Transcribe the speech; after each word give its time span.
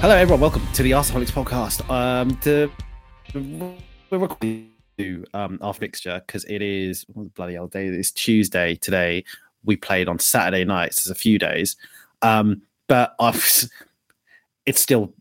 Hello, 0.00 0.14
everyone. 0.14 0.42
Welcome 0.42 0.62
to 0.74 0.82
the 0.82 0.90
Arseholics 0.90 1.32
podcast. 1.32 1.88
Um, 1.90 2.38
the, 2.42 2.70
we're 4.10 4.18
recording 4.18 4.70
um, 5.32 5.58
our 5.62 5.72
fixture 5.72 6.22
because 6.26 6.44
it 6.44 6.60
is 6.60 7.06
what 7.08 7.32
bloody 7.34 7.54
hell 7.54 7.66
day. 7.66 7.86
It's 7.86 8.12
Tuesday 8.12 8.74
today. 8.76 9.24
We 9.64 9.74
played 9.74 10.06
on 10.08 10.18
Saturday 10.18 10.64
nights. 10.64 10.98
It's 10.98 11.10
a 11.10 11.14
few 11.14 11.38
days, 11.38 11.76
um, 12.20 12.60
but 12.88 13.14
I've, 13.18 13.68
it's 14.66 14.82
still 14.82 15.14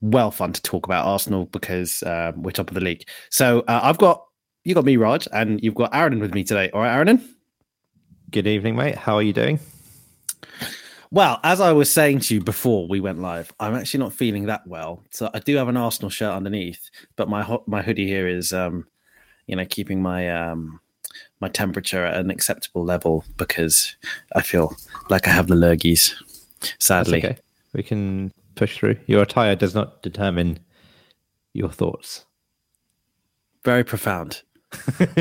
well 0.00 0.30
fun 0.30 0.54
to 0.54 0.62
talk 0.62 0.86
about 0.86 1.06
Arsenal 1.06 1.44
because 1.44 2.02
um, 2.04 2.42
we're 2.42 2.52
top 2.52 2.70
of 2.70 2.74
the 2.74 2.80
league. 2.80 3.06
So 3.28 3.60
uh, 3.68 3.80
I've 3.82 3.98
got 3.98 4.24
you 4.64 4.74
got 4.74 4.86
me, 4.86 4.96
Raj, 4.96 5.28
and 5.32 5.62
you've 5.62 5.74
got 5.74 5.94
Aaron 5.94 6.18
with 6.18 6.34
me 6.34 6.44
today. 6.44 6.70
All 6.70 6.80
right, 6.80 6.94
Aaron. 6.94 7.22
Good 8.30 8.46
evening, 8.46 8.74
mate. 8.74 8.96
How 8.96 9.16
are 9.16 9.22
you 9.22 9.34
doing? 9.34 9.60
Well, 11.10 11.40
as 11.44 11.60
I 11.60 11.72
was 11.72 11.90
saying 11.90 12.20
to 12.20 12.34
you 12.34 12.40
before 12.40 12.86
we 12.88 13.00
went 13.00 13.20
live, 13.20 13.52
I'm 13.60 13.74
actually 13.74 14.00
not 14.00 14.12
feeling 14.12 14.46
that 14.46 14.66
well. 14.66 15.02
So 15.10 15.30
I 15.32 15.38
do 15.38 15.56
have 15.56 15.68
an 15.68 15.76
Arsenal 15.76 16.10
shirt 16.10 16.34
underneath, 16.34 16.90
but 17.16 17.28
my 17.28 17.42
ho- 17.42 17.64
my 17.66 17.82
hoodie 17.82 18.06
here 18.06 18.26
is, 18.26 18.52
um, 18.52 18.86
you 19.46 19.56
know, 19.56 19.64
keeping 19.64 20.02
my 20.02 20.30
um, 20.30 20.80
my 21.40 21.48
temperature 21.48 22.04
at 22.04 22.18
an 22.18 22.30
acceptable 22.30 22.84
level 22.84 23.24
because 23.36 23.96
I 24.34 24.42
feel 24.42 24.76
like 25.08 25.28
I 25.28 25.30
have 25.30 25.46
the 25.46 25.54
lurgies. 25.54 26.14
Sadly, 26.78 27.18
okay. 27.18 27.38
We 27.72 27.82
can 27.82 28.32
push 28.54 28.76
through. 28.78 28.96
Your 29.06 29.22
attire 29.22 29.54
does 29.54 29.74
not 29.74 30.02
determine 30.02 30.58
your 31.52 31.70
thoughts. 31.70 32.24
Very 33.64 33.84
profound. 33.84 34.42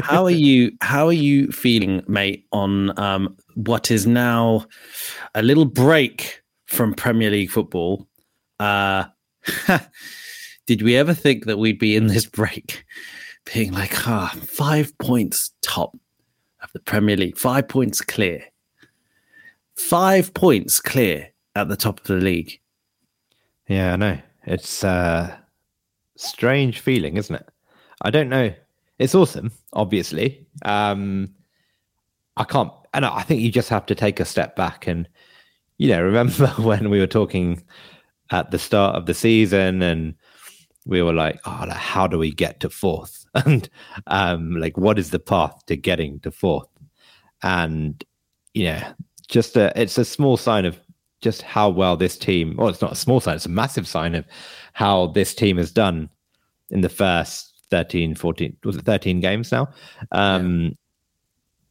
How 0.03 0.23
are 0.23 0.31
you? 0.31 0.71
How 0.81 1.07
are 1.07 1.13
you 1.13 1.51
feeling, 1.51 2.03
mate? 2.07 2.45
On 2.51 2.97
um, 2.99 3.35
what 3.55 3.91
is 3.91 4.05
now 4.07 4.65
a 5.33 5.41
little 5.41 5.65
break 5.65 6.41
from 6.65 6.93
Premier 6.93 7.29
League 7.29 7.49
football. 7.49 8.07
Uh, 8.59 9.05
did 10.65 10.81
we 10.81 10.95
ever 10.95 11.13
think 11.13 11.45
that 11.45 11.57
we'd 11.57 11.79
be 11.79 11.95
in 11.95 12.07
this 12.07 12.25
break, 12.39 12.85
being 13.53 13.71
like, 13.71 14.07
ah, 14.07 14.33
five 14.43 14.97
points 14.97 15.51
top 15.61 15.95
of 16.61 16.71
the 16.73 16.79
Premier 16.79 17.15
League, 17.15 17.37
five 17.37 17.67
points 17.67 18.01
clear, 18.01 18.43
five 19.75 20.33
points 20.33 20.79
clear 20.79 21.29
at 21.55 21.69
the 21.69 21.77
top 21.77 21.99
of 21.99 22.07
the 22.07 22.15
league? 22.15 22.59
Yeah, 23.67 23.93
I 23.93 23.95
know. 23.95 24.17
It's 24.45 24.83
a 24.83 25.39
strange 26.17 26.79
feeling, 26.79 27.17
isn't 27.17 27.35
it? 27.35 27.49
I 28.01 28.11
don't 28.11 28.29
know. 28.29 28.53
It's 28.99 29.15
awesome, 29.15 29.51
obviously. 29.73 30.47
Um, 30.63 31.33
I 32.37 32.43
can't, 32.43 32.71
and 32.93 33.05
I 33.05 33.21
think 33.23 33.41
you 33.41 33.51
just 33.51 33.69
have 33.69 33.85
to 33.87 33.95
take 33.95 34.19
a 34.19 34.25
step 34.25 34.55
back 34.55 34.87
and, 34.87 35.07
you 35.77 35.89
know, 35.89 36.01
remember 36.03 36.47
when 36.57 36.89
we 36.89 36.99
were 36.99 37.07
talking 37.07 37.63
at 38.31 38.51
the 38.51 38.59
start 38.59 38.95
of 38.95 39.05
the 39.05 39.13
season 39.13 39.81
and 39.81 40.15
we 40.85 41.01
were 41.01 41.13
like, 41.13 41.39
oh, 41.45 41.69
how 41.71 42.07
do 42.07 42.17
we 42.17 42.31
get 42.31 42.59
to 42.61 42.69
fourth? 42.69 43.25
And 43.45 43.67
um, 44.07 44.55
like, 44.55 44.77
what 44.77 44.97
is 44.97 45.09
the 45.09 45.19
path 45.19 45.65
to 45.65 45.75
getting 45.75 46.21
to 46.21 46.31
fourth? 46.31 46.69
And, 47.43 48.01
you 48.53 48.63
know, 48.63 48.81
just 49.27 49.57
a, 49.57 49.73
it's 49.75 49.97
a 49.97 50.05
small 50.05 50.37
sign 50.37 50.63
of 50.63 50.79
just 51.21 51.41
how 51.41 51.67
well 51.67 51.97
this 51.97 52.17
team, 52.17 52.55
well, 52.55 52.69
it's 52.69 52.81
not 52.81 52.93
a 52.93 52.95
small 52.95 53.19
sign, 53.19 53.35
it's 53.35 53.45
a 53.45 53.49
massive 53.49 53.89
sign 53.89 54.15
of 54.15 54.25
how 54.71 55.07
this 55.07 55.35
team 55.35 55.57
has 55.57 55.69
done 55.69 56.09
in 56.69 56.79
the 56.79 56.87
first 56.87 57.54
13, 57.75 58.15
14, 58.15 58.57
was 58.63 58.77
it 58.77 58.85
13 58.85 59.19
games 59.19 59.51
now? 59.51 59.69
Um, 60.11 60.63
yeah 60.63 60.69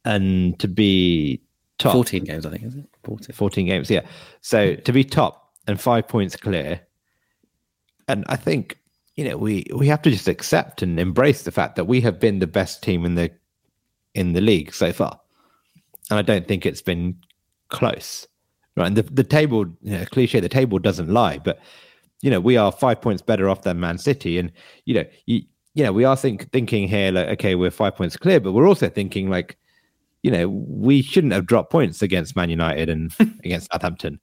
and 0.05 0.57
to 0.59 0.67
be 0.67 1.41
top 1.79 1.93
14 1.93 2.23
games 2.23 2.45
i 2.45 2.49
think 2.51 2.63
is 2.63 2.75
it? 2.75 2.85
14, 3.03 3.35
14 3.35 3.65
games 3.65 3.89
yeah. 3.89 4.01
So 4.41 4.75
to 4.75 4.91
be 4.93 5.03
top 5.03 5.51
and 5.67 5.81
five 5.81 6.07
points 6.07 6.35
clear 6.35 6.79
and 8.07 8.23
i 8.29 8.35
think 8.35 8.77
you 9.15 9.27
know 9.27 9.37
we 9.37 9.65
we 9.75 9.87
have 9.87 10.01
to 10.03 10.11
just 10.11 10.27
accept 10.27 10.81
and 10.81 10.99
embrace 10.99 11.41
the 11.41 11.51
fact 11.51 11.75
that 11.75 11.85
we 11.85 11.99
have 12.01 12.19
been 12.19 12.39
the 12.39 12.47
best 12.47 12.81
team 12.81 13.03
in 13.03 13.15
the 13.15 13.31
in 14.13 14.31
the 14.31 14.41
league 14.41 14.73
so 14.73 14.93
far. 14.93 15.19
And 16.09 16.19
i 16.19 16.21
don't 16.21 16.47
think 16.47 16.65
it's 16.65 16.81
been 16.81 17.17
close 17.69 18.27
right? 18.77 18.87
And 18.87 18.95
the, 18.95 19.03
the 19.03 19.23
table 19.23 19.65
you 19.81 19.97
know, 19.97 20.05
cliche 20.05 20.39
the 20.39 20.49
table 20.49 20.79
doesn't 20.79 21.09
lie 21.09 21.39
but 21.39 21.59
you 22.21 22.29
know 22.29 22.39
we 22.39 22.57
are 22.57 22.71
five 22.71 23.01
points 23.01 23.21
better 23.21 23.49
off 23.49 23.63
than 23.63 23.79
man 23.79 23.97
city. 23.97 24.37
And 24.37 24.51
you 24.85 24.93
know 24.93 25.05
you, 25.25 25.41
you 25.75 25.83
know 25.83 25.93
we 25.93 26.03
are 26.03 26.17
think, 26.17 26.51
thinking 26.51 26.87
here 26.87 27.11
like 27.11 27.27
okay 27.27 27.53
we're 27.53 27.69
five 27.69 27.95
points 27.95 28.17
clear 28.17 28.39
but 28.39 28.53
we're 28.53 28.67
also 28.67 28.89
thinking 28.89 29.29
like 29.29 29.57
you 30.25 30.31
know, 30.31 30.49
we 30.49 31.03
shouldn't 31.03 31.33
have 31.33 31.45
dropped 31.45 31.71
points 31.71 32.01
against 32.01 32.35
Man 32.35 32.49
United 32.49 32.89
and 32.89 33.13
against 33.43 33.71
Southampton. 33.71 34.19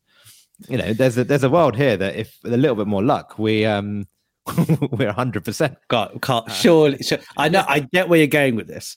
You 0.68 0.76
know, 0.76 0.92
there's 0.92 1.16
a 1.16 1.22
there's 1.22 1.44
a 1.44 1.48
world 1.48 1.76
here 1.76 1.96
that 1.96 2.16
if 2.16 2.40
with 2.42 2.52
a 2.52 2.56
little 2.56 2.74
bit 2.74 2.88
more 2.88 3.04
luck, 3.04 3.38
we 3.38 3.64
um 3.64 4.08
we're 4.90 5.12
hundred 5.12 5.44
percent. 5.44 5.78
God, 5.86 6.18
can't 6.20 6.48
uh, 6.48 6.52
surely. 6.52 6.98
Sure, 7.04 7.18
I 7.36 7.48
know. 7.48 7.64
I 7.68 7.86
get 7.92 8.08
where 8.08 8.18
you're 8.18 8.26
going 8.26 8.56
with 8.56 8.66
this, 8.66 8.96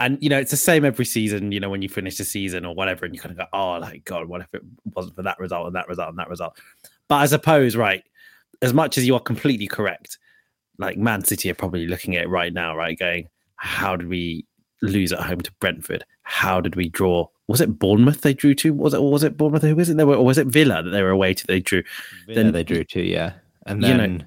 and 0.00 0.18
you 0.20 0.28
know 0.28 0.36
it's 0.36 0.50
the 0.50 0.56
same 0.56 0.84
every 0.84 1.04
season. 1.04 1.52
You 1.52 1.60
know 1.60 1.70
when 1.70 1.80
you 1.80 1.88
finish 1.88 2.16
the 2.16 2.24
season 2.24 2.64
or 2.64 2.74
whatever, 2.74 3.04
and 3.04 3.14
you 3.14 3.20
kind 3.20 3.30
of 3.30 3.38
go, 3.38 3.46
"Oh, 3.52 3.78
like 3.78 4.04
God, 4.04 4.26
what 4.26 4.40
if 4.40 4.52
it 4.52 4.62
wasn't 4.96 5.14
for 5.14 5.22
that 5.22 5.38
result 5.38 5.68
and 5.68 5.76
that 5.76 5.86
result 5.86 6.08
and 6.08 6.18
that 6.18 6.28
result?" 6.28 6.58
But 7.06 7.16
I 7.16 7.26
suppose, 7.26 7.76
right, 7.76 8.02
as 8.62 8.74
much 8.74 8.98
as 8.98 9.06
you 9.06 9.14
are 9.14 9.20
completely 9.20 9.68
correct, 9.68 10.18
like 10.78 10.96
Man 10.96 11.24
City 11.24 11.50
are 11.50 11.54
probably 11.54 11.86
looking 11.86 12.16
at 12.16 12.24
it 12.24 12.28
right 12.28 12.52
now, 12.52 12.76
right, 12.76 12.98
going, 12.98 13.28
"How 13.56 13.96
did 13.96 14.08
we 14.08 14.46
lose 14.82 15.12
at 15.12 15.20
home 15.20 15.40
to 15.40 15.52
Brentford. 15.52 16.04
How 16.22 16.60
did 16.60 16.76
we 16.76 16.88
draw? 16.88 17.28
Was 17.46 17.60
it 17.60 17.78
Bournemouth 17.78 18.20
they 18.20 18.34
drew 18.34 18.54
to? 18.56 18.74
Was 18.74 18.94
it 18.94 18.98
or 18.98 19.10
was 19.10 19.22
it 19.22 19.36
Bournemouth 19.36 19.62
who 19.62 19.74
was 19.74 19.88
it? 19.88 19.96
They 19.96 20.04
were, 20.04 20.16
or 20.16 20.24
was 20.24 20.38
it 20.38 20.48
Villa 20.48 20.82
that 20.82 20.90
they 20.90 21.02
were 21.02 21.10
away 21.10 21.34
to? 21.34 21.46
They 21.46 21.60
drew. 21.60 21.82
Villa 22.26 22.42
then 22.42 22.52
they 22.52 22.64
drew 22.64 22.84
to, 22.84 23.02
yeah. 23.02 23.32
And 23.66 23.82
then 23.82 24.00
you 24.00 24.18
know, 24.18 24.24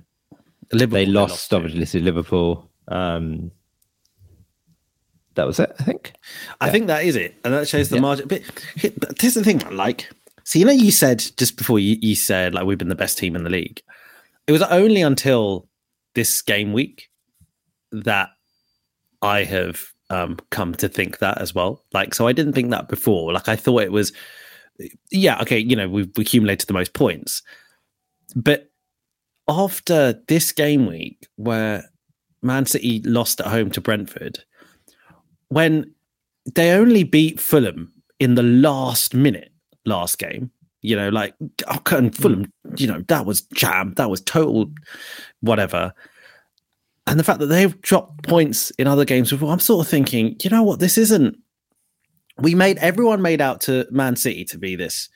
Liverpool, 0.71 0.93
they 0.95 1.05
lost, 1.05 1.49
they 1.49 1.57
lost 1.57 1.65
obviously 1.65 1.99
to 1.99 2.05
Liverpool. 2.05 2.69
Um, 2.87 3.51
that 5.35 5.45
was 5.45 5.59
it, 5.59 5.75
I 5.79 5.83
think. 5.83 6.13
I 6.61 6.67
yeah. 6.67 6.71
think 6.71 6.87
that 6.87 7.03
is 7.03 7.15
it, 7.15 7.35
and 7.43 7.53
that 7.53 7.67
shows 7.67 7.89
the 7.89 7.95
yeah. 7.95 8.01
margin. 8.01 8.27
But, 8.27 8.41
but 8.97 9.19
here's 9.19 9.33
the 9.33 9.43
thing, 9.43 9.59
like, 9.71 10.09
so 10.43 10.59
you 10.59 10.65
know, 10.65 10.71
you 10.71 10.91
said 10.91 11.19
just 11.37 11.57
before 11.57 11.79
you, 11.79 11.97
you 12.01 12.15
said 12.15 12.53
like 12.53 12.65
we've 12.65 12.77
been 12.77 12.89
the 12.89 12.95
best 12.95 13.17
team 13.17 13.35
in 13.35 13.43
the 13.43 13.49
league. 13.49 13.81
It 14.47 14.51
was 14.51 14.61
only 14.61 15.01
until 15.01 15.67
this 16.15 16.41
game 16.41 16.73
week 16.73 17.09
that 17.91 18.29
I 19.21 19.43
have 19.43 19.93
um, 20.09 20.37
come 20.49 20.73
to 20.75 20.89
think 20.89 21.19
that 21.19 21.39
as 21.39 21.53
well. 21.53 21.83
Like, 21.93 22.13
so 22.13 22.27
I 22.27 22.33
didn't 22.33 22.53
think 22.53 22.71
that 22.71 22.89
before. 22.89 23.33
Like, 23.33 23.47
I 23.47 23.55
thought 23.55 23.83
it 23.83 23.91
was, 23.91 24.11
yeah, 25.11 25.39
okay, 25.41 25.59
you 25.59 25.75
know, 25.75 25.87
we've 25.87 26.17
accumulated 26.17 26.67
the 26.67 26.73
most 26.73 26.93
points. 26.93 27.41
But 28.35 28.71
after 29.47 30.21
this 30.27 30.51
game 30.51 30.87
week 30.87 31.27
where 31.35 31.91
Man 32.41 32.65
City 32.65 33.01
lost 33.03 33.39
at 33.39 33.47
home 33.47 33.71
to 33.71 33.81
Brentford, 33.81 34.39
when 35.49 35.93
they 36.53 36.71
only 36.71 37.03
beat 37.03 37.39
Fulham 37.39 37.93
in 38.19 38.35
the 38.35 38.43
last 38.43 39.13
minute 39.13 39.51
last 39.85 40.17
game, 40.17 40.51
you 40.85 40.95
know, 40.95 41.09
like, 41.09 41.33
oh, 41.67 41.81
and 41.91 42.15
Fulham, 42.15 42.51
you 42.77 42.87
know, 42.87 43.03
that 43.07 43.25
was 43.25 43.41
jam, 43.53 43.93
that 43.97 44.09
was 44.09 44.21
total 44.21 44.71
whatever 45.41 45.93
and 47.07 47.19
the 47.19 47.23
fact 47.23 47.39
that 47.39 47.47
they've 47.47 47.79
dropped 47.81 48.23
points 48.23 48.71
in 48.71 48.87
other 48.87 49.05
games 49.05 49.29
before, 49.29 49.51
I'm 49.51 49.59
sort 49.59 49.85
of 49.85 49.89
thinking, 49.89 50.35
you 50.41 50.49
know 50.49 50.63
what, 50.63 50.79
this 50.79 50.97
isn't. 50.97 51.37
We 52.37 52.55
made 52.55 52.77
everyone 52.79 53.21
made 53.21 53.41
out 53.41 53.61
to 53.61 53.87
Man 53.91 54.15
City 54.15 54.43
to 54.45 54.57
be 54.57 54.75
this 54.75 55.09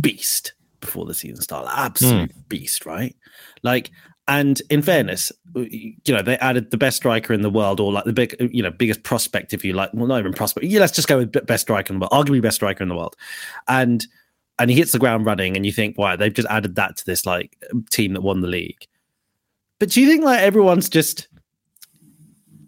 beast 0.00 0.54
before 0.80 1.04
the 1.04 1.14
season 1.14 1.42
started, 1.42 1.70
absolute 1.74 2.30
mm. 2.30 2.48
beast, 2.48 2.86
right? 2.86 3.14
Like, 3.62 3.90
and 4.28 4.60
in 4.70 4.82
fairness, 4.82 5.32
you 5.54 5.94
know, 6.08 6.22
they 6.22 6.38
added 6.38 6.70
the 6.70 6.76
best 6.76 6.96
striker 6.96 7.32
in 7.32 7.42
the 7.42 7.50
world, 7.50 7.80
or 7.80 7.92
like 7.92 8.04
the 8.04 8.12
big, 8.12 8.34
you 8.52 8.62
know, 8.62 8.70
biggest 8.70 9.02
prospect, 9.02 9.52
if 9.52 9.64
you 9.64 9.72
like. 9.72 9.90
Well, 9.92 10.06
not 10.06 10.18
even 10.18 10.32
prospect. 10.32 10.66
Yeah, 10.66 10.80
let's 10.80 10.94
just 10.94 11.08
go 11.08 11.18
with 11.18 11.46
best 11.46 11.62
striker 11.62 11.92
in 11.92 11.98
the 11.98 12.08
world, 12.10 12.26
arguably 12.26 12.40
best 12.40 12.56
striker 12.56 12.82
in 12.82 12.88
the 12.88 12.96
world, 12.96 13.16
and 13.68 14.06
and 14.58 14.70
he 14.70 14.76
hits 14.76 14.92
the 14.92 14.98
ground 14.98 15.26
running, 15.26 15.56
and 15.56 15.66
you 15.66 15.72
think, 15.72 15.98
wow, 15.98 16.16
they've 16.16 16.32
just 16.32 16.48
added 16.48 16.76
that 16.76 16.96
to 16.96 17.06
this 17.06 17.26
like 17.26 17.56
team 17.90 18.14
that 18.14 18.22
won 18.22 18.40
the 18.40 18.48
league. 18.48 18.86
But 19.78 19.90
do 19.90 20.00
you 20.00 20.08
think 20.08 20.24
like 20.24 20.40
everyone's 20.40 20.88
just 20.88 21.28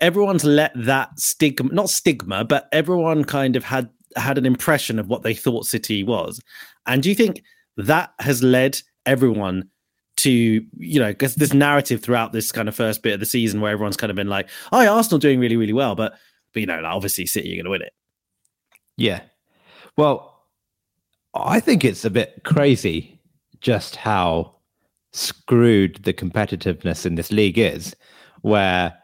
everyone's 0.00 0.44
let 0.44 0.72
that 0.74 1.18
stigma 1.18 1.72
not 1.72 1.90
stigma, 1.90 2.44
but 2.44 2.68
everyone 2.72 3.24
kind 3.24 3.56
of 3.56 3.64
had 3.64 3.88
had 4.16 4.38
an 4.38 4.46
impression 4.46 4.98
of 4.98 5.08
what 5.08 5.22
they 5.22 5.34
thought 5.34 5.66
City 5.66 6.02
was. 6.04 6.40
And 6.86 7.02
do 7.02 7.08
you 7.08 7.14
think 7.14 7.42
that 7.76 8.12
has 8.18 8.42
led 8.42 8.80
everyone 9.06 9.68
to, 10.16 10.30
you 10.30 11.00
know, 11.00 11.08
because 11.08 11.36
this 11.36 11.52
narrative 11.52 12.02
throughout 12.02 12.32
this 12.32 12.50
kind 12.50 12.68
of 12.68 12.74
first 12.74 13.02
bit 13.02 13.14
of 13.14 13.20
the 13.20 13.26
season 13.26 13.60
where 13.60 13.72
everyone's 13.72 13.96
kind 13.96 14.10
of 14.10 14.16
been 14.16 14.28
like, 14.28 14.48
oh, 14.72 14.80
yeah, 14.80 14.90
Arsenal 14.90 15.18
doing 15.18 15.38
really, 15.38 15.56
really 15.56 15.72
well, 15.72 15.94
but 15.94 16.14
but 16.52 16.60
you 16.60 16.66
know, 16.66 16.80
like, 16.80 16.92
obviously 16.92 17.26
City 17.26 17.52
are 17.52 17.56
going 17.56 17.64
to 17.64 17.70
win 17.70 17.82
it. 17.82 17.92
Yeah. 18.96 19.20
Well, 19.96 20.37
I 21.38 21.60
think 21.60 21.84
it's 21.84 22.04
a 22.04 22.10
bit 22.10 22.42
crazy 22.44 23.20
just 23.60 23.96
how 23.96 24.54
screwed 25.12 26.02
the 26.04 26.12
competitiveness 26.12 27.06
in 27.06 27.14
this 27.14 27.32
league 27.32 27.58
is, 27.58 27.94
where 28.42 28.96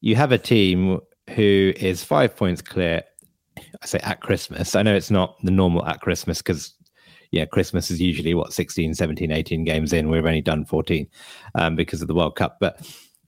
you 0.00 0.16
have 0.16 0.32
a 0.32 0.38
team 0.38 1.00
who 1.34 1.72
is 1.76 2.04
five 2.04 2.36
points 2.36 2.62
clear. 2.62 3.02
I 3.58 3.86
say 3.86 3.98
at 4.02 4.20
Christmas. 4.20 4.74
I 4.74 4.82
know 4.82 4.94
it's 4.94 5.10
not 5.10 5.36
the 5.42 5.50
normal 5.50 5.84
at 5.86 6.00
Christmas 6.00 6.38
because 6.38 6.74
yeah, 7.30 7.44
Christmas 7.44 7.90
is 7.90 8.00
usually 8.00 8.34
what 8.34 8.52
16, 8.52 8.94
17, 8.94 9.30
18 9.30 9.64
games 9.64 9.92
in. 9.92 10.10
We've 10.10 10.26
only 10.26 10.40
done 10.40 10.64
14 10.64 11.06
um, 11.54 11.76
because 11.76 12.02
of 12.02 12.08
the 12.08 12.14
World 12.14 12.36
Cup. 12.36 12.58
But 12.60 12.80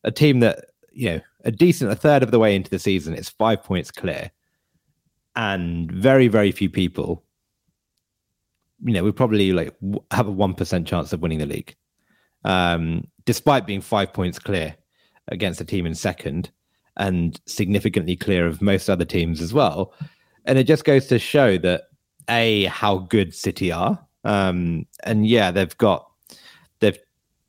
a 0.05 0.10
team 0.10 0.40
that, 0.40 0.66
you 0.93 1.10
know, 1.10 1.20
a 1.44 1.52
decent, 1.52 1.93
a 1.93 1.96
third 1.96 2.22
of 2.22 2.32
the 2.32 2.38
way 2.38 2.56
into 2.56 2.70
the 2.70 2.78
season, 2.78 3.14
it's 3.14 3.28
five 3.28 3.62
points 3.62 3.90
clear. 3.90 4.31
And 5.37 5.90
very, 5.90 6.28
very 6.28 6.50
few 6.50 6.69
people, 6.69 7.25
you 8.84 8.93
know, 8.93 9.05
we 9.05 9.12
probably 9.12 9.52
like 9.52 9.75
have 10.11 10.29
a 10.29 10.32
1% 10.32 10.87
chance 10.87 11.12
of 11.12 11.20
winning 11.20 11.38
the 11.38 11.46
league. 11.46 11.75
Um, 12.44 13.06
despite 13.25 13.67
being 13.67 13.81
five 13.81 14.12
points 14.12 14.38
clear 14.38 14.75
against 15.29 15.61
a 15.61 15.64
team 15.64 15.87
in 15.87 15.94
second 15.94 16.50
and 16.96 17.40
significantly 17.46 18.17
clear 18.17 18.46
of 18.46 18.61
most 18.61 18.90
other 18.90 19.05
teams 19.05 19.40
as 19.40 19.55
well. 19.55 19.94
And 20.44 20.58
it 20.58 20.64
just 20.64 20.84
goes 20.84 21.06
to 21.06 21.19
show 21.19 21.56
that 21.58 21.82
a 22.29 22.64
how 22.64 22.99
good 22.99 23.34
City 23.34 23.73
are, 23.73 23.99
um, 24.25 24.87
and 25.05 25.26
yeah, 25.26 25.50
they've 25.50 25.76
got 25.79 26.08
they've 26.81 26.99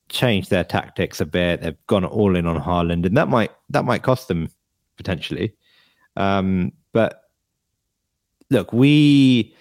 changed 0.10 0.50
their 0.50 0.64
tactics 0.64 1.20
a 1.20 1.26
bit. 1.26 1.62
They've 1.62 1.88
gone 1.88 2.06
all 2.06 2.36
in 2.36 2.46
on 2.46 2.62
Haaland, 2.62 3.06
and 3.06 3.18
that 3.18 3.28
might 3.28 3.52
that 3.70 3.86
might 3.86 4.04
cost 4.04 4.28
them 4.28 4.50
potentially. 4.98 5.54
Um, 6.16 6.72
but 6.92 7.22
look, 8.50 8.74
we 8.74 9.56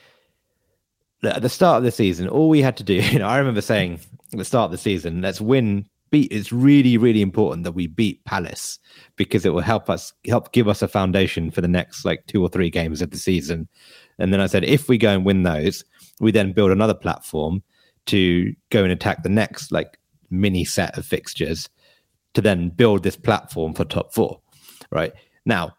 at 1.22 1.42
the 1.42 1.48
start 1.48 1.78
of 1.78 1.84
the 1.84 1.90
season, 1.90 2.28
all 2.28 2.48
we 2.48 2.62
had 2.62 2.76
to 2.78 2.84
do, 2.84 2.94
you 3.12 3.18
know, 3.18 3.28
I 3.28 3.38
remember 3.38 3.60
saying 3.60 4.00
at 4.32 4.38
the 4.38 4.44
start 4.44 4.66
of 4.66 4.70
the 4.72 4.78
season, 4.78 5.20
let's 5.22 5.40
win. 5.40 5.86
Beat 6.10 6.30
it's 6.30 6.52
really 6.52 6.98
really 6.98 7.22
important 7.22 7.64
that 7.64 7.72
we 7.72 7.86
beat 7.86 8.22
palace 8.26 8.78
because 9.16 9.46
it 9.46 9.54
will 9.54 9.62
help 9.62 9.88
us 9.88 10.12
help 10.26 10.52
give 10.52 10.68
us 10.68 10.82
a 10.82 10.88
foundation 10.88 11.50
for 11.50 11.62
the 11.62 11.68
next 11.68 12.04
like 12.04 12.26
two 12.26 12.42
or 12.42 12.50
three 12.50 12.68
games 12.68 13.00
of 13.00 13.12
the 13.12 13.16
season. 13.16 13.66
And 14.18 14.30
then 14.30 14.38
i 14.38 14.46
said 14.46 14.62
if 14.62 14.90
we 14.90 14.98
go 14.98 15.08
and 15.08 15.24
win 15.24 15.42
those 15.42 15.82
we 16.20 16.30
then 16.30 16.52
build 16.52 16.70
another 16.70 16.92
platform 16.92 17.62
to 18.06 18.54
go 18.68 18.82
and 18.82 18.92
attack 18.92 19.22
the 19.22 19.30
next 19.30 19.72
like 19.72 19.98
mini 20.28 20.66
set 20.66 20.98
of 20.98 21.06
fixtures 21.06 21.70
to 22.34 22.42
then 22.42 22.68
build 22.68 23.04
this 23.04 23.16
platform 23.16 23.72
for 23.72 23.86
top 23.86 24.12
four 24.12 24.38
right? 24.90 25.14
Now 25.46 25.72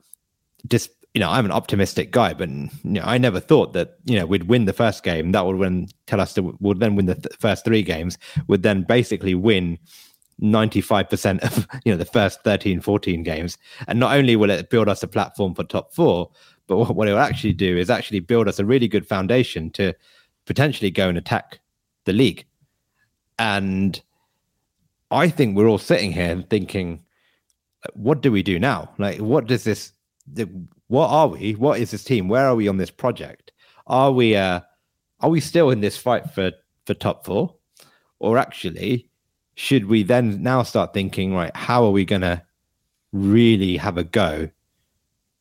just 0.67 0.89
you 1.13 1.19
know 1.19 1.29
i'm 1.29 1.45
an 1.45 1.51
optimistic 1.51 2.11
guy 2.11 2.33
but 2.33 2.49
you 2.49 2.69
know 2.83 3.03
i 3.03 3.17
never 3.17 3.39
thought 3.39 3.73
that 3.73 3.97
you 4.05 4.17
know 4.17 4.25
we'd 4.25 4.47
win 4.47 4.65
the 4.65 4.73
first 4.73 5.03
game. 5.03 5.31
That 5.31 5.45
would 5.45 5.57
win 5.57 5.87
tell 6.07 6.19
us 6.19 6.33
to 6.33 6.57
would 6.59 6.79
then 6.79 6.95
win 6.95 7.05
the 7.05 7.15
th- 7.15 7.35
first 7.39 7.65
three 7.65 7.83
games 7.83 8.17
would 8.47 8.63
then 8.63 8.83
basically 8.83 9.35
win 9.35 9.77
95% 10.41 11.43
of 11.43 11.67
you 11.85 11.91
know 11.91 11.97
the 11.97 12.05
first 12.05 12.43
13 12.43 12.81
14 12.81 13.23
games. 13.23 13.57
And 13.87 13.99
not 13.99 14.15
only 14.15 14.35
will 14.35 14.49
it 14.49 14.69
build 14.69 14.89
us 14.89 15.03
a 15.03 15.07
platform 15.07 15.53
for 15.53 15.63
top 15.63 15.93
four 15.93 16.31
but 16.67 16.77
what, 16.77 17.07
it 17.07 17.11
will 17.11 17.19
actually 17.19 17.53
do 17.53 17.77
is 17.77 17.89
actually 17.89 18.21
build 18.21 18.47
us 18.47 18.57
a 18.57 18.65
really 18.65 18.87
good 18.87 19.05
foundation 19.05 19.69
to 19.71 19.93
potentially 20.45 20.89
go 20.89 21.09
and 21.09 21.17
attack 21.17 21.59
the 22.05 22.13
league. 22.13 22.45
And 23.39 24.01
i 25.11 25.29
think 25.29 25.55
we're 25.55 25.67
all 25.67 25.77
sitting 25.77 26.11
here 26.11 26.43
thinking 26.49 27.03
what 27.93 28.21
do 28.21 28.31
we 28.31 28.41
do 28.41 28.59
now? 28.59 28.89
Like 28.97 29.19
what 29.19 29.45
does 29.45 29.65
this 29.65 29.91
what 30.93 31.09
are 31.09 31.27
we? 31.27 31.53
What 31.53 31.79
is 31.79 31.89
this 31.89 32.03
team? 32.03 32.27
Where 32.27 32.45
are 32.45 32.53
we 32.53 32.67
on 32.67 32.77
this 32.77 32.91
project? 32.91 33.51
Are 33.87 34.11
we 34.11 34.35
uh 34.35 34.59
are 35.21 35.29
we 35.31 35.39
still 35.39 35.71
in 35.71 35.81
this 35.81 35.97
fight 35.97 36.29
for 36.29 36.51
for 36.85 36.93
top 36.93 37.25
four? 37.25 37.55
Or 38.19 38.37
actually 38.37 39.09
should 39.55 39.85
we 39.85 40.03
then 40.03 40.43
now 40.43 40.61
start 40.61 40.93
thinking, 40.93 41.33
right, 41.33 41.55
how 41.55 41.83
are 41.83 41.89
we 41.89 42.05
going 42.05 42.21
to 42.21 42.43
really 43.11 43.75
have 43.75 43.97
a 43.97 44.03
go 44.03 44.49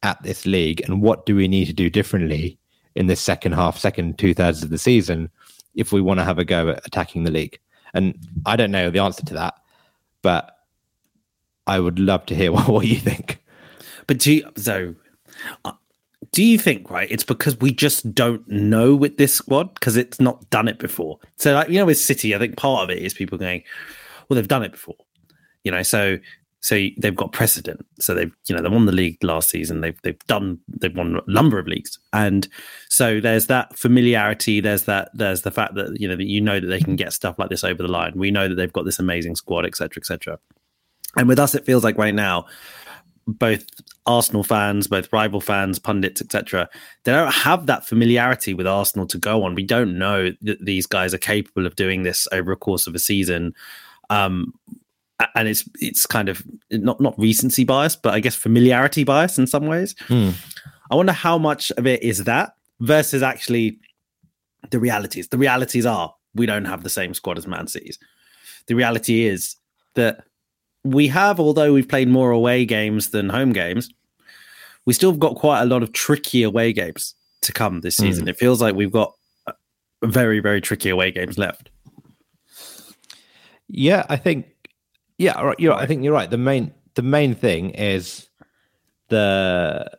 at 0.03 0.23
this 0.23 0.47
league? 0.47 0.81
And 0.81 1.03
what 1.03 1.27
do 1.27 1.37
we 1.37 1.49
need 1.49 1.67
to 1.67 1.75
do 1.75 1.91
differently 1.91 2.59
in 2.95 3.07
this 3.07 3.21
second 3.21 3.53
half, 3.53 3.77
second 3.79 4.19
two 4.19 4.33
thirds 4.33 4.63
of 4.63 4.71
the 4.71 4.79
season 4.79 5.31
if 5.75 5.93
we 5.93 6.01
want 6.01 6.19
to 6.19 6.25
have 6.25 6.39
a 6.39 6.47
go 6.47 6.71
at 6.71 6.87
attacking 6.87 7.25
the 7.25 7.31
league? 7.31 7.59
And 7.93 8.19
I 8.47 8.57
don't 8.57 8.71
know 8.71 8.89
the 8.89 9.01
answer 9.01 9.25
to 9.27 9.35
that, 9.35 9.55
but 10.23 10.57
I 11.67 11.79
would 11.79 11.99
love 11.99 12.25
to 12.27 12.35
hear 12.35 12.53
what, 12.53 12.69
what 12.75 12.87
you 12.87 12.97
think. 12.97 13.43
But 14.07 14.19
do 14.19 14.33
you, 14.33 14.51
so 14.57 14.95
Uh, 15.65 15.73
do 16.31 16.43
you 16.43 16.59
think 16.59 16.89
right 16.91 17.11
it's 17.11 17.25
because 17.25 17.59
we 17.59 17.73
just 17.73 18.15
don't 18.15 18.47
know 18.49 18.95
with 18.95 19.17
this 19.17 19.35
squad 19.35 19.75
because 19.75 19.97
it's 19.97 20.21
not 20.21 20.49
done 20.51 20.69
it 20.69 20.79
before 20.79 21.19
so 21.37 21.53
like 21.53 21.69
you 21.69 21.79
know 21.79 21.85
with 21.85 21.99
city 21.99 22.35
i 22.35 22.39
think 22.39 22.57
part 22.57 22.85
of 22.85 22.91
it 22.91 23.03
is 23.03 23.13
people 23.13 23.37
going 23.37 23.63
well, 24.33 24.37
they've 24.37 24.49
done 24.49 24.63
it 24.63 24.73
before, 24.73 24.97
you 25.63 25.71
know. 25.71 25.83
So 25.83 26.19
so 26.61 26.87
they've 26.97 27.15
got 27.15 27.33
precedent. 27.33 27.85
So 28.01 28.15
they've 28.15 28.35
you 28.49 28.57
know 28.57 28.63
they 28.63 28.69
won 28.71 28.87
the 28.87 28.93
league 28.93 29.23
last 29.23 29.51
season. 29.51 29.83
They've 29.83 30.01
they've 30.03 30.19
done 30.27 30.59
they've 30.69 30.97
won 30.97 31.21
a 31.27 31.31
number 31.31 31.59
of 31.59 31.67
leagues, 31.67 31.99
and 32.15 32.49
so 32.89 33.21
there's 33.21 33.49
that 33.49 33.79
familiarity. 33.79 34.61
There's 34.61 34.85
that 34.85 35.11
there's 35.13 35.43
the 35.43 35.51
fact 35.51 35.75
that 35.75 36.01
you 36.01 36.09
know 36.09 36.17
that 36.17 36.25
you 36.25 36.41
know 36.41 36.61
that 36.61 36.67
they 36.67 36.81
can 36.81 36.97
get 36.97 37.13
stuff 37.13 37.39
like 37.39 37.51
this 37.51 37.63
over 37.63 37.83
the 37.83 37.91
line. 37.91 38.13
We 38.15 38.31
know 38.31 38.49
that 38.49 38.55
they've 38.55 38.73
got 38.73 38.87
this 38.87 38.99
amazing 38.99 39.37
squad, 39.37 39.67
etc., 39.67 40.01
etc. 40.01 40.39
And 41.17 41.29
with 41.29 41.39
us, 41.39 41.55
it 41.55 41.67
feels 41.67 41.85
like 41.85 41.99
right 41.99 42.15
now, 42.15 42.47
both 43.27 43.67
Arsenal 44.07 44.43
fans, 44.43 44.87
both 44.87 45.13
rival 45.13 45.41
fans, 45.41 45.79
pundits, 45.79 46.21
etc., 46.21 46.69
they 47.05 47.13
don't 47.13 47.33
have 47.33 47.67
that 47.67 47.87
familiarity 47.87 48.55
with 48.55 48.67
Arsenal 48.67 49.07
to 49.07 49.19
go 49.19 49.45
on. 49.45 49.55
We 49.55 49.65
don't 49.65 49.99
know 49.99 50.33
that 50.43 50.65
these 50.65 50.87
guys 50.87 51.15
are 51.15 51.19
capable 51.19 51.67
of 51.67 51.77
doing 51.77 52.03
this 52.03 52.27
over 52.33 52.53
a 52.53 52.57
course 52.57 52.87
of 52.87 52.95
a 52.95 52.99
season 52.99 53.55
um, 54.11 54.53
and 55.35 55.49
it's 55.49 55.69
it's 55.81 56.07
kind 56.07 56.29
of 56.29 56.43
not 56.71 57.01
not 57.01 57.19
recency 57.19 57.65
bias, 57.65 57.97
but 57.97 58.15
I 58.15 58.21
guess 58.21 58.35
familiarity 58.35 59.05
bias 59.05 59.39
in 59.39 59.47
some 59.47 59.67
ways. 59.67 59.95
Hmm. 60.09 60.31
I 60.91 60.95
wonder 60.95 61.13
how 61.13 61.39
much 61.39 61.71
of 61.73 61.87
it 61.87 62.03
is 62.03 62.25
that 62.25 62.55
versus 62.81 63.23
actually 63.23 63.79
the 64.71 64.79
realities. 64.79 65.29
The 65.29 65.39
realities 65.39 65.87
are 65.87 66.15
we 66.35 66.47
don't 66.47 66.67
have 66.67 66.83
the 66.83 66.91
same 66.91 67.15
squad 67.15 67.39
as 67.39 67.47
Man 67.47 67.67
City's. 67.67 67.99
The 68.67 68.75
reality 68.75 69.25
is 69.25 69.57
that 69.95 70.25
we 70.85 71.09
have, 71.09 71.39
although 71.39 71.73
we've 71.73 71.89
played 71.89 72.09
more 72.09 72.31
away 72.31 72.65
games 72.65 73.11
than 73.11 73.29
home 73.29 73.53
games, 73.53 73.89
we 74.85 74.93
still 74.93 75.11
have 75.11 75.21
got 75.21 75.37
quite 75.37 75.63
a 75.63 75.67
lot 75.67 75.83
of 75.83 75.93
tricky 75.93 76.43
away 76.43 76.73
games 76.73 77.15
to 77.43 77.53
come 77.53 77.81
this 77.81 77.97
season. 77.97 78.27
Mm. 78.27 78.31
It 78.31 78.39
feels 78.39 78.61
like 78.61 78.75
we've 78.75 78.93
got 78.93 79.15
very, 80.03 80.41
very 80.41 80.61
tricky 80.61 80.89
away 80.89 81.11
games 81.13 81.39
left. 81.39 81.71
Yeah, 83.69 84.05
I 84.09 84.17
think. 84.17 84.47
Yeah, 85.19 85.41
right. 85.41 85.59
you're. 85.59 85.73
Right. 85.73 85.83
I 85.83 85.87
think 85.87 86.03
you're 86.03 86.13
right. 86.13 86.29
The 86.29 86.39
main 86.39 86.75
the 86.95 87.03
main 87.03 87.35
thing 87.35 87.71
is 87.71 88.29
the 89.09 89.91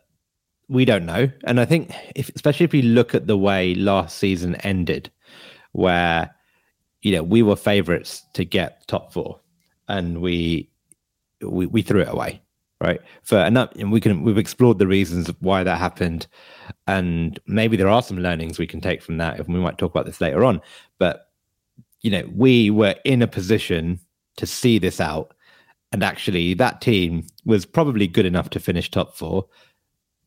we 0.68 0.85
don't 0.85 1.06
know, 1.06 1.30
and 1.45 1.59
I 1.59 1.65
think 1.65 1.91
if 2.15 2.30
especially 2.35 2.66
if 2.66 2.73
you 2.73 2.83
look 2.83 3.16
at 3.16 3.28
the 3.28 3.37
way 3.37 3.73
last 3.75 4.18
season 4.18 4.56
ended, 4.57 5.09
where 5.71 6.33
you 7.02 7.13
know 7.13 7.23
we 7.23 7.42
were 7.42 7.56
favourites 7.56 8.23
to 8.33 8.44
get 8.44 8.85
top 8.87 9.13
four, 9.13 9.40
and 9.87 10.21
we 10.21 10.69
we 11.44 11.66
we 11.66 11.81
threw 11.81 12.02
it 12.02 12.09
away 12.09 12.42
right 12.81 13.02
for 13.23 13.38
and, 13.38 13.56
that, 13.56 13.76
and 13.76 13.92
we 13.92 14.02
can 14.02 14.23
we've 14.23 14.38
explored 14.38 14.78
the 14.78 14.88
reasons 14.88 15.30
why 15.40 15.64
that 15.64 15.78
happened 15.78 16.28
and 16.88 17.40
maybe 17.47 17.78
there 17.78 17.88
are 17.88 18.02
some 18.02 18.18
learnings 18.18 18.59
we 18.59 18.68
can 18.68 18.81
take 18.81 19.02
from 19.02 19.18
that 19.18 19.40
and 19.40 19.47
we 19.47 19.59
might 19.59 19.78
talk 19.78 19.92
about 19.92 20.06
this 20.06 20.19
later 20.19 20.44
on 20.44 20.59
but 21.00 21.30
you 22.04 22.12
know, 22.12 22.30
we 22.35 22.69
were 22.69 22.95
in 23.06 23.21
a 23.21 23.28
position 23.28 24.00
to 24.38 24.45
see 24.45 24.78
this 24.78 25.02
out. 25.02 25.33
And 25.92 26.04
actually, 26.04 26.54
that 26.56 26.81
team 26.81 27.26
was 27.45 27.66
probably 27.66 28.07
good 28.07 28.26
enough 28.26 28.50
to 28.52 28.59
finish 28.59 28.92
top 28.92 29.16
four. 29.16 29.47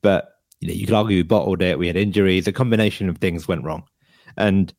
But 0.03 0.33
you 0.61 0.69
know, 0.69 0.75
you 0.75 0.87
could 0.87 0.95
argue 0.95 1.19
we 1.19 1.23
bottled 1.23 1.63
it. 1.63 1.79
We 1.79 1.87
had 1.87 1.97
injuries. 1.97 2.47
A 2.47 2.53
combination 2.53 3.09
of 3.09 3.19
things 3.19 3.47
went 3.47 3.65
wrong. 3.65 3.85
And 4.37 4.73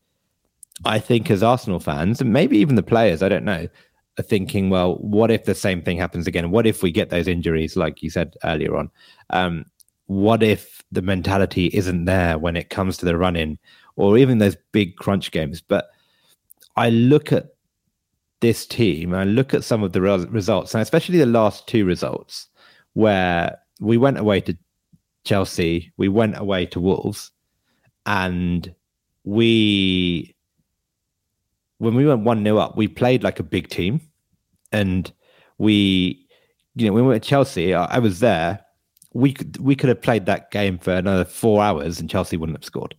I 0.86 1.00
think 1.00 1.30
as 1.30 1.44
Arsenal 1.44 1.80
fans, 1.80 2.20
and 2.20 2.34
maybe 2.34 2.58
even 2.58 2.76
the 2.76 2.84
players, 2.84 3.22
I 3.22 3.30
don't 3.30 3.46
know, 3.46 3.68
are 4.20 4.24
thinking, 4.24 4.70
well, 4.70 4.96
what 4.96 5.32
if 5.32 5.46
the 5.46 5.56
same 5.56 5.82
thing 5.82 5.98
happens 5.98 6.28
again? 6.28 6.52
What 6.52 6.66
if 6.66 6.82
we 6.82 6.92
get 6.92 7.10
those 7.10 7.28
injuries, 7.28 7.76
like 7.76 8.02
you 8.02 8.10
said 8.10 8.36
earlier 8.44 8.76
on? 8.76 8.90
Um, 9.30 9.66
what 10.08 10.42
if 10.42 10.84
the 10.92 11.02
mentality 11.02 11.68
isn't 11.74 12.06
there 12.06 12.38
when 12.38 12.56
it 12.56 12.70
comes 12.70 12.98
to 12.98 13.06
the 13.06 13.18
run 13.18 13.36
in 13.36 13.60
or 13.96 14.18
even 14.18 14.38
those 14.38 14.56
big 14.72 14.96
crunch 14.96 15.32
games? 15.32 15.62
But 15.62 15.90
I 16.76 16.90
look 16.90 17.32
at 17.32 17.48
this 18.40 18.66
team, 18.66 19.14
I 19.14 19.24
look 19.24 19.54
at 19.54 19.64
some 19.64 19.84
of 19.84 19.94
the 19.94 20.02
results, 20.02 20.74
and 20.74 20.82
especially 20.82 21.18
the 21.18 21.26
last 21.26 21.68
two 21.68 21.86
results, 21.86 22.48
where 22.94 23.58
we 23.80 23.98
went 23.98 24.18
away 24.18 24.42
to 24.42 24.58
Chelsea, 25.24 25.92
we 25.98 26.08
went 26.08 26.38
away 26.38 26.66
to 26.68 26.80
Wolves, 26.80 27.32
and 28.06 28.74
we, 29.24 30.36
when 31.80 31.96
we 31.96 32.06
went 32.06 32.22
1 32.22 32.44
0 32.44 32.58
up, 32.58 32.78
we 32.78 32.88
played 32.88 33.24
like 33.24 33.40
a 33.40 33.44
big 33.44 33.70
team. 33.70 34.02
And 34.72 35.12
we, 35.58 36.28
you 36.76 36.88
know, 36.88 36.94
when 36.94 37.04
we 37.04 37.10
went 37.10 37.24
to 37.24 37.30
Chelsea, 37.30 37.74
I, 37.74 37.86
I 37.86 38.00
was 38.00 38.20
there. 38.20 38.60
We 39.14 39.34
could 39.34 39.58
we 39.58 39.76
could 39.76 39.90
have 39.90 40.02
played 40.02 40.26
that 40.26 40.52
game 40.52 40.78
for 40.78 40.92
another 40.94 41.26
four 41.26 41.64
hours, 41.64 42.00
and 42.00 42.10
Chelsea 42.10 42.38
wouldn't 42.38 42.58
have 42.58 42.66
scored. 42.66 42.94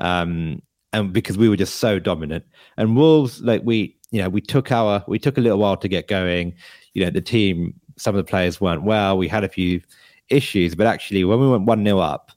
Um, 0.00 0.62
and 0.92 1.12
because 1.12 1.36
we 1.36 1.48
were 1.48 1.56
just 1.56 1.76
so 1.76 1.98
dominant. 1.98 2.44
And 2.76 2.96
Wolves, 2.96 3.40
like 3.40 3.62
we, 3.64 3.96
you 4.10 4.22
know, 4.22 4.28
we 4.28 4.40
took 4.40 4.70
our, 4.70 5.04
we 5.08 5.18
took 5.18 5.38
a 5.38 5.40
little 5.40 5.58
while 5.58 5.76
to 5.76 5.88
get 5.88 6.08
going. 6.08 6.54
You 6.94 7.04
know, 7.04 7.10
the 7.10 7.20
team, 7.20 7.74
some 7.96 8.14
of 8.14 8.24
the 8.24 8.28
players 8.28 8.60
weren't 8.60 8.82
well. 8.82 9.16
We 9.16 9.28
had 9.28 9.44
a 9.44 9.48
few 9.48 9.80
issues, 10.28 10.74
but 10.74 10.86
actually, 10.86 11.24
when 11.24 11.40
we 11.40 11.48
went 11.48 11.64
one 11.64 11.84
0 11.84 11.98
up, 11.98 12.32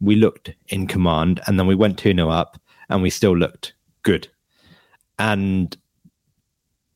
we 0.00 0.16
looked 0.16 0.52
in 0.68 0.86
command, 0.86 1.40
and 1.46 1.58
then 1.58 1.66
we 1.66 1.74
went 1.74 1.98
two 1.98 2.14
0 2.14 2.28
up, 2.28 2.60
and 2.88 3.02
we 3.02 3.10
still 3.10 3.36
looked 3.36 3.74
good. 4.02 4.28
And 5.18 5.76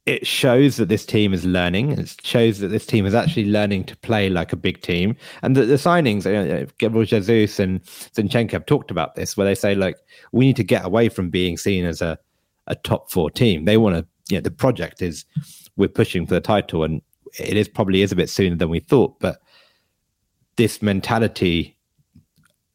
it 0.07 0.27
shows 0.27 0.77
that 0.77 0.89
this 0.89 1.07
team 1.07 1.33
is 1.33 1.45
learning. 1.45 1.93
It 1.93 2.17
shows 2.23 2.59
that 2.59 2.69
this 2.69 2.87
team 2.87 3.07
is 3.07 3.15
actually 3.15 3.47
learning 3.47 3.85
to 3.85 3.97
play 3.99 4.29
like 4.29 4.53
a 4.53 4.57
big 4.57 4.83
team. 4.83 5.17
And 5.43 5.57
the, 5.57 5.65
the 5.65 5.75
signings, 5.75 6.25
you 6.25 6.53
know, 6.53 6.67
Gabriel 6.79 7.05
Jesus 7.05 7.59
and 7.61 7.83
Zinchenko 7.83 8.53
have 8.53 8.67
talked 8.67 8.91
about 8.91 9.15
this, 9.15 9.37
where 9.37 9.47
they 9.47 9.55
say 9.55 9.75
like 9.75 9.97
we 10.33 10.47
need 10.47 10.57
to 10.57 10.65
get 10.65 10.85
away 10.85 11.09
from 11.09 11.31
being 11.31 11.57
seen 11.57 11.85
as 11.85 12.03
a 12.03 12.19
a 12.67 12.77
top 12.77 13.11
four 13.11 13.31
team. 13.31 13.65
They 13.65 13.77
want 13.77 13.97
to, 13.97 14.07
you 14.29 14.39
know, 14.39 14.43
the 14.43 14.50
project 14.50 15.03
is 15.03 15.25
we're 15.77 15.89
pushing 15.89 16.27
for 16.27 16.35
the 16.35 16.41
title, 16.41 16.85
and 16.85 17.03
it 17.39 17.57
is 17.57 17.69
probably 17.69 18.03
is 18.03 18.12
a 18.12 18.17
bit 18.17 18.31
sooner 18.31 18.57
than 18.57 18.71
we 18.71 18.81
thought, 18.81 19.19
but 19.21 19.41
this 20.57 20.83
mentality 20.83 21.77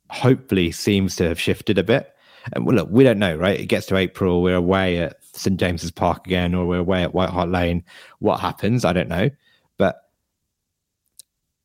hopefully 0.10 0.72
seems 0.72 1.16
to 1.16 1.28
have 1.28 1.40
shifted 1.40 1.78
a 1.78 1.84
bit. 1.84 2.14
And 2.54 2.66
well, 2.66 2.76
look, 2.76 2.90
we 2.92 3.04
don't 3.04 3.20
know, 3.20 3.36
right? 3.36 3.60
It 3.60 3.66
gets 3.66 3.88
to 3.88 3.98
April, 3.98 4.42
we're 4.42 4.56
away 4.56 5.00
at 5.00 5.18
St 5.36 5.60
James's 5.60 5.92
Park 5.92 6.26
again, 6.26 6.56
or 6.56 6.66
we're 6.66 6.80
away 6.80 7.04
at 7.04 7.14
White 7.14 7.30
Hart 7.30 7.50
Lane. 7.50 7.84
What 8.20 8.40
happens? 8.40 8.86
I 8.86 8.94
don't 8.94 9.10
know, 9.10 9.30
but 9.78 10.10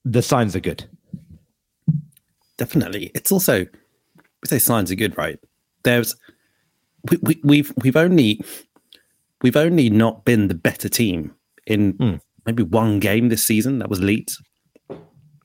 the 0.04 0.22
signs 0.22 0.56
are 0.56 0.60
good. 0.60 0.84
Definitely, 2.56 3.10
it's 3.14 3.32
also 3.32 3.60
we 3.60 4.46
say 4.46 4.58
signs 4.58 4.90
are 4.90 4.96
good, 4.96 5.16
right? 5.16 5.38
There's 5.82 6.16
we, 7.10 7.18
we, 7.22 7.40
we've 7.42 7.72
we've 7.82 7.96
only 7.96 8.40
we've 9.42 9.56
only 9.56 9.88
not 9.88 10.24
been 10.24 10.48
the 10.48 10.54
better 10.54 10.88
team 10.88 11.34
in 11.66 11.94
mm. 11.94 12.20
maybe 12.46 12.62
one 12.62 12.98
game 12.98 13.28
this 13.28 13.46
season. 13.46 13.78
That 13.78 13.88
was 13.88 14.00
Leeds. 14.00 14.42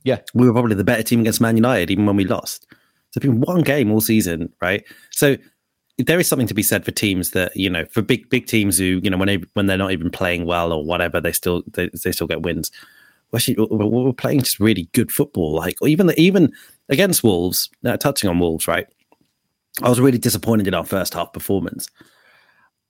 Yeah, 0.03 0.19
we 0.33 0.45
were 0.45 0.53
probably 0.53 0.75
the 0.75 0.83
better 0.83 1.03
team 1.03 1.21
against 1.21 1.41
Man 1.41 1.55
United, 1.55 1.89
even 1.89 2.05
when 2.05 2.15
we 2.15 2.25
lost. 2.25 2.67
So 3.11 3.19
it's 3.19 3.25
been 3.25 3.41
one 3.41 3.61
game 3.61 3.91
all 3.91 4.01
season, 4.01 4.51
right? 4.61 4.83
So 5.11 5.37
there 5.97 6.19
is 6.19 6.27
something 6.27 6.47
to 6.47 6.53
be 6.53 6.63
said 6.63 6.83
for 6.83 6.91
teams 6.91 7.31
that 7.31 7.55
you 7.55 7.69
know, 7.69 7.85
for 7.85 8.01
big 8.01 8.29
big 8.29 8.47
teams 8.47 8.77
who 8.77 8.99
you 9.03 9.09
know 9.09 9.17
when 9.17 9.27
they 9.27 9.37
when 9.53 9.65
they're 9.65 9.77
not 9.77 9.91
even 9.91 10.09
playing 10.09 10.45
well 10.45 10.73
or 10.73 10.83
whatever, 10.83 11.21
they 11.21 11.31
still 11.31 11.63
they, 11.73 11.89
they 12.03 12.11
still 12.11 12.27
get 12.27 12.41
wins. 12.41 12.71
We're 13.31 13.37
actually 13.37 13.55
we're 13.69 14.13
playing 14.13 14.41
just 14.41 14.59
really 14.59 14.89
good 14.93 15.11
football, 15.11 15.53
like 15.53 15.77
even 15.83 16.07
the, 16.07 16.19
even 16.19 16.53
against 16.89 17.23
Wolves. 17.23 17.69
Uh, 17.83 17.97
touching 17.97 18.29
on 18.29 18.39
Wolves, 18.39 18.67
right? 18.67 18.87
I 19.81 19.89
was 19.89 19.99
really 19.99 20.17
disappointed 20.17 20.67
in 20.67 20.73
our 20.73 20.85
first 20.85 21.13
half 21.13 21.33
performance. 21.33 21.89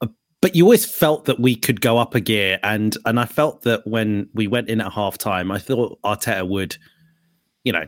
Uh, 0.02 0.08
but 0.42 0.56
you 0.56 0.64
always 0.64 0.86
felt 0.86 1.26
that 1.26 1.40
we 1.40 1.56
could 1.56 1.82
go 1.82 1.98
up 1.98 2.16
a 2.16 2.20
gear, 2.20 2.60
and 2.64 2.98
and 3.06 3.20
I 3.20 3.26
felt 3.26 3.62
that 3.64 3.86
when 3.86 4.30
we 4.34 4.48
went 4.48 4.70
in 4.70 4.82
at 4.82 4.92
half 4.92 5.18
time, 5.20 5.52
I 5.52 5.60
thought 5.60 6.00
Arteta 6.04 6.48
would, 6.48 6.76
you 7.64 7.72
know, 7.72 7.86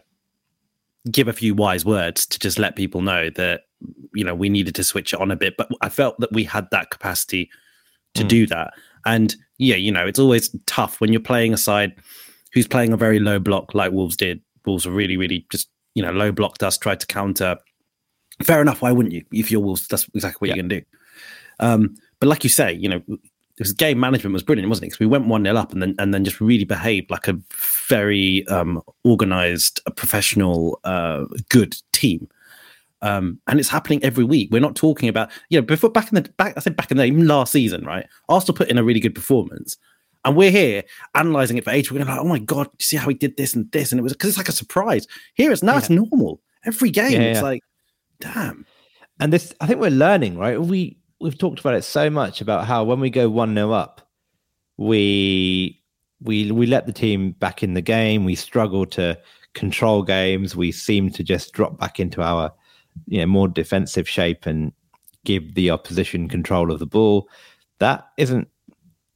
give 1.11 1.27
a 1.27 1.33
few 1.33 1.55
wise 1.55 1.85
words 1.85 2.27
to 2.27 2.39
just 2.39 2.59
let 2.59 2.75
people 2.75 3.01
know 3.01 3.31
that 3.31 3.61
you 4.13 4.23
know 4.23 4.35
we 4.35 4.49
needed 4.49 4.75
to 4.75 4.83
switch 4.83 5.13
it 5.13 5.19
on 5.19 5.31
a 5.31 5.35
bit 5.35 5.55
but 5.57 5.69
i 5.81 5.89
felt 5.89 6.19
that 6.19 6.31
we 6.31 6.43
had 6.43 6.67
that 6.71 6.89
capacity 6.89 7.49
to 8.13 8.23
mm. 8.23 8.27
do 8.27 8.47
that 8.47 8.73
and 9.05 9.35
yeah 9.57 9.75
you 9.75 9.91
know 9.91 10.05
it's 10.05 10.19
always 10.19 10.55
tough 10.65 10.99
when 10.99 11.11
you're 11.11 11.19
playing 11.19 11.53
a 11.53 11.57
side 11.57 11.93
who's 12.53 12.67
playing 12.67 12.93
a 12.93 12.97
very 12.97 13.19
low 13.19 13.39
block 13.39 13.73
like 13.73 13.91
wolves 13.91 14.17
did 14.17 14.41
wolves 14.65 14.85
were 14.85 14.93
really 14.93 15.17
really 15.17 15.45
just 15.51 15.69
you 15.93 16.03
know 16.03 16.11
low 16.11 16.31
blocked 16.31 16.63
us 16.63 16.77
tried 16.77 16.99
to 16.99 17.07
counter 17.07 17.57
fair 18.43 18.61
enough 18.61 18.81
why 18.81 18.91
wouldn't 18.91 19.13
you 19.13 19.23
if 19.31 19.51
you're 19.51 19.61
wolves 19.61 19.87
that's 19.87 20.07
exactly 20.13 20.37
what 20.39 20.49
yeah. 20.49 20.55
you're 20.55 20.63
gonna 20.63 20.81
do 20.81 20.85
um, 21.59 21.95
but 22.19 22.29
like 22.29 22.43
you 22.43 22.51
say 22.51 22.71
you 22.71 22.87
know 22.87 23.01
this 23.57 23.71
game 23.71 23.99
management 23.99 24.33
was 24.33 24.43
brilliant, 24.43 24.69
wasn't 24.69 24.85
it? 24.85 24.87
Because 24.87 24.99
we 24.99 25.07
went 25.07 25.27
one 25.27 25.43
0 25.43 25.55
up 25.55 25.73
and 25.73 25.81
then 25.81 25.95
and 25.97 26.13
then 26.13 26.23
just 26.23 26.39
really 26.39 26.63
behaved 26.63 27.09
like 27.09 27.27
a 27.27 27.37
very 27.87 28.47
um, 28.47 28.81
organized, 29.03 29.81
professional, 29.95 30.79
uh, 30.83 31.25
good 31.49 31.75
team. 31.91 32.27
Um, 33.01 33.39
and 33.47 33.59
it's 33.59 33.69
happening 33.69 34.03
every 34.03 34.23
week. 34.23 34.49
We're 34.51 34.61
not 34.61 34.75
talking 34.75 35.07
about 35.07 35.29
you 35.49 35.59
know 35.59 35.65
before 35.65 35.89
back 35.89 36.11
in 36.11 36.15
the 36.15 36.29
back. 36.37 36.53
I 36.57 36.59
said 36.61 36.75
back 36.75 36.91
in 36.91 36.97
the 36.97 37.05
even 37.05 37.27
last 37.27 37.51
season, 37.51 37.85
right? 37.85 38.05
Arsenal 38.27 38.57
put 38.57 38.69
in 38.69 38.77
a 38.77 38.83
really 38.83 38.99
good 38.99 39.15
performance, 39.15 39.77
and 40.25 40.35
we're 40.35 40.51
here 40.51 40.83
analyzing 41.15 41.57
it 41.57 41.63
for 41.63 41.71
ages. 41.71 41.91
We're 41.91 41.99
going 41.99 42.09
like, 42.09 42.19
oh 42.19 42.27
my 42.27 42.39
god, 42.39 42.67
you 42.79 42.83
see 42.83 42.97
how 42.97 43.07
he 43.07 43.13
did 43.13 43.37
this 43.37 43.53
and 43.53 43.71
this, 43.71 43.91
and 43.91 43.99
it 43.99 44.03
was 44.03 44.13
because 44.13 44.29
it's 44.29 44.37
like 44.37 44.49
a 44.49 44.53
surprise. 44.53 45.05
Here 45.35 45.51
it's 45.51 45.63
now 45.63 45.73
yeah. 45.73 45.79
it's 45.79 45.89
normal 45.89 46.41
every 46.65 46.89
game. 46.89 47.13
Yeah, 47.13 47.27
it's 47.27 47.37
yeah. 47.37 47.43
like, 47.43 47.63
damn. 48.19 48.65
And 49.19 49.33
this, 49.33 49.53
I 49.61 49.67
think 49.67 49.79
we're 49.79 49.89
learning, 49.89 50.37
right? 50.37 50.61
We 50.61 50.97
we've 51.19 51.37
talked 51.37 51.59
about 51.59 51.73
it 51.73 51.83
so 51.83 52.09
much 52.09 52.41
about 52.41 52.65
how 52.65 52.83
when 52.83 52.99
we 52.99 53.09
go 53.09 53.29
one 53.29 53.53
0 53.55 53.71
up, 53.71 54.07
we 54.77 55.81
we 56.21 56.51
we 56.51 56.65
let 56.65 56.85
the 56.85 56.93
team 56.93 57.31
back 57.31 57.63
in 57.63 57.73
the 57.73 57.81
game. 57.81 58.25
We 58.25 58.35
struggle 58.35 58.85
to 58.87 59.19
control 59.53 60.03
games. 60.03 60.55
We 60.55 60.71
seem 60.71 61.09
to 61.11 61.23
just 61.23 61.53
drop 61.53 61.79
back 61.79 61.99
into 61.99 62.21
our 62.21 62.53
you 63.05 63.19
know 63.19 63.25
more 63.25 63.47
defensive 63.47 64.07
shape 64.07 64.45
and 64.45 64.71
give 65.25 65.55
the 65.55 65.71
opposition 65.71 66.29
control 66.29 66.71
of 66.71 66.79
the 66.79 66.85
ball. 66.85 67.29
That 67.79 68.07
isn't. 68.17 68.47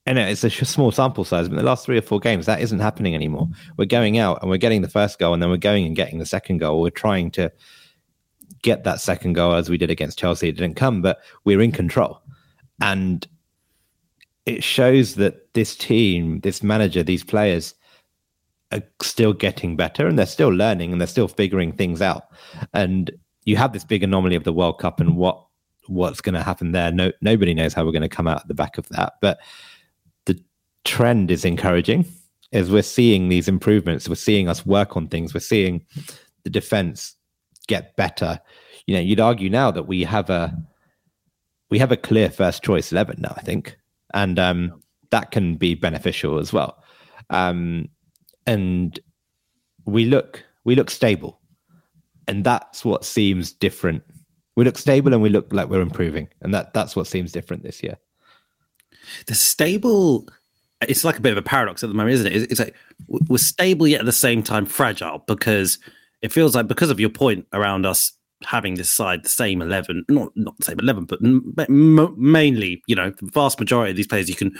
And 0.07 0.17
it's 0.17 0.43
a 0.43 0.49
small 0.49 0.91
sample 0.91 1.23
size, 1.23 1.47
but 1.47 1.57
the 1.57 1.63
last 1.63 1.85
three 1.85 1.97
or 1.97 2.01
four 2.01 2.19
games, 2.19 2.47
that 2.47 2.59
isn't 2.59 2.79
happening 2.79 3.13
anymore. 3.13 3.47
We're 3.77 3.85
going 3.85 4.17
out 4.17 4.41
and 4.41 4.49
we're 4.49 4.57
getting 4.57 4.81
the 4.81 4.89
first 4.89 5.19
goal, 5.19 5.33
and 5.33 5.41
then 5.41 5.49
we're 5.49 5.57
going 5.57 5.85
and 5.85 5.95
getting 5.95 6.17
the 6.17 6.25
second 6.25 6.57
goal. 6.57 6.81
We're 6.81 6.89
trying 6.89 7.29
to 7.31 7.51
get 8.63 8.83
that 8.83 8.99
second 8.99 9.33
goal 9.33 9.53
as 9.53 9.69
we 9.69 9.77
did 9.77 9.91
against 9.91 10.17
Chelsea. 10.17 10.49
It 10.49 10.57
didn't 10.57 10.75
come, 10.75 11.01
but 11.01 11.19
we're 11.43 11.61
in 11.61 11.71
control. 11.71 12.21
And 12.81 13.27
it 14.45 14.63
shows 14.63 15.15
that 15.15 15.53
this 15.53 15.75
team, 15.75 16.39
this 16.41 16.63
manager, 16.63 17.03
these 17.03 17.23
players 17.23 17.75
are 18.71 18.81
still 19.01 19.33
getting 19.33 19.75
better 19.75 20.07
and 20.07 20.17
they're 20.17 20.25
still 20.25 20.49
learning 20.49 20.91
and 20.91 20.99
they're 20.99 21.07
still 21.07 21.27
figuring 21.27 21.73
things 21.73 22.01
out. 22.01 22.23
And 22.73 23.11
you 23.45 23.57
have 23.57 23.73
this 23.73 23.83
big 23.83 24.03
anomaly 24.03 24.35
of 24.35 24.43
the 24.43 24.53
World 24.53 24.79
Cup 24.79 24.99
and 24.99 25.15
what 25.17 25.45
what's 25.87 26.21
going 26.21 26.35
to 26.35 26.43
happen 26.43 26.71
there. 26.71 26.91
No, 26.91 27.11
nobody 27.21 27.53
knows 27.53 27.73
how 27.73 27.83
we're 27.83 27.91
going 27.91 28.01
to 28.01 28.09
come 28.09 28.27
out 28.27 28.41
at 28.41 28.47
the 28.47 28.53
back 28.53 28.77
of 28.77 28.87
that, 28.89 29.13
but 29.21 29.39
the 30.25 30.41
trend 30.85 31.31
is 31.31 31.43
encouraging. 31.43 32.05
As 32.53 32.69
we're 32.69 32.83
seeing 32.83 33.29
these 33.29 33.47
improvements, 33.47 34.09
we're 34.09 34.15
seeing 34.15 34.49
us 34.49 34.65
work 34.65 34.97
on 34.97 35.07
things. 35.07 35.33
We're 35.33 35.39
seeing 35.39 35.85
the 36.43 36.49
defense 36.49 37.15
get 37.67 37.95
better. 37.95 38.39
You 38.85 38.95
know, 38.95 39.01
you'd 39.01 39.19
argue 39.19 39.49
now 39.49 39.71
that 39.71 39.87
we 39.87 40.03
have 40.03 40.29
a 40.29 40.55
we 41.69 41.79
have 41.79 41.91
a 41.91 41.97
clear 41.97 42.29
first 42.29 42.63
choice 42.63 42.91
eleven 42.91 43.21
now. 43.21 43.33
I 43.37 43.41
think, 43.41 43.77
and 44.13 44.37
um, 44.37 44.83
that 45.11 45.31
can 45.31 45.55
be 45.55 45.75
beneficial 45.75 46.39
as 46.39 46.51
well. 46.51 46.83
Um, 47.29 47.87
and 48.45 48.99
we 49.85 50.05
look 50.05 50.43
we 50.63 50.75
look 50.75 50.89
stable, 50.89 51.39
and 52.27 52.43
that's 52.43 52.85
what 52.85 53.05
seems 53.05 53.51
different. 53.51 54.03
We 54.55 54.65
look 54.65 54.77
stable 54.77 55.13
and 55.13 55.21
we 55.21 55.29
look 55.29 55.51
like 55.51 55.69
we're 55.69 55.81
improving, 55.81 56.27
and 56.41 56.53
that 56.53 56.73
that's 56.73 56.95
what 56.95 57.07
seems 57.07 57.31
different 57.31 57.63
this 57.63 57.81
year. 57.81 57.97
The 59.27 59.35
stable 59.35 60.27
it's 60.87 61.03
like 61.03 61.17
a 61.17 61.21
bit 61.21 61.31
of 61.31 61.37
a 61.37 61.43
paradox 61.43 61.83
at 61.83 61.89
the 61.89 61.95
moment, 61.95 62.15
isn't 62.15 62.27
it? 62.27 62.51
It's 62.51 62.59
like 62.59 62.75
we're 63.07 63.37
stable 63.37 63.87
yet 63.87 63.99
at 63.99 64.05
the 64.05 64.11
same 64.11 64.41
time 64.41 64.65
fragile 64.65 65.23
because 65.27 65.77
it 66.21 66.31
feels 66.31 66.55
like 66.55 66.67
because 66.67 66.89
of 66.89 66.99
your 66.99 67.09
point 67.09 67.45
around 67.53 67.85
us 67.85 68.13
having 68.43 68.73
this 68.73 68.89
side 68.89 69.23
the 69.23 69.29
same 69.29 69.61
11 69.61 70.03
not 70.09 70.31
not 70.35 70.57
the 70.57 70.63
same 70.63 70.79
11 70.79 71.05
but 71.05 71.19
m- 71.21 72.15
mainly 72.17 72.81
you 72.87 72.95
know 72.95 73.11
the 73.11 73.29
vast 73.31 73.59
majority 73.59 73.91
of 73.91 73.97
these 73.97 74.07
players 74.07 74.27
you 74.27 74.35
can 74.35 74.51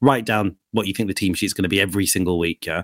write 0.00 0.24
down 0.24 0.56
what 0.72 0.88
you 0.88 0.92
think 0.92 1.06
the 1.06 1.14
team 1.14 1.34
sheet's 1.34 1.52
going 1.52 1.62
to 1.62 1.68
be 1.68 1.80
every 1.80 2.04
single 2.04 2.36
week 2.36 2.66
yeah 2.66 2.82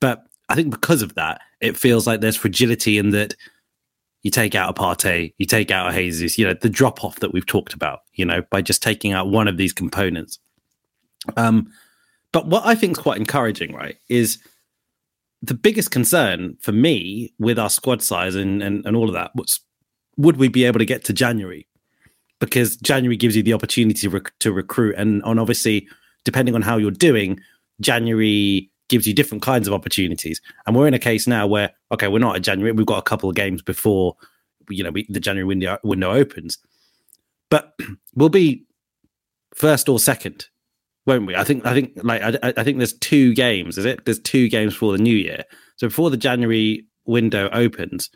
but 0.00 0.24
i 0.48 0.54
think 0.54 0.70
because 0.70 1.02
of 1.02 1.14
that 1.16 1.42
it 1.60 1.76
feels 1.76 2.06
like 2.06 2.22
there's 2.22 2.34
fragility 2.34 2.96
in 2.96 3.10
that 3.10 3.34
you 4.24 4.30
take 4.30 4.54
out 4.54 4.70
a 4.70 4.72
Partey, 4.72 5.34
you 5.38 5.46
take 5.46 5.70
out 5.70 5.88
a 5.88 5.94
Jesus, 5.94 6.36
you 6.38 6.46
know, 6.46 6.54
the 6.54 6.68
drop 6.68 7.04
off 7.04 7.20
that 7.20 7.32
we've 7.32 7.46
talked 7.46 7.74
about, 7.74 8.00
you 8.14 8.24
know, 8.24 8.42
by 8.50 8.62
just 8.62 8.82
taking 8.82 9.12
out 9.12 9.28
one 9.28 9.46
of 9.46 9.58
these 9.58 9.72
components. 9.72 10.38
Um, 11.36 11.70
but 12.32 12.46
what 12.48 12.66
I 12.66 12.74
think 12.74 12.92
is 12.92 13.02
quite 13.02 13.18
encouraging, 13.18 13.74
right, 13.74 13.96
is 14.08 14.38
the 15.42 15.54
biggest 15.54 15.90
concern 15.90 16.56
for 16.60 16.72
me 16.72 17.34
with 17.38 17.58
our 17.58 17.68
squad 17.68 18.02
size 18.02 18.34
and, 18.34 18.62
and, 18.62 18.84
and 18.86 18.96
all 18.96 19.08
of 19.08 19.14
that 19.14 19.30
was 19.36 19.60
would 20.16 20.38
we 20.38 20.48
be 20.48 20.64
able 20.64 20.78
to 20.78 20.86
get 20.86 21.04
to 21.04 21.12
January? 21.12 21.68
Because 22.40 22.76
January 22.76 23.16
gives 23.16 23.36
you 23.36 23.42
the 23.42 23.52
opportunity 23.52 24.00
to, 24.00 24.10
rec- 24.10 24.38
to 24.40 24.52
recruit. 24.52 24.94
And 24.96 25.22
on 25.24 25.38
obviously, 25.38 25.86
depending 26.24 26.54
on 26.54 26.62
how 26.62 26.78
you're 26.78 26.90
doing, 26.90 27.40
January 27.80 28.70
gives 28.88 29.06
you 29.06 29.14
different 29.14 29.42
kinds 29.42 29.66
of 29.66 29.74
opportunities. 29.74 30.40
And 30.66 30.76
we're 30.76 30.88
in 30.88 30.94
a 30.94 30.98
case 30.98 31.26
now 31.26 31.46
where, 31.46 31.72
okay, 31.92 32.08
we're 32.08 32.18
not 32.18 32.36
at 32.36 32.42
January. 32.42 32.72
We've 32.72 32.86
got 32.86 32.98
a 32.98 33.02
couple 33.02 33.28
of 33.28 33.36
games 33.36 33.62
before, 33.62 34.16
you 34.68 34.84
know, 34.84 34.90
we, 34.90 35.06
the 35.08 35.20
January 35.20 35.46
window, 35.46 35.78
window 35.82 36.12
opens. 36.12 36.58
But 37.50 37.74
we'll 38.14 38.28
be 38.28 38.66
first 39.54 39.88
or 39.88 39.98
second 39.98 40.48
won't 41.06 41.26
we? 41.26 41.36
I 41.36 41.44
think 41.44 41.66
I 41.66 41.74
think 41.74 41.92
like 42.02 42.22
I, 42.22 42.54
I 42.56 42.64
think 42.64 42.78
there's 42.78 42.94
two 42.94 43.34
games, 43.34 43.78
is 43.78 43.84
it? 43.84 44.04
There's 44.04 44.18
two 44.18 44.48
games 44.48 44.74
for 44.74 44.92
the 44.92 45.02
new 45.02 45.14
year. 45.14 45.44
So 45.76 45.88
before 45.88 46.10
the 46.10 46.16
January 46.16 46.86
window 47.04 47.48
opens, 47.52 48.10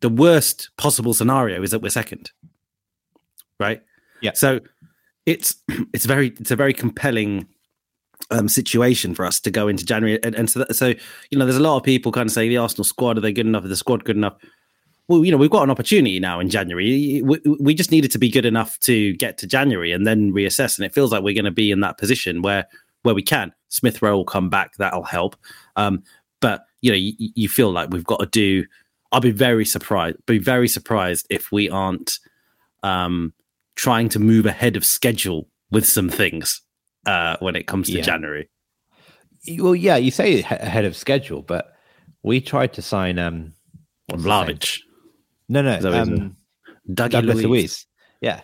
the 0.00 0.08
worst 0.08 0.70
possible 0.76 1.14
scenario 1.14 1.62
is 1.62 1.70
that 1.70 1.82
we're 1.82 1.90
second, 1.90 2.30
right? 3.58 3.82
Yeah. 4.20 4.32
So 4.34 4.60
it's 5.26 5.56
it's 5.92 6.06
very 6.06 6.28
it's 6.40 6.50
a 6.50 6.56
very 6.56 6.72
compelling 6.72 7.46
um, 8.30 8.48
situation 8.48 9.14
for 9.14 9.24
us 9.24 9.40
to 9.40 9.50
go 9.50 9.68
into 9.68 9.84
January, 9.84 10.18
and, 10.22 10.34
and 10.34 10.50
so 10.50 10.60
that, 10.60 10.74
so 10.74 10.94
you 11.30 11.38
know, 11.38 11.44
there's 11.44 11.56
a 11.56 11.60
lot 11.60 11.76
of 11.76 11.82
people 11.82 12.12
kind 12.12 12.28
of 12.28 12.32
say 12.32 12.48
the 12.48 12.56
Arsenal 12.56 12.84
squad 12.84 13.18
are 13.18 13.20
they 13.20 13.32
good 13.32 13.46
enough? 13.46 13.64
Is 13.64 13.70
the 13.70 13.76
squad 13.76 14.04
good 14.04 14.16
enough? 14.16 14.36
well, 15.10 15.24
you 15.24 15.32
know, 15.32 15.36
we've 15.36 15.50
got 15.50 15.64
an 15.64 15.72
opportunity 15.72 16.20
now 16.20 16.38
in 16.38 16.48
January. 16.48 17.20
We, 17.24 17.40
we 17.58 17.74
just 17.74 17.90
needed 17.90 18.12
to 18.12 18.18
be 18.18 18.30
good 18.30 18.44
enough 18.44 18.78
to 18.80 19.12
get 19.14 19.38
to 19.38 19.46
January 19.46 19.90
and 19.90 20.06
then 20.06 20.32
reassess. 20.32 20.78
And 20.78 20.86
it 20.86 20.94
feels 20.94 21.10
like 21.10 21.24
we're 21.24 21.34
going 21.34 21.46
to 21.46 21.50
be 21.50 21.72
in 21.72 21.80
that 21.80 21.98
position 21.98 22.42
where 22.42 22.64
where 23.02 23.14
we 23.14 23.22
can. 23.22 23.52
Smith 23.70 24.00
Rowe 24.02 24.18
will 24.18 24.24
come 24.24 24.48
back. 24.48 24.76
That'll 24.76 25.02
help. 25.02 25.34
Um, 25.74 26.04
but 26.40 26.64
you 26.80 26.92
know, 26.92 26.96
you, 26.96 27.14
you 27.18 27.48
feel 27.48 27.72
like 27.72 27.90
we've 27.90 28.04
got 28.04 28.20
to 28.20 28.26
do. 28.26 28.64
I'll 29.10 29.20
be 29.20 29.32
very 29.32 29.64
surprised. 29.64 30.24
Be 30.26 30.38
very 30.38 30.68
surprised 30.68 31.26
if 31.28 31.50
we 31.50 31.68
aren't 31.68 32.20
um, 32.84 33.32
trying 33.74 34.10
to 34.10 34.20
move 34.20 34.46
ahead 34.46 34.76
of 34.76 34.84
schedule 34.84 35.48
with 35.72 35.86
some 35.86 36.08
things 36.08 36.62
uh, 37.06 37.36
when 37.40 37.56
it 37.56 37.66
comes 37.66 37.88
to 37.88 37.94
yeah. 37.94 38.02
January. 38.02 38.48
Well, 39.58 39.74
yeah, 39.74 39.96
you 39.96 40.10
say 40.10 40.40
ahead 40.40 40.84
of 40.84 40.96
schedule, 40.96 41.42
but 41.42 41.74
we 42.22 42.40
tried 42.40 42.72
to 42.74 42.82
sign 42.82 43.18
um, 43.18 43.52
Vlahovic. 44.10 44.80
No, 45.48 45.62
no, 45.62 45.92
um, 45.92 46.36
Douglas 46.92 47.36
Luiz. 47.36 47.44
Luiz. 47.44 47.86
Yeah, 48.20 48.42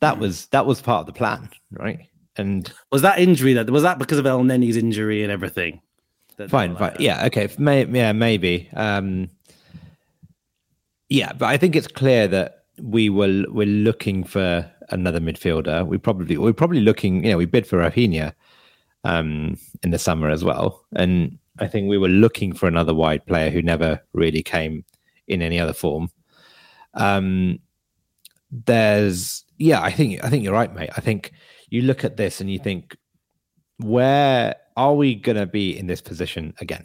that 0.00 0.18
was 0.18 0.46
that 0.46 0.66
was 0.66 0.82
part 0.82 1.00
of 1.00 1.06
the 1.06 1.12
plan, 1.12 1.48
right? 1.70 2.00
And 2.36 2.72
was 2.90 3.02
that 3.02 3.20
injury 3.20 3.54
that 3.54 3.70
was 3.70 3.84
that 3.84 3.98
because 3.98 4.18
of 4.18 4.26
Elneny's 4.26 4.76
injury 4.76 5.22
and 5.22 5.30
everything? 5.30 5.80
Fine, 6.48 6.76
fine. 6.76 6.96
Yeah, 6.98 7.26
okay. 7.26 7.48
May, 7.58 7.84
yeah, 7.86 8.12
maybe. 8.12 8.68
Um, 8.74 9.30
yeah, 11.08 11.32
but 11.32 11.46
I 11.46 11.56
think 11.56 11.76
it's 11.76 11.86
clear 11.86 12.26
that 12.28 12.64
we 12.82 13.08
were 13.08 13.44
we're 13.48 13.66
looking 13.66 14.24
for 14.24 14.68
another 14.90 15.20
midfielder. 15.20 15.86
We 15.86 15.98
probably 15.98 16.36
we're 16.38 16.52
probably 16.52 16.80
looking. 16.80 17.24
You 17.24 17.32
know, 17.32 17.38
we 17.38 17.46
bid 17.46 17.66
for 17.66 17.78
Rafinha 17.78 18.34
um, 19.04 19.58
in 19.82 19.90
the 19.90 19.98
summer 19.98 20.30
as 20.30 20.44
well, 20.44 20.84
and 20.96 21.38
I 21.58 21.66
think 21.66 21.88
we 21.88 21.98
were 21.98 22.08
looking 22.08 22.52
for 22.52 22.66
another 22.66 22.94
wide 22.94 23.26
player 23.26 23.50
who 23.50 23.62
never 23.62 24.00
really 24.12 24.42
came 24.42 24.84
in 25.28 25.42
any 25.42 25.58
other 25.58 25.72
form. 25.72 26.10
Um, 26.94 27.58
there's 28.50 29.44
yeah, 29.58 29.80
I 29.80 29.90
think 29.90 30.22
I 30.24 30.30
think 30.30 30.44
you're 30.44 30.52
right, 30.52 30.74
mate. 30.74 30.90
I 30.96 31.00
think 31.00 31.32
you 31.68 31.82
look 31.82 32.04
at 32.04 32.16
this 32.16 32.40
and 32.40 32.50
you 32.50 32.58
think 32.58 32.96
where 33.78 34.56
are 34.76 34.94
we 34.94 35.14
going 35.14 35.36
to 35.36 35.46
be 35.46 35.76
in 35.76 35.86
this 35.86 36.00
position 36.00 36.54
again, 36.60 36.84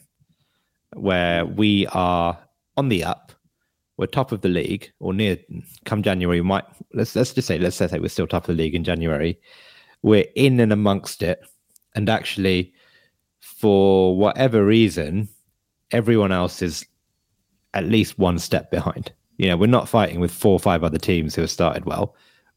where 0.93 1.45
we 1.45 1.87
are 1.87 2.37
on 2.77 2.89
the 2.89 3.03
up, 3.03 3.31
we're 3.99 4.07
top 4.07 4.31
of 4.31 4.39
the 4.39 4.47
league, 4.47 4.89
or 4.99 5.13
near 5.13 5.37
come 5.83 6.01
January, 6.01 6.39
we 6.39 6.47
might 6.47 6.63
let's 6.93 7.17
let's 7.17 7.33
just 7.33 7.47
say 7.47 7.59
let's 7.59 7.75
say 7.75 7.87
we're 7.99 8.07
still 8.07 8.25
top 8.25 8.47
of 8.47 8.55
the 8.55 8.63
league 8.63 8.73
in 8.73 8.85
January, 8.85 9.37
we're 10.03 10.25
in 10.35 10.61
and 10.61 10.71
amongst 10.71 11.21
it, 11.21 11.41
and 11.95 12.09
actually, 12.09 12.73
for 13.41 14.17
whatever 14.17 14.65
reason, 14.65 15.27
everyone 15.91 16.31
else 16.31 16.61
is 16.61 16.85
at 17.73 17.83
least 17.83 18.17
one 18.17 18.39
step 18.39 18.71
behind. 18.71 19.11
You 19.37 19.47
know, 19.49 19.57
we're 19.57 19.67
not 19.67 19.89
fighting 19.89 20.21
with 20.21 20.31
four 20.31 20.53
or 20.53 20.59
five 20.59 20.81
other 20.81 20.97
teams 20.97 21.35
who 21.35 21.41
have 21.41 21.51
started 21.51 21.83
well. 21.83 22.15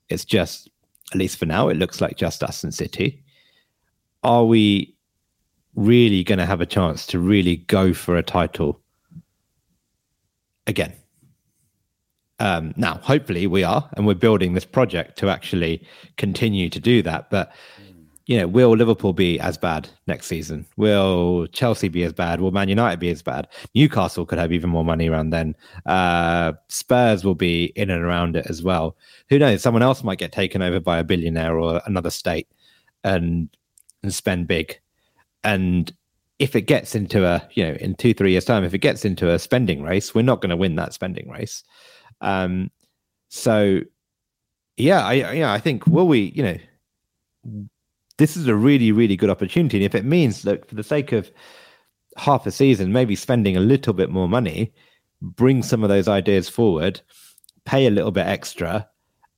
It's 0.09 0.25
just, 0.25 0.71
at 1.13 1.19
least 1.19 1.39
for 1.39 1.47
now, 1.47 1.69
it 1.69 1.77
looks 1.77 2.01
like 2.01 2.17
just 2.17 2.45
us 2.45 2.63
and 2.63 2.73
City. 2.73 3.23
Are 4.23 4.45
we 4.45 4.95
really 5.75 6.23
going 6.23 6.39
to 6.39 6.47
have 6.47 6.61
a 6.61 6.67
chance 6.67 7.07
to 7.07 7.19
really 7.19 7.57
go 7.57 7.93
for 7.95 8.17
a 8.17 8.23
title 8.23 8.81
again. 10.67 10.93
Um, 12.39 12.75
now, 12.77 12.95
hopefully, 13.03 13.47
we 13.47 13.63
are, 13.63 13.89
and 13.97 14.07
we're 14.07 14.15
building 14.15 14.55
this 14.55 14.65
project 14.65 15.19
to 15.19 15.29
actually 15.29 15.87
continue 16.17 16.69
to 16.71 16.81
do 16.81 17.03
that. 17.03 17.31
But 17.31 17.53
you 18.27 18.39
know, 18.39 18.47
will 18.47 18.71
Liverpool 18.71 19.13
be 19.13 19.39
as 19.41 19.59
bad 19.59 19.89
next 20.07 20.27
season? 20.27 20.65
Will 20.77 21.47
Chelsea 21.49 21.89
be 21.89 22.05
as 22.05 22.13
bad? 22.13 22.41
Will 22.41 22.53
Man 22.53 22.69
United 22.69 23.01
be 23.01 23.11
as 23.11 23.23
bad? 23.23 23.49
Newcastle 23.75 24.27
could 24.27 24.39
have 24.39 24.53
even 24.53 24.71
more 24.71 24.85
money 24.85 25.09
around 25.09 25.31
then. 25.31 25.57
Uh, 25.87 26.53
Spurs 26.69 27.25
will 27.25 27.35
be 27.35 27.67
in 27.77 27.91
and 27.91 28.03
around 28.03 28.37
it 28.37 28.47
as 28.49 28.63
well. 28.63 28.97
Who 29.29 29.39
knows? 29.39 29.63
Someone 29.63 29.83
else 29.83 30.05
might 30.05 30.19
get 30.19 30.33
taken 30.33 30.63
over 30.63 30.79
by 30.79 30.99
a 30.99 31.05
billionaire 31.05 31.59
or 31.59 31.83
another 31.87 32.11
state 32.11 32.49
and 33.05 33.49
and 34.03 34.15
spend 34.15 34.49
big. 34.49 34.79
And 35.45 35.93
if 36.39 36.57
it 36.57 36.63
gets 36.63 36.95
into 36.95 37.25
a, 37.25 37.47
you 37.53 37.65
know, 37.65 37.75
in 37.75 37.95
two, 37.95 38.15
three 38.15 38.33
years' 38.33 38.45
time, 38.45 38.65
if 38.65 38.75
it 38.75 38.79
gets 38.79 39.05
into 39.05 39.31
a 39.31 39.39
spending 39.39 39.83
race, 39.83 40.15
we're 40.15 40.23
not 40.23 40.41
going 40.41 40.51
to 40.51 40.57
win 40.57 40.77
that 40.77 40.95
spending 40.95 41.29
race. 41.29 41.63
Um, 42.23 42.71
so, 43.29 43.81
yeah, 44.77 45.05
I, 45.05 45.13
yeah, 45.13 45.53
I 45.53 45.59
think 45.59 45.87
will 45.87 46.09
we, 46.09 46.33
you 46.35 46.43
know, 46.43 46.57
this 48.19 48.37
is 48.37 48.47
a 48.47 48.55
really, 48.55 48.93
really 48.93 49.17
good 49.17 49.31
opportunity. 49.31 49.79
And 49.79 49.85
if 49.85 49.95
it 49.95 50.05
means, 50.05 50.45
look, 50.45 50.69
for 50.69 50.75
the 50.75 50.83
sake 50.83 51.13
of 51.13 51.31
half 52.17 52.47
a 52.47 52.51
season, 52.51 52.93
maybe 52.93 53.17
spending 53.17 53.57
a 53.57 53.61
little 53.61 53.93
bit 53.93 54.11
more 54.11 54.29
money, 54.29 54.73
bring 55.21 55.63
some 55.63 55.83
of 55.83 55.89
those 55.89 56.09
ideas 56.09 56.49
forward, 56.49 57.01
pay 57.65 57.87
a 57.87 57.91
little 57.91 58.11
bit 58.11 58.27
extra, 58.27 58.89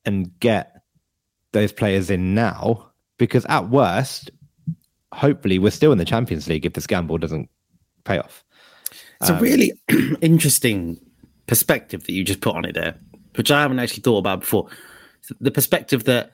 and 0.05 0.39
get 0.41 0.83
those 1.53 1.73
players 1.73 2.11
in 2.11 2.35
now. 2.35 2.91
Because 3.17 3.47
at 3.47 3.71
worst, 3.71 4.31
hopefully 5.13 5.59
we're 5.59 5.71
still 5.71 5.93
in 5.93 5.99
the 5.99 6.05
Champions 6.05 6.49
League 6.49 6.67
if 6.67 6.73
this 6.73 6.87
gamble 6.87 7.19
doesn't 7.19 7.49
pay 8.05 8.19
off. 8.19 8.45
It's 9.21 9.31
um, 9.31 9.39
a 9.39 9.41
really 9.41 9.73
interesting 10.21 10.99
perspective 11.47 12.05
that 12.05 12.13
you 12.13 12.25
just 12.25 12.41
put 12.41 12.57
on 12.57 12.65
it 12.65 12.75
there, 12.75 12.97
which 13.37 13.51
I 13.51 13.63
haven't 13.63 13.79
actually 13.79 14.03
thought 14.03 14.19
about 14.19 14.41
before. 14.41 14.69
The 15.41 15.51
perspective 15.51 16.05
that 16.05 16.33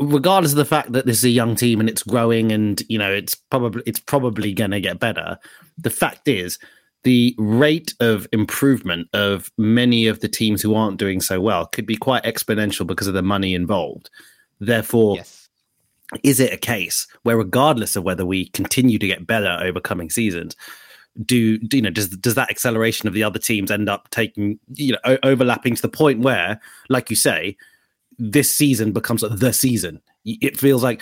regardless 0.00 0.52
of 0.52 0.58
the 0.58 0.64
fact 0.64 0.92
that 0.92 1.06
this 1.06 1.18
is 1.18 1.24
a 1.24 1.30
young 1.30 1.56
team 1.56 1.80
and 1.80 1.88
it's 1.88 2.02
growing 2.02 2.52
and 2.52 2.82
you 2.88 2.98
know 2.98 3.12
it's 3.12 3.34
probably 3.34 3.82
it's 3.84 3.98
probably 3.98 4.52
going 4.52 4.70
to 4.70 4.80
get 4.80 5.00
better 5.00 5.36
the 5.76 5.90
fact 5.90 6.28
is 6.28 6.56
the 7.02 7.34
rate 7.36 7.94
of 7.98 8.28
improvement 8.32 9.08
of 9.12 9.50
many 9.58 10.06
of 10.06 10.20
the 10.20 10.28
teams 10.28 10.62
who 10.62 10.74
aren't 10.74 10.98
doing 10.98 11.20
so 11.20 11.40
well 11.40 11.66
could 11.66 11.86
be 11.86 11.96
quite 11.96 12.22
exponential 12.22 12.86
because 12.86 13.08
of 13.08 13.14
the 13.14 13.22
money 13.22 13.54
involved 13.54 14.08
therefore 14.60 15.16
yes 15.16 15.48
is 16.22 16.40
it 16.40 16.52
a 16.52 16.56
case 16.56 17.06
where 17.22 17.36
regardless 17.36 17.96
of 17.96 18.04
whether 18.04 18.24
we 18.24 18.48
continue 18.50 18.98
to 18.98 19.06
get 19.06 19.26
better 19.26 19.58
over 19.60 19.80
coming 19.80 20.08
seasons 20.10 20.56
do, 21.24 21.58
do 21.58 21.76
you 21.76 21.82
know 21.82 21.90
does 21.90 22.08
does 22.08 22.34
that 22.34 22.50
acceleration 22.50 23.08
of 23.08 23.14
the 23.14 23.22
other 23.22 23.38
teams 23.38 23.70
end 23.70 23.88
up 23.88 24.08
taking 24.10 24.58
you 24.74 24.92
know 24.92 24.98
o- 25.04 25.18
overlapping 25.22 25.74
to 25.74 25.82
the 25.82 25.88
point 25.88 26.20
where 26.20 26.60
like 26.88 27.10
you 27.10 27.16
say 27.16 27.56
this 28.18 28.50
season 28.50 28.92
becomes 28.92 29.22
the 29.22 29.52
season 29.52 30.00
it 30.24 30.56
feels 30.56 30.82
like 30.82 31.00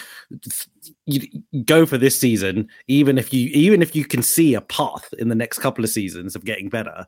you 1.06 1.20
go 1.64 1.86
for 1.86 1.98
this 1.98 2.18
season 2.18 2.68
even 2.88 3.18
if 3.18 3.32
you 3.32 3.48
even 3.52 3.82
if 3.82 3.96
you 3.96 4.04
can 4.04 4.22
see 4.22 4.54
a 4.54 4.60
path 4.60 5.12
in 5.18 5.28
the 5.28 5.34
next 5.34 5.58
couple 5.58 5.82
of 5.82 5.90
seasons 5.90 6.36
of 6.36 6.44
getting 6.44 6.68
better 6.68 7.06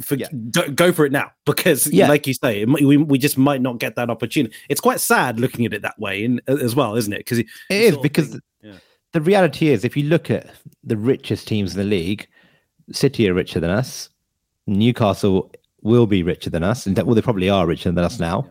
for, 0.00 0.14
yeah. 0.14 0.28
go 0.74 0.92
for 0.92 1.04
it 1.04 1.12
now 1.12 1.30
because 1.44 1.86
yeah. 1.88 2.08
like 2.08 2.26
you 2.26 2.32
say 2.32 2.64
we, 2.64 2.96
we 2.96 3.18
just 3.18 3.36
might 3.36 3.60
not 3.60 3.78
get 3.78 3.96
that 3.96 4.10
opportunity 4.10 4.54
it's 4.68 4.80
quite 4.80 5.00
sad 5.00 5.40
looking 5.40 5.66
at 5.66 5.74
it 5.74 5.82
that 5.82 5.98
way 5.98 6.24
in, 6.24 6.40
as 6.46 6.74
well 6.74 6.94
isn't 6.94 7.12
it 7.12 7.18
because 7.18 7.38
it 7.38 7.46
is 7.68 7.96
because 7.98 8.40
yeah. 8.62 8.74
The 9.12 9.20
reality 9.20 9.68
is 9.68 9.84
if 9.84 9.96
you 9.96 10.04
look 10.04 10.30
at 10.30 10.50
the 10.84 10.96
richest 10.96 11.48
teams 11.48 11.74
in 11.74 11.78
the 11.78 11.84
league 11.84 12.28
city 12.92 13.28
are 13.28 13.34
richer 13.34 13.60
than 13.60 13.70
us. 13.70 14.08
Newcastle 14.66 15.52
will 15.82 16.06
be 16.06 16.22
richer 16.22 16.50
than 16.50 16.64
us. 16.64 16.86
And 16.86 16.96
well 17.02 17.14
they 17.14 17.22
probably 17.22 17.48
are 17.48 17.66
richer 17.66 17.90
than 17.90 18.04
us 18.04 18.18
now. 18.18 18.48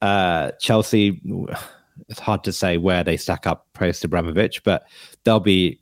Uh, 0.00 0.50
chelsea 0.60 1.20
it's 2.08 2.18
hard 2.18 2.42
to 2.42 2.52
say 2.52 2.76
where 2.76 3.04
they 3.04 3.16
stack 3.16 3.46
up 3.46 3.66
post 3.72 4.02
abramovich 4.02 4.64
but 4.64 4.86
they'll 5.22 5.40
be 5.40 5.80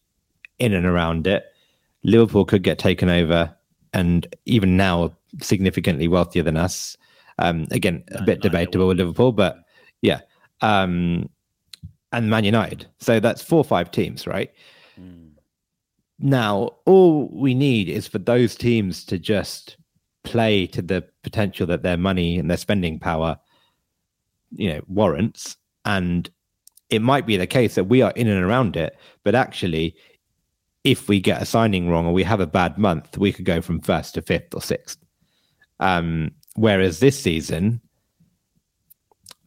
in 0.58 0.72
and 0.72 0.86
around 0.86 1.26
it. 1.26 1.44
Liverpool 2.04 2.44
could 2.44 2.62
get 2.62 2.78
taken 2.78 3.08
over 3.08 3.54
and 3.92 4.34
even 4.46 4.76
now 4.76 5.14
significantly 5.40 6.08
wealthier 6.08 6.42
than 6.42 6.56
us. 6.56 6.96
Um, 7.38 7.66
again, 7.70 8.04
a 8.12 8.22
bit 8.22 8.42
debatable 8.42 8.88
with 8.88 8.98
Liverpool, 8.98 9.32
but 9.32 9.56
yeah. 10.02 10.20
Um, 10.60 11.28
and 12.12 12.30
Man 12.30 12.44
United. 12.44 12.86
So 12.98 13.20
that's 13.20 13.42
four 13.42 13.58
or 13.58 13.64
five 13.64 13.90
teams, 13.90 14.26
right? 14.26 14.52
Mm. 15.00 15.30
Now, 16.18 16.70
all 16.86 17.28
we 17.32 17.54
need 17.54 17.88
is 17.88 18.06
for 18.06 18.18
those 18.18 18.54
teams 18.54 19.04
to 19.06 19.18
just 19.18 19.76
play 20.24 20.66
to 20.68 20.82
the 20.82 21.04
potential 21.22 21.66
that 21.66 21.82
their 21.82 21.96
money 21.96 22.38
and 22.38 22.48
their 22.48 22.56
spending 22.56 22.98
power, 22.98 23.38
you 24.50 24.72
know, 24.72 24.80
warrants. 24.86 25.56
And 25.84 26.30
it 26.90 27.02
might 27.02 27.26
be 27.26 27.36
the 27.36 27.46
case 27.46 27.74
that 27.74 27.84
we 27.84 28.02
are 28.02 28.12
in 28.12 28.28
and 28.28 28.44
around 28.44 28.76
it, 28.76 28.96
but 29.24 29.34
actually, 29.34 29.96
if 30.84 31.08
we 31.08 31.20
get 31.20 31.40
a 31.40 31.46
signing 31.46 31.88
wrong 31.88 32.06
or 32.06 32.12
we 32.12 32.24
have 32.24 32.40
a 32.40 32.46
bad 32.46 32.76
month, 32.76 33.16
we 33.16 33.32
could 33.32 33.44
go 33.44 33.60
from 33.60 33.80
first 33.80 34.14
to 34.14 34.22
fifth 34.22 34.54
or 34.54 34.60
sixth. 34.60 34.98
Um, 35.80 36.32
whereas 36.54 37.00
this 37.00 37.18
season, 37.20 37.80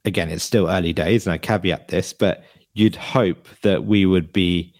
again, 0.06 0.30
it's 0.30 0.44
still 0.44 0.68
early 0.68 0.94
days, 0.94 1.26
and 1.26 1.34
I 1.34 1.38
caveat 1.38 1.88
this, 1.90 2.14
but 2.14 2.44
you'd 2.76 2.96
hope 2.96 3.48
that 3.64 3.86
we 3.86 4.06
would 4.06 4.32
be, 4.32 4.74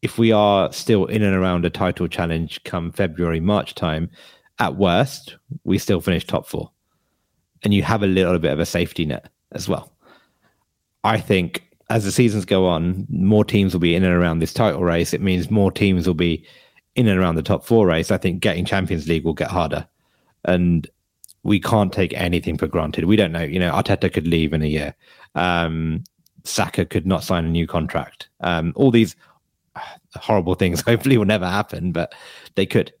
if 0.00 0.16
we 0.18 0.32
are 0.32 0.72
still 0.72 1.04
in 1.06 1.22
and 1.22 1.36
around 1.36 1.66
a 1.66 1.70
title 1.70 2.08
challenge 2.08 2.62
come 2.64 2.90
February, 2.90 3.40
March 3.40 3.74
time, 3.74 4.08
at 4.58 4.76
worst, 4.76 5.36
we 5.64 5.78
still 5.78 6.00
finish 6.00 6.24
top 6.26 6.46
four. 6.46 6.70
And 7.62 7.74
you 7.74 7.82
have 7.82 8.02
a 8.02 8.06
little 8.06 8.38
bit 8.38 8.52
of 8.52 8.60
a 8.60 8.66
safety 8.66 9.04
net 9.04 9.28
as 9.52 9.68
well. 9.68 9.92
I 11.02 11.20
think 11.20 11.68
as 11.90 12.04
the 12.04 12.12
seasons 12.12 12.44
go 12.44 12.66
on, 12.66 13.06
more 13.10 13.44
teams 13.44 13.74
will 13.74 13.80
be 13.80 13.94
in 13.94 14.04
and 14.04 14.14
around 14.14 14.38
this 14.38 14.54
title 14.54 14.82
race. 14.82 15.12
It 15.12 15.20
means 15.20 15.50
more 15.50 15.70
teams 15.70 16.06
will 16.06 16.14
be 16.14 16.46
in 16.94 17.08
and 17.08 17.18
around 17.18 17.34
the 17.34 17.42
top 17.42 17.64
four 17.64 17.86
race. 17.86 18.10
I 18.10 18.16
think 18.16 18.40
getting 18.40 18.64
Champions 18.64 19.06
League 19.08 19.24
will 19.24 19.34
get 19.34 19.50
harder. 19.50 19.86
and 20.44 20.88
we 21.42 21.60
can't 21.60 21.92
take 21.92 22.14
anything 22.14 22.56
for 22.56 22.66
granted. 22.66 23.04
We 23.04 23.16
don't 23.16 23.32
know. 23.32 23.42
You 23.42 23.58
know, 23.58 23.70
Arteta 23.70 24.12
could 24.12 24.26
leave 24.26 24.52
in 24.52 24.62
a 24.62 24.66
year. 24.66 24.94
Um, 25.34 26.04
Saka 26.44 26.84
could 26.84 27.06
not 27.06 27.24
sign 27.24 27.44
a 27.44 27.48
new 27.48 27.66
contract. 27.66 28.28
Um, 28.40 28.72
all 28.76 28.90
these 28.90 29.16
horrible 30.16 30.54
things 30.54 30.80
hopefully 30.86 31.18
will 31.18 31.24
never 31.24 31.48
happen, 31.48 31.92
but 31.92 32.14
they 32.54 32.66
could. 32.66 32.92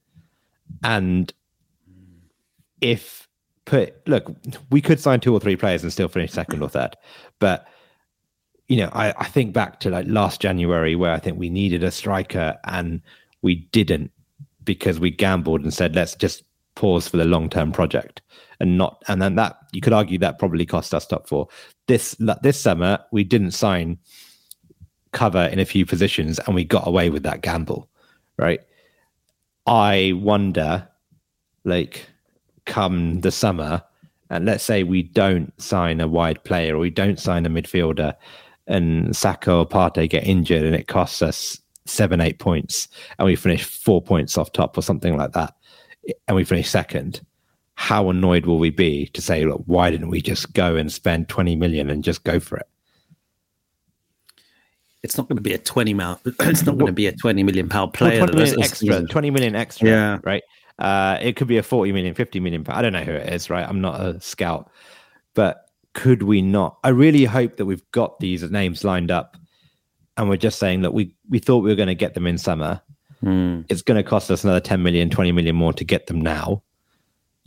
And 0.82 1.32
if 2.80 3.28
put 3.64 4.06
look, 4.06 4.34
we 4.70 4.80
could 4.80 5.00
sign 5.00 5.20
two 5.20 5.32
or 5.32 5.40
three 5.40 5.56
players 5.56 5.82
and 5.82 5.92
still 5.92 6.08
finish 6.08 6.32
second 6.32 6.62
or 6.62 6.68
third, 6.68 6.96
but 7.38 7.66
you 8.68 8.78
know, 8.78 8.90
I, 8.92 9.12
I 9.18 9.24
think 9.24 9.52
back 9.52 9.80
to 9.80 9.90
like 9.90 10.06
last 10.08 10.40
January 10.40 10.96
where 10.96 11.12
I 11.12 11.18
think 11.18 11.38
we 11.38 11.50
needed 11.50 11.84
a 11.84 11.90
striker 11.90 12.56
and 12.64 13.02
we 13.42 13.56
didn't 13.56 14.10
because 14.64 14.98
we 14.98 15.10
gambled 15.10 15.60
and 15.60 15.72
said 15.72 15.94
let's 15.94 16.14
just 16.14 16.44
pause 16.74 17.06
for 17.06 17.18
the 17.18 17.24
long 17.24 17.48
term 17.48 17.70
project 17.70 18.22
and 18.60 18.78
not 18.78 19.02
and 19.06 19.20
then 19.20 19.36
that 19.36 19.56
you 19.72 19.80
could 19.80 19.92
argue 19.92 20.18
that 20.18 20.38
probably 20.38 20.66
cost 20.66 20.94
us 20.94 21.06
top 21.06 21.28
four 21.28 21.46
this 21.86 22.16
this 22.42 22.60
summer 22.60 22.98
we 23.12 23.24
didn't 23.24 23.52
sign 23.52 23.98
cover 25.12 25.44
in 25.46 25.58
a 25.58 25.64
few 25.64 25.86
positions 25.86 26.38
and 26.40 26.54
we 26.54 26.64
got 26.64 26.86
away 26.86 27.10
with 27.10 27.22
that 27.22 27.40
gamble 27.40 27.88
right? 28.36 28.60
I 29.66 30.12
wonder 30.16 30.88
like 31.64 32.06
come 32.66 33.20
the 33.20 33.30
summer 33.30 33.82
and 34.30 34.44
let's 34.44 34.64
say 34.64 34.82
we 34.82 35.02
don't 35.02 35.52
sign 35.60 36.00
a 36.00 36.08
wide 36.08 36.42
player 36.44 36.76
or 36.76 36.78
we 36.78 36.90
don't 36.90 37.18
sign 37.18 37.46
a 37.46 37.50
midfielder 37.50 38.14
and 38.66 39.14
Saka 39.14 39.52
or 39.52 39.66
Partey 39.66 40.08
get 40.08 40.26
injured 40.26 40.64
and 40.64 40.74
it 40.74 40.88
costs 40.88 41.22
us 41.22 41.60
seven, 41.86 42.20
eight 42.20 42.38
points 42.38 42.88
and 43.18 43.26
we 43.26 43.36
finish 43.36 43.64
four 43.64 44.02
points 44.02 44.36
off 44.38 44.52
top 44.52 44.76
or 44.76 44.82
something 44.82 45.16
like 45.16 45.32
that 45.32 45.54
and 46.28 46.36
we 46.36 46.44
finish 46.44 46.68
second, 46.68 47.24
how 47.74 48.08
annoyed 48.08 48.46
will 48.46 48.58
we 48.58 48.70
be 48.70 49.06
to 49.08 49.20
say, 49.20 49.44
look, 49.44 49.62
why 49.66 49.90
didn't 49.90 50.08
we 50.08 50.20
just 50.20 50.52
go 50.52 50.76
and 50.76 50.92
spend 50.92 51.28
20 51.28 51.56
million 51.56 51.90
and 51.90 52.04
just 52.04 52.24
go 52.24 52.38
for 52.38 52.56
it? 52.56 52.68
It's 55.02 55.18
not 55.18 55.28
going 55.28 55.36
to 55.36 55.42
be 55.42 55.52
a 55.52 55.58
20 55.58 55.92
mil, 55.92 56.18
it's 56.24 56.64
not 56.64 56.76
going 56.76 56.86
to 56.86 56.92
be 56.92 57.06
a 57.06 57.12
20 57.12 57.42
million 57.42 57.68
pound 57.68 57.92
player. 57.92 58.20
Well, 58.20 58.28
20 58.28 58.42
million 58.42 58.62
extra, 58.62 59.06
20 59.06 59.30
million 59.30 59.54
extra, 59.54 59.88
yeah. 59.88 60.18
right? 60.22 60.42
Uh, 60.78 61.18
it 61.20 61.36
could 61.36 61.46
be 61.46 61.58
a 61.58 61.62
40 61.62 61.92
million, 61.92 62.14
50 62.14 62.40
million. 62.40 62.64
I 62.68 62.80
don't 62.80 62.92
know 62.92 63.04
who 63.04 63.12
it 63.12 63.32
is, 63.32 63.50
right? 63.50 63.68
I'm 63.68 63.80
not 63.80 64.00
a 64.00 64.20
scout, 64.20 64.70
but 65.34 65.68
could 65.92 66.22
we 66.22 66.42
not? 66.42 66.78
I 66.84 66.88
really 66.88 67.24
hope 67.24 67.56
that 67.56 67.66
we've 67.66 67.88
got 67.90 68.18
these 68.18 68.42
names 68.50 68.82
lined 68.82 69.10
up 69.10 69.36
and 70.16 70.28
we're 70.28 70.36
just 70.36 70.58
saying 70.58 70.82
that 70.82 70.94
we, 70.94 71.14
we 71.28 71.38
thought 71.38 71.58
we 71.58 71.70
were 71.70 71.76
going 71.76 71.88
to 71.88 71.94
get 71.94 72.14
them 72.14 72.26
in 72.26 72.38
summer 72.38 72.80
Mm. 73.24 73.64
It's 73.68 73.82
going 73.82 73.96
to 73.96 74.08
cost 74.08 74.30
us 74.30 74.44
another 74.44 74.60
10 74.60 74.82
million, 74.82 75.10
20 75.10 75.32
million 75.32 75.56
more 75.56 75.72
to 75.72 75.84
get 75.84 76.06
them 76.06 76.20
now. 76.20 76.62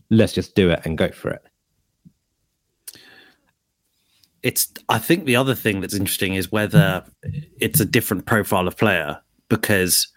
Let's 0.10 0.34
just 0.34 0.56
do 0.56 0.70
it 0.70 0.82
and 0.86 0.98
go 0.98 1.10
for 1.10 1.32
it. 1.32 1.44
It's, 4.44 4.72
I 4.88 5.00
think 5.00 5.26
the 5.26 5.36
other 5.36 5.56
thing 5.56 5.82
that's 5.82 5.94
interesting 5.94 6.36
is 6.36 6.52
whether 6.52 7.04
it's 7.60 7.80
a 7.80 7.86
different 7.86 8.26
profile 8.26 8.68
of 8.68 8.78
player 8.78 9.20
because 9.50 10.08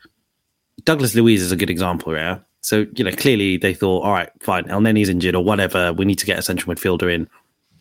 Douglas 0.85 1.15
Luiz 1.15 1.43
is 1.43 1.53
a 1.53 1.57
good 1.57 1.71
example, 1.71 2.15
yeah. 2.15 2.39
So, 2.61 2.87
you 2.95 3.05
know, 3.05 3.13
clearly 3.13 3.57
they 3.57 3.75
thought, 3.75 4.03
all 4.03 4.13
right, 4.13 4.31
fine, 4.41 4.65
Elneny's 4.69 5.09
injured 5.09 5.35
or 5.35 5.43
whatever. 5.43 5.93
We 5.93 6.05
need 6.05 6.19
to 6.19 6.27
get 6.27 6.39
a 6.39 6.43
central 6.43 6.75
midfielder 6.75 7.13
in. 7.13 7.29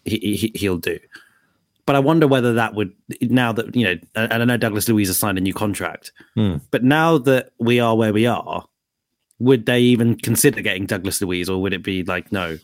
He, 0.05 0.17
he, 0.17 0.51
he'll 0.55 0.77
do. 0.77 0.97
But 1.85 1.95
I 1.95 1.99
wonder 1.99 2.27
whether 2.27 2.53
that 2.53 2.75
would 2.75 2.93
now 3.19 3.51
that 3.51 3.75
you 3.75 3.83
know, 3.83 3.95
and 4.13 4.43
I 4.43 4.45
know 4.45 4.57
Douglas 4.57 4.87
Luiz 4.87 5.07
has 5.07 5.17
signed 5.17 5.39
a 5.39 5.41
new 5.41 5.55
contract, 5.55 6.11
mm. 6.37 6.61
but 6.69 6.83
now 6.83 7.17
that 7.17 7.51
we 7.59 7.79
are 7.79 7.97
where 7.97 8.13
we 8.13 8.27
are, 8.27 8.63
would 9.39 9.65
they 9.65 9.79
even 9.79 10.15
consider 10.15 10.61
getting 10.61 10.85
Douglas 10.85 11.21
Luiz, 11.21 11.49
or 11.49 11.61
would 11.61 11.73
it 11.73 11.83
be 11.83 12.03
like 12.03 12.31
no? 12.31 12.57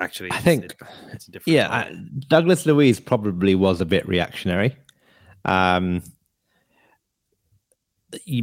Actually, 0.00 0.30
I 0.32 0.38
think 0.38 0.76
it's, 1.12 1.28
it's 1.28 1.46
yeah, 1.46 1.68
I, 1.68 1.94
Douglas 2.28 2.64
Luiz 2.64 2.98
probably 3.00 3.54
was 3.54 3.80
a 3.80 3.84
bit 3.84 4.08
reactionary. 4.08 4.76
Um, 5.44 6.02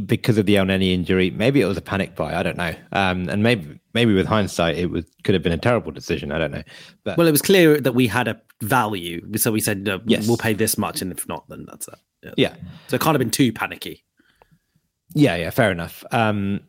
because 0.06 0.38
of 0.38 0.46
the 0.46 0.54
Elneny 0.54 0.94
injury, 0.94 1.30
maybe 1.30 1.60
it 1.60 1.66
was 1.66 1.76
a 1.76 1.82
panic 1.82 2.14
buy. 2.14 2.34
I 2.34 2.42
don't 2.42 2.56
know. 2.56 2.74
Um, 2.92 3.28
and 3.28 3.42
maybe 3.42 3.78
maybe 3.92 4.14
with 4.14 4.26
hindsight, 4.26 4.78
it 4.78 4.86
was 4.86 5.04
could 5.24 5.34
have 5.34 5.42
been 5.42 5.52
a 5.52 5.58
terrible 5.58 5.92
decision. 5.92 6.32
I 6.32 6.38
don't 6.38 6.52
know. 6.52 6.62
But 7.04 7.18
well, 7.18 7.26
it 7.26 7.32
was 7.32 7.42
clear 7.42 7.80
that 7.80 7.92
we 7.92 8.06
had 8.06 8.28
a 8.28 8.40
value, 8.62 9.20
so 9.36 9.52
we 9.52 9.60
said 9.60 9.84
no, 9.84 10.00
yes. 10.06 10.26
we'll 10.26 10.36
pay 10.36 10.54
this 10.54 10.78
much, 10.78 11.02
and 11.02 11.12
if 11.12 11.28
not, 11.28 11.48
then 11.48 11.66
that's 11.68 11.88
it. 11.88 11.98
Yeah. 12.22 12.34
yeah. 12.36 12.56
So 12.88 12.96
it 12.96 13.00
can't 13.00 13.14
have 13.14 13.20
been 13.20 13.30
too 13.30 13.52
panicky. 13.52 14.04
Yeah, 15.14 15.36
yeah, 15.36 15.50
fair 15.50 15.70
enough. 15.70 16.04
Um, 16.12 16.60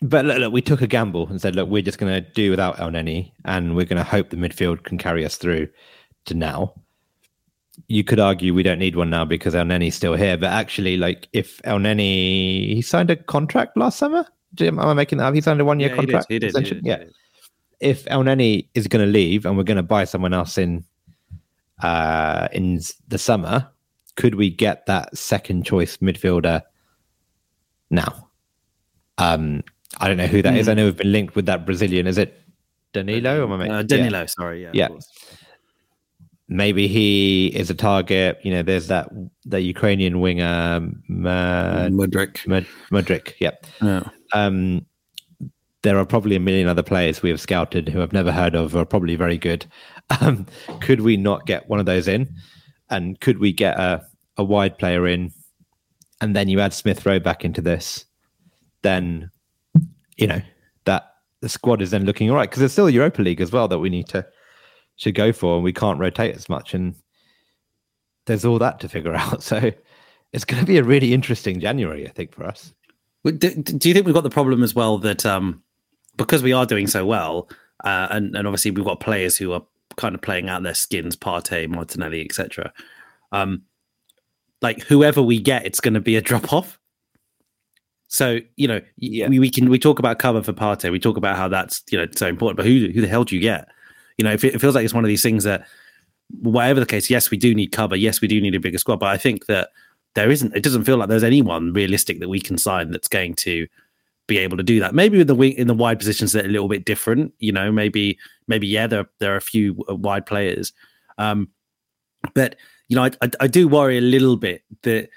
but 0.00 0.24
look, 0.24 0.38
look, 0.38 0.52
we 0.52 0.62
took 0.62 0.82
a 0.82 0.86
gamble 0.86 1.28
and 1.28 1.40
said, 1.40 1.56
look, 1.56 1.68
we're 1.68 1.82
just 1.82 1.98
going 1.98 2.12
to 2.12 2.30
do 2.32 2.50
without 2.50 2.78
El 2.78 2.90
Elneny, 2.90 3.32
and 3.44 3.74
we're 3.74 3.86
going 3.86 4.02
to 4.02 4.08
hope 4.08 4.30
the 4.30 4.36
midfield 4.36 4.84
can 4.84 4.98
carry 4.98 5.24
us 5.24 5.36
through 5.36 5.68
to 6.26 6.34
now 6.34 6.74
you 7.86 8.02
could 8.02 8.18
argue 8.18 8.52
we 8.52 8.62
don't 8.62 8.78
need 8.78 8.96
one 8.96 9.10
now 9.10 9.24
because 9.24 9.54
El 9.54 9.64
Elneny's 9.64 9.94
still 9.94 10.14
here. 10.14 10.36
But 10.36 10.50
actually, 10.50 10.96
like 10.96 11.28
if 11.32 11.60
El 11.64 11.78
Elneny 11.78 12.74
he 12.74 12.82
signed 12.82 13.10
a 13.10 13.16
contract 13.16 13.76
last 13.76 13.98
summer. 13.98 14.26
Am 14.60 14.80
I 14.80 14.94
making 14.94 15.18
that 15.18 15.26
up? 15.26 15.34
He 15.34 15.40
signed 15.40 15.60
a 15.60 15.64
one 15.64 15.78
year 15.78 15.90
yeah, 15.90 15.96
contract. 15.96 16.26
He 16.28 16.38
did. 16.38 16.56
He 16.56 16.62
did, 16.62 16.66
he 16.66 16.74
did 16.74 16.86
yeah. 16.86 17.04
If 17.80 18.04
El 18.08 18.24
Elneny 18.24 18.68
is 18.74 18.88
going 18.88 19.04
to 19.04 19.10
leave 19.10 19.46
and 19.46 19.56
we're 19.56 19.62
going 19.62 19.76
to 19.76 19.82
buy 19.82 20.04
someone 20.04 20.34
else 20.34 20.58
in 20.58 20.84
uh, 21.82 22.48
in 22.52 22.80
the 23.06 23.18
summer, 23.18 23.68
could 24.16 24.34
we 24.34 24.50
get 24.50 24.86
that 24.86 25.16
second 25.16 25.64
choice 25.64 25.98
midfielder 25.98 26.62
now? 27.90 28.28
Um, 29.18 29.62
I 29.96 30.08
don't 30.08 30.16
know 30.16 30.26
who 30.26 30.42
that 30.42 30.54
mm. 30.54 30.58
is. 30.58 30.68
I 30.68 30.74
know 30.74 30.84
we've 30.84 30.96
been 30.96 31.12
linked 31.12 31.34
with 31.34 31.46
that 31.46 31.64
Brazilian. 31.64 32.06
Is 32.06 32.18
it 32.18 32.40
Danilo? 32.92 33.46
Or 33.46 33.52
am 33.54 33.60
I 33.60 33.68
uh, 33.68 33.82
Danilo, 33.82 34.20
yeah. 34.20 34.26
sorry. 34.26 34.62
Yeah. 34.62 34.70
yeah 34.74 34.88
maybe 36.48 36.88
he 36.88 37.48
is 37.48 37.70
a 37.70 37.74
target. 37.74 38.38
You 38.42 38.52
know, 38.52 38.62
there's 38.62 38.88
that 38.88 39.10
the 39.44 39.60
Ukrainian 39.60 40.20
winger 40.20 40.80
Mud- 41.08 41.92
Mudryk. 41.92 42.46
Mud- 42.46 42.66
Mudryk. 42.90 43.34
Yep. 43.38 43.66
Yeah. 43.82 44.08
Um, 44.32 44.86
there 45.82 45.98
are 45.98 46.06
probably 46.06 46.36
a 46.36 46.40
million 46.40 46.66
other 46.66 46.82
players 46.82 47.22
we 47.22 47.30
have 47.30 47.40
scouted 47.40 47.88
who 47.88 48.02
I've 48.02 48.12
never 48.12 48.32
heard 48.32 48.54
of 48.56 48.74
are 48.74 48.84
probably 48.84 49.14
very 49.14 49.38
good. 49.38 49.66
Um, 50.22 50.46
could 50.80 51.02
we 51.02 51.18
not 51.18 51.44
get 51.44 51.68
one 51.68 51.80
of 51.80 51.84
those 51.84 52.08
in? 52.08 52.34
And 52.88 53.20
could 53.20 53.40
we 53.40 53.52
get 53.52 53.78
a, 53.78 54.06
a 54.38 54.42
wide 54.42 54.78
player 54.78 55.06
in? 55.06 55.32
And 56.22 56.34
then 56.34 56.48
you 56.48 56.60
add 56.60 56.72
Smith 56.72 57.04
Rowe 57.04 57.20
back 57.20 57.44
into 57.44 57.60
this, 57.60 58.06
then 58.80 59.30
you 60.18 60.26
know 60.26 60.42
that 60.84 61.14
the 61.40 61.48
squad 61.48 61.80
is 61.80 61.90
then 61.90 62.04
looking 62.04 62.28
all 62.28 62.36
right 62.36 62.50
because 62.50 62.60
there's 62.60 62.72
still 62.72 62.90
Europa 62.90 63.22
League 63.22 63.40
as 63.40 63.50
well 63.50 63.68
that 63.68 63.78
we 63.78 63.88
need 63.88 64.08
to 64.08 64.26
should 64.98 65.14
go 65.14 65.32
for, 65.32 65.54
and 65.54 65.64
we 65.64 65.72
can't 65.72 65.98
rotate 65.98 66.36
as 66.36 66.48
much. 66.48 66.74
And 66.74 66.94
there's 68.26 68.44
all 68.44 68.58
that 68.58 68.80
to 68.80 68.88
figure 68.88 69.14
out. 69.16 69.42
So 69.42 69.72
it's 70.32 70.44
going 70.44 70.60
to 70.60 70.66
be 70.66 70.76
a 70.76 70.84
really 70.84 71.14
interesting 71.14 71.60
January, 71.60 72.06
I 72.06 72.10
think, 72.10 72.34
for 72.34 72.44
us. 72.44 72.74
Do, 73.24 73.32
do 73.32 73.88
you 73.88 73.94
think 73.94 74.06
we've 74.06 74.14
got 74.14 74.24
the 74.24 74.30
problem 74.30 74.62
as 74.62 74.74
well 74.74 74.98
that 74.98 75.24
um, 75.24 75.62
because 76.16 76.42
we 76.42 76.52
are 76.52 76.66
doing 76.66 76.86
so 76.86 77.06
well, 77.06 77.48
uh, 77.84 78.08
and, 78.10 78.36
and 78.36 78.46
obviously 78.46 78.70
we've 78.70 78.84
got 78.84 79.00
players 79.00 79.36
who 79.36 79.52
are 79.52 79.62
kind 79.96 80.14
of 80.14 80.20
playing 80.20 80.48
out 80.48 80.62
their 80.62 80.74
skins, 80.74 81.16
Partey, 81.16 81.68
Martinelli, 81.68 82.24
etc. 82.24 82.72
Um, 83.32 83.62
like 84.60 84.82
whoever 84.82 85.22
we 85.22 85.40
get, 85.40 85.64
it's 85.66 85.80
going 85.80 85.94
to 85.94 86.00
be 86.00 86.16
a 86.16 86.20
drop 86.20 86.52
off. 86.52 86.77
So 88.08 88.40
you 88.56 88.66
know, 88.66 88.80
yeah. 88.96 89.28
we, 89.28 89.38
we 89.38 89.50
can 89.50 89.68
we 89.70 89.78
talk 89.78 89.98
about 89.98 90.18
cover 90.18 90.42
for 90.42 90.52
Partey, 90.52 90.90
we 90.90 90.98
talk 90.98 91.16
about 91.16 91.36
how 91.36 91.48
that's 91.48 91.82
you 91.90 91.98
know 91.98 92.06
so 92.14 92.26
important, 92.26 92.56
but 92.56 92.66
who 92.66 92.90
who 92.92 93.00
the 93.00 93.08
hell 93.08 93.24
do 93.24 93.36
you 93.36 93.42
get? 93.42 93.68
you 94.18 94.24
know, 94.24 94.32
it, 94.32 94.44
it 94.44 94.60
feels 94.60 94.74
like 94.74 94.84
it's 94.84 94.92
one 94.92 95.04
of 95.04 95.08
these 95.08 95.22
things 95.22 95.44
that, 95.44 95.66
whatever 96.40 96.80
the 96.80 96.86
case, 96.86 97.08
yes, 97.08 97.30
we 97.30 97.38
do 97.38 97.54
need 97.54 97.68
cover. 97.68 97.96
Yes, 97.96 98.20
we 98.20 98.28
do 98.28 98.40
need 98.40 98.54
a 98.54 98.60
bigger 98.60 98.76
squad. 98.76 98.96
But 98.96 99.08
I 99.08 99.16
think 99.16 99.46
that 99.46 99.70
there 100.14 100.30
isn't. 100.30 100.54
It 100.54 100.62
doesn't 100.62 100.84
feel 100.84 100.98
like 100.98 101.08
there's 101.08 101.24
anyone 101.24 101.72
realistic 101.72 102.20
that 102.20 102.28
we 102.28 102.40
can 102.40 102.58
sign 102.58 102.90
that's 102.90 103.08
going 103.08 103.34
to 103.36 103.66
be 104.26 104.36
able 104.36 104.58
to 104.58 104.62
do 104.62 104.80
that. 104.80 104.94
Maybe 104.94 105.16
with 105.16 105.28
the 105.28 105.34
wing 105.34 105.52
in 105.52 105.68
the 105.68 105.74
wide 105.74 105.98
positions 105.98 106.32
that 106.32 106.44
are 106.44 106.48
a 106.48 106.52
little 106.52 106.68
bit 106.68 106.84
different. 106.84 107.32
You 107.38 107.52
know, 107.52 107.72
maybe 107.72 108.18
maybe 108.48 108.66
yeah, 108.66 108.86
there 108.86 109.08
there 109.20 109.32
are 109.32 109.38
a 109.38 109.40
few 109.40 109.82
uh, 109.88 109.94
wide 109.94 110.26
players, 110.26 110.72
um, 111.16 111.48
but 112.34 112.56
you 112.88 112.96
know, 112.96 113.04
I, 113.04 113.10
I, 113.22 113.30
I 113.40 113.46
do 113.46 113.68
worry 113.68 113.96
a 113.96 114.02
little 114.02 114.36
bit 114.36 114.64
that 114.82 115.08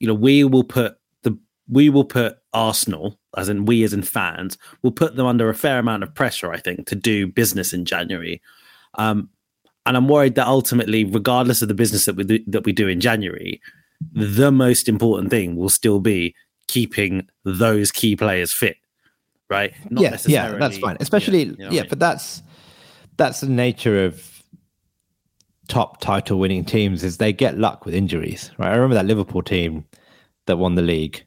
you 0.00 0.08
know 0.08 0.14
we 0.14 0.42
will 0.42 0.64
put 0.64 0.96
we 1.68 1.88
will 1.88 2.04
put 2.04 2.38
Arsenal 2.52 3.18
as 3.36 3.48
in 3.48 3.66
we 3.66 3.84
as 3.84 3.92
in 3.92 4.02
fans, 4.02 4.56
will 4.82 4.90
put 4.90 5.16
them 5.16 5.26
under 5.26 5.48
a 5.48 5.54
fair 5.54 5.78
amount 5.78 6.02
of 6.02 6.14
pressure, 6.14 6.52
I 6.52 6.58
think, 6.58 6.86
to 6.86 6.94
do 6.94 7.26
business 7.26 7.72
in 7.72 7.84
January. 7.84 8.40
Um, 8.94 9.28
and 9.84 9.96
I'm 9.96 10.08
worried 10.08 10.34
that 10.34 10.46
ultimately, 10.46 11.04
regardless 11.04 11.62
of 11.62 11.68
the 11.68 11.74
business 11.74 12.06
that 12.06 12.16
we 12.16 12.24
do, 12.24 12.40
that 12.48 12.64
we 12.64 12.72
do 12.72 12.88
in 12.88 12.98
January, 12.98 13.60
the 14.12 14.50
most 14.50 14.88
important 14.88 15.30
thing 15.30 15.56
will 15.56 15.68
still 15.68 16.00
be 16.00 16.34
keeping 16.66 17.28
those 17.44 17.92
key 17.92 18.16
players 18.16 18.52
fit, 18.52 18.76
right? 19.48 19.72
Not 19.90 20.02
yeah, 20.02 20.16
yeah, 20.26 20.58
that's 20.58 20.78
fine. 20.78 20.96
Especially, 20.98 21.44
yeah, 21.44 21.50
you 21.50 21.56
know 21.56 21.70
yeah 21.70 21.80
I 21.80 21.82
mean? 21.82 21.88
but 21.90 21.98
that's 22.00 22.42
that's 23.16 23.40
the 23.40 23.48
nature 23.48 24.04
of 24.04 24.42
top 25.68 26.00
title 26.00 26.38
winning 26.38 26.64
teams 26.64 27.04
is 27.04 27.18
they 27.18 27.32
get 27.32 27.58
luck 27.58 27.84
with 27.84 27.94
injuries, 27.94 28.50
right? 28.58 28.70
I 28.70 28.74
remember 28.74 28.94
that 28.94 29.06
Liverpool 29.06 29.42
team 29.42 29.84
that 30.46 30.56
won 30.56 30.74
the 30.74 30.82
league 30.82 31.25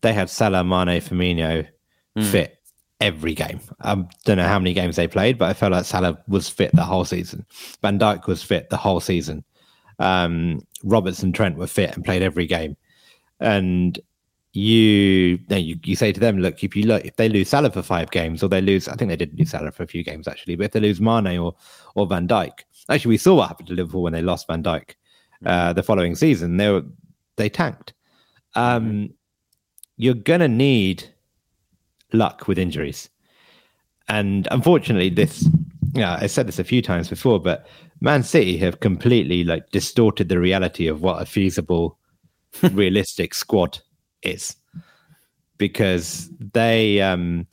they 0.00 0.12
had 0.12 0.30
Salah, 0.30 0.64
Mane, 0.64 1.00
Firmino 1.00 1.66
mm. 2.16 2.30
fit 2.30 2.58
every 3.00 3.34
game. 3.34 3.60
I 3.80 3.94
don't 4.24 4.36
know 4.36 4.48
how 4.48 4.58
many 4.58 4.72
games 4.72 4.96
they 4.96 5.08
played, 5.08 5.38
but 5.38 5.48
I 5.48 5.52
felt 5.52 5.72
like 5.72 5.84
Salah 5.84 6.18
was 6.28 6.48
fit 6.48 6.74
the 6.74 6.84
whole 6.84 7.04
season. 7.04 7.44
Van 7.82 7.98
Dijk 7.98 8.26
was 8.26 8.42
fit 8.42 8.70
the 8.70 8.76
whole 8.76 9.00
season. 9.00 9.44
Um, 9.98 10.66
and 10.82 11.34
Trent 11.34 11.56
were 11.56 11.66
fit 11.66 11.94
and 11.94 12.04
played 12.04 12.22
every 12.22 12.46
game. 12.46 12.76
And 13.40 13.98
you, 14.52 15.38
you 15.48 15.78
you 15.84 15.96
say 15.96 16.12
to 16.12 16.20
them, 16.20 16.38
look, 16.38 16.62
if 16.62 16.76
you 16.76 16.86
look, 16.86 17.04
if 17.04 17.16
they 17.16 17.28
lose 17.28 17.48
Salah 17.48 17.70
for 17.70 17.82
five 17.82 18.10
games, 18.10 18.42
or 18.42 18.48
they 18.48 18.60
lose, 18.60 18.88
I 18.88 18.94
think 18.94 19.08
they 19.08 19.16
did 19.16 19.36
lose 19.36 19.50
Salah 19.50 19.72
for 19.72 19.82
a 19.82 19.86
few 19.88 20.04
games 20.04 20.28
actually, 20.28 20.54
but 20.56 20.66
if 20.66 20.72
they 20.72 20.80
lose 20.80 21.00
Mane 21.00 21.38
or 21.38 21.54
or 21.96 22.06
Van 22.06 22.28
Dijk, 22.28 22.60
actually 22.88 23.10
we 23.10 23.18
saw 23.18 23.34
what 23.34 23.48
happened 23.48 23.68
to 23.68 23.74
Liverpool 23.74 24.02
when 24.02 24.12
they 24.12 24.22
lost 24.22 24.46
Van 24.46 24.62
Dijk 24.62 24.94
uh, 25.44 25.72
the 25.72 25.82
following 25.82 26.14
season. 26.14 26.56
They 26.56 26.70
were 26.70 26.84
they 27.36 27.48
tanked. 27.48 27.94
Um, 28.54 29.10
You're 29.96 30.14
gonna 30.14 30.48
need 30.48 31.04
luck 32.12 32.48
with 32.48 32.58
injuries. 32.58 33.10
And 34.08 34.48
unfortunately, 34.50 35.10
this, 35.10 35.48
yeah, 35.94 36.18
I 36.20 36.26
said 36.26 36.46
this 36.46 36.58
a 36.58 36.64
few 36.64 36.82
times 36.82 37.08
before, 37.08 37.40
but 37.40 37.66
Man 38.00 38.22
City 38.22 38.56
have 38.58 38.80
completely 38.80 39.44
like 39.44 39.70
distorted 39.70 40.28
the 40.28 40.38
reality 40.38 40.86
of 40.86 41.02
what 41.02 41.22
a 41.22 41.26
feasible, 41.26 41.98
realistic 42.72 43.34
squad 43.34 43.78
is. 44.22 44.56
Because 45.56 46.30
they, 46.52 47.00
um, 47.00 47.46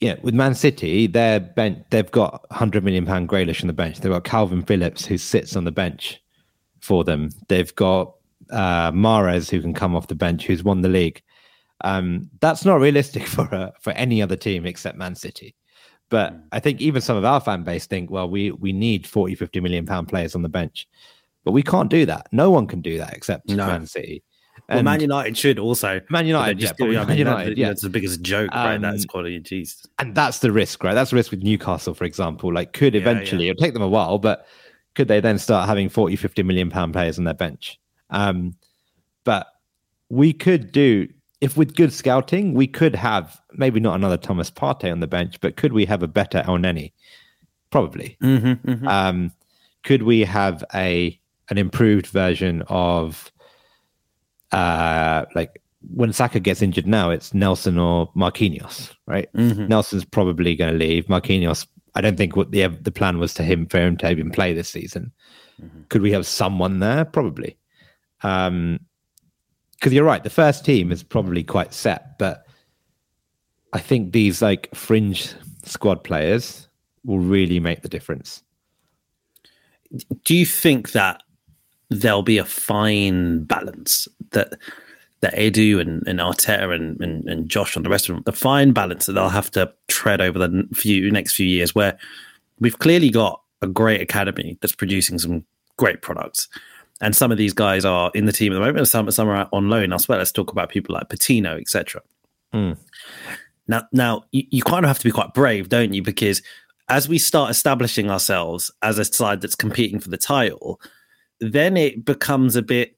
yeah, 0.00 0.14
with 0.22 0.34
Man 0.34 0.54
City, 0.54 1.06
they're 1.06 1.40
bench, 1.40 1.84
they've 1.90 2.10
got 2.10 2.48
100 2.50 2.84
million 2.84 3.04
pound 3.04 3.28
Grealish 3.28 3.62
on 3.62 3.66
the 3.66 3.72
bench. 3.72 4.00
They've 4.00 4.12
got 4.12 4.24
Kalvin 4.24 4.66
Phillips 4.66 5.04
who 5.04 5.18
sits 5.18 5.56
on 5.56 5.64
the 5.64 5.72
bench 5.72 6.22
for 6.80 7.04
them. 7.04 7.30
They've 7.48 7.74
got 7.74 8.14
uh, 8.50 8.92
Mahrez 8.92 9.50
who 9.50 9.60
can 9.60 9.74
come 9.74 9.94
off 9.94 10.08
the 10.08 10.14
bench, 10.14 10.46
who's 10.46 10.62
won 10.62 10.80
the 10.80 10.88
league. 10.88 11.22
Um, 11.82 12.28
that's 12.40 12.64
not 12.64 12.80
realistic 12.80 13.26
for 13.26 13.44
a, 13.46 13.72
for 13.80 13.92
any 13.92 14.22
other 14.22 14.36
team 14.36 14.66
except 14.66 14.98
Man 14.98 15.14
City. 15.14 15.54
But 16.08 16.34
mm. 16.34 16.42
I 16.52 16.60
think 16.60 16.80
even 16.80 17.00
some 17.00 17.16
of 17.16 17.24
our 17.24 17.40
fan 17.40 17.62
base 17.62 17.86
think, 17.86 18.10
well, 18.10 18.28
we 18.28 18.50
we 18.50 18.72
need 18.72 19.06
40, 19.06 19.34
50 19.34 19.60
million 19.60 19.86
pound 19.86 20.08
players 20.08 20.34
on 20.34 20.42
the 20.42 20.48
bench. 20.48 20.86
But 21.44 21.52
we 21.52 21.62
can't 21.62 21.88
do 21.88 22.04
that. 22.06 22.26
No 22.32 22.50
one 22.50 22.66
can 22.66 22.82
do 22.82 22.98
that 22.98 23.14
except 23.14 23.48
no. 23.48 23.66
Man 23.66 23.86
City. 23.86 24.22
And 24.68 24.76
well, 24.76 24.94
Man 24.94 25.00
United 25.00 25.36
should 25.36 25.58
also. 25.58 26.00
Man 26.10 26.26
United, 26.26 26.60
yeah, 26.60 26.72
do, 26.76 26.92
Man 26.92 27.16
United, 27.16 27.56
yeah. 27.56 27.68
That's 27.68 27.82
the 27.82 27.88
biggest 27.88 28.20
joke, 28.20 28.50
um, 28.52 28.66
right? 28.66 28.80
That's 28.80 29.04
quality, 29.04 29.40
jeez. 29.40 29.86
And 29.98 30.14
that's 30.14 30.40
the 30.40 30.52
risk, 30.52 30.84
right? 30.84 30.94
That's 30.94 31.10
the 31.10 31.16
risk 31.16 31.30
with 31.30 31.42
Newcastle, 31.42 31.94
for 31.94 32.04
example. 32.04 32.52
Like, 32.52 32.72
could 32.72 32.94
eventually, 32.94 33.44
yeah, 33.44 33.46
yeah. 33.46 33.50
it'll 33.52 33.64
take 33.64 33.72
them 33.72 33.82
a 33.82 33.88
while, 33.88 34.18
but 34.18 34.46
could 34.94 35.08
they 35.08 35.20
then 35.20 35.38
start 35.38 35.68
having 35.68 35.88
40, 35.88 36.14
50 36.16 36.42
million 36.42 36.70
pound 36.70 36.92
players 36.92 37.18
on 37.18 37.24
their 37.24 37.34
bench? 37.34 37.80
Um, 38.10 38.54
but 39.24 39.46
we 40.08 40.32
could 40.32 40.72
do 40.72 41.08
if 41.40 41.56
with 41.56 41.74
good 41.74 41.92
scouting, 41.92 42.54
we 42.54 42.66
could 42.66 42.94
have 42.94 43.40
maybe 43.54 43.80
not 43.80 43.94
another 43.94 44.16
Thomas 44.16 44.50
Partey 44.50 44.92
on 44.92 45.00
the 45.00 45.06
bench, 45.06 45.40
but 45.40 45.56
could 45.56 45.72
we 45.72 45.86
have 45.86 46.02
a 46.02 46.08
better 46.08 46.38
El 46.46 46.58
Elneny? 46.58 46.92
Probably. 47.70 48.16
Mm-hmm, 48.22 48.70
mm-hmm. 48.70 48.88
Um, 48.88 49.32
could 49.82 50.02
we 50.02 50.20
have 50.20 50.64
a 50.74 51.18
an 51.48 51.58
improved 51.58 52.06
version 52.06 52.62
of 52.68 53.32
uh, 54.52 55.24
like 55.34 55.62
when 55.94 56.12
Saka 56.12 56.40
gets 56.40 56.60
injured 56.60 56.86
now, 56.86 57.10
it's 57.10 57.32
Nelson 57.32 57.78
or 57.78 58.12
Marquinhos, 58.12 58.94
right? 59.06 59.32
Mm-hmm. 59.32 59.66
Nelson's 59.66 60.04
probably 60.04 60.54
going 60.54 60.72
to 60.72 60.78
leave. 60.78 61.06
Marquinhos, 61.06 61.66
I 61.94 62.02
don't 62.02 62.16
think 62.16 62.36
what 62.36 62.50
the 62.50 62.66
the 62.66 62.92
plan 62.92 63.18
was 63.18 63.32
to 63.34 63.42
him 63.42 63.66
for 63.66 63.78
him 63.78 63.96
to 63.98 64.10
even 64.10 64.30
play 64.30 64.52
this 64.52 64.68
season. 64.68 65.12
Mm-hmm. 65.62 65.82
Could 65.88 66.02
we 66.02 66.12
have 66.12 66.26
someone 66.26 66.80
there? 66.80 67.04
Probably. 67.06 67.56
Um, 68.22 68.80
because 69.80 69.94
you're 69.94 70.04
right, 70.04 70.22
the 70.22 70.28
first 70.28 70.62
team 70.64 70.92
is 70.92 71.02
probably 71.02 71.42
quite 71.42 71.72
set, 71.72 72.18
but 72.18 72.44
I 73.72 73.78
think 73.78 74.12
these 74.12 74.42
like 74.42 74.68
fringe 74.74 75.32
squad 75.64 76.04
players 76.04 76.68
will 77.04 77.18
really 77.18 77.60
make 77.60 77.80
the 77.80 77.88
difference. 77.88 78.42
Do 80.24 80.36
you 80.36 80.44
think 80.44 80.92
that 80.92 81.22
there'll 81.88 82.22
be 82.22 82.36
a 82.36 82.44
fine 82.44 83.44
balance 83.44 84.06
that 84.32 84.52
that 85.20 85.34
Edu 85.34 85.80
and, 85.80 86.06
and 86.06 86.18
Arteta 86.18 86.74
and, 86.74 86.98
and, 87.00 87.28
and 87.28 87.48
Josh 87.48 87.76
and 87.76 87.84
the 87.84 87.90
rest 87.90 88.08
of 88.08 88.14
them, 88.14 88.22
the 88.24 88.32
fine 88.32 88.72
balance 88.72 89.04
that 89.04 89.12
they'll 89.12 89.28
have 89.28 89.50
to 89.50 89.70
tread 89.88 90.20
over 90.20 90.38
the 90.38 90.66
few 90.72 91.10
next 91.10 91.34
few 91.34 91.46
years, 91.46 91.74
where 91.74 91.98
we've 92.58 92.78
clearly 92.78 93.10
got 93.10 93.42
a 93.60 93.66
great 93.66 94.00
academy 94.00 94.56
that's 94.60 94.74
producing 94.74 95.18
some 95.18 95.44
great 95.76 96.00
products 96.00 96.48
and 97.00 97.16
some 97.16 97.32
of 97.32 97.38
these 97.38 97.52
guys 97.52 97.84
are 97.84 98.10
in 98.14 98.26
the 98.26 98.32
team 98.32 98.52
at 98.52 98.56
the 98.56 98.60
moment, 98.60 98.78
and 98.78 98.88
some 98.88 99.10
some 99.10 99.28
are 99.28 99.48
on 99.52 99.68
loan 99.68 99.92
elsewhere. 99.92 100.18
Let's 100.18 100.32
talk 100.32 100.52
about 100.52 100.68
people 100.68 100.94
like 100.94 101.08
Patino, 101.08 101.56
etc. 101.56 102.02
Mm. 102.54 102.76
Now, 103.68 103.82
now 103.92 104.24
you, 104.32 104.44
you 104.50 104.62
kind 104.62 104.84
of 104.84 104.88
have 104.88 104.98
to 104.98 105.04
be 105.04 105.12
quite 105.12 105.32
brave, 105.32 105.68
don't 105.68 105.94
you? 105.94 106.02
Because 106.02 106.42
as 106.88 107.08
we 107.08 107.18
start 107.18 107.50
establishing 107.50 108.10
ourselves 108.10 108.70
as 108.82 108.98
a 108.98 109.04
side 109.04 109.40
that's 109.40 109.54
competing 109.54 110.00
for 110.00 110.10
the 110.10 110.16
title, 110.16 110.80
then 111.40 111.76
it 111.76 112.04
becomes 112.04 112.56
a 112.56 112.62
bit 112.62 112.96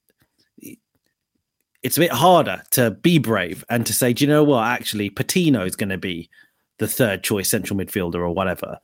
it's 1.82 1.96
a 1.96 2.00
bit 2.00 2.12
harder 2.12 2.62
to 2.70 2.92
be 2.92 3.18
brave 3.18 3.64
and 3.68 3.84
to 3.86 3.92
say, 3.92 4.12
do 4.12 4.24
you 4.24 4.28
know 4.28 4.44
what? 4.44 4.64
Actually, 4.64 5.10
Patino 5.10 5.64
is 5.64 5.74
going 5.74 5.88
to 5.88 5.98
be 5.98 6.30
the 6.78 6.86
third 6.86 7.24
choice 7.24 7.50
central 7.50 7.78
midfielder 7.78 8.16
or 8.16 8.30
whatever 8.30 8.78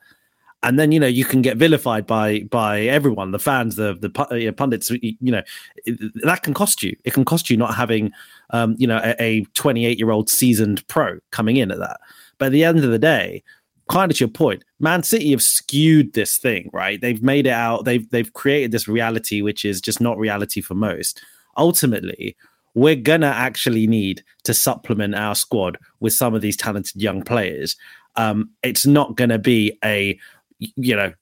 and 0.63 0.79
then 0.79 0.93
you 0.93 0.99
know 0.99 1.07
you 1.07 1.25
can 1.25 1.43
get 1.43 1.57
vilified 1.57 2.07
by 2.07 2.41
by 2.51 2.81
everyone 2.83 3.31
the 3.31 3.39
fans 3.39 3.77
the 3.77 3.95
the 4.01 4.53
pundits 4.57 4.91
you 4.91 5.17
know 5.21 5.43
that 5.87 6.43
can 6.43 6.55
cost 6.55 6.83
you. 6.83 6.97
It 7.05 7.13
can 7.13 7.25
cost 7.25 7.49
you 7.49 7.57
not 7.57 7.75
having 7.75 8.13
um, 8.51 8.75
you 8.79 8.87
know 8.87 9.01
a 9.19 9.45
28 9.55 9.99
year 9.99 10.11
old 10.11 10.29
seasoned 10.29 10.87
pro 10.89 11.19
coming 11.31 11.57
in 11.57 11.71
at 11.71 11.79
that. 11.79 12.01
But 12.39 12.47
at 12.47 12.53
the 12.53 12.65
end 12.65 12.79
of 12.85 12.91
the 12.91 12.99
day 12.99 13.43
kind 13.89 14.13
of 14.13 14.19
to 14.19 14.25
your 14.25 14.29
point 14.29 14.65
man 14.81 15.03
city 15.03 15.31
have 15.31 15.43
skewed 15.43 16.13
this 16.13 16.37
thing 16.37 16.69
right? 16.73 17.01
They've 17.01 17.23
made 17.23 17.47
it 17.47 17.53
out 17.53 17.85
they've 17.85 18.09
they've 18.11 18.33
created 18.33 18.71
this 18.71 18.87
reality 18.89 19.41
which 19.41 19.65
is 19.65 19.81
just 19.81 20.01
not 20.01 20.19
reality 20.19 20.61
for 20.61 20.75
most. 20.75 21.23
Ultimately 21.57 22.37
we're 22.75 22.97
gonna 22.97 23.29
actually 23.29 23.87
need 23.87 24.23
to 24.45 24.53
supplement 24.53 25.15
our 25.15 25.35
squad 25.35 25.79
with 26.01 26.13
some 26.13 26.35
of 26.35 26.43
these 26.43 26.57
talented 26.57 27.01
young 27.01 27.23
players. 27.23 27.77
Um, 28.17 28.51
it's 28.63 28.87
not 28.87 29.17
to 29.31 29.39
be 29.39 29.79
a 29.85 30.19
you 30.59 30.97
know, 30.97 31.13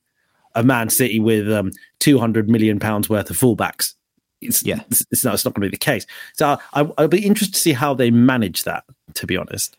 a 0.55 0.62
Man 0.62 0.88
City 0.88 1.20
with 1.20 1.51
um, 1.51 1.70
200 2.01 2.49
million 2.49 2.79
pounds 2.79 3.09
worth 3.09 3.31
of 3.31 3.37
fullbacks. 3.37 3.94
It's, 4.40 4.64
yeah. 4.64 4.81
it's, 4.90 5.05
it's 5.11 5.25
not, 5.25 5.35
it's 5.35 5.44
not 5.44 5.55
going 5.55 5.62
to 5.62 5.70
be 5.70 5.77
the 5.77 5.79
case. 5.79 6.07
So 6.35 6.59
I, 6.75 6.90
I'll 6.99 7.09
be 7.09 7.25
interested 7.25 7.55
to 7.55 7.61
see 7.61 7.72
how 7.72 7.94
they 7.94 8.11
manage 8.11 8.64
that, 8.64 8.85
to 9.14 9.27
be 9.27 9.37
honest. 9.37 9.77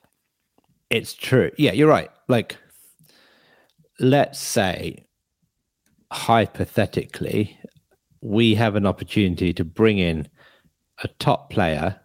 It's 0.90 1.14
true. 1.14 1.52
Yeah, 1.58 1.74
you're 1.74 1.90
right. 1.90 2.10
Like, 2.28 2.58
let's 4.00 4.40
say, 4.40 5.04
hypothetically, 6.12 7.58
we 8.22 8.56
have 8.56 8.76
an 8.76 8.86
opportunity 8.86 9.54
to 9.54 9.64
bring 9.64 9.98
in 9.98 10.28
a 11.04 11.08
top 11.20 11.50
player 11.50 12.00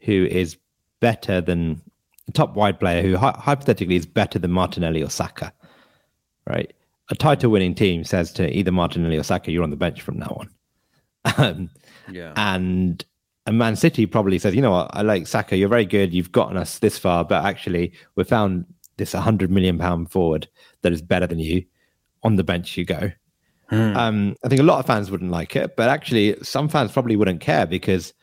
who 0.00 0.26
is 0.26 0.56
better 1.00 1.40
than 1.40 1.80
a 2.28 2.32
top 2.32 2.54
wide 2.54 2.78
player 2.78 3.02
who 3.02 3.16
hypothetically 3.16 3.96
is 3.96 4.06
better 4.06 4.38
than 4.38 4.50
Martinelli 4.50 5.02
or 5.02 5.10
Saka, 5.10 5.52
right? 6.46 6.72
A 7.12 7.14
title 7.14 7.50
winning 7.50 7.74
team 7.74 8.04
says 8.04 8.32
to 8.32 8.50
either 8.56 8.72
Martinelli 8.72 9.18
or 9.18 9.22
Saka, 9.22 9.52
you're 9.52 9.62
on 9.62 9.68
the 9.68 9.76
bench 9.76 10.00
from 10.00 10.18
now 10.18 10.36
on. 10.40 10.50
Um, 11.38 11.70
yeah. 12.10 12.32
And 12.34 13.04
a 13.46 13.52
Man 13.52 13.76
City 13.76 14.06
probably 14.06 14.40
says, 14.40 14.56
you 14.56 14.62
know 14.62 14.72
what, 14.72 14.90
I 14.92 15.02
like 15.02 15.28
Saka, 15.28 15.56
you're 15.56 15.68
very 15.68 15.84
good, 15.84 16.12
you've 16.12 16.32
gotten 16.32 16.56
us 16.56 16.80
this 16.80 16.98
far, 16.98 17.24
but 17.24 17.44
actually 17.44 17.92
we 18.16 18.24
found 18.24 18.64
this 18.96 19.14
100 19.14 19.48
million 19.48 19.78
pound 19.78 20.10
forward 20.10 20.48
that 20.80 20.92
is 20.92 21.00
better 21.00 21.28
than 21.28 21.38
you. 21.38 21.64
On 22.24 22.36
the 22.36 22.44
bench 22.44 22.76
you 22.76 22.84
go. 22.84 23.12
Hmm. 23.68 23.96
Um, 23.96 24.36
I 24.44 24.48
think 24.48 24.60
a 24.60 24.64
lot 24.64 24.78
of 24.78 24.86
fans 24.86 25.10
wouldn't 25.10 25.30
like 25.30 25.54
it, 25.54 25.76
but 25.76 25.88
actually 25.88 26.36
some 26.42 26.68
fans 26.68 26.92
probably 26.92 27.16
wouldn't 27.16 27.40
care 27.40 27.66
because 27.66 28.14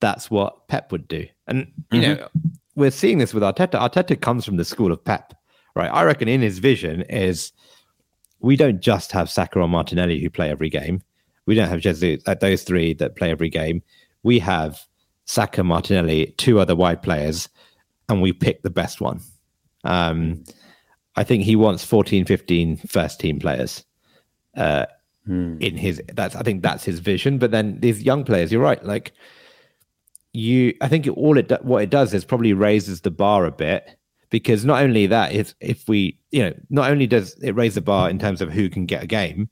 that's 0.00 0.30
what 0.30 0.68
Pep 0.68 0.92
would 0.92 1.08
do. 1.08 1.26
And 1.46 1.72
you 1.90 2.00
mm-hmm. 2.00 2.20
know, 2.20 2.28
we're 2.74 2.90
seeing 2.90 3.18
this 3.18 3.34
with 3.34 3.42
Arteta. 3.42 3.74
Arteta 3.74 4.18
comes 4.20 4.44
from 4.44 4.56
the 4.56 4.64
school 4.64 4.92
of 4.92 5.04
Pep, 5.04 5.34
right? 5.74 5.88
I 5.88 6.04
reckon 6.04 6.28
in 6.28 6.40
his 6.40 6.58
vision 6.58 7.02
is 7.02 7.52
we 8.40 8.56
don't 8.56 8.80
just 8.80 9.12
have 9.12 9.30
Saka 9.30 9.60
or 9.60 9.68
Martinelli 9.68 10.20
who 10.20 10.30
play 10.30 10.50
every 10.50 10.68
game. 10.68 11.02
We 11.46 11.54
don't 11.54 11.68
have 11.68 11.80
Jesus, 11.80 12.22
those 12.40 12.62
three 12.62 12.94
that 12.94 13.16
play 13.16 13.30
every 13.30 13.48
game. 13.48 13.82
We 14.22 14.38
have 14.40 14.80
Saka, 15.24 15.64
Martinelli, 15.64 16.34
two 16.36 16.60
other 16.60 16.76
wide 16.76 17.02
players, 17.02 17.48
and 18.08 18.22
we 18.22 18.32
pick 18.32 18.62
the 18.62 18.70
best 18.70 19.00
one. 19.00 19.20
Um, 19.84 20.44
I 21.16 21.24
think 21.24 21.44
he 21.44 21.56
wants 21.56 21.84
14, 21.84 22.24
15 22.24 22.76
first 22.76 23.20
team 23.20 23.38
players 23.38 23.84
uh, 24.56 24.86
hmm. 25.26 25.56
in 25.60 25.76
his. 25.76 26.00
That's 26.12 26.36
I 26.36 26.42
think 26.42 26.62
that's 26.62 26.84
his 26.84 27.00
vision. 27.00 27.38
But 27.38 27.50
then 27.50 27.80
these 27.80 28.02
young 28.02 28.24
players, 28.24 28.52
you're 28.52 28.62
right. 28.62 28.82
Like 28.84 29.12
you, 30.32 30.74
I 30.80 30.88
think 30.88 31.08
all 31.16 31.38
it 31.38 31.50
what 31.64 31.82
it 31.82 31.90
does 31.90 32.14
is 32.14 32.24
probably 32.24 32.52
raises 32.52 33.00
the 33.00 33.10
bar 33.10 33.44
a 33.44 33.52
bit 33.52 33.96
because 34.32 34.64
not 34.64 34.82
only 34.82 35.06
that, 35.06 35.32
if 35.32 35.54
if 35.60 35.86
we, 35.86 36.18
you 36.30 36.42
know, 36.42 36.54
not 36.70 36.90
only 36.90 37.06
does 37.06 37.34
it 37.42 37.54
raise 37.54 37.74
the 37.76 37.82
bar 37.82 38.08
in 38.08 38.18
terms 38.18 38.40
of 38.40 38.50
who 38.50 38.70
can 38.70 38.86
get 38.86 39.02
a 39.02 39.06
game, 39.06 39.48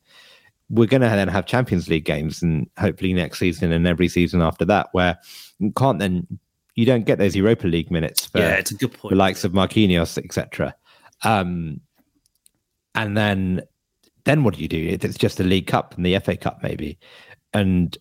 we're 0.71 0.88
going 0.88 1.03
to 1.03 1.09
then 1.09 1.29
have 1.29 1.45
Champions 1.45 1.88
League 1.88 2.07
games 2.07 2.43
and 2.43 2.69
hopefully 2.79 3.12
next 3.12 3.38
season 3.38 3.71
and 3.73 3.87
every 3.87 4.09
season 4.09 4.40
after 4.40 4.64
that, 4.64 4.88
where 4.93 5.19
you 5.59 5.71
can't 5.73 5.99
then 5.99 6.27
you 6.77 6.87
don't 6.87 7.05
get 7.05 7.19
those 7.19 7.37
Europa 7.37 7.66
League 7.66 7.90
minutes 7.90 8.25
for 8.25 8.38
yeah, 8.38 8.55
it's 8.55 8.71
a 8.71 8.75
good 8.75 8.95
point. 8.95 9.11
the 9.11 9.16
likes 9.16 9.45
of 9.45 9.53
Marquinhos, 9.53 10.16
etc. 10.16 10.75
Um, 11.25 11.83
and 12.95 13.16
then 13.16 13.62
then 14.25 14.45
what 14.45 14.55
do 14.55 14.62
you 14.62 14.69
do? 14.69 14.99
It's 14.99 15.19
just 15.19 15.37
the 15.37 15.45
League 15.45 15.66
Cup 15.66 15.95
and 15.95 16.07
the 16.07 16.19
FA 16.21 16.38
Cup 16.38 16.62
maybe, 16.62 16.99
and 17.53 17.97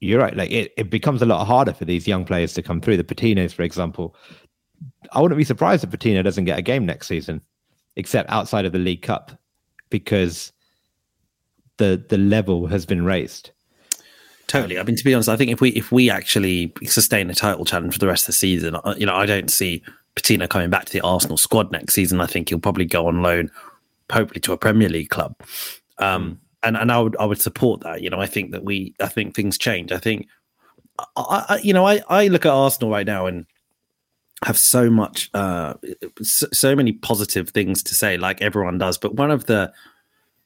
you're 0.00 0.20
right. 0.20 0.36
Like 0.36 0.50
it, 0.50 0.72
it 0.76 0.90
becomes 0.90 1.22
a 1.22 1.26
lot 1.26 1.46
harder 1.46 1.72
for 1.72 1.86
these 1.86 2.06
young 2.06 2.26
players 2.26 2.52
to 2.54 2.62
come 2.62 2.82
through. 2.82 2.98
The 2.98 3.04
Patinos, 3.04 3.54
for 3.54 3.62
example, 3.62 4.14
I 5.12 5.20
wouldn't 5.20 5.38
be 5.38 5.44
surprised 5.44 5.84
if 5.84 5.90
Patino 5.90 6.22
doesn't 6.22 6.44
get 6.44 6.58
a 6.58 6.62
game 6.62 6.86
next 6.86 7.08
season, 7.08 7.40
except 7.96 8.30
outside 8.30 8.64
of 8.64 8.72
the 8.72 8.78
League 8.78 9.02
Cup, 9.02 9.32
because 9.90 10.52
the 11.78 12.02
the 12.08 12.18
level 12.18 12.66
has 12.66 12.86
been 12.86 13.04
raised. 13.04 13.50
Totally. 14.46 14.78
I 14.78 14.82
mean, 14.82 14.96
to 14.96 15.04
be 15.04 15.14
honest, 15.14 15.28
I 15.28 15.36
think 15.36 15.50
if 15.50 15.60
we 15.60 15.70
if 15.70 15.92
we 15.92 16.10
actually 16.10 16.72
sustain 16.84 17.30
a 17.30 17.34
title 17.34 17.64
challenge 17.64 17.94
for 17.94 17.98
the 17.98 18.06
rest 18.06 18.24
of 18.24 18.26
the 18.28 18.32
season, 18.34 18.76
uh, 18.76 18.94
you 18.98 19.06
know, 19.06 19.14
I 19.14 19.26
don't 19.26 19.50
see 19.50 19.82
Patino 20.14 20.46
coming 20.46 20.70
back 20.70 20.84
to 20.86 20.92
the 20.92 21.00
Arsenal 21.00 21.36
squad 21.36 21.72
next 21.72 21.94
season. 21.94 22.20
I 22.20 22.26
think 22.26 22.48
he'll 22.48 22.58
probably 22.58 22.84
go 22.84 23.06
on 23.06 23.22
loan, 23.22 23.50
hopefully 24.10 24.40
to 24.40 24.52
a 24.52 24.58
Premier 24.58 24.88
League 24.88 25.08
club. 25.08 25.34
Um, 25.98 26.38
and 26.62 26.76
and 26.76 26.92
I 26.92 27.00
would 27.00 27.16
I 27.18 27.24
would 27.24 27.40
support 27.40 27.80
that. 27.80 28.02
You 28.02 28.10
know, 28.10 28.20
I 28.20 28.26
think 28.26 28.52
that 28.52 28.64
we 28.64 28.94
I 29.00 29.08
think 29.08 29.34
things 29.34 29.56
change. 29.56 29.90
I 29.90 29.98
think, 29.98 30.28
I, 31.16 31.44
I 31.48 31.60
you 31.62 31.72
know, 31.72 31.86
I 31.86 32.02
I 32.08 32.28
look 32.28 32.44
at 32.44 32.52
Arsenal 32.52 32.90
right 32.90 33.06
now 33.06 33.26
and 33.26 33.46
have 34.44 34.58
so 34.58 34.90
much 34.90 35.30
uh 35.34 35.74
so, 36.22 36.74
many 36.74 36.92
positive 36.92 37.50
things 37.50 37.82
to 37.84 37.94
say, 37.94 38.16
like 38.16 38.42
everyone 38.42 38.78
does. 38.78 38.98
But 38.98 39.14
one 39.14 39.30
of 39.30 39.46
the 39.46 39.72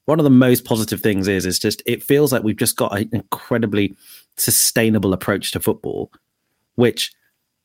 one 0.04 0.20
of 0.20 0.24
the 0.24 0.30
most 0.30 0.64
positive 0.64 1.00
things 1.00 1.28
is 1.28 1.46
is 1.46 1.58
just 1.58 1.82
it 1.86 2.02
feels 2.02 2.32
like 2.32 2.42
we've 2.42 2.56
just 2.56 2.76
got 2.76 2.96
an 2.96 3.08
incredibly 3.12 3.96
sustainable 4.36 5.12
approach 5.12 5.52
to 5.52 5.60
football, 5.60 6.10
which 6.74 7.12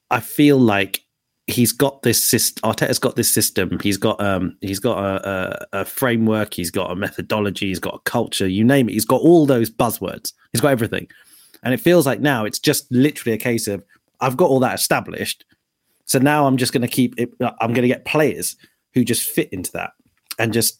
I 0.09 0.19
feel 0.19 0.57
like 0.57 1.01
he's 1.47 1.71
got 1.71 2.01
this 2.01 2.23
system. 2.23 2.69
Arteta's 2.69 2.99
got 2.99 3.15
this 3.15 3.31
system. 3.31 3.79
He's 3.81 3.97
got 3.97 4.19
um 4.21 4.57
he's 4.61 4.79
got 4.79 4.97
a, 4.97 5.29
a, 5.29 5.81
a, 5.81 5.85
framework. 5.85 6.53
He's 6.53 6.71
got 6.71 6.91
a 6.91 6.95
methodology. 6.95 7.67
He's 7.67 7.79
got 7.79 7.95
a 7.95 7.99
culture. 7.99 8.47
You 8.47 8.63
name 8.63 8.89
it. 8.89 8.93
He's 8.93 9.05
got 9.05 9.21
all 9.21 9.45
those 9.45 9.69
buzzwords. 9.69 10.33
He's 10.51 10.61
got 10.61 10.71
everything, 10.71 11.07
and 11.63 11.73
it 11.73 11.79
feels 11.79 12.05
like 12.05 12.19
now 12.21 12.45
it's 12.45 12.59
just 12.59 12.91
literally 12.91 13.33
a 13.33 13.39
case 13.39 13.67
of 13.67 13.83
I've 14.19 14.37
got 14.37 14.49
all 14.49 14.59
that 14.59 14.75
established. 14.75 15.45
So 16.11 16.19
now 16.19 16.45
I'm 16.45 16.57
just 16.57 16.73
going 16.73 16.81
to 16.81 16.89
keep 16.89 17.17
it. 17.17 17.31
I'm 17.39 17.71
going 17.71 17.83
to 17.83 17.87
get 17.87 18.03
players 18.03 18.57
who 18.93 19.05
just 19.05 19.29
fit 19.29 19.47
into 19.53 19.71
that, 19.71 19.91
and 20.37 20.51
just 20.51 20.77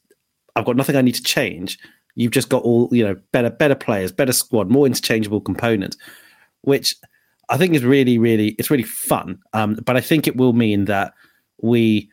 I've 0.58 0.66
got 0.66 0.76
nothing 0.76 0.98
I 0.98 1.02
need 1.02 1.16
to 1.16 1.24
change. 1.24 1.80
You've 2.16 2.34
just 2.34 2.50
got 2.50 2.64
all 2.64 2.90
you 2.92 3.02
know 3.02 3.16
better 3.32 3.50
better 3.50 3.76
players, 3.76 4.12
better 4.12 4.34
squad, 4.34 4.70
more 4.70 4.86
interchangeable 4.86 5.40
components, 5.40 5.96
which 6.64 6.94
I 7.48 7.56
think 7.56 7.76
is 7.76 7.86
really 7.86 8.18
really 8.18 8.50
it's 8.60 8.70
really 8.70 8.84
fun. 8.84 9.40
Um, 9.54 9.76
but 9.76 9.96
I 9.96 10.02
think 10.02 10.28
it 10.28 10.36
will 10.36 10.52
mean 10.52 10.84
that 10.86 11.14
we 11.62 12.10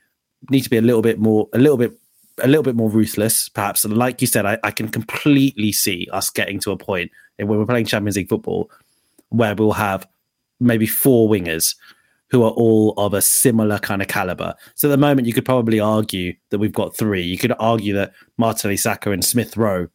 need 0.49 0.63
to 0.63 0.71
be 0.71 0.77
a 0.77 0.83
little 0.83 1.03
bit 1.03 1.19
more 1.19 1.49
a 1.55 1.59
little 1.59 1.77
bit 1.77 1.99
a 2.41 2.47
little 2.47 2.63
bit 2.63 2.77
more 2.77 2.89
ruthless, 2.89 3.49
perhaps. 3.49 3.85
And 3.85 3.99
like 3.99 4.21
you 4.21 4.29
said, 4.29 4.47
I, 4.47 4.59
I 4.63 4.71
can 4.71 4.87
completely 4.87 5.73
see 5.73 6.07
us 6.13 6.31
getting 6.31 6.61
to 6.61 6.71
a 6.71 6.77
point 6.77 7.11
when 7.37 7.49
we're 7.49 7.67
playing 7.67 7.87
Champions 7.87 8.17
League 8.17 8.29
football 8.29 8.71
where 9.31 9.57
we'll 9.57 9.73
have 9.73 10.07
maybe 10.61 10.87
four 10.87 11.29
wingers 11.29 11.75
who 12.31 12.43
are 12.43 12.51
all 12.51 12.95
of 12.97 13.15
a 13.15 13.23
similar 13.23 13.79
kind 13.79 14.03
of 14.03 14.09
caliber. 14.09 14.55
So 14.75 14.89
at 14.89 14.91
the 14.91 14.99
moment, 14.99 15.27
you 15.27 15.33
could 15.33 15.45
probably 15.45 15.81
argue 15.81 16.35
that 16.51 16.59
we've 16.59 16.73
got 16.73 16.97
three. 16.97 17.23
You 17.23 17.39
could 17.39 17.53
argue 17.59 17.95
that 17.95 18.13
Martinelli, 18.37 18.77
Saka, 18.77 19.11
and 19.11 19.25
Smith 19.25 19.57
Rowe 19.57 19.89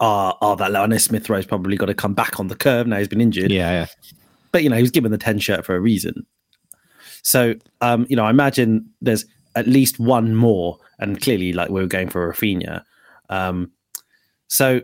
are 0.00 0.36
are 0.40 0.56
that 0.56 0.72
level. 0.72 0.84
I 0.84 0.86
know 0.86 0.98
Smith 0.98 1.28
Rowe's 1.28 1.46
probably 1.46 1.76
got 1.76 1.86
to 1.86 1.94
come 1.94 2.14
back 2.14 2.40
on 2.40 2.48
the 2.48 2.56
curve 2.56 2.86
now. 2.86 2.98
He's 2.98 3.08
been 3.08 3.20
injured. 3.20 3.50
Yeah, 3.50 3.70
yeah. 3.70 3.86
But 4.52 4.64
you 4.64 4.68
know, 4.68 4.76
he 4.76 4.82
was 4.82 4.90
given 4.90 5.12
the 5.12 5.18
ten 5.18 5.38
shirt 5.38 5.64
for 5.64 5.76
a 5.76 5.80
reason. 5.80 6.26
So 7.22 7.54
um, 7.80 8.06
you 8.08 8.16
know, 8.16 8.24
I 8.24 8.30
imagine 8.30 8.90
there's 9.00 9.24
at 9.54 9.66
least 9.66 9.98
one 9.98 10.34
more, 10.34 10.78
and 10.98 11.20
clearly, 11.20 11.52
like 11.52 11.70
we 11.70 11.82
are 11.82 11.86
going 11.86 12.08
for 12.08 12.32
Raphinha. 12.32 12.82
Um, 13.28 13.70
so 14.48 14.80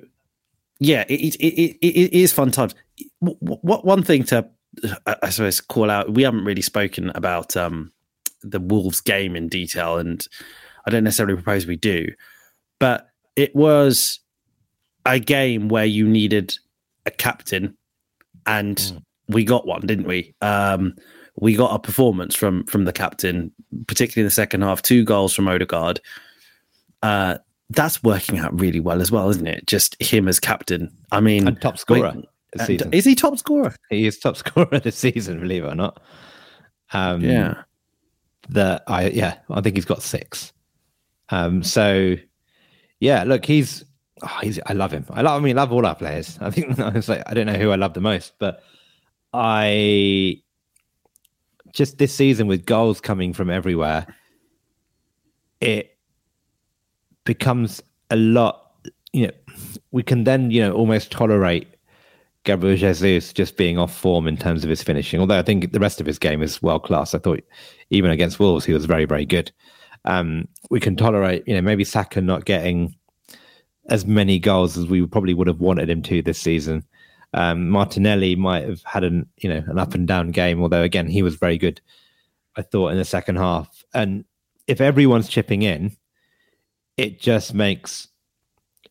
yeah, 0.79 1.05
it, 1.09 1.35
it, 1.37 1.55
it, 1.81 1.87
it 1.87 2.13
is 2.13 2.33
fun 2.33 2.51
times. 2.51 2.75
What 3.21 3.85
one 3.85 4.03
thing 4.03 4.25
to 4.25 4.49
I 5.07 5.31
suppose 5.31 5.61
call 5.61 5.91
out. 5.91 6.13
We 6.13 6.23
haven't 6.23 6.45
really 6.45 6.63
spoken 6.63 7.11
about 7.15 7.57
um, 7.57 7.93
the 8.43 8.61
Wolves 8.61 9.01
game 9.01 9.37
in 9.37 9.49
detail, 9.49 9.99
and 9.99 10.27
I 10.87 10.91
don't 10.91 11.05
necessarily 11.05 11.35
propose 11.35 11.67
we 11.67 11.77
do, 11.77 12.09
but 12.79 13.09
it 13.37 13.55
was 13.55 14.21
a 15.05 15.19
game 15.19 15.69
where 15.69 15.85
you 15.85 16.07
needed 16.07 16.59
a 17.07 17.11
captain, 17.11 17.77
and 18.47 18.77
mm. 18.77 19.03
we 19.29 19.45
got 19.45 19.67
one, 19.67 19.87
didn't 19.87 20.07
we? 20.07 20.35
Um, 20.43 20.95
we 21.39 21.55
got 21.55 21.75
a 21.75 21.79
performance 21.79 22.35
from 22.35 22.65
from 22.65 22.85
the 22.85 22.93
captain, 22.93 23.53
particularly 23.87 24.25
in 24.25 24.27
the 24.27 24.31
second 24.31 24.63
half. 24.63 24.83
Two 24.83 25.05
goals 25.05 25.35
from 25.35 25.49
Odegaard. 25.49 26.01
Uh, 27.03 27.39
that's 27.71 28.03
working 28.03 28.39
out 28.39 28.59
really 28.59 28.81
well 28.81 29.01
as 29.01 29.11
well, 29.11 29.29
isn't 29.29 29.47
it? 29.47 29.67
Just 29.67 30.01
him 30.01 30.29
as 30.29 30.41
captain. 30.41 30.91
I 31.13 31.21
mean, 31.21 31.49
and 31.49 31.61
top 31.61 31.79
scorer. 31.79 32.13
Wait, 32.15 32.25
season. 32.65 32.93
Is 32.93 33.05
he 33.05 33.15
top 33.15 33.39
scorer? 33.39 33.75
He 33.91 34.07
is 34.07 34.19
top 34.19 34.37
scorer 34.43 34.81
this 34.81 34.97
season, 34.97 35.41
believe 35.41 35.65
it 35.65 35.69
or 35.69 35.75
not. 35.75 36.01
Um, 36.93 37.21
yeah. 37.21 37.63
That 38.49 38.85
I 38.87 39.09
yeah, 39.09 39.39
I 39.51 39.61
think 39.61 39.77
he's 39.77 39.85
got 39.85 40.03
six. 40.03 40.53
Um, 41.31 41.65
so 41.65 42.15
yeah, 43.01 43.25
look, 43.25 43.45
he's 43.45 43.85
oh, 44.23 44.39
he's 44.43 44.61
I 44.67 44.73
love 44.73 44.93
him. 44.93 45.05
I 45.11 45.23
love 45.23 45.41
I 45.41 45.45
mean, 45.45 45.57
love 45.57 45.73
all 45.73 45.85
our 45.85 45.97
players. 45.97 46.39
I 46.41 46.51
think 46.51 46.79
I 46.79 46.91
was 46.91 47.09
like 47.09 47.23
I 47.27 47.35
don't 47.35 47.47
know 47.47 47.55
who 47.55 47.71
I 47.71 47.77
love 47.77 47.95
the 47.95 48.01
most, 48.01 48.35
but 48.39 48.63
I 49.33 50.41
just 51.73 51.99
this 51.99 52.15
season 52.15 52.47
with 52.47 52.67
goals 52.67 53.01
coming 53.01 53.33
from 53.33 53.51
everywhere, 53.51 54.07
it 55.61 55.99
becomes 57.25 57.83
a 58.11 58.17
lot. 58.17 58.63
You 59.13 59.27
know, 59.27 59.33
we 59.91 60.05
can 60.05 60.23
then 60.23 60.53
you 60.53 60.63
know 60.63 60.73
almost 60.73 61.11
tolerate 61.11 61.76
Gabriel 62.47 62.77
Jesus 62.77 63.33
just 63.33 63.57
being 63.57 63.77
off 63.77 63.95
form 63.95 64.27
in 64.27 64.37
terms 64.37 64.65
of 64.65 64.71
his 64.71 64.83
finishing. 64.83 65.21
Although 65.21 65.39
I 65.39 65.43
think 65.43 65.73
the 65.73 65.81
rest 65.81 66.01
of 66.01 66.07
his 66.07 66.19
game 66.19 66.41
is 66.41 66.63
world 66.63 66.85
class. 66.85 67.15
I 67.15 67.19
thought 67.19 67.43
even 67.91 68.11
against 68.11 68.39
Wolves 68.39 68.65
he 68.65 68.73
was 68.73 68.87
very 68.87 69.05
very 69.05 69.27
good. 69.27 69.53
Um, 70.05 70.49
we 70.71 70.81
can 70.81 70.97
tolerate, 70.97 71.43
you 71.47 71.55
know, 71.55 71.61
maybe 71.61 71.85
Saka 71.85 72.21
not 72.21 72.45
getting 72.45 72.95
as 73.89 74.07
many 74.07 74.39
goals 74.39 74.79
as 74.79 74.87
we 74.87 75.05
probably 75.07 75.35
would 75.35 75.49
have 75.49 75.61
wanted 75.61 75.91
him 75.91 76.03
to 76.03 76.23
this 76.23 76.39
season. 76.39 76.85
Um, 77.35 77.69
Martinelli 77.69 78.37
might 78.37 78.65
have 78.65 78.83
had 78.85 79.05
an 79.05 79.29
you 79.39 79.51
know 79.51 79.63
an 79.67 79.79
up 79.79 79.95
and 79.95 80.07
down 80.07 80.31
game, 80.31 80.63
although 80.63 80.83
again 80.83 81.09
he 81.09 81.23
was 81.23 81.35
very 81.35 81.59
good. 81.59 81.81
I 82.57 82.63
thought 82.63 82.93
in 82.93 82.97
the 82.97 83.05
second 83.05 83.37
half, 83.37 83.85
and 83.93 84.25
if 84.67 84.81
everyone's 84.81 85.29
chipping 85.29 85.63
in, 85.63 85.97
it 86.97 87.21
just 87.21 87.53
makes 87.53 88.09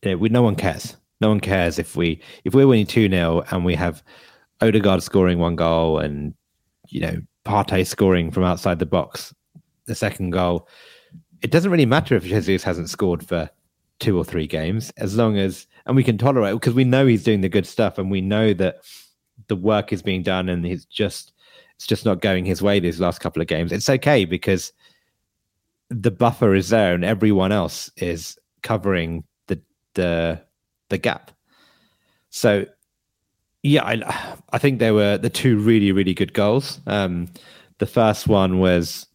you 0.02 0.12
know, 0.12 0.16
we, 0.18 0.28
no 0.28 0.42
one 0.42 0.54
cares 0.54 0.96
no 1.20 1.28
one 1.28 1.40
cares 1.40 1.78
if 1.78 1.96
we 1.96 2.20
if 2.44 2.54
we're 2.54 2.66
winning 2.66 2.86
two 2.86 3.08
0 3.08 3.44
and 3.50 3.64
we 3.64 3.74
have 3.74 4.02
Odegaard 4.60 5.02
scoring 5.02 5.38
one 5.38 5.56
goal 5.56 5.98
and 5.98 6.34
you 6.88 7.00
know 7.00 7.16
Partey 7.44 7.86
scoring 7.86 8.30
from 8.30 8.44
outside 8.44 8.78
the 8.78 8.86
box 8.86 9.34
the 9.86 9.94
second 9.94 10.30
goal. 10.30 10.68
It 11.42 11.50
doesn't 11.50 11.70
really 11.70 11.86
matter 11.86 12.16
if 12.16 12.24
Jesus 12.24 12.64
hasn't 12.64 12.90
scored 12.90 13.26
for 13.26 13.48
two 14.00 14.18
or 14.18 14.24
three 14.24 14.46
games 14.46 14.92
as 14.98 15.16
long 15.16 15.38
as 15.38 15.66
and 15.86 15.96
we 15.96 16.04
can 16.04 16.18
tolerate 16.18 16.54
because 16.54 16.74
we 16.74 16.84
know 16.84 17.06
he's 17.06 17.24
doing 17.24 17.40
the 17.40 17.48
good 17.48 17.66
stuff 17.66 17.98
and 17.98 18.10
we 18.10 18.20
know 18.20 18.52
that 18.52 18.78
the 19.48 19.56
work 19.56 19.92
is 19.92 20.02
being 20.02 20.22
done 20.22 20.48
and 20.48 20.64
he's 20.64 20.84
just 20.84 21.32
it's 21.76 21.86
just 21.86 22.04
not 22.04 22.20
going 22.20 22.44
his 22.44 22.62
way 22.62 22.80
these 22.80 23.00
last 23.00 23.20
couple 23.20 23.42
of 23.42 23.48
games. 23.48 23.70
It's 23.70 23.88
okay 23.88 24.24
because 24.24 24.72
the 25.90 26.10
buffer 26.10 26.54
is 26.54 26.70
there 26.70 26.94
and 26.94 27.04
everyone 27.04 27.52
else 27.52 27.90
is 27.96 28.38
covering 28.62 29.24
the 29.46 29.60
the 29.94 30.40
the 30.88 30.98
gap. 30.98 31.30
So, 32.30 32.66
yeah, 33.62 33.84
I, 33.84 34.36
I 34.50 34.58
think 34.58 34.78
there 34.78 34.94
were 34.94 35.18
the 35.18 35.30
two 35.30 35.58
really, 35.58 35.92
really 35.92 36.14
good 36.14 36.32
goals. 36.32 36.80
Um, 36.86 37.28
the 37.78 37.86
first 37.86 38.28
one 38.28 38.58
was, 38.58 39.06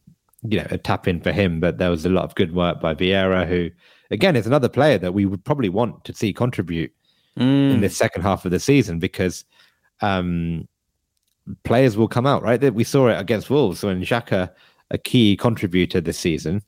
you 0.43 0.59
know, 0.59 0.67
a 0.69 0.77
tap 0.77 1.07
in 1.07 1.21
for 1.21 1.31
him, 1.31 1.59
but 1.59 1.77
there 1.77 1.89
was 1.89 2.05
a 2.05 2.09
lot 2.09 2.23
of 2.23 2.35
good 2.35 2.53
work 2.53 2.81
by 2.81 2.93
Vieira, 2.93 3.47
who, 3.47 3.69
again, 4.09 4.35
is 4.35 4.47
another 4.47 4.69
player 4.69 4.97
that 4.97 5.13
we 5.13 5.25
would 5.25 5.43
probably 5.43 5.69
want 5.69 6.03
to 6.05 6.13
see 6.13 6.33
contribute 6.33 6.91
mm. 7.37 7.73
in 7.73 7.81
the 7.81 7.89
second 7.89 8.23
half 8.23 8.45
of 8.45 8.51
the 8.51 8.59
season 8.59 8.99
because 8.99 9.45
um, 10.01 10.67
players 11.63 11.97
will 11.97 12.07
come 12.07 12.25
out, 12.25 12.43
right? 12.43 12.73
We 12.73 12.83
saw 12.83 13.07
it 13.07 13.19
against 13.19 13.49
Wolves 13.49 13.83
when 13.83 14.01
Xhaka, 14.01 14.51
a 14.89 14.97
key 14.97 15.37
contributor 15.37 16.01
this 16.01 16.19
season, 16.19 16.61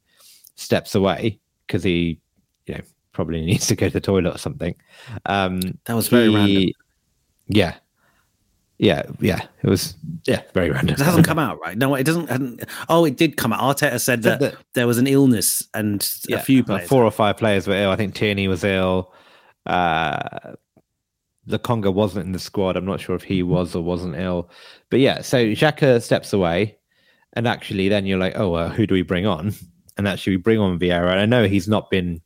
steps 0.56 0.96
away 0.96 1.40
because 1.68 1.84
he, 1.84 2.20
you 2.66 2.76
know, 2.76 2.82
probably 3.14 3.42
needs 3.46 3.68
to 3.68 3.76
go 3.76 3.88
to 3.88 3.94
the 3.94 4.02
toilet 4.02 4.36
or 4.36 4.38
something. 4.38 4.76
Um, 5.26 5.60
that 5.86 5.94
was 5.94 6.08
very 6.08 6.30
he, 6.30 6.36
random. 6.36 6.72
Yeah. 7.48 7.76
Yeah, 8.80 9.04
yeah, 9.22 9.40
it 9.62 9.70
was 9.70 9.96
yeah 10.26 10.42
very 10.54 10.70
random. 10.70 10.96
It 10.96 11.00
hasn't 11.00 11.26
come 11.26 11.40
out, 11.40 11.60
right? 11.62 11.78
No, 11.78 11.94
it 11.96 12.04
doesn't. 12.04 12.66
Oh, 12.90 13.06
it 13.06 13.16
did 13.16 13.38
come 13.38 13.54
out. 13.54 13.78
Arteta 13.78 14.02
said 14.02 14.24
that, 14.24 14.40
that 14.40 14.56
there 14.74 14.88
was 14.88 14.98
an 14.98 15.08
illness 15.08 15.66
and 15.74 16.06
yeah, 16.28 16.38
a 16.38 16.42
few 16.42 16.66
players. 16.66 16.90
Four 16.90 17.06
or 17.06 17.12
five 17.12 17.38
players 17.38 17.68
were 17.68 17.76
ill. 17.76 17.92
I 17.92 17.96
think 17.96 18.16
Tierney 18.16 18.48
was 18.50 18.64
ill. 18.64 19.14
Uh, 19.66 20.56
Conga 21.50 21.94
wasn't 21.94 22.26
in 22.26 22.32
the 22.32 22.40
squad. 22.40 22.76
I'm 22.76 22.86
not 22.86 23.00
sure 23.00 23.16
if 23.16 23.24
he 23.24 23.44
was 23.44 23.76
or 23.76 23.84
wasn't 23.84 24.16
ill. 24.16 24.50
But 24.90 25.00
yeah, 25.00 25.22
so 25.22 25.38
Xhaka 25.38 26.02
steps 26.02 26.34
away. 26.34 26.78
And 27.34 27.48
actually, 27.48 27.90
then 27.90 28.06
you're 28.06 28.20
like, 28.20 28.38
oh, 28.38 28.50
well, 28.50 28.70
who 28.70 28.86
do 28.86 28.94
we 28.94 29.02
bring 29.02 29.26
on? 29.26 29.54
And 29.98 30.08
actually, 30.08 30.38
we 30.38 30.42
bring 30.42 30.60
on 30.60 30.80
Vieira. 30.80 31.12
And 31.12 31.20
I 31.20 31.26
know 31.26 31.48
he's 31.48 31.68
not 31.68 31.90
been 31.90 32.22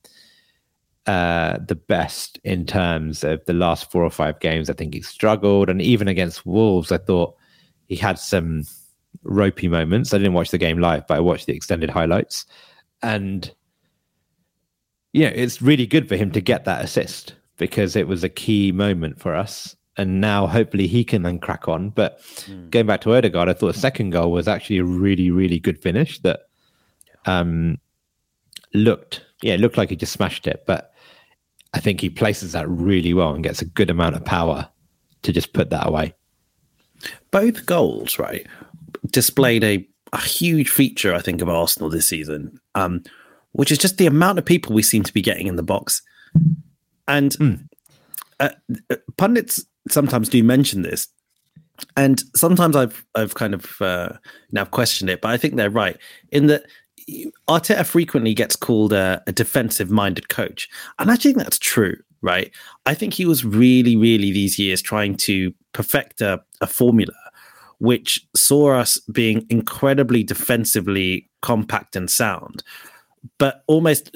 uh, 1.07 1.57
the 1.65 1.75
best 1.75 2.37
in 2.43 2.65
terms 2.65 3.23
of 3.23 3.43
the 3.45 3.53
last 3.53 3.89
four 3.89 4.03
or 4.03 4.09
five 4.09 4.39
games. 4.41 4.69
I 4.69 4.73
think 4.73 4.93
he 4.93 5.01
struggled. 5.01 5.69
And 5.69 5.81
even 5.81 6.07
against 6.09 6.45
Wolves, 6.45 6.91
I 6.91 6.97
thought 6.97 7.35
he 7.87 7.95
had 7.95 8.19
some 8.19 8.63
ropey 9.23 9.69
moments. 9.69 10.13
I 10.13 10.17
didn't 10.17 10.33
watch 10.33 10.51
the 10.51 10.57
game 10.57 10.79
live, 10.79 11.07
but 11.07 11.15
I 11.15 11.21
watched 11.21 11.45
the 11.45 11.55
extended 11.55 11.89
highlights. 11.89 12.45
And, 13.01 13.49
yeah, 15.13 15.29
it's 15.29 15.61
really 15.61 15.85
good 15.85 16.09
for 16.09 16.17
him 16.17 16.31
to 16.31 16.41
get 16.41 16.65
that 16.65 16.83
assist 16.83 17.35
because 17.57 17.95
it 17.95 18.07
was 18.07 18.23
a 18.23 18.29
key 18.29 18.73
moment 18.73 19.19
for 19.19 19.33
us. 19.33 19.75
And 19.95 20.19
now 20.19 20.45
hopefully 20.45 20.87
he 20.87 21.05
can 21.05 21.23
then 21.23 21.39
crack 21.39 21.69
on. 21.69 21.89
But 21.89 22.21
mm. 22.45 22.69
going 22.69 22.85
back 22.85 23.01
to 23.01 23.15
Odegaard, 23.15 23.49
I 23.49 23.53
thought 23.53 23.73
the 23.73 23.79
second 23.79 24.09
goal 24.09 24.31
was 24.31 24.47
actually 24.47 24.79
a 24.79 24.83
really, 24.83 25.31
really 25.31 25.57
good 25.57 25.81
finish 25.81 26.19
that 26.19 26.41
um, 27.25 27.79
looked, 28.73 29.23
yeah, 29.41 29.53
it 29.53 29.61
looked 29.61 29.77
like 29.77 29.89
he 29.89 29.95
just 29.95 30.13
smashed 30.13 30.47
it. 30.47 30.65
But 30.67 30.93
I 31.73 31.79
think 31.79 32.01
he 32.01 32.09
places 32.09 32.53
that 32.53 32.67
really 32.69 33.13
well 33.13 33.33
and 33.33 33.43
gets 33.43 33.61
a 33.61 33.65
good 33.65 33.89
amount 33.89 34.15
of 34.15 34.25
power 34.25 34.69
to 35.23 35.33
just 35.33 35.53
put 35.53 35.69
that 35.69 35.87
away. 35.87 36.13
Both 37.31 37.65
goals, 37.65 38.17
right, 38.17 38.47
displayed 39.11 39.63
a, 39.63 39.87
a 40.13 40.21
huge 40.21 40.69
feature, 40.69 41.13
I 41.13 41.21
think, 41.21 41.41
of 41.41 41.49
Arsenal 41.49 41.89
this 41.89 42.07
season, 42.07 42.59
um, 42.75 43.03
which 43.51 43.71
is 43.71 43.77
just 43.77 43.97
the 43.97 44.07
amount 44.07 44.39
of 44.39 44.45
people 44.45 44.73
we 44.73 44.83
seem 44.83 45.03
to 45.03 45.13
be 45.13 45.21
getting 45.21 45.47
in 45.47 45.55
the 45.55 45.63
box. 45.63 46.01
And 47.07 47.31
mm. 47.33 47.67
uh, 48.39 48.49
pundits 49.17 49.65
sometimes 49.89 50.29
do 50.29 50.43
mention 50.43 50.81
this, 50.81 51.07
and 51.95 52.21
sometimes 52.35 52.75
I've 52.75 53.05
I've 53.15 53.35
kind 53.35 53.53
of 53.53 53.81
uh, 53.81 54.09
now 54.51 54.65
questioned 54.65 55.09
it, 55.09 55.21
but 55.21 55.31
I 55.31 55.37
think 55.37 55.55
they're 55.55 55.69
right 55.69 55.97
in 56.31 56.47
that 56.47 56.63
Arteta 57.47 57.85
frequently 57.85 58.33
gets 58.33 58.55
called 58.55 58.93
a, 58.93 59.23
a 59.27 59.31
defensive 59.31 59.89
minded 59.89 60.29
coach, 60.29 60.69
and 60.99 61.11
I 61.11 61.15
think 61.15 61.37
that's 61.37 61.59
true. 61.59 61.97
Right, 62.21 62.51
I 62.85 62.95
think 62.95 63.13
he 63.13 63.25
was 63.25 63.45
really, 63.45 63.95
really 63.95 64.31
these 64.31 64.57
years 64.57 64.81
trying 64.81 65.17
to 65.17 65.53
perfect 65.73 66.19
a, 66.19 66.41
a 66.61 66.67
formula 66.67 67.13
which 67.79 68.25
saw 68.35 68.73
us 68.73 68.99
being 69.11 69.45
incredibly 69.49 70.23
defensively 70.23 71.29
compact 71.41 71.95
and 71.95 72.09
sound, 72.09 72.63
but 73.37 73.63
almost 73.67 74.15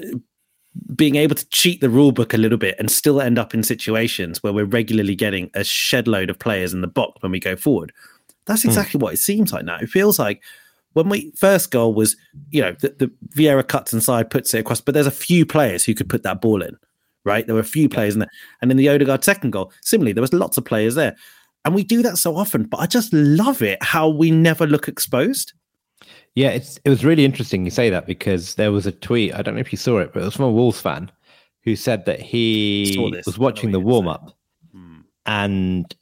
being 0.95 1.15
able 1.15 1.35
to 1.35 1.47
cheat 1.49 1.81
the 1.81 1.89
rule 1.89 2.11
book 2.11 2.33
a 2.33 2.37
little 2.37 2.57
bit 2.57 2.75
and 2.79 2.89
still 2.89 3.21
end 3.21 3.37
up 3.37 3.53
in 3.53 3.61
situations 3.61 4.41
where 4.41 4.53
we're 4.53 4.65
regularly 4.65 5.15
getting 5.15 5.49
a 5.53 5.63
shed 5.63 6.07
load 6.07 6.29
of 6.29 6.39
players 6.39 6.73
in 6.73 6.81
the 6.81 6.87
box 6.87 7.21
when 7.21 7.31
we 7.31 7.39
go 7.39 7.55
forward. 7.55 7.91
That's 8.45 8.63
hmm. 8.63 8.69
exactly 8.69 8.99
mm. 8.99 9.03
what 9.03 9.13
it 9.13 9.17
seems 9.17 9.53
like 9.53 9.65
now. 9.65 9.77
It 9.77 9.89
feels 9.89 10.17
like 10.17 10.41
when 10.93 11.09
we 11.09 11.31
first 11.37 11.71
goal 11.71 11.93
was, 11.93 12.15
you 12.49 12.61
know, 12.61 12.73
the, 12.73 12.89
the 12.89 13.11
Vieira 13.35 13.67
cuts 13.67 13.93
inside, 13.93 14.29
puts 14.29 14.53
it 14.53 14.59
across, 14.59 14.81
but 14.81 14.93
there's 14.93 15.07
a 15.07 15.11
few 15.11 15.45
players 15.45 15.85
who 15.85 15.93
could 15.93 16.09
put 16.09 16.23
that 16.23 16.41
ball 16.41 16.61
in, 16.61 16.77
right? 17.23 17.45
There 17.45 17.55
were 17.55 17.61
a 17.61 17.65
few 17.65 17.87
players 17.87 18.13
in 18.13 18.19
there. 18.19 18.29
And 18.61 18.71
in 18.71 18.77
the 18.77 18.89
Odegaard 18.89 19.23
second 19.23 19.51
goal, 19.51 19.71
similarly, 19.81 20.13
there 20.13 20.21
was 20.21 20.33
lots 20.33 20.57
of 20.57 20.65
players 20.65 20.95
there. 20.95 21.15
And 21.63 21.75
we 21.75 21.83
do 21.83 22.01
that 22.01 22.17
so 22.17 22.35
often, 22.35 22.63
but 22.63 22.79
I 22.79 22.87
just 22.87 23.13
love 23.13 23.61
it 23.61 23.81
how 23.83 24.09
we 24.09 24.31
never 24.31 24.65
look 24.65 24.87
exposed. 24.87 25.53
Yeah, 26.33 26.49
it's 26.49 26.79
it 26.85 26.89
was 26.89 27.05
really 27.05 27.25
interesting 27.25 27.65
you 27.65 27.71
say 27.71 27.89
that 27.89 28.07
because 28.07 28.55
there 28.55 28.71
was 28.71 28.85
a 28.87 28.91
tweet. 28.91 29.35
I 29.35 29.41
don't 29.41 29.53
know 29.55 29.59
if 29.59 29.71
you 29.71 29.77
saw 29.77 29.99
it, 29.99 30.13
but 30.13 30.21
it 30.21 30.25
was 30.25 30.35
from 30.35 30.45
a 30.45 30.51
Wolves 30.51 30.79
fan 30.79 31.11
who 31.63 31.75
said 31.75 32.05
that 32.05 32.19
he 32.19 33.21
was 33.25 33.37
watching 33.37 33.71
the 33.71 33.79
warm 33.79 34.07
up, 34.07 34.35
hmm. 34.71 35.01
and 35.25 35.93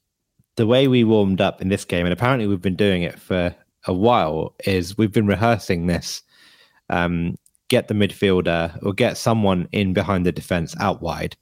the 0.55 0.67
way 0.67 0.87
we 0.87 1.03
warmed 1.03 1.41
up 1.41 1.61
in 1.61 1.69
this 1.69 1.83
game, 1.83 2.05
and 2.05 2.13
apparently 2.13 2.47
we've 2.47 2.61
been 2.61 2.75
doing 2.75 3.01
it 3.01 3.19
for 3.19 3.53
a 3.85 3.93
while, 3.93 4.55
is 4.65 4.97
we've 4.97 5.11
been 5.11 5.27
rehearsing 5.27 5.87
this. 5.87 6.23
Um, 6.89 7.37
get 7.67 7.87
the 7.87 7.93
midfielder 7.93 8.77
or 8.83 8.93
get 8.93 9.15
someone 9.15 9.67
in 9.71 9.93
behind 9.93 10.25
the 10.25 10.31
defense 10.31 10.75
out 10.79 11.01
wide, 11.01 11.37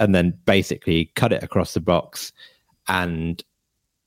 and 0.00 0.14
then 0.14 0.38
basically 0.46 1.12
cut 1.14 1.32
it 1.32 1.42
across 1.42 1.74
the 1.74 1.80
box 1.80 2.32
and 2.88 3.42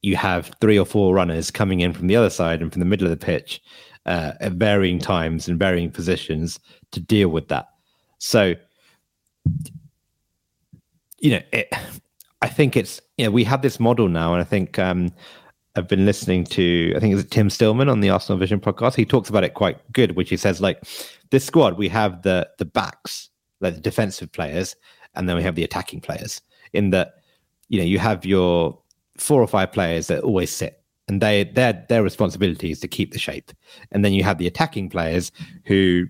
you 0.01 0.15
have 0.15 0.51
three 0.59 0.77
or 0.77 0.85
four 0.85 1.13
runners 1.13 1.51
coming 1.51 1.79
in 1.79 1.93
from 1.93 2.07
the 2.07 2.15
other 2.15 2.29
side 2.29 2.61
and 2.61 2.71
from 2.71 2.79
the 2.79 2.85
middle 2.85 3.05
of 3.05 3.11
the 3.11 3.25
pitch 3.25 3.61
uh, 4.05 4.33
at 4.39 4.53
varying 4.53 4.99
times 4.99 5.47
and 5.47 5.59
varying 5.59 5.91
positions 5.91 6.59
to 6.91 6.99
deal 6.99 7.29
with 7.29 7.47
that. 7.49 7.69
So, 8.17 8.55
you 11.19 11.31
know, 11.31 11.41
it, 11.53 11.71
I 12.41 12.47
think 12.47 12.75
it's 12.75 12.99
you 13.17 13.25
know 13.25 13.31
we 13.31 13.43
have 13.43 13.61
this 13.61 13.79
model 13.79 14.09
now, 14.09 14.33
and 14.33 14.41
I 14.41 14.43
think 14.43 14.79
um, 14.79 15.11
I've 15.75 15.87
been 15.87 16.05
listening 16.05 16.43
to 16.45 16.93
I 16.95 16.99
think 16.99 17.15
it's 17.15 17.29
Tim 17.29 17.49
Stillman 17.49 17.89
on 17.89 18.01
the 18.01 18.09
Arsenal 18.09 18.37
Vision 18.37 18.59
podcast. 18.59 18.95
He 18.95 19.05
talks 19.05 19.29
about 19.29 19.43
it 19.43 19.53
quite 19.53 19.77
good, 19.93 20.15
which 20.15 20.29
he 20.29 20.37
says 20.37 20.61
like 20.61 20.83
this 21.29 21.45
squad 21.45 21.77
we 21.77 21.87
have 21.89 22.23
the 22.23 22.49
the 22.57 22.65
backs, 22.65 23.29
like 23.61 23.75
the 23.75 23.81
defensive 23.81 24.31
players, 24.31 24.75
and 25.15 25.29
then 25.29 25.37
we 25.37 25.43
have 25.43 25.55
the 25.55 25.63
attacking 25.63 26.01
players. 26.01 26.41
In 26.73 26.89
that, 26.91 27.15
you 27.69 27.79
know, 27.79 27.85
you 27.85 27.99
have 27.99 28.25
your 28.25 28.77
four 29.17 29.41
or 29.41 29.47
five 29.47 29.71
players 29.71 30.07
that 30.07 30.23
always 30.23 30.51
sit 30.51 30.81
and 31.07 31.21
they 31.21 31.43
their 31.43 31.85
their 31.89 32.03
responsibility 32.03 32.71
is 32.71 32.79
to 32.79 32.87
keep 32.87 33.11
the 33.11 33.19
shape 33.19 33.51
and 33.91 34.03
then 34.03 34.13
you 34.13 34.23
have 34.23 34.37
the 34.37 34.47
attacking 34.47 34.89
players 34.89 35.31
who 35.65 36.05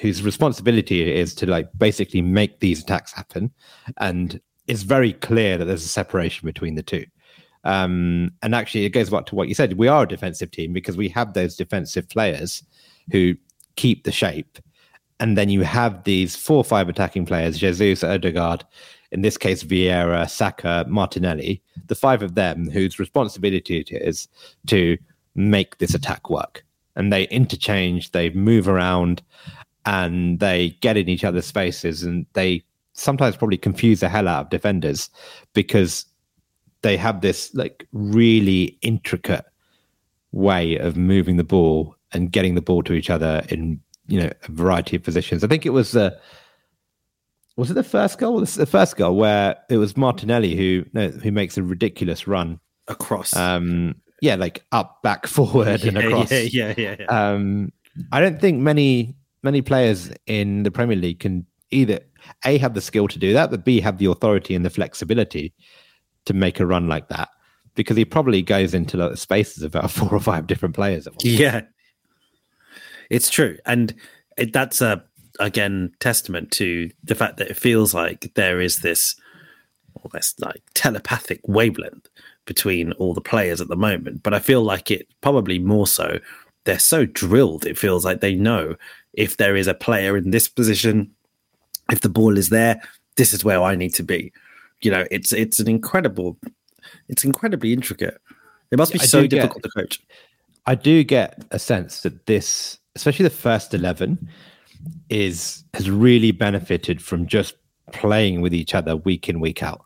whose 0.00 0.22
responsibility 0.22 1.14
is 1.14 1.34
to 1.34 1.46
like 1.46 1.68
basically 1.78 2.20
make 2.20 2.60
these 2.60 2.82
attacks 2.82 3.12
happen 3.12 3.50
and 3.98 4.40
it's 4.66 4.82
very 4.82 5.12
clear 5.12 5.56
that 5.58 5.66
there's 5.66 5.84
a 5.84 5.88
separation 5.88 6.46
between 6.46 6.74
the 6.74 6.82
two 6.82 7.04
um, 7.64 8.30
and 8.42 8.54
actually 8.54 8.84
it 8.84 8.90
goes 8.90 9.10
back 9.10 9.26
to 9.26 9.34
what 9.34 9.48
you 9.48 9.54
said. 9.54 9.78
We 9.78 9.88
are 9.88 10.04
a 10.04 10.08
defensive 10.08 10.50
team 10.50 10.72
because 10.72 10.96
we 10.96 11.08
have 11.10 11.32
those 11.34 11.56
defensive 11.56 12.08
players 12.08 12.62
who 13.10 13.34
keep 13.76 14.04
the 14.04 14.12
shape. 14.12 14.58
And 15.20 15.38
then 15.38 15.48
you 15.48 15.62
have 15.62 16.04
these 16.04 16.36
four 16.36 16.58
or 16.58 16.64
five 16.64 16.88
attacking 16.88 17.24
players 17.24 17.58
jesus 17.58 18.02
odegaard 18.02 18.64
in 19.14 19.22
this 19.22 19.38
case, 19.38 19.62
Vieira, 19.62 20.28
Saka, 20.28 20.84
Martinelli, 20.88 21.62
the 21.86 21.94
five 21.94 22.20
of 22.20 22.34
them 22.34 22.68
whose 22.68 22.98
responsibility 22.98 23.78
it 23.78 23.92
is 23.92 24.26
to 24.66 24.98
make 25.36 25.78
this 25.78 25.94
attack 25.94 26.28
work. 26.28 26.64
And 26.96 27.12
they 27.12 27.28
interchange, 27.28 28.10
they 28.10 28.30
move 28.30 28.68
around, 28.68 29.22
and 29.86 30.40
they 30.40 30.70
get 30.80 30.96
in 30.96 31.08
each 31.08 31.22
other's 31.22 31.48
faces, 31.48 32.02
and 32.02 32.26
they 32.32 32.64
sometimes 32.92 33.36
probably 33.36 33.56
confuse 33.56 34.00
the 34.00 34.08
hell 34.08 34.26
out 34.26 34.46
of 34.46 34.50
defenders 34.50 35.10
because 35.52 36.06
they 36.84 36.96
have 36.98 37.22
this 37.22 37.52
like 37.54 37.88
really 37.92 38.78
intricate 38.82 39.46
way 40.32 40.76
of 40.76 40.96
moving 40.96 41.38
the 41.38 41.44
ball 41.44 41.96
and 42.12 42.30
getting 42.30 42.54
the 42.54 42.60
ball 42.60 42.82
to 42.82 42.92
each 42.92 43.10
other 43.10 43.42
in 43.48 43.80
you 44.06 44.20
know 44.20 44.30
a 44.46 44.52
variety 44.52 44.94
of 44.94 45.02
positions. 45.02 45.42
I 45.42 45.48
think 45.48 45.64
it 45.64 45.70
was 45.70 45.96
uh, 45.96 46.10
was 47.56 47.70
it 47.70 47.74
the 47.74 47.82
first 47.82 48.18
goal? 48.18 48.34
Was 48.34 48.54
the 48.54 48.66
first 48.66 48.96
goal 48.96 49.16
where 49.16 49.56
it 49.70 49.78
was 49.78 49.96
Martinelli 49.96 50.54
who 50.54 50.84
no, 50.92 51.08
who 51.08 51.32
makes 51.32 51.56
a 51.56 51.62
ridiculous 51.62 52.28
run 52.28 52.60
across. 52.86 53.34
Um, 53.34 53.96
yeah, 54.20 54.34
like 54.34 54.62
up, 54.70 55.02
back, 55.02 55.26
forward, 55.38 55.82
yeah, 55.82 55.88
and 55.88 55.98
across. 55.98 56.30
Yeah, 56.30 56.38
yeah, 56.40 56.74
yeah. 56.76 56.96
yeah. 57.00 57.06
Um, 57.06 57.72
I 58.12 58.20
don't 58.20 58.40
think 58.40 58.60
many 58.60 59.16
many 59.42 59.62
players 59.62 60.10
in 60.26 60.64
the 60.64 60.70
Premier 60.70 60.96
League 60.96 61.20
can 61.20 61.46
either 61.70 62.00
a 62.44 62.58
have 62.58 62.74
the 62.74 62.82
skill 62.82 63.08
to 63.08 63.18
do 63.18 63.32
that, 63.32 63.50
but 63.50 63.64
b 63.64 63.80
have 63.80 63.96
the 63.96 64.06
authority 64.06 64.54
and 64.54 64.66
the 64.66 64.70
flexibility 64.70 65.54
to 66.26 66.34
make 66.34 66.60
a 66.60 66.66
run 66.66 66.88
like 66.88 67.08
that 67.08 67.28
because 67.74 67.96
he 67.96 68.04
probably 68.04 68.42
goes 68.42 68.74
into 68.74 68.96
like, 68.96 69.16
spaces 69.16 69.62
of 69.62 69.74
about 69.74 69.90
four 69.90 70.12
or 70.12 70.20
five 70.20 70.46
different 70.46 70.74
players. 70.74 71.06
At 71.06 71.14
once. 71.14 71.24
Yeah, 71.24 71.62
it's 73.10 73.30
true, 73.30 73.58
and 73.66 73.94
it, 74.36 74.52
that's 74.52 74.80
a 74.80 75.04
again 75.40 75.92
testament 75.98 76.52
to 76.52 76.90
the 77.02 77.14
fact 77.14 77.38
that 77.38 77.50
it 77.50 77.56
feels 77.56 77.92
like 77.92 78.32
there 78.34 78.60
is 78.60 78.78
this 78.78 79.16
almost 80.02 80.40
like 80.40 80.62
telepathic 80.74 81.40
wavelength 81.46 82.08
between 82.46 82.92
all 82.92 83.14
the 83.14 83.20
players 83.20 83.60
at 83.60 83.68
the 83.68 83.76
moment. 83.76 84.22
But 84.22 84.34
I 84.34 84.38
feel 84.38 84.62
like 84.62 84.90
it 84.90 85.08
probably 85.20 85.58
more 85.58 85.86
so 85.86 86.18
they're 86.64 86.78
so 86.78 87.06
drilled. 87.06 87.66
It 87.66 87.78
feels 87.78 88.04
like 88.04 88.20
they 88.20 88.34
know 88.34 88.76
if 89.12 89.36
there 89.36 89.56
is 89.56 89.66
a 89.66 89.74
player 89.74 90.16
in 90.16 90.30
this 90.30 90.48
position, 90.48 91.10
if 91.90 92.00
the 92.00 92.08
ball 92.08 92.36
is 92.38 92.48
there, 92.48 92.80
this 93.16 93.32
is 93.32 93.44
where 93.44 93.62
I 93.62 93.76
need 93.76 93.94
to 93.94 94.02
be. 94.02 94.32
You 94.84 94.90
know, 94.90 95.06
it's 95.10 95.32
it's 95.32 95.60
an 95.60 95.68
incredible, 95.68 96.38
it's 97.08 97.24
incredibly 97.24 97.72
intricate. 97.72 98.20
It 98.70 98.78
must 98.78 98.92
be 98.92 99.00
I 99.00 99.04
so 99.04 99.26
difficult 99.26 99.62
get, 99.62 99.70
to 99.70 99.80
coach. 99.80 100.00
I 100.66 100.74
do 100.74 101.02
get 101.04 101.42
a 101.50 101.58
sense 101.58 102.02
that 102.02 102.26
this, 102.26 102.78
especially 102.94 103.24
the 103.24 103.30
first 103.30 103.72
eleven, 103.72 104.28
is 105.08 105.64
has 105.72 105.90
really 105.90 106.32
benefited 106.32 107.02
from 107.02 107.26
just 107.26 107.54
playing 107.92 108.42
with 108.42 108.52
each 108.52 108.74
other 108.74 108.96
week 108.96 109.28
in 109.28 109.40
week 109.40 109.62
out. 109.62 109.84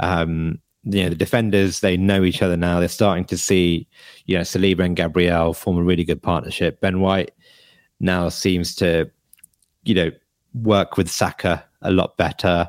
Um, 0.00 0.60
you 0.82 1.02
know, 1.02 1.08
the 1.08 1.14
defenders 1.14 1.80
they 1.80 1.96
know 1.96 2.24
each 2.24 2.42
other 2.42 2.56
now. 2.56 2.80
They're 2.80 2.88
starting 2.88 3.24
to 3.26 3.38
see, 3.38 3.86
you 4.26 4.36
know, 4.36 4.42
Saliba 4.42 4.80
and 4.80 4.96
Gabriel 4.96 5.54
form 5.54 5.78
a 5.78 5.82
really 5.82 6.04
good 6.04 6.22
partnership. 6.22 6.80
Ben 6.80 7.00
White 7.00 7.30
now 8.00 8.28
seems 8.28 8.74
to, 8.76 9.10
you 9.84 9.94
know, 9.94 10.10
work 10.62 10.96
with 10.96 11.08
Saka 11.10 11.64
a 11.82 11.90
lot 11.90 12.16
better. 12.16 12.68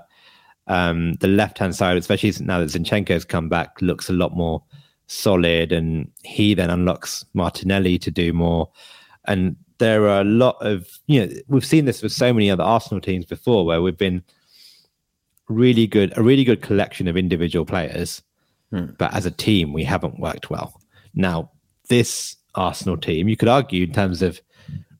Um, 0.67 1.13
the 1.15 1.27
left 1.27 1.59
hand 1.59 1.75
side, 1.75 1.97
especially 1.97 2.33
now 2.43 2.59
that 2.59 2.69
Zinchenko's 2.69 3.25
come 3.25 3.49
back, 3.49 3.81
looks 3.81 4.09
a 4.09 4.13
lot 4.13 4.35
more 4.35 4.63
solid, 5.07 5.71
and 5.71 6.11
he 6.23 6.53
then 6.53 6.69
unlocks 6.69 7.25
Martinelli 7.33 7.99
to 7.99 8.11
do 8.11 8.33
more. 8.33 8.69
And 9.25 9.55
there 9.77 10.07
are 10.07 10.21
a 10.21 10.25
lot 10.25 10.57
of 10.61 10.87
you 11.07 11.25
know 11.25 11.33
we've 11.47 11.65
seen 11.65 11.85
this 11.85 12.01
with 12.01 12.11
so 12.11 12.33
many 12.33 12.49
other 12.49 12.63
Arsenal 12.63 13.01
teams 13.01 13.25
before, 13.25 13.65
where 13.65 13.81
we've 13.81 13.97
been 13.97 14.23
really 15.47 15.87
good, 15.87 16.17
a 16.17 16.23
really 16.23 16.43
good 16.43 16.61
collection 16.61 17.07
of 17.07 17.17
individual 17.17 17.65
players, 17.65 18.21
hmm. 18.71 18.87
but 18.97 19.13
as 19.13 19.25
a 19.25 19.31
team, 19.31 19.73
we 19.73 19.83
haven't 19.83 20.19
worked 20.19 20.49
well. 20.49 20.81
Now, 21.13 21.51
this 21.89 22.35
Arsenal 22.55 22.97
team, 22.97 23.27
you 23.29 23.37
could 23.37 23.49
argue 23.49 23.83
in 23.83 23.93
terms 23.93 24.21
of 24.21 24.41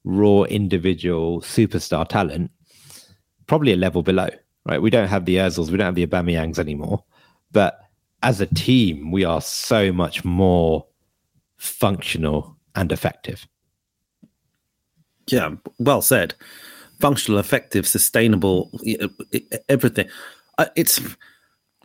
raw 0.04 0.44
individual 0.44 1.42
superstar 1.42 2.08
talent, 2.08 2.52
probably 3.48 3.74
a 3.74 3.78
level 3.78 4.04
below, 4.04 4.30
right? 4.66 4.82
We 4.82 4.90
don't 4.90 5.08
have 5.08 5.26
the 5.26 5.38
Özils, 5.38 5.70
we 5.70 5.78
don't 5.78 5.86
have 5.86 5.96
the 5.96 6.08
Aubameyangs 6.08 6.60
anymore, 6.60 7.04
but 7.52 7.80
as 8.24 8.42
a 8.42 8.48
team, 8.48 9.12
we 9.12 9.24
are 9.24 9.42
so 9.42 9.92
much 9.92 10.26
more 10.26 10.86
functional 11.58 12.56
and 12.76 12.92
effective. 12.92 13.48
Yeah, 15.28 15.56
well 15.80 16.02
said. 16.02 16.36
Functional, 17.00 17.40
effective, 17.40 17.88
sustainable, 17.88 18.72
everything. 19.70 20.08
Uh, 20.58 20.68
it's 20.76 21.00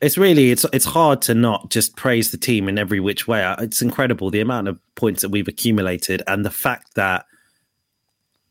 it's 0.01 0.17
really 0.17 0.51
it's 0.51 0.65
it's 0.73 0.85
hard 0.85 1.21
to 1.23 1.35
not 1.35 1.71
just 1.71 1.97
praise 1.97 2.31
the 2.31 2.37
team 2.37 2.69
in 2.69 2.79
every 2.79 3.01
which 3.01 3.27
way. 3.27 3.43
Uh, 3.43 3.57
it's 3.61 3.83
incredible 3.83 4.31
the 4.31 4.41
amount 4.41 4.69
of 4.69 4.79
points 4.95 5.23
that 5.23 5.31
we've 5.31 5.49
accumulated 5.49 6.23
and 6.27 6.45
the 6.45 6.51
fact 6.51 6.95
that 6.95 7.27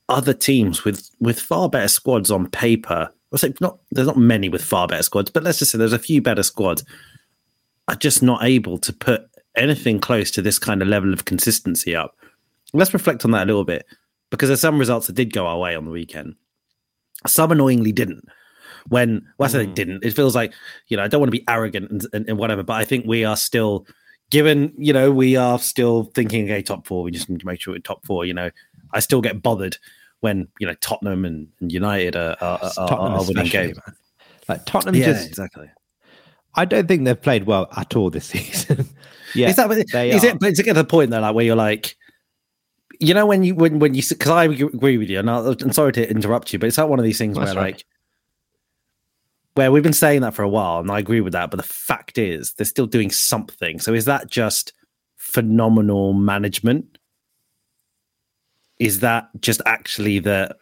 other 0.09 0.33
teams 0.33 0.83
with 0.83 1.09
with 1.19 1.39
far 1.39 1.69
better 1.69 1.87
squads 1.87 2.29
on 2.29 2.49
paper. 2.49 3.11
I 3.33 3.37
say 3.37 3.53
not 3.61 3.79
there's 3.91 4.07
not 4.07 4.17
many 4.17 4.49
with 4.49 4.63
far 4.63 4.87
better 4.87 5.03
squads, 5.03 5.29
but 5.29 5.43
let's 5.43 5.59
just 5.59 5.71
say 5.71 5.77
there's 5.77 5.93
a 5.93 5.99
few 5.99 6.21
better 6.21 6.43
squads 6.43 6.83
are 7.87 7.95
just 7.95 8.21
not 8.21 8.43
able 8.43 8.77
to 8.77 8.93
put 8.93 9.29
anything 9.55 9.99
close 9.99 10.31
to 10.31 10.41
this 10.41 10.59
kind 10.59 10.81
of 10.81 10.87
level 10.87 11.13
of 11.13 11.25
consistency 11.25 11.95
up. 11.95 12.15
Let's 12.73 12.93
reflect 12.93 13.25
on 13.25 13.31
that 13.31 13.43
a 13.43 13.45
little 13.45 13.65
bit 13.65 13.85
because 14.29 14.49
there's 14.49 14.61
some 14.61 14.79
results 14.79 15.07
that 15.07 15.13
did 15.13 15.33
go 15.33 15.47
our 15.47 15.57
way 15.57 15.75
on 15.75 15.85
the 15.85 15.91
weekend. 15.91 16.35
Some 17.27 17.51
annoyingly 17.51 17.91
didn't 17.91 18.27
when 18.87 19.25
well, 19.37 19.49
I 19.49 19.51
said 19.51 19.67
mm. 19.67 19.75
didn't. 19.75 20.05
It 20.05 20.13
feels 20.13 20.35
like 20.35 20.53
you 20.87 20.97
know 20.97 21.03
I 21.03 21.07
don't 21.07 21.19
want 21.19 21.31
to 21.31 21.37
be 21.37 21.47
arrogant 21.47 21.91
and, 21.91 22.05
and, 22.13 22.29
and, 22.29 22.37
whatever, 22.37 22.63
but 22.63 22.73
I 22.73 22.85
think 22.85 23.05
we 23.05 23.25
are 23.25 23.37
still 23.37 23.85
given 24.29 24.73
you 24.77 24.93
know 24.93 25.11
we 25.11 25.35
are 25.35 25.59
still 25.59 26.05
thinking 26.15 26.45
okay 26.45 26.61
top 26.61 26.87
four. 26.87 27.03
We 27.03 27.11
just 27.11 27.29
need 27.29 27.39
to 27.41 27.45
make 27.45 27.61
sure 27.61 27.73
we're 27.73 27.79
top 27.79 28.05
four. 28.05 28.25
You 28.25 28.33
know, 28.33 28.49
I 28.93 28.99
still 28.99 29.21
get 29.21 29.41
bothered 29.41 29.77
when 30.21 30.47
you 30.59 30.67
know 30.67 30.75
Tottenham 30.75 31.25
and, 31.25 31.47
and 31.59 31.71
United 31.71 32.15
are, 32.15 32.35
are, 32.41 32.59
are, 32.77 32.91
are 32.91 33.25
winning 33.25 33.47
games. 33.47 33.77
Like 34.47 34.65
Tottenham, 34.65 34.95
yeah, 34.95 35.05
just 35.07 35.27
exactly. 35.27 35.69
I 36.55 36.65
don't 36.65 36.87
think 36.87 37.05
they've 37.05 37.21
played 37.21 37.45
well 37.45 37.69
at 37.77 37.95
all 37.95 38.09
this 38.09 38.25
season. 38.27 38.87
yeah, 39.35 39.49
is 39.49 39.55
that 39.55 39.71
is 39.71 40.23
it? 40.23 40.39
But 40.39 40.55
to 40.55 40.63
get 40.63 40.73
to 40.73 40.81
the 40.81 40.83
point 40.83 41.11
though, 41.11 41.19
like 41.19 41.35
where 41.35 41.45
you're 41.45 41.55
like, 41.55 41.95
you 42.99 43.13
know, 43.13 43.25
when 43.25 43.43
you 43.43 43.55
when 43.55 43.79
when 43.79 43.93
you 43.93 44.03
because 44.07 44.31
I 44.31 44.45
agree 44.45 44.97
with 44.97 45.09
you, 45.09 45.19
and 45.19 45.29
I'm 45.29 45.71
sorry 45.71 45.93
to 45.93 46.09
interrupt 46.09 46.51
you, 46.51 46.59
but 46.59 46.67
it's 46.67 46.77
not 46.77 46.89
one 46.89 46.99
of 46.99 47.05
these 47.05 47.17
things 47.17 47.37
That's 47.37 47.53
where 47.53 47.63
right. 47.63 47.73
like 47.75 47.85
where 49.55 49.71
we've 49.71 49.83
been 49.83 49.93
saying 49.93 50.21
that 50.21 50.33
for 50.33 50.43
a 50.43 50.49
while, 50.49 50.79
and 50.79 50.91
I 50.91 50.99
agree 50.99 51.21
with 51.21 51.33
that. 51.33 51.51
But 51.51 51.57
the 51.57 51.63
fact 51.63 52.17
is, 52.17 52.53
they're 52.53 52.65
still 52.65 52.87
doing 52.87 53.11
something. 53.11 53.79
So 53.79 53.93
is 53.93 54.05
that 54.05 54.29
just 54.29 54.73
phenomenal 55.17 56.13
management? 56.13 56.98
Is 58.79 59.01
that 59.01 59.29
just 59.39 59.61
actually 59.65 60.19
the 60.19 60.55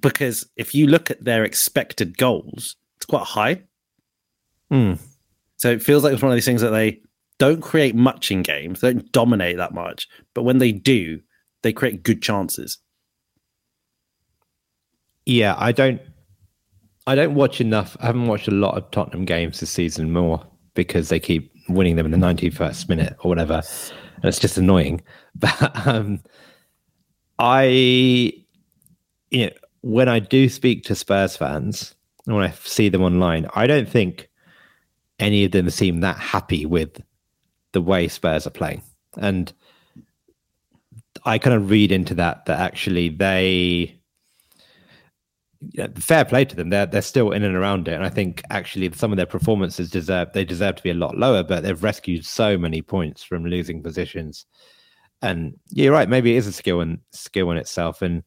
because 0.00 0.48
if 0.56 0.74
you 0.74 0.86
look 0.86 1.10
at 1.10 1.24
their 1.24 1.44
expected 1.44 2.16
goals, 2.16 2.76
it's 2.96 3.06
quite 3.06 3.24
high. 3.24 3.62
Mm. 4.72 4.98
So 5.56 5.70
it 5.70 5.82
feels 5.82 6.04
like 6.04 6.12
it's 6.12 6.22
one 6.22 6.32
of 6.32 6.36
these 6.36 6.44
things 6.44 6.62
that 6.62 6.70
they 6.70 7.00
don't 7.38 7.60
create 7.60 7.94
much 7.94 8.30
in 8.30 8.42
games, 8.42 8.80
they 8.80 8.92
don't 8.92 9.12
dominate 9.12 9.56
that 9.56 9.74
much, 9.74 10.08
but 10.34 10.42
when 10.42 10.58
they 10.58 10.72
do, 10.72 11.20
they 11.62 11.72
create 11.72 12.02
good 12.02 12.22
chances. 12.22 12.78
Yeah, 15.26 15.54
I 15.58 15.72
don't 15.72 16.00
I 17.06 17.14
don't 17.14 17.34
watch 17.34 17.60
enough. 17.60 17.96
I 18.00 18.06
haven't 18.06 18.26
watched 18.26 18.48
a 18.48 18.52
lot 18.52 18.76
of 18.76 18.90
Tottenham 18.90 19.24
games 19.24 19.60
this 19.60 19.70
season 19.70 20.12
more 20.12 20.46
because 20.74 21.08
they 21.08 21.18
keep 21.18 21.52
winning 21.68 21.96
them 21.96 22.06
in 22.06 22.12
the 22.12 22.26
91st 22.26 22.88
minute 22.88 23.16
or 23.20 23.28
whatever. 23.28 23.62
And 24.16 24.24
it's 24.24 24.38
just 24.38 24.58
annoying. 24.58 25.02
But 25.34 25.86
um, 25.86 26.20
I, 27.40 27.64
you 29.30 29.46
know, 29.46 29.52
when 29.80 30.08
I 30.08 30.18
do 30.18 30.48
speak 30.48 30.84
to 30.84 30.94
Spurs 30.94 31.36
fans, 31.36 31.94
and 32.26 32.36
when 32.36 32.44
I 32.44 32.50
see 32.50 32.90
them 32.90 33.02
online, 33.02 33.48
I 33.54 33.66
don't 33.66 33.88
think 33.88 34.28
any 35.18 35.44
of 35.44 35.52
them 35.52 35.70
seem 35.70 36.00
that 36.00 36.18
happy 36.18 36.66
with 36.66 37.00
the 37.72 37.80
way 37.80 38.08
Spurs 38.08 38.46
are 38.46 38.50
playing. 38.50 38.82
And 39.16 39.52
I 41.24 41.38
kind 41.38 41.56
of 41.56 41.70
read 41.70 41.92
into 41.92 42.14
that 42.14 42.44
that 42.46 42.60
actually 42.60 43.08
they 43.08 43.98
fair 45.96 46.24
play 46.24 46.44
to 46.44 46.56
them. 46.56 46.70
They're 46.70 46.86
they're 46.86 47.02
still 47.02 47.32
in 47.32 47.42
and 47.42 47.56
around 47.56 47.88
it, 47.88 47.94
and 47.94 48.04
I 48.04 48.10
think 48.10 48.42
actually 48.50 48.90
some 48.92 49.12
of 49.12 49.16
their 49.16 49.26
performances 49.26 49.90
deserve 49.90 50.32
they 50.32 50.44
deserve 50.44 50.76
to 50.76 50.82
be 50.82 50.90
a 50.90 50.94
lot 50.94 51.16
lower. 51.16 51.42
But 51.42 51.62
they've 51.62 51.82
rescued 51.82 52.24
so 52.24 52.58
many 52.58 52.82
points 52.82 53.22
from 53.22 53.46
losing 53.46 53.82
positions, 53.82 54.46
and 55.22 55.58
you're 55.70 55.92
right. 55.92 56.08
Maybe 56.08 56.34
it 56.34 56.38
is 56.38 56.46
a 56.46 56.52
skill 56.52 56.80
and 56.80 56.98
skill 57.10 57.50
in 57.50 57.56
itself. 57.56 58.02
And 58.02 58.22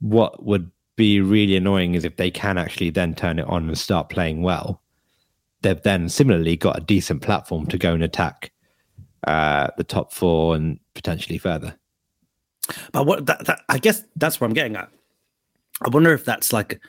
what 0.00 0.44
would 0.44 0.70
be 0.96 1.20
really 1.20 1.56
annoying 1.56 1.94
is 1.94 2.04
if 2.04 2.16
they 2.16 2.30
can 2.30 2.58
actually 2.58 2.90
then 2.90 3.14
turn 3.14 3.38
it 3.38 3.46
on 3.46 3.68
and 3.68 3.78
start 3.78 4.08
playing 4.08 4.42
well. 4.42 4.82
They've 5.62 5.82
then 5.82 6.08
similarly 6.08 6.56
got 6.56 6.78
a 6.78 6.84
decent 6.84 7.22
platform 7.22 7.66
to 7.66 7.78
go 7.78 7.92
and 7.92 8.02
attack 8.02 8.50
uh, 9.26 9.68
the 9.76 9.84
top 9.84 10.12
four 10.12 10.56
and 10.56 10.80
potentially 10.94 11.38
further. 11.38 11.76
But 12.92 13.06
what 13.06 13.26
that, 13.26 13.46
that 13.46 13.62
I 13.68 13.78
guess 13.78 14.02
that's 14.16 14.40
what 14.40 14.46
I'm 14.46 14.54
getting 14.54 14.76
at 14.76 14.90
I 15.82 15.88
wonder 15.88 16.12
if 16.12 16.24
that's 16.24 16.52
like, 16.52 16.80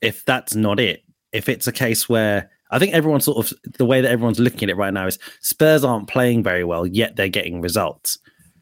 if 0.00 0.24
that's 0.24 0.54
not 0.54 0.78
it. 0.78 1.02
If 1.32 1.48
it's 1.48 1.66
a 1.66 1.72
case 1.72 2.08
where 2.08 2.50
I 2.70 2.78
think 2.78 2.94
everyone 2.94 3.20
sort 3.20 3.38
of 3.38 3.58
the 3.78 3.84
way 3.84 4.00
that 4.00 4.10
everyone's 4.10 4.40
looking 4.40 4.64
at 4.64 4.70
it 4.70 4.76
right 4.76 4.94
now 4.94 5.06
is 5.06 5.18
Spurs 5.40 5.84
aren't 5.84 6.08
playing 6.08 6.42
very 6.42 6.64
well, 6.64 6.86
yet 6.86 7.16
they're 7.16 7.28
getting 7.28 7.60
results. 7.60 8.18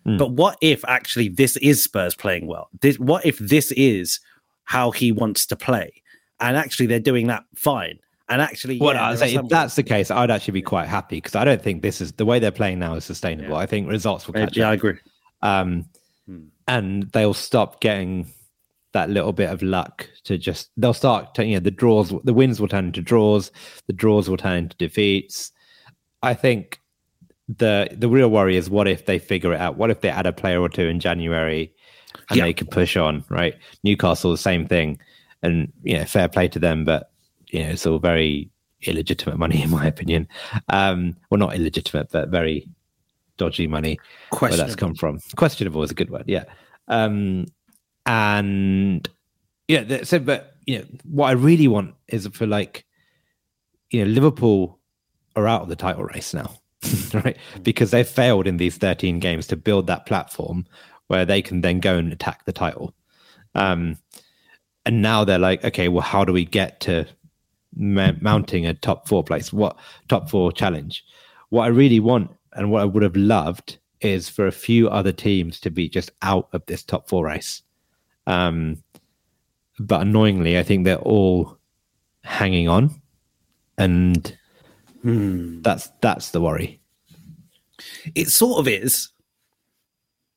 Mm. 0.07 0.19
But 0.19 0.33
what 0.33 0.59
if 0.61 0.85
actually 0.87 1.29
this 1.29 1.57
is 1.59 1.83
Spurs 1.83 2.15
playing 2.15 2.47
well? 2.47 2.69
This, 2.81 2.99
what 2.99 3.25
if 3.25 3.39
this 3.39 3.73
is 3.73 4.21
how 4.65 4.91
he 4.91 5.13
wants 5.13 5.47
to 5.47 5.57
play, 5.57 6.03
and 6.41 6.57
actually 6.57 6.87
they're 6.87 7.01
doing 7.01 7.27
that 7.29 7.45
fine? 7.55 7.99
And 8.29 8.41
actually, 8.41 8.79
well, 8.79 8.95
yeah, 8.95 9.15
say, 9.17 9.35
if 9.35 9.49
that's 9.49 9.77
the 9.77 9.83
case, 9.83 10.11
I'd 10.11 10.31
actually 10.31 10.53
be 10.53 10.63
quite 10.63 10.89
happy 10.89 11.17
because 11.17 11.35
I 11.35 11.45
don't 11.45 11.63
think 11.63 11.83
this 11.83 12.01
is 12.01 12.13
the 12.13 12.25
way 12.25 12.39
they're 12.39 12.51
playing 12.51 12.79
now 12.79 12.95
is 12.95 13.05
sustainable. 13.05 13.51
Yeah. 13.51 13.57
I 13.57 13.67
think 13.67 13.89
results 13.89 14.27
will 14.27 14.35
catch 14.35 14.57
yeah, 14.57 14.65
up. 14.65 14.71
I 14.71 14.75
agree. 14.75 14.99
Um, 15.43 15.87
hmm. 16.27 16.45
And 16.67 17.11
they'll 17.13 17.35
stop 17.35 17.81
getting 17.81 18.33
that 18.95 19.11
little 19.11 19.33
bit 19.33 19.51
of 19.51 19.61
luck 19.61 20.09
to 20.23 20.39
just 20.39 20.71
they'll 20.77 20.95
start 20.95 21.35
to, 21.35 21.45
you 21.45 21.55
know 21.55 21.61
the 21.61 21.71
draws 21.71 22.15
the 22.23 22.33
wins 22.33 22.61
will 22.61 22.69
turn 22.69 22.87
into 22.87 23.03
draws 23.03 23.51
the 23.87 23.93
draws 23.93 24.31
will 24.31 24.37
turn 24.37 24.59
into 24.59 24.77
defeats 24.77 25.53
i 26.23 26.33
think 26.33 26.81
the 27.49 27.89
the 27.93 28.09
real 28.09 28.29
worry 28.29 28.57
is 28.57 28.71
what 28.71 28.89
if 28.89 29.07
they 29.07 29.19
figure 29.19 29.53
it 29.53 29.61
out? 29.61 29.77
What 29.77 29.91
if 29.91 30.01
they 30.01 30.09
add 30.09 30.27
a 30.27 30.33
player 30.33 30.61
or 30.61 30.69
two 30.69 30.87
in 30.87 31.01
january 31.01 31.73
and 32.31 32.39
yeah. 32.39 32.45
they 32.45 32.53
can 32.53 32.67
push 32.67 32.97
on 32.97 33.25
right? 33.29 33.55
Newcastle 33.83 34.31
the 34.31 34.39
same 34.39 34.67
thing. 34.67 34.99
And 35.43 35.73
you 35.83 35.99
know 35.99 36.05
fair 36.05 36.29
play 36.29 36.49
to 36.49 36.59
them 36.59 36.85
but 36.85 37.11
you 37.49 37.61
know 37.61 37.71
it's 37.71 37.87
all 37.87 37.99
very 37.99 38.51
illegitimate 38.83 39.39
money 39.39 39.63
in 39.65 39.71
my 39.71 39.87
opinion. 39.87 40.29
Um 40.69 41.17
well 41.31 41.39
not 41.39 41.55
illegitimate 41.55 42.09
but 42.11 42.29
very 42.29 42.69
dodgy 43.37 43.67
money 43.67 43.99
where 44.39 44.57
that's 44.57 44.77
come 44.77 44.95
from. 44.95 45.21
Questionable 45.37 45.83
is 45.83 45.91
a 45.91 45.95
good 45.95 46.11
word 46.11 46.25
yeah. 46.27 46.45
Um 46.89 47.47
and 48.07 49.09
yeah, 49.69 50.03
so 50.05 50.19
but 50.19 50.55
you 50.67 50.79
know 50.79 50.85
what 51.05 51.29
I 51.29 51.33
really 51.33 51.69
want 51.69 51.95
is 52.09 52.27
for 52.29 52.47
like 52.47 52.85
you 53.91 54.05
know 54.05 54.11
Liverpool 54.11 54.79
are 55.37 55.49
out 55.49 55.63
of 55.63 55.69
the 55.69 55.77
title 55.77 56.05
race 56.05 56.35
now, 56.35 56.59
right? 57.15 57.37
Because 57.63 57.91
they've 57.91 58.09
failed 58.09 58.47
in 58.47 58.57
these 58.57 58.77
13 58.77 59.19
games 59.19 59.47
to 59.49 59.57
build 59.57 59.87
that 59.87 60.07
platform 60.07 60.67
where 61.09 61.25
they 61.25 61.43
can 61.43 61.61
then 61.61 61.81
go 61.81 61.97
and 61.97 62.13
attack 62.13 62.45
the 62.45 62.53
title. 62.53 62.95
Um, 63.55 63.99
and 64.87 65.03
now 65.03 65.25
they're 65.25 65.39
like, 65.39 65.65
okay, 65.65 65.89
well, 65.89 66.03
how 66.03 66.25
do 66.25 66.33
we 66.33 66.45
get 66.45 66.81
to 66.81 67.07
m- 67.79 68.19
mounting 68.21 68.67
a 68.67 68.75
top 68.75 69.09
four 69.09 69.25
place? 69.25 69.53
What 69.53 69.79
top 70.09 70.31
four 70.31 70.53
challenge? 70.53 71.05
What 71.51 71.65
I 71.65 71.69
really 71.69 72.01
want 72.01 72.31
and 72.53 72.71
what 72.71 72.83
I 72.83 72.87
would 72.87 73.03
have 73.03 73.17
loved 73.17 73.79
is 74.01 74.29
for 74.29 74.47
a 74.47 74.53
few 74.53 74.89
other 74.89 75.13
teams 75.13 75.61
to 75.61 75.71
be 75.71 75.89
just 75.89 76.11
out 76.23 76.49
of 76.53 76.65
this 76.67 76.83
top 76.83 77.09
four 77.09 77.25
race. 77.25 77.63
Um, 78.27 78.83
but 79.79 80.03
annoyingly, 80.03 80.59
I 80.59 80.63
think 80.63 80.85
they're 80.85 80.97
all 80.97 81.59
hanging 82.23 82.69
on, 82.69 83.03
and 83.77 84.37
hmm. 85.05 85.63
that's 85.63 85.91
that's 86.01 86.31
the 86.31 86.41
worry. 86.41 86.81
It 88.15 88.29
sort 88.29 88.59
of 88.59 88.69
is. 88.69 89.11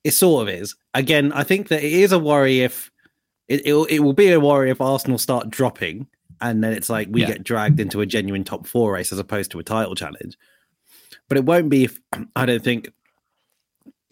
It 0.03 0.11
sort 0.11 0.47
of 0.47 0.53
is. 0.53 0.75
Again, 0.93 1.31
I 1.33 1.43
think 1.43 1.69
that 1.69 1.83
it 1.83 1.91
is 1.91 2.11
a 2.11 2.19
worry 2.19 2.61
if 2.61 2.91
it 3.47 3.65
it, 3.65 3.73
it 3.89 3.99
will 3.99 4.13
be 4.13 4.31
a 4.31 4.39
worry 4.39 4.69
if 4.69 4.79
Arsenal 4.79 5.17
start 5.17 5.49
dropping 5.49 6.07
and 6.41 6.63
then 6.63 6.73
it's 6.73 6.89
like 6.89 7.07
we 7.11 7.21
yeah. 7.21 7.27
get 7.27 7.43
dragged 7.43 7.79
into 7.79 8.01
a 8.01 8.05
genuine 8.05 8.43
top 8.43 8.67
four 8.67 8.93
race 8.93 9.11
as 9.11 9.19
opposed 9.19 9.51
to 9.51 9.59
a 9.59 9.63
title 9.63 9.95
challenge. 9.95 10.37
But 11.27 11.37
it 11.37 11.45
won't 11.45 11.69
be 11.69 11.85
if 11.85 11.99
I 12.35 12.45
don't 12.45 12.63
think 12.63 12.91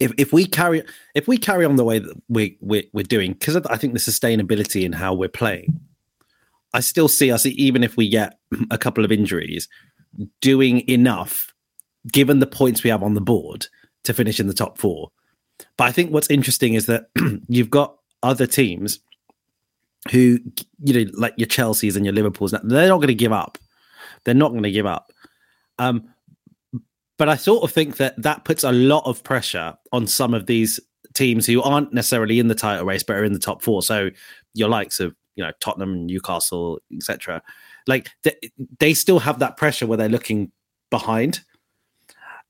if 0.00 0.12
if 0.18 0.32
we 0.32 0.46
carry 0.46 0.82
if 1.14 1.28
we 1.28 1.38
carry 1.38 1.64
on 1.64 1.76
the 1.76 1.84
way 1.84 1.98
that 1.98 2.20
we 2.28 2.58
we're, 2.60 2.84
we're 2.92 3.04
doing 3.04 3.32
because 3.32 3.56
I 3.56 3.76
think 3.76 3.92
the 3.92 3.98
sustainability 3.98 4.84
in 4.84 4.92
how 4.92 5.14
we're 5.14 5.28
playing, 5.28 5.80
I 6.76 6.80
still 6.80 7.08
see 7.08 7.32
us 7.32 7.46
even 7.46 7.82
if 7.82 7.96
we 7.96 8.06
get 8.06 8.38
a 8.70 8.76
couple 8.76 9.02
of 9.04 9.10
injuries, 9.10 9.66
doing 10.42 10.88
enough 10.88 11.54
given 12.12 12.38
the 12.38 12.46
points 12.46 12.84
we 12.84 12.90
have 12.90 13.02
on 13.02 13.14
the 13.14 13.20
board 13.20 13.66
to 14.04 14.12
finish 14.12 14.38
in 14.38 14.46
the 14.46 14.54
top 14.54 14.78
four. 14.78 15.10
But 15.78 15.84
I 15.84 15.92
think 15.92 16.12
what's 16.12 16.30
interesting 16.30 16.74
is 16.74 16.86
that 16.86 17.06
you've 17.48 17.70
got 17.70 17.96
other 18.22 18.46
teams 18.46 19.00
who, 20.12 20.38
you 20.84 21.04
know, 21.04 21.10
like 21.14 21.34
your 21.38 21.48
Chelseas 21.48 21.96
and 21.96 22.04
your 22.04 22.14
Liverpools, 22.14 22.50
they're 22.50 22.88
not 22.88 22.98
going 22.98 23.08
to 23.08 23.14
give 23.14 23.32
up. 23.32 23.56
They're 24.24 24.34
not 24.34 24.50
going 24.50 24.62
to 24.62 24.70
give 24.70 24.86
up. 24.86 25.10
Um, 25.78 26.08
but 27.16 27.30
I 27.30 27.36
sort 27.36 27.64
of 27.64 27.72
think 27.72 27.96
that 27.96 28.20
that 28.22 28.44
puts 28.44 28.64
a 28.64 28.72
lot 28.72 29.04
of 29.06 29.24
pressure 29.24 29.74
on 29.92 30.06
some 30.06 30.34
of 30.34 30.44
these 30.44 30.78
teams 31.14 31.46
who 31.46 31.62
aren't 31.62 31.94
necessarily 31.94 32.38
in 32.38 32.48
the 32.48 32.54
title 32.54 32.84
race 32.84 33.02
but 33.02 33.16
are 33.16 33.24
in 33.24 33.32
the 33.32 33.38
top 33.38 33.62
four. 33.62 33.82
So 33.82 34.10
your 34.52 34.68
likes 34.68 35.00
of 35.00 35.16
you 35.36 35.44
know 35.44 35.52
Tottenham, 35.60 36.06
Newcastle, 36.06 36.80
etc. 36.94 37.42
Like 37.86 38.08
they, 38.22 38.34
they 38.78 38.94
still 38.94 39.20
have 39.20 39.38
that 39.38 39.56
pressure 39.56 39.86
where 39.86 39.96
they're 39.96 40.08
looking 40.08 40.50
behind. 40.90 41.40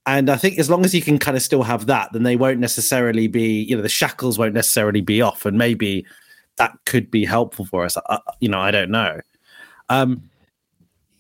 And 0.07 0.31
I 0.31 0.37
think 0.37 0.59
as 0.59 0.71
long 0.71 0.85
as 0.85 0.95
you 0.95 1.03
can 1.03 1.19
kind 1.19 1.37
of 1.37 1.43
still 1.43 1.65
have 1.65 1.87
that, 1.87 2.13
then 2.13 2.23
they 2.23 2.37
won't 2.37 2.61
necessarily 2.61 3.27
be, 3.27 3.63
you 3.63 3.75
know, 3.75 3.83
the 3.83 3.89
shackles 3.89 4.39
won't 4.39 4.55
necessarily 4.55 5.01
be 5.01 5.21
off, 5.21 5.45
and 5.45 5.59
maybe 5.59 6.07
that 6.57 6.73
could 6.87 7.11
be 7.11 7.25
helpful 7.25 7.65
for 7.65 7.85
us. 7.85 7.97
Uh, 8.09 8.19
you 8.41 8.49
know, 8.49 8.61
I 8.61 8.71
don't 8.71 8.91
know. 8.91 9.21
Um, 9.89 10.23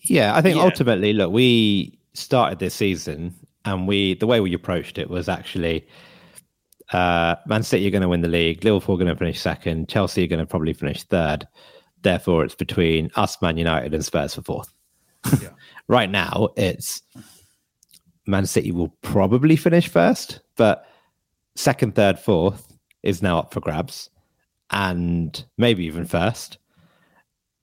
yeah, 0.03 0.37
I 0.37 0.41
think 0.41 0.57
yeah. 0.57 0.63
ultimately, 0.63 1.13
look, 1.13 1.33
we 1.33 1.99
started 2.15 2.61
this 2.61 2.75
season, 2.75 3.35
and 3.65 3.89
we 3.89 4.15
the 4.15 4.27
way 4.27 4.41
we 4.41 4.55
approached 4.55 4.99
it 4.99 5.11
was 5.11 5.29
actually 5.29 5.87
uh, 6.93 7.37
Man 7.47 7.63
City 7.63 7.87
are 7.87 7.91
going 7.91 8.03
to 8.03 8.09
win 8.09 8.23
the 8.23 8.29
league, 8.29 8.65
Liverpool 8.65 8.95
are 8.95 8.99
going 8.99 9.09
to 9.09 9.17
finish 9.17 9.41
second, 9.41 9.89
Chelsea 9.89 10.25
are 10.25 10.29
going 10.29 10.41
to 10.41 10.47
probably 10.47 10.73
finish 10.73 11.03
third. 11.03 11.47
Therefore, 12.03 12.45
it's 12.45 12.55
between 12.55 13.11
us, 13.17 13.41
Man 13.43 13.57
United, 13.57 13.93
and 13.95 14.05
Spurs 14.05 14.35
for 14.35 14.43
fourth. 14.43 14.73
Yeah. 15.43 15.49
right 15.89 16.09
now, 16.09 16.51
it's 16.57 17.03
Man 18.27 18.47
City 18.47 18.71
will 18.71 18.95
probably 19.03 19.57
finish 19.57 19.89
first, 19.89 20.41
but 20.57 20.87
second, 21.57 21.95
third, 21.95 22.19
fourth 22.19 22.73
is 23.03 23.23
now 23.23 23.39
up 23.41 23.53
for 23.53 23.61
grabs, 23.61 24.11
and 24.71 25.45
maybe 25.59 25.85
even 25.85 26.05
first. 26.05 26.59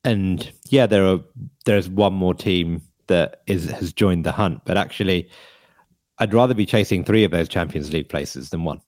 And 0.04 0.52
yeah, 0.70 0.86
there 0.86 1.06
are 1.06 1.20
there's 1.66 1.88
one 1.90 2.14
more 2.14 2.34
team 2.34 2.82
that 3.08 3.42
is 3.48 3.70
has 3.72 3.94
joined 3.94 4.26
the 4.26 4.32
hunt, 4.32 4.62
but 4.66 4.78
actually, 4.78 5.30
I'd 6.20 6.34
rather 6.34 6.54
be 6.54 6.66
chasing 6.66 7.04
three 7.04 7.24
of 7.24 7.32
those 7.32 7.48
Champions 7.48 7.94
League 7.94 8.10
places 8.10 8.50
than 8.50 8.64
one. 8.64 8.82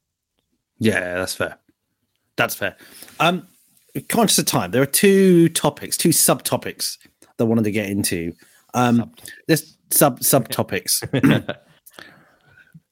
Yeah, 0.80 1.16
that's 1.16 1.36
fair. 1.36 1.58
That's 2.38 2.56
fair. 2.56 2.76
Um, 3.20 3.48
conscious 4.10 4.38
of 4.38 4.46
time, 4.46 4.72
there 4.72 4.82
are 4.82 4.88
two 4.88 5.50
topics, 5.50 5.98
two 5.98 6.10
subtopics 6.10 6.98
that 7.22 7.44
I 7.44 7.48
wanted 7.48 7.64
to 7.66 7.72
get 7.72 7.90
into. 7.90 8.34
Um, 8.74 9.12
there's 9.48 9.78
sub 9.92 10.20
subtopics. 10.20 11.00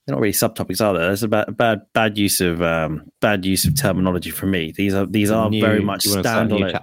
They're 0.05 0.15
not 0.15 0.21
really 0.21 0.33
subtopics, 0.33 0.81
are 0.81 0.93
there? 0.93 1.07
There's 1.07 1.23
a 1.23 1.29
bad, 1.29 1.81
bad, 1.93 2.17
use 2.17 2.41
of 2.41 2.61
um, 2.61 3.09
bad 3.21 3.45
use 3.45 3.63
of 3.63 3.79
terminology 3.79 4.31
for 4.31 4.47
me. 4.47 4.73
These 4.75 4.93
are 4.93 5.05
these 5.05 5.31
are 5.31 5.49
New, 5.49 5.61
very 5.61 5.81
much 5.81 6.03
standalone. 6.03 6.75
Uh, 6.75 6.81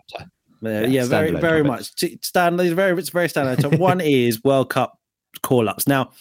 yeah, 0.62 0.86
yeah 0.86 1.04
very, 1.04 1.30
very 1.32 1.62
much 1.62 1.92
stand. 2.22 2.58
These 2.58 2.72
are 2.72 2.74
very, 2.74 2.98
it's 2.98 3.10
very 3.10 3.28
standard. 3.28 3.60
So 3.60 3.68
one 3.76 4.00
is 4.00 4.42
World 4.42 4.70
Cup 4.70 4.98
call 5.42 5.68
ups. 5.68 5.86
Now, 5.86 6.12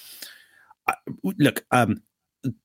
look, 1.24 1.64
um, 1.72 2.02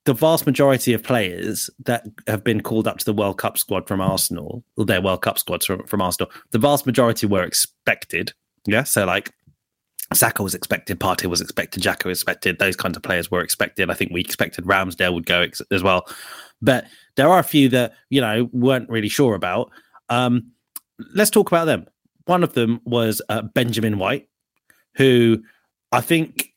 the 0.04 0.14
vast 0.14 0.46
majority 0.46 0.92
of 0.92 1.02
players 1.02 1.68
that 1.84 2.06
have 2.26 2.44
been 2.44 2.60
called 2.60 2.86
up 2.86 2.98
to 2.98 3.04
the 3.04 3.12
World 3.12 3.38
Cup 3.38 3.58
squad 3.58 3.88
from 3.88 4.00
Arsenal, 4.00 4.64
or 4.76 4.84
their 4.84 5.02
World 5.02 5.22
Cup 5.22 5.38
squads 5.38 5.66
from, 5.66 5.84
from 5.86 6.00
Arsenal, 6.00 6.30
the 6.50 6.58
vast 6.58 6.86
majority 6.86 7.26
were 7.26 7.42
expected. 7.42 8.32
Yeah, 8.66 8.84
so 8.84 9.04
like 9.04 9.32
Saka 10.12 10.42
was 10.42 10.54
expected, 10.54 11.00
Partey 11.00 11.26
was 11.26 11.40
expected, 11.40 11.82
Xhaka 11.82 12.04
was 12.04 12.18
expected. 12.18 12.58
Those 12.58 12.76
kinds 12.76 12.96
of 12.96 13.02
players 13.02 13.30
were 13.30 13.40
expected. 13.40 13.90
I 13.90 13.94
think 13.94 14.12
we 14.12 14.20
expected 14.20 14.64
Ramsdale 14.64 15.12
would 15.12 15.26
go 15.26 15.42
ex- 15.42 15.62
as 15.70 15.82
well. 15.82 16.06
But 16.62 16.86
there 17.16 17.28
are 17.28 17.38
a 17.38 17.44
few 17.44 17.68
that, 17.70 17.94
you 18.10 18.20
know, 18.20 18.48
weren't 18.52 18.88
really 18.88 19.08
sure 19.08 19.34
about. 19.34 19.70
Um, 20.08 20.52
let's 21.14 21.30
talk 21.30 21.48
about 21.48 21.64
them. 21.64 21.86
One 22.26 22.44
of 22.44 22.54
them 22.54 22.80
was 22.84 23.20
uh, 23.28 23.42
Benjamin 23.42 23.98
White, 23.98 24.28
who 24.94 25.42
I 25.92 26.00
think, 26.00 26.52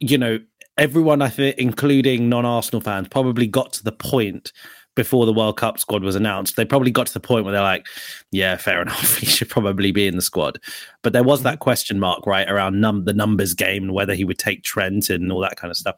you 0.00 0.18
know, 0.18 0.38
everyone, 0.78 1.22
I 1.22 1.28
think, 1.28 1.58
including 1.58 2.28
non 2.28 2.44
Arsenal 2.44 2.80
fans, 2.80 3.08
probably 3.08 3.46
got 3.46 3.72
to 3.74 3.84
the 3.84 3.92
point 3.92 4.52
before 4.94 5.24
the 5.24 5.32
World 5.32 5.56
Cup 5.56 5.78
squad 5.78 6.02
was 6.02 6.14
announced, 6.14 6.56
they 6.56 6.64
probably 6.64 6.90
got 6.90 7.06
to 7.06 7.12
the 7.14 7.20
point 7.20 7.44
where 7.44 7.52
they're 7.52 7.62
like, 7.62 7.86
yeah, 8.30 8.56
fair 8.56 8.82
enough, 8.82 9.16
he 9.16 9.26
should 9.26 9.48
probably 9.48 9.90
be 9.90 10.06
in 10.06 10.16
the 10.16 10.22
squad. 10.22 10.58
But 11.02 11.12
there 11.12 11.22
was 11.22 11.42
that 11.42 11.60
question 11.60 11.98
mark, 11.98 12.26
right, 12.26 12.48
around 12.48 12.80
num- 12.80 13.04
the 13.04 13.14
numbers 13.14 13.54
game 13.54 13.84
and 13.84 13.94
whether 13.94 14.14
he 14.14 14.24
would 14.24 14.38
take 14.38 14.62
Trent 14.62 15.08
and 15.08 15.32
all 15.32 15.40
that 15.40 15.56
kind 15.56 15.70
of 15.70 15.76
stuff. 15.76 15.96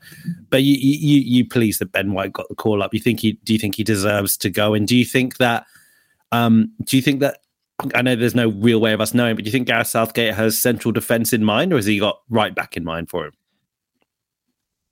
But 0.51 0.63
you, 0.63 0.77
you, 0.79 1.21
you 1.21 1.49
pleased 1.49 1.81
that 1.81 1.93
Ben 1.93 2.13
White 2.13 2.33
got 2.33 2.49
the 2.49 2.55
call 2.55 2.83
up. 2.83 2.95
You 2.95 3.01
think 3.01 3.21
he, 3.21 3.33
do 3.45 3.53
you 3.53 3.59
think 3.59 3.75
he 3.75 3.85
deserves 3.85 4.37
to 4.39 4.51
go? 4.51 4.75
And 4.75 4.87
do 4.87 4.97
you 4.97 5.05
think 5.05 5.39
that, 5.39 5.67
um, 6.31 6.73
do 6.85 6.97
you 6.97 7.03
think 7.03 7.21
that, 7.21 7.39
I 7.95 8.03
know 8.03 8.15
there's 8.15 8.37
no 8.37 8.51
real 8.51 8.81
way 8.81 8.93
of 8.93 9.01
us 9.01 9.15
knowing, 9.15 9.35
but 9.35 9.45
do 9.45 9.49
you 9.49 9.53
think 9.53 9.67
Gareth 9.67 9.89
Southgate 9.89 10.35
has 10.35 10.57
central 10.57 10.93
defence 10.93 11.33
in 11.33 11.43
mind 11.43 11.73
or 11.73 11.77
has 11.77 11.87
he 11.87 11.99
got 11.99 12.21
right 12.29 12.55
back 12.55 12.77
in 12.77 12.85
mind 12.85 13.11
for 13.11 13.27
him? 13.27 13.33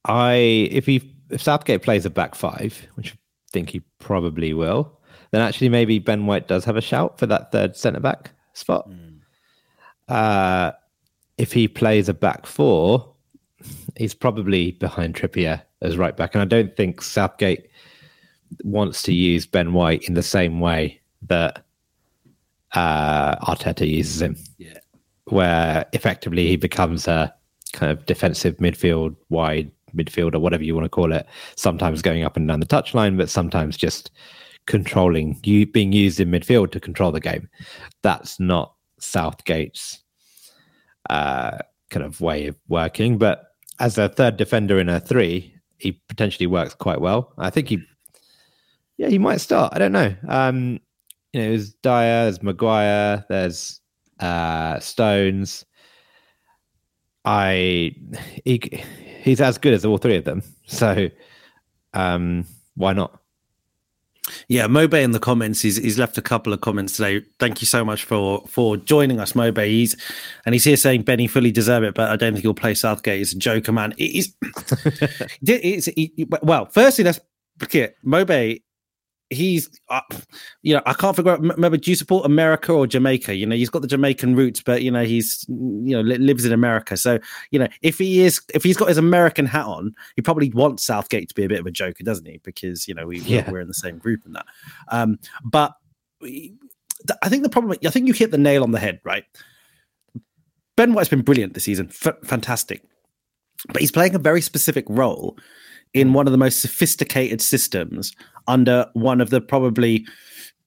I, 0.05 0.35
if 0.71 0.87
he, 0.87 1.15
if 1.31 1.43
Southgate 1.43 1.83
plays 1.83 2.05
a 2.05 2.11
back 2.11 2.35
five, 2.35 2.87
which 2.95 3.13
I 3.13 3.17
think 3.53 3.71
he 3.71 3.81
probably 3.99 4.53
will, 4.55 4.99
then 5.31 5.41
actually 5.41 5.69
maybe 5.69 5.99
Ben 5.99 6.27
White 6.27 6.49
does 6.49 6.65
have 6.65 6.77
a 6.77 6.81
shout 6.81 7.19
for 7.19 7.27
that 7.27 7.53
third 7.53 7.77
centre 7.77 8.01
back 8.01 8.33
spot. 8.53 8.89
Mm. 8.91 9.21
Uh, 10.09 10.73
if 11.39 11.53
he 11.53 11.69
plays 11.69 12.09
a 12.09 12.15
back 12.15 12.47
four, 12.47 13.15
he's 13.97 14.15
probably 14.15 14.73
behind 14.73 15.15
Trippier 15.15 15.63
as 15.81 15.97
right 15.97 16.17
back. 16.17 16.35
And 16.35 16.43
I 16.43 16.45
don't 16.45 16.77
think 16.77 17.01
Southgate 17.01 17.69
wants 18.63 19.03
to 19.03 19.15
use 19.15 19.47
Ben 19.47 19.73
White 19.73 20.05
in 20.09 20.15
the 20.15 20.23
same 20.23 20.61
way 20.61 21.01
that 21.29 21.65
uh, 22.73 23.37
Arteta 23.37 23.89
uses 23.89 24.21
him. 24.21 24.37
Yeah. 24.59 24.79
Where 25.27 25.87
effectively 25.93 26.49
he 26.49 26.57
becomes 26.57 27.09
a 27.09 27.35
kind 27.73 27.91
of 27.91 28.05
defensive 28.05 28.57
midfield 28.59 29.17
wide 29.31 29.71
midfield 29.95 30.35
or 30.35 30.39
whatever 30.39 30.65
you 30.65 30.75
want 30.75 30.85
to 30.85 30.91
call 30.91 31.13
it, 31.13 31.27
sometimes 31.57 32.03
going 32.03 32.25
up 32.25 32.37
and 32.37 32.49
down 32.49 32.61
the 32.61 32.67
touchline, 32.67 33.17
but 33.17 33.31
sometimes 33.31 33.77
just 33.77 34.11
controlling 34.67 35.39
you 35.45 35.67
being 35.67 35.93
used 35.93 36.21
in 36.21 36.31
midfield 36.31 36.71
to 36.73 36.81
control 36.81 37.13
the 37.13 37.21
game. 37.21 37.49
That's 38.03 38.39
not 38.39 38.75
Southgate's 38.99 40.03
uh, 41.11 41.59
kind 41.91 42.05
of 42.05 42.21
way 42.21 42.47
of 42.47 42.57
working. 42.69 43.19
But 43.19 43.45
as 43.81 43.99
a 43.99 44.09
third 44.09 44.37
defender 44.37 44.79
in 44.79 44.89
a 44.89 45.01
three, 45.01 45.55
he 45.79 46.01
potentially 46.09 46.47
works 46.47 46.75
quite 46.75 47.01
well. 47.01 47.33
I 47.39 47.51
think 47.51 47.69
he, 47.69 47.83
yeah, 48.97 49.09
he 49.09 49.19
might 49.19 49.41
start. 49.41 49.73
I 49.75 49.79
don't 49.79 49.93
know. 49.93 50.15
Um, 50.29 50.81
you 51.33 51.41
know, 51.41 51.49
there's 51.49 51.73
Dier, 51.75 52.25
there's 52.25 52.43
Maguire, 52.43 53.25
there's 53.29 53.81
uh, 54.21 54.79
Stones. 54.79 55.65
I 57.25 57.95
he 58.45 58.83
he's 59.23 59.41
as 59.41 59.59
good 59.59 59.75
as 59.75 59.85
all 59.85 59.99
three 59.99 60.17
of 60.17 60.25
them. 60.25 60.43
So 60.67 61.09
um, 61.95 62.47
why 62.75 62.93
not? 62.93 63.19
Yeah, 64.49 64.67
Mobe 64.67 65.03
in 65.03 65.11
the 65.11 65.19
comments, 65.19 65.61
he's, 65.61 65.77
he's 65.77 65.99
left 65.99 66.17
a 66.17 66.23
couple 66.23 66.53
of 66.53 66.61
comments 66.61 66.97
today. 66.97 67.25
Thank 67.39 67.61
you 67.61 67.67
so 67.67 67.85
much 67.85 68.05
for 68.05 68.45
for 68.47 68.77
joining 68.77 69.21
us, 69.21 69.33
Mobe. 69.33 69.67
He's 69.67 69.97
and 70.47 70.55
he's 70.55 70.65
here 70.65 70.77
saying 70.77 71.03
Benny 71.03 71.27
fully 71.27 71.51
deserve 71.51 71.83
it, 71.83 71.95
but 71.95 72.09
I 72.09 72.17
don't 72.17 72.33
think 72.33 72.43
he'll 72.43 72.55
play 72.55 72.75
Southgate. 72.75 73.19
He's 73.19 73.35
a 73.35 73.39
joker, 73.39 73.73
man. 73.73 73.95
He's, 73.99 74.35
it's, 75.43 75.87
he, 75.87 76.27
well, 76.43 76.67
firstly, 76.67 77.05
let's 77.05 77.21
look 77.61 77.75
at 77.75 77.95
Mobe 78.05 78.63
he's, 79.33 79.69
uh, 79.89 80.01
you 80.63 80.75
know, 80.75 80.83
I 80.87 80.93
can't 80.93 81.17
figure 81.17 81.33
out. 81.33 81.41
Remember, 81.41 81.77
do 81.77 81.91
you 81.91 81.97
support 81.97 82.27
America 82.27 82.73
or 82.73 82.87
Jamaica? 82.87 83.35
You 83.35 83.47
know, 83.47 83.57
he's 83.57 83.71
got 83.71 83.83
the 83.83 83.89
Jamaican 83.89 84.37
roots, 84.37 84.63
but 84.63 84.83
you 84.83 84.91
know, 84.91 85.05
he's 85.05 85.45
you 85.49 85.97
know 85.97 86.01
lives 86.01 86.45
in 86.45 86.53
America. 86.53 86.97
So 86.97 87.19
you 87.51 87.59
know, 87.59 87.69
if 87.83 87.99
he 87.99 88.21
is, 88.21 88.41
if 88.55 88.63
he's 88.63 88.77
got 88.77 88.89
his 88.89 88.99
American 88.99 89.47
hat 89.47 89.67
on, 89.67 89.95
he 90.17 90.23
probably 90.23 90.51
wants 90.51 90.85
Southgate 90.85 91.29
to 91.29 91.35
be 91.35 91.45
a 91.45 91.49
bit 91.49 91.61
of 91.61 91.67
a 91.67 91.71
joker, 91.71 92.05
doesn't 92.05 92.27
he? 92.27 92.41
Because 92.45 92.87
you 92.87 92.95
know, 92.95 93.07
we 93.07 93.21
yeah. 93.21 93.51
we're 93.51 93.61
in 93.61 93.69
the 93.69 93.75
same 93.75 93.99
group 93.99 94.25
and 94.25 94.37
that. 94.37 94.47
Um, 94.89 95.19
but 95.45 95.75
I 97.23 97.29
think 97.29 97.43
the 97.43 97.49
problem, 97.49 97.77
I 97.85 97.91
think 97.91 98.07
you 98.07 98.15
hit 98.15 98.31
the 98.31 98.39
nail 98.39 98.63
on 98.63 98.71
the 98.71 98.79
head, 98.79 99.01
right? 99.05 99.25
Ben 100.77 100.95
White's 100.95 101.09
been 101.09 101.23
brilliant 101.23 101.55
this 101.55 101.65
season, 101.65 101.89
F- 101.91 102.25
fantastic, 102.25 102.83
but 103.69 103.81
he's 103.81 103.93
playing 103.93 104.15
a 104.15 104.19
very 104.19 104.41
specific 104.41 104.85
role 104.89 105.37
in 105.95 106.13
one 106.13 106.27
of 106.27 106.33
the 106.33 106.39
most 106.39 106.61
sophisticated 106.61 107.41
systems 107.41 108.15
under 108.47 108.87
one 108.95 109.21
of 109.21 109.31
the 109.31 109.41
probably 109.41 110.07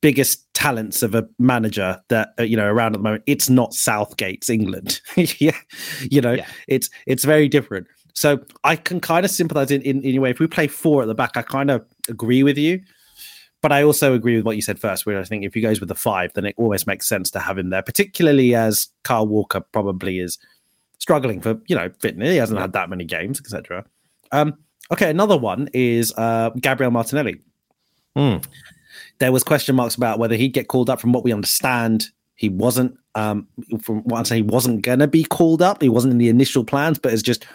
biggest 0.02 0.54
talents 0.54 1.02
of 1.02 1.16
a 1.16 1.28
manager 1.40 2.00
that 2.10 2.30
uh, 2.40 2.44
you 2.44 2.56
know 2.56 2.68
around 2.68 2.94
at 2.94 3.00
the 3.00 3.04
moment. 3.04 3.24
It's 3.26 3.50
not 3.50 3.74
Southgate's 3.74 4.50
England. 4.50 5.02
yeah, 5.16 5.58
you 6.02 6.22
know, 6.22 6.34
yeah. 6.34 6.48
it's 6.68 6.90
it's 7.08 7.24
very 7.24 7.48
different. 7.48 7.88
So 8.14 8.40
I 8.64 8.76
can 8.76 9.02
kind 9.02 9.26
of 9.26 9.32
sympathize 9.32 9.72
in, 9.72 9.82
in, 9.82 10.02
in 10.04 10.16
a 10.16 10.20
way. 10.20 10.30
If 10.30 10.40
we 10.40 10.48
play 10.48 10.68
four 10.68 11.02
at 11.02 11.08
the 11.08 11.16
back, 11.16 11.36
I 11.36 11.42
kind 11.42 11.70
of 11.70 11.86
agree 12.08 12.44
with 12.44 12.58
you. 12.58 12.82
But 13.62 13.72
I 13.72 13.84
also 13.84 14.14
agree 14.14 14.36
with 14.36 14.46
what 14.46 14.56
you 14.56 14.62
said 14.62 14.80
first, 14.80 15.06
where 15.06 15.20
I 15.20 15.24
think 15.24 15.44
if 15.44 15.56
he 15.56 15.60
goes 15.60 15.80
with 15.80 15.90
the 15.90 15.96
five, 15.96 16.32
then 16.34 16.46
it 16.46 16.54
always 16.56 16.86
makes 16.86 17.10
sense 17.10 17.32
to 17.32 17.40
have 17.40 17.58
him 17.58 17.72
there, 17.72 17.82
particularly 17.82 18.54
as 18.54 18.90
Kyle 19.04 19.28
Walker 19.28 19.60
probably 19.60 20.20
is 20.20 20.38
struggling 21.00 21.42
for, 21.42 21.60
you 21.68 21.76
know, 21.76 21.90
fitness. 22.00 22.30
He 22.30 22.38
hasn't 22.38 22.60
had 22.60 22.74
that 22.74 22.90
many 22.90 23.06
games, 23.06 23.40
etc. 23.40 23.84
Um, 24.32 24.54
okay, 24.92 25.10
another 25.10 25.38
one 25.38 25.70
is 25.74 26.14
uh, 26.18 26.52
Gabriel 26.52 26.92
Martinelli. 26.92 27.42
Mm. 28.18 28.46
There 29.20 29.32
was 29.32 29.44
question 29.44 29.76
marks 29.76 29.96
about 29.96 30.20
whether 30.20 30.36
he'd 30.36 30.54
get 30.54 30.68
called 30.68 30.90
up. 30.90 31.00
From 31.00 31.14
what 31.14 31.24
we 31.24 31.34
understand, 31.34 32.08
he 32.36 32.50
wasn't. 32.50 32.98
Um, 33.16 33.48
from 33.82 34.02
what 34.04 34.20
I'm 34.20 34.26
saying, 34.26 34.44
he 34.44 34.50
wasn't 34.50 34.82
going 34.82 35.00
to 35.00 35.08
be 35.08 35.24
called 35.24 35.62
up. 35.62 35.82
He 35.82 35.90
wasn't 35.90 36.12
in 36.12 36.18
the 36.18 36.28
initial 36.28 36.66
plans, 36.66 37.00
but 37.00 37.14
it's 37.14 37.22
just 37.22 37.46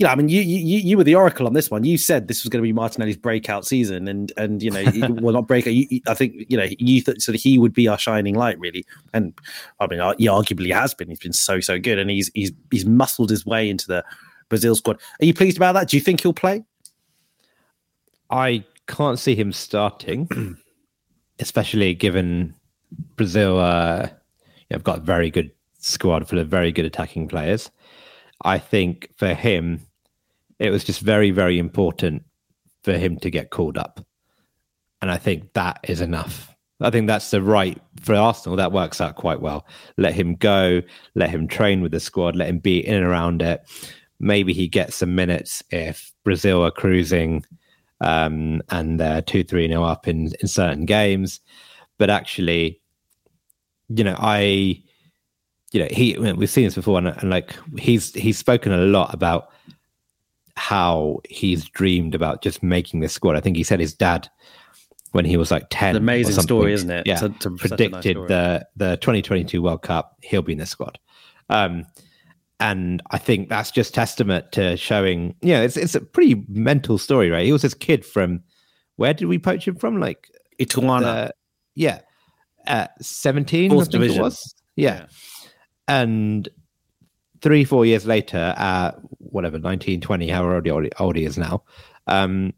you 0.00 0.06
know, 0.06 0.12
I 0.12 0.14
mean, 0.14 0.30
you 0.30 0.40
you 0.40 0.78
you 0.78 0.96
were 0.96 1.04
the 1.04 1.14
oracle 1.14 1.46
on 1.46 1.52
this 1.52 1.70
one. 1.70 1.84
You 1.84 1.98
said 1.98 2.26
this 2.26 2.42
was 2.42 2.48
going 2.48 2.62
to 2.62 2.66
be 2.66 2.72
Martinelli's 2.72 3.18
breakout 3.18 3.66
season, 3.66 4.08
and 4.08 4.32
and 4.38 4.62
you 4.62 4.70
know, 4.70 4.82
well, 5.20 5.34
not 5.34 5.46
breakout. 5.46 5.74
You, 5.74 6.00
I 6.06 6.14
think 6.14 6.46
you 6.48 6.56
know 6.56 6.66
you 6.78 7.02
thought 7.02 7.20
so 7.20 7.32
that 7.32 7.38
he 7.38 7.58
would 7.58 7.74
be 7.74 7.86
our 7.86 7.98
shining 7.98 8.34
light, 8.34 8.58
really. 8.58 8.86
And 9.12 9.38
I 9.78 9.86
mean, 9.88 10.00
he 10.16 10.26
arguably 10.26 10.72
has 10.72 10.94
been. 10.94 11.10
He's 11.10 11.18
been 11.18 11.34
so 11.34 11.60
so 11.60 11.78
good, 11.78 11.98
and 11.98 12.08
he's 12.08 12.30
he's 12.34 12.50
he's 12.70 12.86
muscled 12.86 13.28
his 13.28 13.44
way 13.44 13.68
into 13.68 13.86
the 13.88 14.02
Brazil 14.50 14.74
squad. 14.74 15.00
Are 15.20 15.24
you 15.24 15.32
pleased 15.32 15.56
about 15.56 15.72
that? 15.72 15.88
Do 15.88 15.96
you 15.96 16.02
think 16.02 16.20
he'll 16.20 16.34
play? 16.34 16.64
I 18.28 18.64
can't 18.86 19.18
see 19.18 19.34
him 19.34 19.52
starting, 19.52 20.58
especially 21.38 21.94
given 21.94 22.54
Brazil 23.16 23.58
uh, 23.58 24.08
have 24.70 24.84
got 24.84 24.98
a 24.98 25.02
very 25.02 25.30
good 25.30 25.50
squad 25.78 26.28
full 26.28 26.38
of 26.38 26.48
very 26.48 26.72
good 26.72 26.84
attacking 26.84 27.28
players. 27.28 27.70
I 28.44 28.58
think 28.58 29.08
for 29.16 29.34
him, 29.34 29.80
it 30.58 30.70
was 30.70 30.84
just 30.84 31.00
very, 31.00 31.30
very 31.30 31.58
important 31.58 32.24
for 32.84 32.92
him 32.92 33.18
to 33.20 33.30
get 33.30 33.50
called 33.50 33.78
up. 33.78 34.04
And 35.00 35.10
I 35.10 35.16
think 35.16 35.52
that 35.54 35.80
is 35.84 36.00
enough. 36.00 36.54
I 36.82 36.90
think 36.90 37.06
that's 37.06 37.30
the 37.30 37.42
right 37.42 37.80
for 38.00 38.14
Arsenal. 38.14 38.56
That 38.56 38.72
works 38.72 39.00
out 39.00 39.16
quite 39.16 39.40
well. 39.40 39.66
Let 39.96 40.14
him 40.14 40.34
go, 40.34 40.82
let 41.14 41.30
him 41.30 41.46
train 41.46 41.82
with 41.82 41.92
the 41.92 42.00
squad, 42.00 42.36
let 42.36 42.48
him 42.48 42.58
be 42.58 42.86
in 42.86 42.94
and 42.94 43.04
around 43.04 43.42
it. 43.42 43.62
Maybe 44.20 44.52
he 44.52 44.68
gets 44.68 44.96
some 44.96 45.14
minutes 45.14 45.62
if 45.70 46.12
Brazil 46.24 46.64
are 46.64 46.70
cruising 46.70 47.44
um, 48.00 48.62
and 48.70 49.00
they're 49.00 49.22
2 49.22 49.44
3 49.44 49.68
0 49.68 49.82
up 49.82 50.06
in, 50.06 50.32
in 50.40 50.48
certain 50.48 50.84
games. 50.84 51.40
But 51.98 52.10
actually, 52.10 52.80
you 53.88 54.04
know, 54.04 54.16
I, 54.18 54.82
you 55.72 55.80
know, 55.80 55.88
he, 55.90 56.16
we've 56.18 56.50
seen 56.50 56.64
this 56.64 56.74
before, 56.74 56.98
and, 56.98 57.08
and 57.08 57.30
like 57.30 57.54
he's 57.78 58.14
he's 58.14 58.38
spoken 58.38 58.72
a 58.72 58.78
lot 58.78 59.12
about 59.12 59.50
how 60.56 61.20
he's 61.28 61.64
dreamed 61.64 62.14
about 62.14 62.42
just 62.42 62.62
making 62.62 63.00
this 63.00 63.12
squad. 63.12 63.36
I 63.36 63.40
think 63.40 63.56
he 63.56 63.64
said 63.64 63.80
his 63.80 63.94
dad 63.94 64.28
when 65.12 65.24
he 65.24 65.36
was 65.36 65.50
like 65.50 65.66
10 65.70 65.90
It's 65.90 65.96
an 65.96 66.02
amazing 66.02 66.42
story 66.42 66.72
isn't 66.72 66.90
it 66.90 67.06
yeah 67.06 67.16
to, 67.16 67.28
to 67.30 67.50
predicted 67.50 68.16
nice 68.16 68.28
the 68.28 68.66
the 68.76 68.96
2022 68.98 69.60
world 69.60 69.82
cup 69.82 70.16
he'll 70.22 70.42
be 70.42 70.52
in 70.52 70.58
the 70.58 70.66
squad 70.66 70.98
um 71.48 71.84
and 72.60 73.02
i 73.10 73.18
think 73.18 73.48
that's 73.48 73.70
just 73.70 73.94
testament 73.94 74.52
to 74.52 74.76
showing 74.76 75.34
you 75.42 75.52
know 75.52 75.62
it's, 75.62 75.76
it's 75.76 75.94
a 75.94 76.00
pretty 76.00 76.44
mental 76.48 76.98
story 76.98 77.30
right 77.30 77.46
he 77.46 77.52
was 77.52 77.62
this 77.62 77.74
kid 77.74 78.04
from 78.04 78.40
where 78.96 79.14
did 79.14 79.26
we 79.26 79.38
poach 79.38 79.66
him 79.66 79.74
from 79.74 79.98
like 79.98 80.28
Ituano. 80.60 81.30
yeah 81.74 82.00
at 82.66 82.92
17 83.02 83.70
Fourth 83.70 83.80
I 83.80 83.84
think 83.84 83.92
division. 83.92 84.20
it 84.20 84.22
was 84.22 84.54
yeah. 84.76 85.00
yeah. 85.00 85.06
and 85.88 86.48
three, 87.40 87.64
four 87.64 87.86
years 87.86 88.06
later, 88.06 88.54
at 88.56 88.92
whatever, 89.18 89.58
19, 89.58 90.00
20, 90.00 90.28
however 90.28 90.62
old, 90.70 90.88
old 90.98 91.16
he 91.16 91.24
is 91.24 91.38
now, 91.38 91.64
um, 92.06 92.52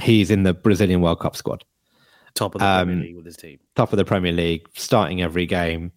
he's 0.00 0.30
in 0.30 0.42
the 0.42 0.54
Brazilian 0.54 1.00
World 1.00 1.20
Cup 1.20 1.36
squad. 1.36 1.64
Top 2.34 2.54
of 2.54 2.60
the 2.60 2.66
um, 2.66 2.88
Premier 2.88 3.04
League 3.04 3.16
with 3.16 3.26
his 3.26 3.36
team. 3.36 3.58
Top 3.76 3.92
of 3.92 3.96
the 3.96 4.04
Premier 4.04 4.32
League, 4.32 4.66
starting 4.74 5.22
every 5.22 5.46
game. 5.46 5.92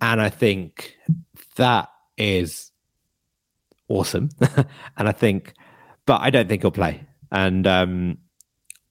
And 0.00 0.20
I 0.20 0.28
think 0.28 0.96
that 1.56 1.88
is 2.16 2.70
awesome. 3.88 4.30
and 4.96 5.08
I 5.08 5.12
think, 5.12 5.54
but 6.06 6.20
I 6.20 6.30
don't 6.30 6.48
think 6.48 6.62
he'll 6.62 6.70
play. 6.70 7.02
And 7.30 7.66
um, 7.66 8.18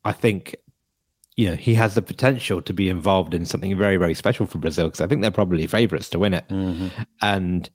I 0.04 0.12
think, 0.12 0.56
you 1.36 1.50
know, 1.50 1.56
he 1.56 1.74
has 1.76 1.96
the 1.96 2.02
potential 2.02 2.62
to 2.62 2.74
be 2.74 2.90
involved 2.90 3.34
in 3.34 3.46
something 3.46 3.78
very, 3.78 3.98
very 3.98 4.14
special 4.14 4.46
for 4.46 4.58
Brazil 4.58 4.88
because 4.88 5.02
I 5.02 5.08
think 5.08 5.22
they're 5.22 5.32
probably 5.32 5.68
favourites 5.68 6.10
to 6.10 6.20
win 6.20 6.34
it. 6.34 6.48
Mm-hmm. 6.50 6.88
And 7.22 7.70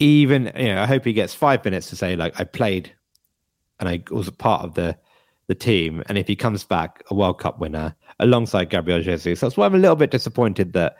even 0.00 0.50
you 0.56 0.74
know, 0.74 0.82
I 0.82 0.86
hope 0.86 1.04
he 1.04 1.12
gets 1.12 1.34
five 1.34 1.64
minutes 1.64 1.90
to 1.90 1.96
say 1.96 2.16
like 2.16 2.40
I 2.40 2.44
played 2.44 2.92
and 3.78 3.88
I 3.88 4.02
was 4.10 4.26
a 4.26 4.32
part 4.32 4.62
of 4.62 4.74
the 4.74 4.96
the 5.46 5.54
team. 5.54 6.02
And 6.06 6.16
if 6.16 6.26
he 6.26 6.36
comes 6.36 6.64
back 6.64 7.02
a 7.10 7.14
World 7.14 7.38
Cup 7.38 7.58
winner 7.58 7.94
alongside 8.18 8.70
Gabriel 8.70 9.02
Jesus, 9.02 9.40
that's 9.40 9.56
why 9.56 9.66
I'm 9.66 9.74
a 9.74 9.78
little 9.78 9.96
bit 9.96 10.10
disappointed 10.10 10.72
that 10.74 10.96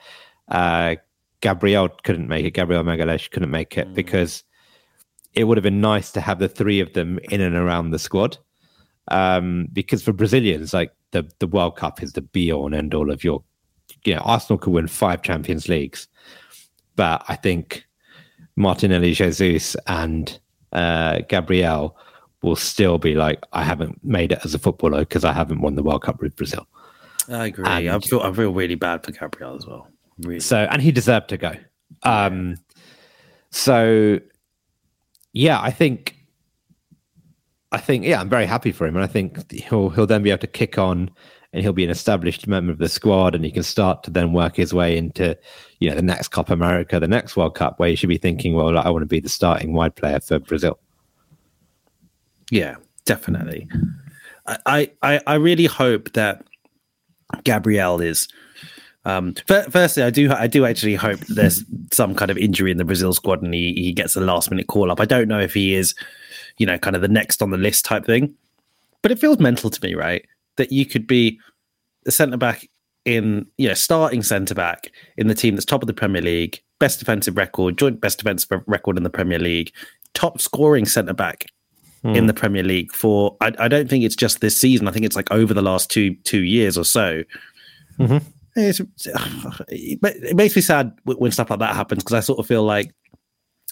uh, 0.48 0.96
Gabriel 1.40 1.88
couldn't 2.04 2.28
make 2.28 2.44
it. 2.44 2.52
Gabriel 2.52 2.82
Magalhaes 2.82 3.30
couldn't 3.30 3.50
make 3.50 3.76
it 3.78 3.88
mm. 3.88 3.94
because 3.94 4.44
it 5.34 5.44
would 5.44 5.56
have 5.56 5.64
been 5.64 5.80
nice 5.80 6.10
to 6.12 6.20
have 6.20 6.38
the 6.38 6.48
three 6.48 6.80
of 6.80 6.92
them 6.92 7.18
in 7.30 7.40
and 7.40 7.54
around 7.54 7.90
the 7.90 7.98
squad. 7.98 8.36
Um, 9.08 9.68
because 9.72 10.02
for 10.02 10.12
Brazilians, 10.12 10.72
like 10.72 10.92
the 11.10 11.28
the 11.38 11.46
World 11.46 11.76
Cup 11.76 12.02
is 12.02 12.12
the 12.12 12.22
be 12.22 12.52
all 12.52 12.66
and 12.66 12.74
end 12.74 12.94
all 12.94 13.10
of 13.10 13.24
your. 13.24 13.42
You 14.04 14.14
know, 14.14 14.20
Arsenal 14.20 14.58
could 14.58 14.72
win 14.72 14.86
five 14.86 15.22
Champions 15.22 15.68
Leagues, 15.68 16.06
but 16.94 17.24
I 17.28 17.34
think 17.34 17.84
Martinelli, 18.56 19.12
Jesus, 19.14 19.76
and 19.88 20.38
uh, 20.72 21.20
Gabriel 21.28 21.96
will 22.42 22.56
still 22.56 22.98
be 22.98 23.14
like, 23.14 23.44
I 23.52 23.64
haven't 23.64 24.02
made 24.04 24.32
it 24.32 24.38
as 24.44 24.54
a 24.54 24.58
footballer 24.58 25.00
because 25.00 25.24
I 25.24 25.32
haven't 25.32 25.60
won 25.60 25.74
the 25.74 25.82
World 25.82 26.02
Cup 26.02 26.22
with 26.22 26.36
Brazil. 26.36 26.66
I 27.28 27.46
agree. 27.46 27.64
And, 27.66 27.90
I 27.90 27.98
feel 27.98 28.20
I 28.20 28.32
feel 28.32 28.52
really 28.52 28.74
bad 28.76 29.04
for 29.04 29.12
Gabriel 29.12 29.56
as 29.56 29.66
well. 29.66 29.88
Really. 30.22 30.40
So, 30.40 30.58
and 30.70 30.82
he 30.82 30.92
deserved 30.92 31.28
to 31.30 31.36
go. 31.36 31.52
Um, 32.02 32.56
so, 33.50 34.18
yeah, 35.32 35.60
I 35.60 35.70
think, 35.70 36.16
I 37.72 37.78
think, 37.78 38.04
yeah, 38.04 38.20
I'm 38.20 38.28
very 38.28 38.46
happy 38.46 38.72
for 38.72 38.86
him, 38.86 38.96
and 38.96 39.04
I 39.04 39.08
think 39.08 39.50
he'll 39.52 39.90
he'll 39.90 40.06
then 40.06 40.22
be 40.22 40.30
able 40.30 40.40
to 40.40 40.46
kick 40.46 40.78
on 40.78 41.10
and 41.52 41.62
he'll 41.62 41.72
be 41.72 41.84
an 41.84 41.90
established 41.90 42.46
member 42.46 42.72
of 42.72 42.78
the 42.78 42.88
squad 42.88 43.34
and 43.34 43.44
he 43.44 43.50
can 43.50 43.62
start 43.62 44.02
to 44.04 44.10
then 44.10 44.32
work 44.32 44.56
his 44.56 44.72
way 44.72 44.96
into 44.96 45.36
you 45.80 45.88
know 45.88 45.96
the 45.96 46.02
next 46.02 46.28
Copa 46.28 46.52
America, 46.52 47.00
the 47.00 47.08
next 47.08 47.36
World 47.36 47.54
Cup, 47.54 47.78
where 47.78 47.88
you 47.88 47.96
should 47.96 48.08
be 48.08 48.18
thinking, 48.18 48.54
well, 48.54 48.76
I 48.78 48.88
want 48.90 49.02
to 49.02 49.06
be 49.06 49.20
the 49.20 49.28
starting 49.28 49.72
wide 49.72 49.96
player 49.96 50.20
for 50.20 50.38
Brazil. 50.38 50.78
Yeah, 52.50 52.76
definitely. 53.04 53.68
I 54.66 54.90
I, 55.02 55.20
I 55.26 55.34
really 55.34 55.66
hope 55.66 56.12
that 56.12 56.44
Gabriel 57.44 58.00
is. 58.00 58.28
Um, 59.04 59.34
firstly, 59.46 60.02
I 60.02 60.10
do 60.10 60.30
I 60.32 60.46
do 60.46 60.66
actually 60.66 60.94
hope 60.94 61.20
there's 61.20 61.64
some 61.92 62.14
kind 62.14 62.30
of 62.30 62.36
injury 62.36 62.70
in 62.70 62.76
the 62.76 62.84
Brazil 62.84 63.14
squad 63.14 63.42
and 63.42 63.54
he, 63.54 63.72
he 63.74 63.92
gets 63.92 64.14
a 64.14 64.20
last 64.20 64.50
minute 64.50 64.66
call 64.66 64.90
up. 64.90 65.00
I 65.00 65.06
don't 65.06 65.28
know 65.28 65.40
if 65.40 65.54
he 65.54 65.74
is, 65.74 65.94
you 66.58 66.66
know, 66.66 66.78
kind 66.78 66.94
of 66.94 67.00
the 67.00 67.08
next 67.08 67.40
on 67.40 67.50
the 67.50 67.56
list 67.56 67.86
type 67.86 68.04
thing, 68.04 68.34
but 69.00 69.10
it 69.10 69.18
feels 69.18 69.38
mental 69.38 69.70
to 69.70 69.86
me, 69.86 69.94
right? 69.94 70.24
that 70.60 70.70
you 70.70 70.84
could 70.84 71.06
be 71.06 71.40
a 72.06 72.10
centre 72.10 72.36
back 72.36 72.68
in, 73.06 73.46
you 73.56 73.66
know, 73.66 73.74
starting 73.74 74.22
centre 74.22 74.54
back 74.54 74.92
in 75.16 75.26
the 75.26 75.34
team 75.34 75.54
that's 75.54 75.64
top 75.64 75.82
of 75.82 75.86
the 75.86 75.94
Premier 75.94 76.20
League, 76.20 76.60
best 76.78 76.98
defensive 76.98 77.36
record, 77.36 77.78
joint 77.78 77.98
best 78.00 78.18
defensive 78.18 78.62
record 78.66 78.98
in 78.98 79.02
the 79.02 79.10
Premier 79.10 79.38
League, 79.38 79.72
top 80.12 80.38
scoring 80.38 80.84
centre 80.84 81.14
back 81.14 81.46
hmm. 82.02 82.14
in 82.14 82.26
the 82.26 82.34
Premier 82.34 82.62
League 82.62 82.92
for. 82.92 83.36
I, 83.40 83.52
I, 83.58 83.68
don't 83.68 83.88
think 83.88 84.04
it's 84.04 84.14
just 84.14 84.42
this 84.42 84.60
season. 84.60 84.86
I 84.86 84.92
think 84.92 85.06
it's 85.06 85.16
like 85.16 85.30
over 85.30 85.54
the 85.54 85.62
last 85.62 85.90
two 85.90 86.14
two 86.24 86.42
years 86.42 86.76
or 86.76 86.84
so. 86.84 87.22
Mm-hmm. 87.98 88.18
It's, 88.56 88.80
it 89.68 90.36
makes 90.36 90.56
me 90.56 90.62
sad 90.62 90.92
when 91.04 91.30
stuff 91.30 91.50
like 91.50 91.60
that 91.60 91.76
happens 91.76 92.02
because 92.02 92.14
I 92.14 92.20
sort 92.20 92.38
of 92.38 92.46
feel 92.46 92.64
like 92.64 92.92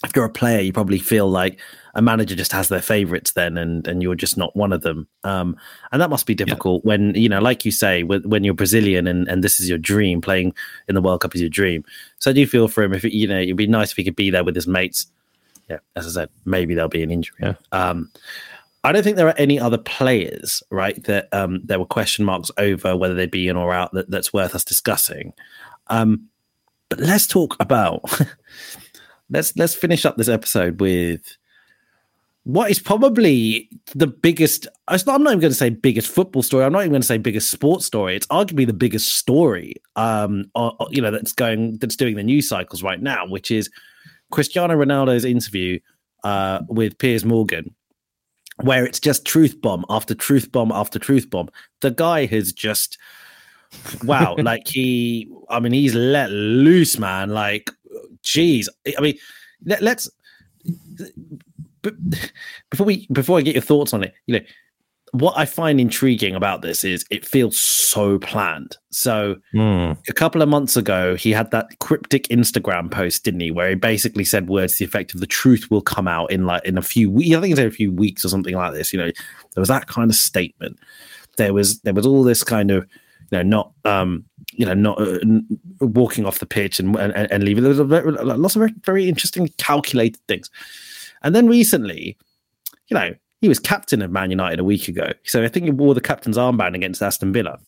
if 0.05 0.15
you're 0.15 0.25
a 0.25 0.29
player, 0.29 0.61
you 0.61 0.71
probably 0.71 0.99
feel 0.99 1.29
like 1.29 1.59
a 1.93 2.01
manager 2.01 2.33
just 2.33 2.53
has 2.53 2.69
their 2.69 2.81
favorites 2.81 3.33
then, 3.33 3.57
and 3.57 3.85
and 3.85 4.01
you're 4.01 4.15
just 4.15 4.37
not 4.37 4.55
one 4.55 4.71
of 4.71 4.81
them. 4.81 5.07
Um, 5.25 5.57
and 5.91 6.01
that 6.01 6.09
must 6.09 6.25
be 6.25 6.35
difficult 6.35 6.83
yeah. 6.83 6.87
when 6.87 7.15
you 7.15 7.27
know, 7.27 7.41
like 7.41 7.65
you 7.65 7.71
say, 7.71 8.03
when 8.03 8.43
you're 8.43 8.53
Brazilian 8.53 9.07
and 9.07 9.27
and 9.27 9.43
this 9.43 9.59
is 9.59 9.67
your 9.67 9.77
dream, 9.77 10.21
playing 10.21 10.53
in 10.87 10.95
the 10.95 11.01
World 11.01 11.21
Cup 11.21 11.35
is 11.35 11.41
your 11.41 11.49
dream. 11.49 11.83
So 12.19 12.31
I 12.31 12.33
do 12.33 12.47
feel 12.47 12.69
for 12.69 12.83
him. 12.83 12.93
If 12.93 13.03
you 13.03 13.27
know, 13.27 13.41
it'd 13.41 13.57
be 13.57 13.67
nice 13.67 13.91
if 13.91 13.97
he 13.97 14.05
could 14.05 14.15
be 14.15 14.29
there 14.29 14.43
with 14.43 14.55
his 14.55 14.67
mates. 14.67 15.07
Yeah, 15.69 15.79
as 15.95 16.07
I 16.07 16.21
said, 16.21 16.29
maybe 16.45 16.73
there'll 16.73 16.89
be 16.89 17.03
an 17.03 17.11
injury. 17.11 17.37
Yeah. 17.41 17.53
Um, 17.71 18.09
I 18.83 18.91
don't 18.91 19.03
think 19.03 19.17
there 19.17 19.27
are 19.27 19.37
any 19.37 19.59
other 19.59 19.77
players, 19.77 20.63
right, 20.71 21.03
that 21.03 21.27
um, 21.33 21.61
there 21.65 21.79
were 21.79 21.85
question 21.85 22.23
marks 22.23 22.49
over 22.57 22.95
whether 22.95 23.13
they'd 23.13 23.29
be 23.29 23.49
in 23.49 23.57
or 23.57 23.73
out 23.73 23.91
that, 23.93 24.09
that's 24.09 24.31
worth 24.31 24.55
us 24.55 24.63
discussing. 24.63 25.33
Um, 25.87 26.29
but 26.87 26.99
let's 26.99 27.27
talk 27.27 27.55
about 27.59 28.03
let's 29.29 29.55
let's 29.55 29.75
finish 29.75 30.05
up 30.05 30.17
this 30.17 30.29
episode 30.29 30.79
with 30.79 31.37
what 32.43 32.71
is 32.71 32.79
probably 32.79 33.69
the 33.93 34.07
biggest 34.07 34.67
I'm 34.87 34.99
not 35.05 35.19
even 35.19 35.39
going 35.39 35.51
to 35.51 35.53
say 35.53 35.69
biggest 35.69 36.07
football 36.07 36.41
story. 36.41 36.65
I'm 36.65 36.71
not 36.71 36.79
even 36.79 36.91
going 36.91 37.01
to 37.01 37.07
say 37.07 37.17
biggest 37.17 37.51
sports 37.51 37.85
story. 37.85 38.15
It's 38.15 38.27
arguably 38.27 38.65
the 38.65 38.73
biggest 38.73 39.17
story 39.17 39.75
um 39.95 40.45
or, 40.55 40.73
or, 40.79 40.87
you 40.89 41.01
know 41.01 41.11
that's 41.11 41.33
going 41.33 41.77
that's 41.77 41.95
doing 41.95 42.15
the 42.15 42.23
news 42.23 42.49
cycles 42.49 42.81
right 42.81 43.01
now, 43.01 43.27
which 43.27 43.51
is 43.51 43.69
Cristiano 44.31 44.75
Ronaldo's 44.75 45.25
interview 45.25 45.79
uh 46.23 46.61
with 46.69 46.97
Piers 46.97 47.23
Morgan 47.23 47.75
where 48.61 48.85
it's 48.85 48.99
just 48.99 49.25
truth 49.25 49.59
bomb 49.61 49.85
after 49.89 50.13
truth 50.13 50.51
bomb 50.51 50.71
after 50.71 50.99
truth 50.99 51.29
bomb. 51.29 51.49
The 51.81 51.91
guy 51.91 52.25
has 52.25 52.51
just 52.53 52.97
wow, 54.03 54.35
like 54.39 54.67
he 54.67 55.29
I 55.49 55.59
mean 55.59 55.73
he's 55.73 55.95
let 55.95 56.29
loose 56.31 56.97
man 56.97 57.29
like 57.29 57.71
geez. 58.21 58.69
I 58.97 59.01
mean 59.01 59.17
let, 59.65 59.81
let's 59.81 60.09
but 61.81 61.93
before 62.69 62.85
we 62.85 63.07
before 63.11 63.37
I 63.37 63.41
get 63.41 63.55
your 63.55 63.61
thoughts 63.61 63.93
on 63.93 64.03
it, 64.03 64.13
you 64.25 64.39
know, 64.39 64.45
what 65.11 65.37
I 65.37 65.45
find 65.45 65.79
intriguing 65.79 66.35
about 66.35 66.61
this 66.61 66.83
is 66.83 67.05
it 67.09 67.25
feels 67.25 67.57
so 67.57 68.19
planned. 68.19 68.77
So 68.91 69.37
mm. 69.53 69.97
a 70.07 70.13
couple 70.13 70.41
of 70.41 70.49
months 70.49 70.77
ago, 70.77 71.15
he 71.15 71.31
had 71.31 71.51
that 71.51 71.79
cryptic 71.79 72.27
Instagram 72.27 72.91
post, 72.91 73.23
didn't 73.23 73.39
he, 73.39 73.51
where 73.51 73.69
he 73.69 73.75
basically 73.75 74.23
said 74.23 74.49
words 74.49 74.73
to 74.73 74.79
the 74.79 74.89
effect 74.89 75.13
of 75.13 75.19
the 75.19 75.27
truth 75.27 75.69
will 75.71 75.81
come 75.81 76.07
out 76.07 76.31
in 76.31 76.45
like 76.45 76.63
in 76.65 76.77
a 76.77 76.81
few 76.81 77.09
weeks. 77.09 77.35
I 77.35 77.41
think 77.41 77.51
it's 77.51 77.59
a 77.59 77.71
few 77.71 77.91
weeks 77.91 78.23
or 78.23 78.29
something 78.29 78.55
like 78.55 78.73
this. 78.73 78.93
You 78.93 78.99
know, 78.99 79.11
there 79.53 79.61
was 79.61 79.69
that 79.69 79.87
kind 79.87 80.09
of 80.09 80.15
statement. 80.15 80.79
There 81.37 81.53
was 81.53 81.79
there 81.81 81.93
was 81.93 82.05
all 82.05 82.23
this 82.23 82.43
kind 82.43 82.69
of 82.69 82.87
you 83.31 83.37
know 83.37 83.43
not 83.43 83.71
um 83.85 84.25
you 84.53 84.65
know 84.65 84.73
not 84.73 85.01
uh, 85.01 85.19
walking 85.79 86.25
off 86.25 86.39
the 86.39 86.45
pitch 86.45 86.79
and 86.79 86.95
and, 86.97 87.13
and 87.13 87.43
leaving. 87.43 87.63
There 87.63 87.73
was 87.73 87.79
lots 87.79 88.55
of 88.55 88.59
very, 88.59 88.73
very 88.83 89.09
interesting 89.09 89.47
calculated 89.57 90.21
things. 90.27 90.49
And 91.21 91.35
then 91.35 91.47
recently, 91.47 92.17
you 92.87 92.95
know, 92.95 93.13
he 93.41 93.47
was 93.47 93.59
captain 93.59 94.01
of 94.01 94.11
Man 94.11 94.29
United 94.29 94.59
a 94.59 94.63
week 94.63 94.87
ago. 94.87 95.11
So 95.23 95.43
I 95.43 95.47
think 95.47 95.65
he 95.65 95.71
wore 95.71 95.93
the 95.93 96.01
captain's 96.01 96.37
armband 96.37 96.75
against 96.75 97.01
Aston 97.01 97.33
Villa. 97.33 97.59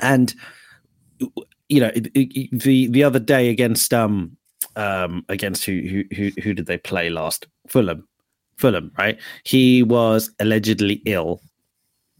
And 0.00 0.34
you 1.68 1.80
know, 1.80 1.90
the 1.92 2.88
the 2.88 3.04
other 3.04 3.18
day 3.18 3.48
against 3.50 3.92
um 3.92 4.36
um 4.76 5.24
against 5.28 5.64
who 5.64 6.04
who 6.14 6.30
who 6.42 6.54
did 6.54 6.66
they 6.66 6.78
play 6.78 7.10
last? 7.10 7.46
Fulham. 7.68 8.06
Fulham, 8.56 8.92
right? 8.98 9.18
He 9.44 9.82
was 9.82 10.30
allegedly 10.38 11.00
ill, 11.06 11.40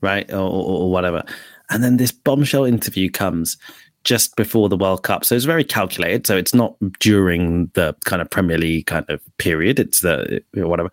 right? 0.01 0.31
Or, 0.33 0.39
or, 0.39 0.83
or 0.83 0.91
whatever. 0.91 1.23
And 1.69 1.85
then 1.85 1.99
this 1.99 2.13
bombshell 2.13 2.65
interview 2.65 3.11
comes 3.11 3.59
just 4.05 4.35
before 4.37 4.69
the 4.69 4.77
World 4.77 5.03
Cup. 5.03 5.25
So 5.25 5.35
it's 5.35 5.45
very 5.45 5.65
calculated. 5.65 6.27
So 6.27 6.37
it's 6.37 6.55
not 6.55 6.75
during 6.99 7.71
the 7.75 7.95
kind 8.07 8.23
of 8.23 8.31
Premier 8.31 8.57
League 8.57 8.87
kind 8.87 9.05
of 9.09 9.21
period. 9.37 9.79
It's 9.79 10.01
the 10.01 10.43
whatever. 10.55 10.91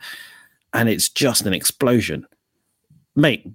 And 0.74 0.90
it's 0.90 1.10
just 1.10 1.46
an 1.46 1.54
explosion. 1.54 2.28
Mate, 3.16 3.50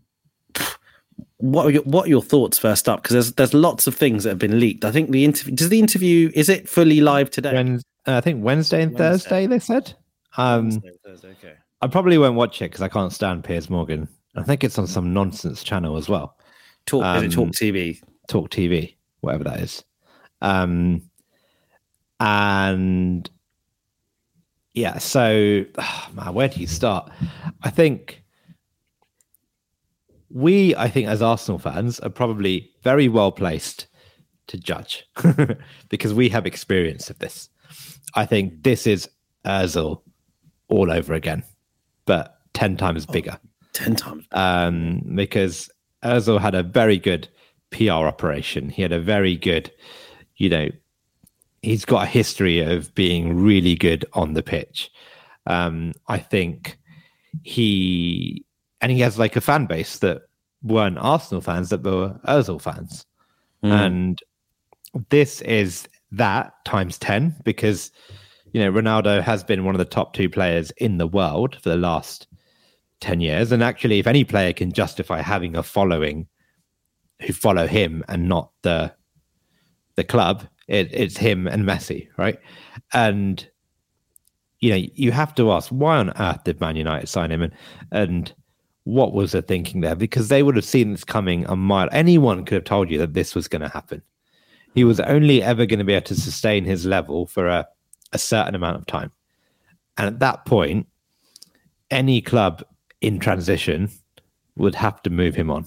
what 1.38 1.66
are 1.66 1.70
your, 1.70 1.82
what 1.82 2.06
are 2.06 2.08
your 2.08 2.22
thoughts 2.22 2.58
first 2.58 2.88
up? 2.88 3.02
Because 3.02 3.14
there's 3.14 3.32
there's 3.34 3.54
lots 3.54 3.86
of 3.86 3.94
things 3.94 4.24
that 4.24 4.30
have 4.30 4.38
been 4.38 4.58
leaked. 4.58 4.84
I 4.84 4.90
think 4.90 5.10
the 5.10 5.24
interview 5.24 5.54
does 5.54 5.68
the 5.68 5.78
interview 5.78 6.30
is 6.34 6.48
it 6.48 6.68
fully 6.68 7.00
live 7.00 7.30
today? 7.30 7.52
When, 7.52 7.76
uh, 8.06 8.16
I 8.16 8.20
think 8.20 8.44
Wednesday 8.44 8.82
and 8.82 8.92
Wednesday. 8.92 9.28
Thursday 9.28 9.46
they 9.46 9.58
said. 9.58 9.94
Um, 10.36 10.70
Wednesday, 10.70 10.90
Thursday, 11.04 11.30
okay. 11.32 11.54
I 11.80 11.86
probably 11.88 12.16
won't 12.18 12.36
watch 12.36 12.62
it 12.62 12.66
because 12.66 12.80
I 12.80 12.88
can't 12.88 13.12
stand 13.12 13.44
Piers 13.44 13.68
Morgan. 13.68 14.08
I 14.34 14.42
think 14.42 14.64
it's 14.64 14.78
on 14.78 14.86
some 14.86 15.12
nonsense 15.12 15.62
channel 15.62 15.96
as 15.96 16.08
well. 16.08 16.36
Talk 16.86 17.04
um, 17.04 17.24
is 17.24 17.32
it 17.32 17.36
Talk 17.36 17.50
TV? 17.50 18.00
Talk 18.28 18.50
TV 18.50 18.94
whatever 19.22 19.44
that 19.44 19.60
is. 19.60 19.82
Um, 20.42 21.02
and 22.20 23.28
yeah, 24.74 24.98
so 24.98 25.64
oh, 25.78 26.08
man, 26.14 26.34
where 26.34 26.48
do 26.48 26.60
you 26.60 26.66
start? 26.66 27.10
I 27.62 27.70
think 27.70 28.22
we, 30.30 30.74
I 30.76 30.88
think, 30.88 31.08
as 31.08 31.20
Arsenal 31.20 31.58
fans, 31.58 32.00
are 32.00 32.10
probably 32.10 32.70
very 32.82 33.08
well 33.08 33.32
placed 33.32 33.86
to 34.48 34.58
judge 34.58 35.06
because 35.88 36.14
we 36.14 36.28
have 36.30 36.46
experience 36.46 37.10
of 37.10 37.18
this. 37.18 37.48
I 38.14 38.26
think 38.26 38.62
this 38.62 38.86
is 38.86 39.08
Özil 39.46 40.02
all 40.68 40.90
over 40.90 41.14
again, 41.14 41.42
but 42.06 42.38
ten 42.54 42.76
times 42.76 43.06
oh, 43.08 43.12
bigger. 43.12 43.38
Ten 43.72 43.94
times. 43.94 44.24
Um, 44.32 45.02
because 45.14 45.70
Özil 46.02 46.40
had 46.40 46.54
a 46.54 46.62
very 46.62 46.98
good 46.98 47.28
PR 47.70 47.92
operation. 47.92 48.68
He 48.68 48.82
had 48.82 48.92
a 48.92 49.00
very 49.00 49.36
good, 49.36 49.70
you 50.36 50.48
know, 50.48 50.68
he's 51.62 51.84
got 51.84 52.02
a 52.02 52.10
history 52.10 52.60
of 52.60 52.94
being 52.94 53.36
really 53.36 53.74
good 53.74 54.04
on 54.12 54.34
the 54.34 54.42
pitch. 54.42 54.90
Um, 55.46 55.92
I 56.08 56.18
think 56.18 56.78
he 57.42 58.44
and 58.80 58.92
he 58.92 59.00
has 59.00 59.18
like 59.18 59.36
a 59.36 59.40
fan 59.40 59.66
base 59.66 59.98
that 59.98 60.22
weren't 60.62 60.98
Arsenal 60.98 61.40
fans 61.40 61.70
that 61.70 61.82
were 61.82 62.18
Özil 62.26 62.60
fans, 62.60 63.06
mm. 63.64 63.70
and 63.70 64.20
this 65.08 65.40
is 65.42 65.88
that 66.12 66.52
times 66.64 66.98
ten 66.98 67.34
because 67.44 67.90
you 68.52 68.60
know 68.60 68.70
Ronaldo 68.70 69.22
has 69.22 69.42
been 69.42 69.64
one 69.64 69.74
of 69.74 69.78
the 69.78 69.84
top 69.84 70.12
two 70.12 70.28
players 70.28 70.70
in 70.72 70.98
the 70.98 71.06
world 71.06 71.56
for 71.60 71.70
the 71.70 71.76
last 71.76 72.26
ten 73.00 73.20
years, 73.20 73.50
and 73.50 73.62
actually, 73.62 73.98
if 73.98 74.06
any 74.06 74.24
player 74.24 74.52
can 74.52 74.72
justify 74.72 75.22
having 75.22 75.56
a 75.56 75.62
following 75.62 76.26
who 77.22 77.32
follow 77.32 77.66
him 77.66 78.04
and 78.08 78.28
not 78.28 78.50
the 78.62 78.92
the 79.96 80.04
club. 80.04 80.46
It, 80.72 80.88
it's 80.92 81.16
him 81.16 81.46
and 81.46 81.64
Messi, 81.64 82.08
right? 82.16 82.38
And 82.92 83.46
you 84.60 84.70
know, 84.70 84.86
you 84.94 85.12
have 85.12 85.34
to 85.34 85.52
ask 85.52 85.68
why 85.70 85.98
on 85.98 86.10
earth 86.18 86.44
did 86.44 86.60
Man 86.60 86.76
United 86.76 87.08
sign 87.08 87.30
him, 87.30 87.42
and 87.42 87.52
and 87.90 88.32
what 88.84 89.12
was 89.12 89.32
the 89.32 89.42
thinking 89.42 89.80
there? 89.80 89.94
Because 89.94 90.28
they 90.28 90.42
would 90.42 90.56
have 90.56 90.64
seen 90.64 90.92
this 90.92 91.04
coming 91.04 91.44
a 91.46 91.54
mile. 91.54 91.88
Anyone 91.92 92.44
could 92.44 92.54
have 92.54 92.64
told 92.64 92.90
you 92.90 92.98
that 92.98 93.14
this 93.14 93.34
was 93.34 93.48
going 93.48 93.62
to 93.62 93.68
happen. 93.68 94.02
He 94.74 94.84
was 94.84 94.98
only 95.00 95.42
ever 95.42 95.66
going 95.66 95.78
to 95.78 95.84
be 95.84 95.92
able 95.92 96.06
to 96.06 96.14
sustain 96.14 96.64
his 96.64 96.86
level 96.86 97.26
for 97.26 97.46
a, 97.48 97.68
a 98.12 98.18
certain 98.18 98.54
amount 98.54 98.78
of 98.78 98.86
time, 98.86 99.12
and 99.98 100.06
at 100.06 100.20
that 100.20 100.46
point, 100.46 100.88
any 101.90 102.22
club 102.22 102.64
in 103.00 103.18
transition 103.18 103.90
would 104.56 104.74
have 104.74 105.02
to 105.02 105.10
move 105.10 105.34
him 105.34 105.50
on 105.50 105.66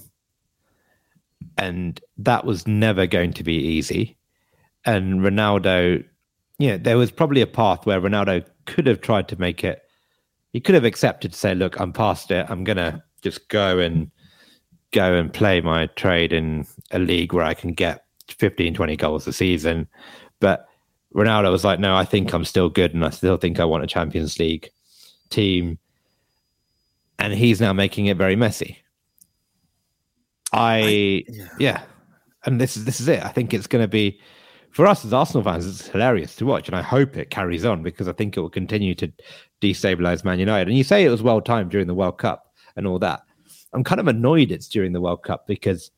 and 1.58 2.00
that 2.18 2.44
was 2.44 2.66
never 2.66 3.06
going 3.06 3.32
to 3.32 3.44
be 3.44 3.54
easy. 3.54 4.15
And 4.86 5.20
Ronaldo, 5.20 6.04
you 6.58 6.68
know, 6.68 6.78
there 6.78 6.96
was 6.96 7.10
probably 7.10 7.40
a 7.40 7.46
path 7.46 7.84
where 7.84 8.00
Ronaldo 8.00 8.46
could 8.64 8.86
have 8.86 9.00
tried 9.00 9.28
to 9.28 9.40
make 9.40 9.64
it. 9.64 9.82
He 10.52 10.60
could 10.60 10.74
have 10.74 10.84
accepted 10.84 11.32
to 11.32 11.38
say, 11.38 11.54
"Look, 11.54 11.78
I'm 11.78 11.92
past 11.92 12.30
it. 12.30 12.46
I'm 12.48 12.64
gonna 12.64 13.04
just 13.20 13.48
go 13.48 13.78
and 13.78 14.10
go 14.92 15.14
and 15.14 15.32
play 15.32 15.60
my 15.60 15.86
trade 15.86 16.32
in 16.32 16.66
a 16.92 16.98
league 16.98 17.32
where 17.32 17.44
I 17.44 17.52
can 17.52 17.72
get 17.72 18.04
15, 18.28 18.72
20 18.74 18.96
goals 18.96 19.26
a 19.26 19.32
season." 19.32 19.88
But 20.40 20.66
Ronaldo 21.14 21.50
was 21.50 21.64
like, 21.64 21.80
"No, 21.80 21.96
I 21.96 22.04
think 22.04 22.32
I'm 22.32 22.44
still 22.44 22.70
good, 22.70 22.94
and 22.94 23.04
I 23.04 23.10
still 23.10 23.36
think 23.36 23.58
I 23.58 23.64
want 23.64 23.84
a 23.84 23.88
Champions 23.88 24.38
League 24.38 24.70
team." 25.30 25.78
And 27.18 27.32
he's 27.34 27.60
now 27.60 27.72
making 27.72 28.06
it 28.06 28.16
very 28.16 28.36
messy. 28.36 28.78
I, 30.52 30.78
I 30.78 31.24
yeah. 31.28 31.48
yeah. 31.58 31.82
and 32.44 32.60
this 32.60 32.76
is 32.76 32.84
this 32.84 33.00
is 33.00 33.08
it. 33.08 33.24
I 33.24 33.28
think 33.28 33.52
it's 33.52 33.66
going 33.66 33.82
to 33.82 33.88
be 33.88 34.20
for 34.76 34.86
us 34.86 35.06
as 35.06 35.12
Arsenal 35.14 35.42
fans. 35.42 35.66
It's 35.66 35.88
hilarious 35.88 36.36
to 36.36 36.44
watch, 36.44 36.68
and 36.68 36.76
I 36.76 36.82
hope 36.82 37.16
it 37.16 37.30
carries 37.30 37.64
on 37.64 37.82
because 37.82 38.08
I 38.08 38.12
think 38.12 38.36
it 38.36 38.40
will 38.40 38.50
continue 38.50 38.94
to 38.96 39.10
destabilize 39.62 40.22
Man 40.22 40.38
United. 40.38 40.68
And 40.68 40.76
you 40.76 40.84
say 40.84 41.02
it 41.02 41.08
was 41.08 41.22
well 41.22 41.40
timed 41.40 41.70
during 41.70 41.86
the 41.86 41.94
World 41.94 42.18
Cup 42.18 42.52
and 42.76 42.86
all 42.86 42.98
that. 42.98 43.22
I'm 43.72 43.84
kind 43.84 44.00
of 44.00 44.06
annoyed 44.06 44.50
it's 44.50 44.68
during 44.68 44.92
the 44.92 45.00
World 45.00 45.22
Cup 45.22 45.46
because 45.46 45.90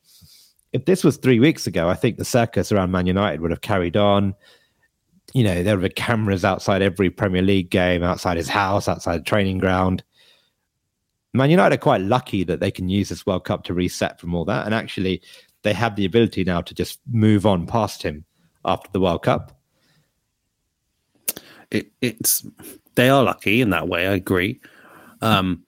if 0.71 0.85
this 0.85 1.03
was 1.03 1.17
three 1.17 1.41
weeks 1.41 1.67
ago, 1.67 1.89
I 1.89 1.93
think 1.93 2.15
the 2.15 2.23
circus 2.23 2.71
around 2.71 2.91
Man 2.91 3.05
United 3.05 3.41
would 3.41 3.51
have 3.51 3.59
carried 3.59 3.97
on. 3.97 4.33
You 5.33 5.43
know, 5.43 5.61
there 5.61 5.77
were 5.77 5.89
cameras 5.89 6.45
outside 6.45 6.81
every 6.81 7.09
Premier 7.09 7.41
League 7.41 7.69
game, 7.69 8.01
outside 8.01 8.37
his 8.37 8.47
house, 8.47 8.87
outside 8.87 9.17
the 9.17 9.25
training 9.25 9.57
ground. 9.57 10.05
Man 11.33 11.49
United 11.49 11.75
are 11.75 11.79
quite 11.79 11.99
lucky 11.99 12.45
that 12.45 12.61
they 12.61 12.71
can 12.71 12.87
use 12.87 13.09
this 13.09 13.25
World 13.25 13.43
Cup 13.43 13.65
to 13.65 13.73
reset 13.73 14.21
from 14.21 14.33
all 14.33 14.45
that. 14.45 14.65
And 14.65 14.73
actually, 14.73 15.21
they 15.63 15.73
have 15.73 15.97
the 15.97 16.05
ability 16.05 16.45
now 16.45 16.61
to 16.61 16.73
just 16.73 17.01
move 17.11 17.45
on 17.45 17.67
past 17.67 18.01
him 18.01 18.23
after 18.65 18.89
the 18.91 18.99
World 18.99 19.23
Cup. 19.23 19.57
It, 21.71 21.91
it's 22.01 22.45
they 22.95 23.09
are 23.09 23.23
lucky 23.23 23.61
in 23.61 23.69
that 23.69 23.87
way. 23.87 24.07
I 24.07 24.13
agree. 24.13 24.59
Um, 25.21 25.63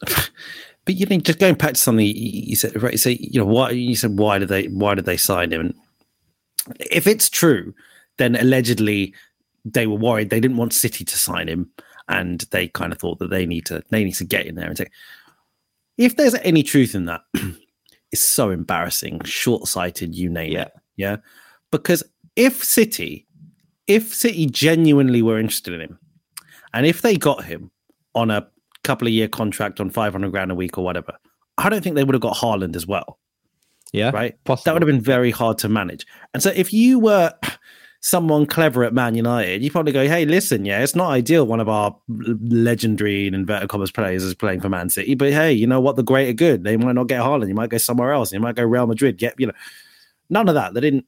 but 0.00 0.94
you 0.94 1.06
know, 1.06 1.18
just 1.18 1.38
going 1.38 1.54
back 1.54 1.74
to 1.74 1.80
something 1.80 2.06
you 2.06 2.56
said, 2.56 2.82
right? 2.82 2.98
So 2.98 3.10
you 3.10 3.40
know, 3.40 3.46
why 3.46 3.70
you 3.70 3.96
said 3.96 4.18
why 4.18 4.38
did 4.38 4.48
they 4.48 4.66
why 4.68 4.94
did 4.94 5.04
they 5.04 5.16
sign 5.16 5.52
him? 5.52 5.74
If 6.90 7.06
it's 7.06 7.28
true, 7.28 7.74
then 8.16 8.36
allegedly 8.36 9.14
they 9.64 9.86
were 9.86 9.96
worried 9.96 10.30
they 10.30 10.40
didn't 10.40 10.56
want 10.56 10.72
City 10.72 11.04
to 11.04 11.18
sign 11.18 11.48
him 11.48 11.70
and 12.08 12.40
they 12.50 12.68
kind 12.68 12.92
of 12.92 12.98
thought 12.98 13.18
that 13.18 13.30
they 13.30 13.46
need 13.46 13.66
to 13.66 13.82
they 13.90 14.04
need 14.04 14.14
to 14.14 14.24
get 14.24 14.46
in 14.46 14.54
there 14.54 14.68
and 14.68 14.78
say, 14.78 14.86
if 15.96 16.16
there's 16.16 16.34
any 16.36 16.62
truth 16.62 16.94
in 16.94 17.04
that, 17.06 17.22
it's 18.12 18.22
so 18.22 18.50
embarrassing, 18.50 19.20
short 19.24 19.66
sighted, 19.66 20.14
you 20.14 20.30
name 20.30 20.52
yeah. 20.52 20.62
it, 20.62 20.72
yeah. 20.96 21.16
Because 21.70 22.02
if 22.36 22.62
City, 22.64 23.26
if 23.86 24.14
City 24.14 24.46
genuinely 24.46 25.22
were 25.22 25.38
interested 25.38 25.74
in 25.74 25.80
him, 25.80 25.98
and 26.74 26.86
if 26.86 27.02
they 27.02 27.16
got 27.16 27.44
him 27.44 27.70
on 28.14 28.30
a 28.30 28.46
couple 28.88 29.06
of 29.06 29.12
year 29.12 29.28
contract 29.28 29.80
on 29.80 29.90
500 29.90 30.30
grand 30.30 30.50
a 30.50 30.54
week 30.54 30.78
or 30.78 30.84
whatever. 30.84 31.16
I 31.58 31.68
don't 31.68 31.82
think 31.82 31.96
they 31.96 32.04
would 32.04 32.14
have 32.14 32.22
got 32.22 32.36
Haaland 32.36 32.76
as 32.76 32.86
well. 32.86 33.18
Yeah. 33.92 34.10
Right. 34.10 34.42
Possible. 34.44 34.64
That 34.64 34.72
would 34.74 34.82
have 34.82 34.86
been 34.86 35.00
very 35.00 35.30
hard 35.30 35.58
to 35.58 35.68
manage. 35.68 36.06
And 36.34 36.42
so 36.42 36.50
if 36.54 36.72
you 36.72 36.98
were 36.98 37.32
someone 38.00 38.46
clever 38.46 38.84
at 38.84 38.94
Man 38.94 39.14
United, 39.14 39.62
you 39.62 39.70
probably 39.70 39.92
go, 39.92 40.06
hey, 40.06 40.24
listen, 40.24 40.64
yeah, 40.64 40.82
it's 40.82 40.94
not 40.94 41.10
ideal 41.10 41.46
one 41.46 41.60
of 41.60 41.68
our 41.68 41.96
legendary 42.08 43.26
in 43.26 43.34
inverted 43.34 43.68
commas 43.68 43.90
players 43.90 44.22
is 44.22 44.34
playing 44.34 44.60
for 44.60 44.68
Man 44.68 44.88
City, 44.88 45.14
but 45.14 45.32
hey, 45.32 45.52
you 45.52 45.66
know 45.66 45.80
what? 45.80 45.96
The 45.96 46.02
greater 46.02 46.32
good. 46.32 46.64
They 46.64 46.76
might 46.76 46.94
not 46.94 47.08
get 47.08 47.20
Haaland. 47.20 47.48
You 47.48 47.54
might 47.54 47.70
go 47.70 47.78
somewhere 47.78 48.12
else. 48.12 48.32
You 48.32 48.40
might 48.40 48.56
go 48.56 48.64
Real 48.64 48.86
Madrid. 48.86 49.18
Get, 49.18 49.34
you 49.38 49.48
know, 49.48 49.54
none 50.30 50.48
of 50.48 50.54
that. 50.54 50.74
They 50.74 50.80
didn't 50.80 51.06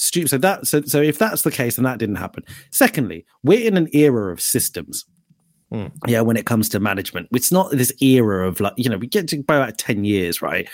stoop. 0.00 0.28
So 0.28 0.38
that, 0.38 0.66
so, 0.66 0.82
so 0.82 1.00
if 1.00 1.18
that's 1.18 1.42
the 1.42 1.50
case, 1.50 1.76
then 1.76 1.84
that 1.84 1.98
didn't 1.98 2.16
happen. 2.16 2.44
Secondly, 2.70 3.24
we're 3.42 3.66
in 3.66 3.76
an 3.76 3.88
era 3.92 4.32
of 4.32 4.40
systems. 4.40 5.04
Mm. 5.72 5.92
Yeah, 6.08 6.22
when 6.22 6.36
it 6.36 6.46
comes 6.46 6.68
to 6.70 6.80
management, 6.80 7.28
it's 7.32 7.52
not 7.52 7.70
this 7.70 7.92
era 8.02 8.48
of 8.48 8.58
like, 8.58 8.72
you 8.76 8.90
know, 8.90 8.98
we 8.98 9.06
get 9.06 9.28
to 9.28 9.38
about 9.38 9.78
10 9.78 10.04
years, 10.04 10.42
right? 10.42 10.68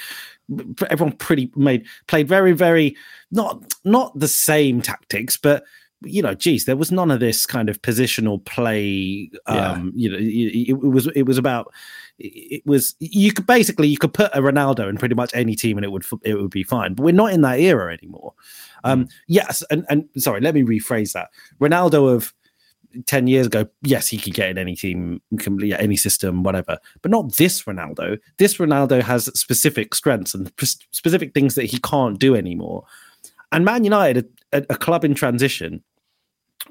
everyone 0.88 1.16
pretty 1.16 1.50
made 1.56 1.84
played 2.06 2.28
very 2.28 2.52
very 2.52 2.96
not 3.32 3.64
not 3.84 4.16
the 4.16 4.28
same 4.28 4.80
tactics 4.80 5.36
but 5.36 5.64
you 6.02 6.22
know 6.22 6.34
geez 6.34 6.66
there 6.66 6.76
was 6.76 6.92
none 6.92 7.10
of 7.10 7.18
this 7.18 7.46
kind 7.46 7.68
of 7.68 7.82
positional 7.82 8.44
play 8.44 9.28
um 9.46 9.92
yeah. 9.96 10.08
you 10.08 10.10
know 10.10 10.18
it, 10.18 10.68
it, 10.68 10.74
was 10.74 11.08
it 11.16 11.22
was 11.22 11.36
about 11.36 11.72
it 12.18 12.64
was 12.64 12.94
you 13.00 13.32
could 13.32 13.46
basically 13.46 13.88
you 13.88 13.98
could 13.98 14.14
put 14.14 14.30
a 14.34 14.40
ronaldo 14.40 14.88
in 14.88 14.96
pretty 14.96 15.14
much 15.14 15.32
any 15.34 15.56
team 15.56 15.76
and 15.76 15.84
it 15.84 15.90
would 15.90 16.04
it 16.22 16.34
would 16.34 16.50
be 16.50 16.62
fine 16.62 16.94
but 16.94 17.02
we're 17.02 17.12
not 17.12 17.32
in 17.32 17.40
that 17.40 17.58
era 17.58 17.92
anymore 17.92 18.32
um 18.84 19.04
mm. 19.04 19.10
yes 19.28 19.62
and 19.70 19.84
and 19.88 20.08
sorry 20.16 20.40
let 20.40 20.54
me 20.54 20.62
rephrase 20.62 21.12
that 21.12 21.28
ronaldo 21.60 22.12
of 22.14 22.32
10 23.04 23.26
years 23.26 23.46
ago, 23.46 23.66
yes, 23.82 24.08
he 24.08 24.16
could 24.16 24.34
get 24.34 24.50
in 24.50 24.58
any 24.58 24.74
team, 24.74 25.20
any 25.60 25.96
system, 25.96 26.42
whatever, 26.42 26.78
but 27.02 27.10
not 27.10 27.36
this 27.36 27.62
Ronaldo. 27.64 28.18
This 28.38 28.56
Ronaldo 28.56 29.02
has 29.02 29.26
specific 29.38 29.94
strengths 29.94 30.34
and 30.34 30.50
specific 30.92 31.34
things 31.34 31.54
that 31.56 31.64
he 31.64 31.78
can't 31.78 32.18
do 32.18 32.34
anymore. 32.34 32.84
And 33.52 33.64
Man 33.64 33.84
United, 33.84 34.28
a, 34.52 34.64
a 34.70 34.76
club 34.76 35.04
in 35.04 35.14
transition, 35.14 35.82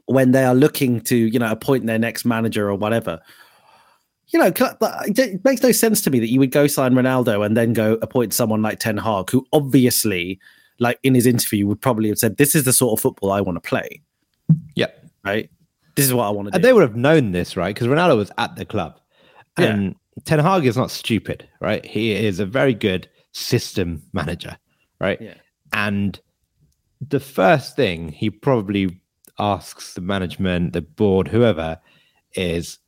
when 0.06 0.32
they 0.32 0.43
are 0.43 0.56
looking 0.56 1.01
to, 1.01 1.16
you 1.16 1.39
know, 1.39 1.51
appoint 1.51 1.86
their 1.86 1.99
next 1.99 2.26
manager 2.26 2.70
or 2.70 2.76
whatever, 2.76 3.20
you 4.30 4.39
know, 4.39 4.51
it 4.56 5.45
makes 5.45 5.62
no 5.62 5.72
sense 5.72 6.01
to 6.01 6.10
me 6.10 6.20
that 6.20 6.32
you 6.32 6.39
would 6.39 6.51
go 6.51 6.68
sign 6.68 6.93
Ronaldo 6.93 7.45
and 7.45 7.56
then 7.56 7.74
go 7.74 7.93
appoint 8.01 8.34
someone 8.34 8.62
like 8.62 8.80
Ten 8.80 8.97
Hag, 8.97 9.30
who 9.30 9.45
obviously, 9.53 10.39
like 10.80 10.99
in 11.03 11.15
his 11.15 11.26
interview, 11.26 11.67
would 11.67 11.82
probably 11.82 12.09
have 12.09 12.17
said, 12.17 12.38
"This 12.38 12.55
is 12.55 12.63
the 12.63 12.73
sort 12.73 12.97
of 12.97 13.01
football 13.01 13.32
I 13.32 13.41
want 13.41 13.55
to 13.61 13.67
play." 13.67 14.01
Yep. 14.76 15.01
Right 15.23 15.49
this 15.95 16.05
is 16.05 16.13
what 16.13 16.26
I 16.26 16.30
want 16.30 16.47
to 16.47 16.51
do. 16.51 16.55
And 16.55 16.63
they 16.63 16.73
would 16.73 16.84
have 16.84 16.95
known 16.95 17.32
this, 17.32 17.57
right? 17.57 17.73
Because 17.73 17.88
Ronaldo 17.88 18.17
was 18.17 18.32
at 18.38 18.55
the 18.55 18.65
club. 18.65 18.99
And 19.57 19.88
yeah. 19.88 20.21
Ten 20.26 20.39
Hag 20.39 20.65
is 20.65 20.78
not 20.78 20.91
stupid, 20.91 21.47
right? 21.61 21.86
He 21.86 22.11
is 22.11 22.39
a 22.39 22.45
very 22.45 22.73
good 22.73 23.09
system 23.32 24.03
manager, 24.13 24.57
right? 24.99 25.19
Yeah. 25.21 25.36
And 25.73 26.19
the 27.01 27.19
first 27.19 27.76
thing 27.76 28.09
he 28.09 28.30
probably 28.30 29.01
asks 29.39 29.93
the 29.93 30.01
management, 30.01 30.73
the 30.73 30.82
board, 30.82 31.28
whoever, 31.28 31.80
is 32.34 32.80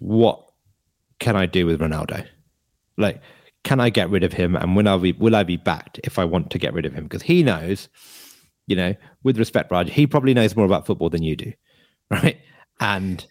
what 0.00 0.50
can 1.18 1.36
I 1.36 1.46
do 1.46 1.66
with 1.66 1.80
Ronaldo? 1.80 2.26
Like, 2.98 3.20
can 3.64 3.80
I 3.80 3.90
get 3.90 4.10
rid 4.10 4.24
of 4.24 4.32
him? 4.32 4.56
And 4.56 4.76
will 4.76 4.88
I 4.88 4.96
be 4.96 5.12
will 5.12 5.36
I 5.36 5.42
be 5.42 5.56
backed 5.56 6.00
if 6.04 6.18
I 6.18 6.24
want 6.24 6.50
to 6.50 6.58
get 6.58 6.74
rid 6.74 6.86
of 6.86 6.92
him? 6.92 7.04
Because 7.04 7.22
he 7.22 7.42
knows, 7.42 7.88
you 8.66 8.76
know, 8.76 8.94
with 9.22 9.38
respect, 9.38 9.70
Raj, 9.70 9.90
he 9.90 10.06
probably 10.06 10.34
knows 10.34 10.56
more 10.56 10.66
about 10.66 10.86
football 10.86 11.10
than 11.10 11.22
you 11.22 11.36
do 11.36 11.52
right? 12.10 12.38
And 12.80 13.26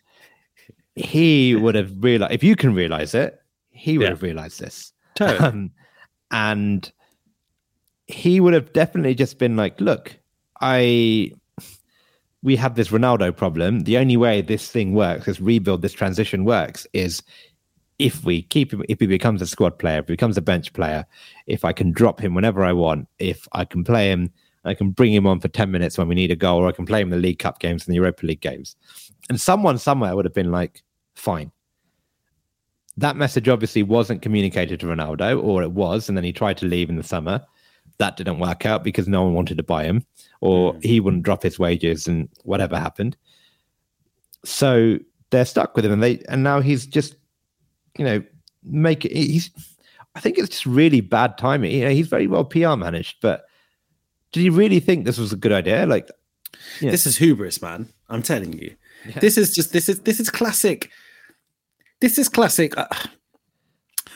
he 0.95 1.55
would 1.55 1.75
have 1.75 1.93
realized 1.99 2.34
if 2.34 2.43
you 2.43 2.55
can 2.55 2.73
realize 2.73 3.13
it, 3.13 3.39
he 3.69 3.97
would 3.97 4.05
yeah. 4.05 4.09
have 4.09 4.23
realized 4.23 4.59
this. 4.59 4.91
Totally. 5.15 5.39
Um, 5.39 5.71
and 6.32 6.91
he 8.07 8.39
would 8.39 8.53
have 8.53 8.73
definitely 8.73 9.15
just 9.15 9.38
been 9.38 9.55
like, 9.55 9.79
look, 9.79 10.17
I 10.59 11.32
we 12.43 12.55
have 12.55 12.75
this 12.75 12.89
Ronaldo 12.89 13.36
problem. 13.36 13.82
The 13.82 13.97
only 13.97 14.17
way 14.17 14.41
this 14.41 14.69
thing 14.69 14.93
works, 14.93 15.25
this 15.25 15.39
rebuild, 15.39 15.82
this 15.82 15.93
transition 15.93 16.43
works, 16.43 16.88
is 16.93 17.21
if 18.02 18.24
we 18.24 18.41
keep 18.41 18.74
him, 18.74 18.84
if 18.89 18.99
he 18.99 19.08
becomes 19.08 19.41
a 19.41 19.47
squad 19.47 19.78
player, 19.80 19.99
if 19.99 20.08
he 20.08 20.14
becomes 20.14 20.38
a 20.38 20.41
bench 20.41 20.74
player, 20.74 21.06
if 21.47 21.64
I 21.64 21.74
can 21.74 21.91
drop 21.91 22.20
him 22.20 22.34
whenever 22.34 22.64
I 22.64 22.74
want, 22.74 23.08
if 23.20 23.47
I 23.54 23.66
can 23.66 23.84
play 23.84 24.10
him 24.10 24.32
I 24.64 24.74
can 24.74 24.91
bring 24.91 25.14
him 25.14 25.26
on 25.26 25.39
for 25.39 25.47
10 25.47 25.72
minutes 25.72 25.97
when 25.97 26.08
we 26.08 26.16
need 26.16 26.32
a 26.32 26.36
goal, 26.36 26.62
or 26.62 26.68
I 26.68 26.72
can 26.72 26.86
play 26.86 27.02
him 27.02 27.12
in 27.12 27.20
the 27.20 27.28
League 27.28 27.39
Cup 27.39 27.60
games 27.60 27.86
and 27.86 27.93
the 27.93 27.95
Europa 27.95 28.26
League 28.26 28.41
games. 28.41 28.76
And 29.30 29.39
someone 29.39 29.78
somewhere 29.78 30.16
would 30.16 30.26
have 30.26 30.34
been 30.34 30.52
like, 30.52 30.84
fine. 31.16 31.52
That 32.97 33.16
message 33.16 33.49
obviously 33.49 33.84
wasn't 33.84 34.22
communicated 34.22 34.80
to 34.80 34.86
Ronaldo, 34.86 35.41
or 35.41 35.64
it 35.64 35.72
was, 35.72 36.10
and 36.10 36.18
then 36.18 36.24
he 36.24 36.34
tried 36.34 36.58
to 36.58 36.66
leave 36.66 36.89
in 36.89 36.97
the 36.97 37.04
summer. 37.04 37.43
That 37.97 38.18
didn't 38.18 38.39
work 38.39 38.66
out 38.66 38.84
because 38.84 39.08
no 39.08 39.24
one 39.24 39.34
wanted 39.34 39.58
to 39.58 39.64
buy 39.64 39.84
him, 39.84 40.06
or 40.41 40.74
mm. 40.74 40.84
he 40.84 40.99
wouldn't 40.99 41.24
drop 41.24 41.41
his 41.41 41.58
wages, 41.58 42.08
and 42.08 42.30
whatever 42.43 42.78
happened. 42.78 43.18
So 44.45 44.99
they're 45.32 45.45
stuck 45.45 45.76
with 45.76 45.86
him, 45.86 45.93
and 45.93 46.04
they 46.04 46.22
and 46.30 46.43
now 46.43 46.60
he's 46.62 46.86
just, 46.86 47.16
you 47.98 48.06
know, 48.06 48.24
make 48.64 49.06
it. 49.06 49.12
He's, 49.12 49.50
I 50.16 50.20
think 50.20 50.38
it's 50.38 50.50
just 50.50 50.66
really 50.66 51.02
bad 51.02 51.38
timing. 51.38 51.72
You 51.72 51.86
know, 51.86 51.92
he's 51.92 52.08
very 52.08 52.28
well 52.28 52.44
PR 52.44 52.76
managed, 52.76 53.18
but 53.22 53.46
did 54.32 54.44
you 54.44 54.52
really 54.52 54.80
think 54.80 55.06
this 55.06 55.18
was 55.18 55.34
a 55.34 55.38
good 55.38 55.52
idea? 55.52 55.86
Like, 55.86 56.10
yeah. 56.80 56.92
this 56.92 57.06
is 57.06 57.18
hubris, 57.18 57.62
man. 57.62 57.89
I'm 58.10 58.22
telling 58.22 58.54
you, 58.54 58.76
yeah. 59.08 59.20
this 59.20 59.38
is 59.38 59.54
just 59.54 59.74
this 59.74 59.89
is 59.89 60.02
this 60.02 60.20
is 60.20 60.30
classic. 60.30 60.89
This 62.00 62.18
is 62.18 62.30
classic. 62.30 62.78
Uh, 62.78 62.88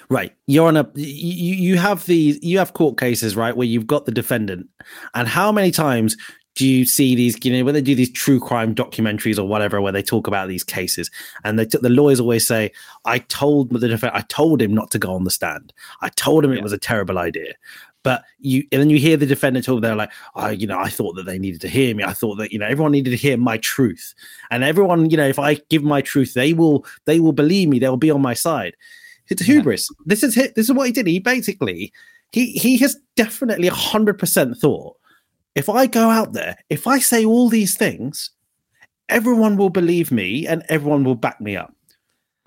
right, 0.09 0.33
you're 0.47 0.67
on 0.67 0.77
a 0.77 0.89
you 0.95 1.55
you 1.55 1.77
have 1.77 2.05
these 2.05 2.39
you 2.41 2.57
have 2.57 2.73
court 2.73 2.97
cases 2.97 3.35
right 3.35 3.55
where 3.55 3.67
you've 3.67 3.87
got 3.87 4.05
the 4.05 4.11
defendant, 4.11 4.67
and 5.13 5.27
how 5.27 5.51
many 5.51 5.71
times 5.71 6.17
do 6.55 6.67
you 6.67 6.85
see 6.85 7.15
these 7.15 7.37
you 7.45 7.51
know 7.51 7.63
when 7.63 7.73
they 7.73 7.81
do 7.81 7.95
these 7.95 8.11
true 8.11 8.39
crime 8.39 8.73
documentaries 8.73 9.37
or 9.37 9.43
whatever 9.43 9.81
where 9.81 9.91
they 9.91 10.01
talk 10.01 10.27
about 10.27 10.47
these 10.47 10.63
cases 10.63 11.11
and 11.43 11.59
they 11.59 11.65
t- 11.65 11.77
the 11.81 11.89
lawyers 11.89 12.19
always 12.19 12.47
say 12.47 12.71
i 13.05 13.19
told 13.19 13.69
the 13.69 13.87
defendant 13.87 14.15
i 14.15 14.25
told 14.27 14.61
him 14.61 14.73
not 14.73 14.89
to 14.91 14.99
go 14.99 15.13
on 15.13 15.23
the 15.23 15.31
stand 15.31 15.73
i 16.01 16.09
told 16.09 16.43
him 16.43 16.51
yeah. 16.51 16.57
it 16.57 16.63
was 16.63 16.73
a 16.73 16.77
terrible 16.77 17.17
idea 17.17 17.53
but 18.05 18.23
you 18.37 18.63
and 18.71 18.79
then 18.79 18.91
you 18.91 18.99
hear 18.99 19.17
the 19.17 19.25
defendant 19.25 19.65
talk, 19.65 19.81
they're 19.81 19.95
like, 19.95 20.11
oh, 20.35 20.49
you 20.49 20.67
know, 20.67 20.77
I 20.77 20.89
thought 20.89 21.15
that 21.15 21.25
they 21.25 21.39
needed 21.39 21.59
to 21.61 21.67
hear 21.67 21.95
me. 21.95 22.03
I 22.03 22.13
thought 22.13 22.35
that, 22.35 22.51
you 22.51 22.59
know, 22.59 22.67
everyone 22.67 22.91
needed 22.91 23.09
to 23.09 23.17
hear 23.17 23.35
my 23.35 23.57
truth. 23.57 24.13
And 24.51 24.63
everyone, 24.63 25.09
you 25.09 25.17
know, 25.17 25.27
if 25.27 25.39
I 25.39 25.55
give 25.71 25.81
my 25.81 26.01
truth, 26.01 26.35
they 26.35 26.53
will 26.53 26.85
they 27.05 27.19
will 27.19 27.31
believe 27.31 27.67
me, 27.67 27.79
they'll 27.79 27.97
be 27.97 28.11
on 28.11 28.21
my 28.21 28.35
side. 28.35 28.75
It's 29.29 29.41
hubris. 29.41 29.89
Yeah. 29.89 30.03
This 30.05 30.21
is 30.21 30.35
this 30.35 30.69
is 30.69 30.71
what 30.71 30.85
he 30.85 30.93
did. 30.93 31.07
He 31.07 31.17
basically 31.17 31.91
he 32.31 32.51
he 32.51 32.77
has 32.77 32.95
definitely 33.15 33.69
hundred 33.69 34.19
percent 34.19 34.55
thought 34.55 34.95
if 35.55 35.69
I 35.69 35.87
go 35.87 36.09
out 36.09 36.33
there, 36.33 36.57
if 36.69 36.85
I 36.85 36.99
say 36.99 37.25
all 37.25 37.49
these 37.49 37.75
things, 37.75 38.31
everyone 39.09 39.57
will 39.57 39.69
believe 39.69 40.11
me 40.11 40.45
and 40.45 40.63
everyone 40.69 41.03
will 41.03 41.15
back 41.15 41.39
me 41.39 41.55
up. 41.55 41.73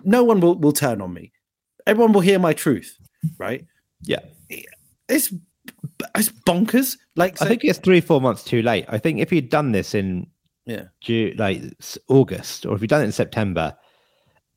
No 0.05 0.23
one 0.23 0.41
will, 0.41 0.57
will 0.57 0.73
turn 0.73 1.01
on 1.01 1.13
me. 1.13 1.33
Everyone 1.87 2.13
will 2.13 2.21
hear 2.21 2.39
my 2.39 2.53
truth, 2.53 2.97
right? 3.39 3.65
Yeah. 4.03 4.21
It's 5.09 5.33
it's 6.15 6.29
bonkers. 6.47 6.99
Like 7.17 7.39
so, 7.39 7.45
I 7.45 7.49
think 7.49 7.65
it's 7.65 7.79
three 7.79 8.01
four 8.01 8.21
months 8.21 8.45
too 8.45 8.63
late. 8.63 8.85
I 8.89 8.99
think 8.99 9.21
if 9.21 9.33
you'd 9.33 9.49
done 9.49 9.73
this 9.73 9.95
in 9.95 10.27
yeah 10.67 10.85
June, 11.01 11.35
like 11.39 11.63
August, 12.09 12.67
or 12.67 12.75
if 12.75 12.83
you'd 12.83 12.91
done 12.91 13.03
it 13.03 13.07
in 13.07 13.13
September, 13.13 13.77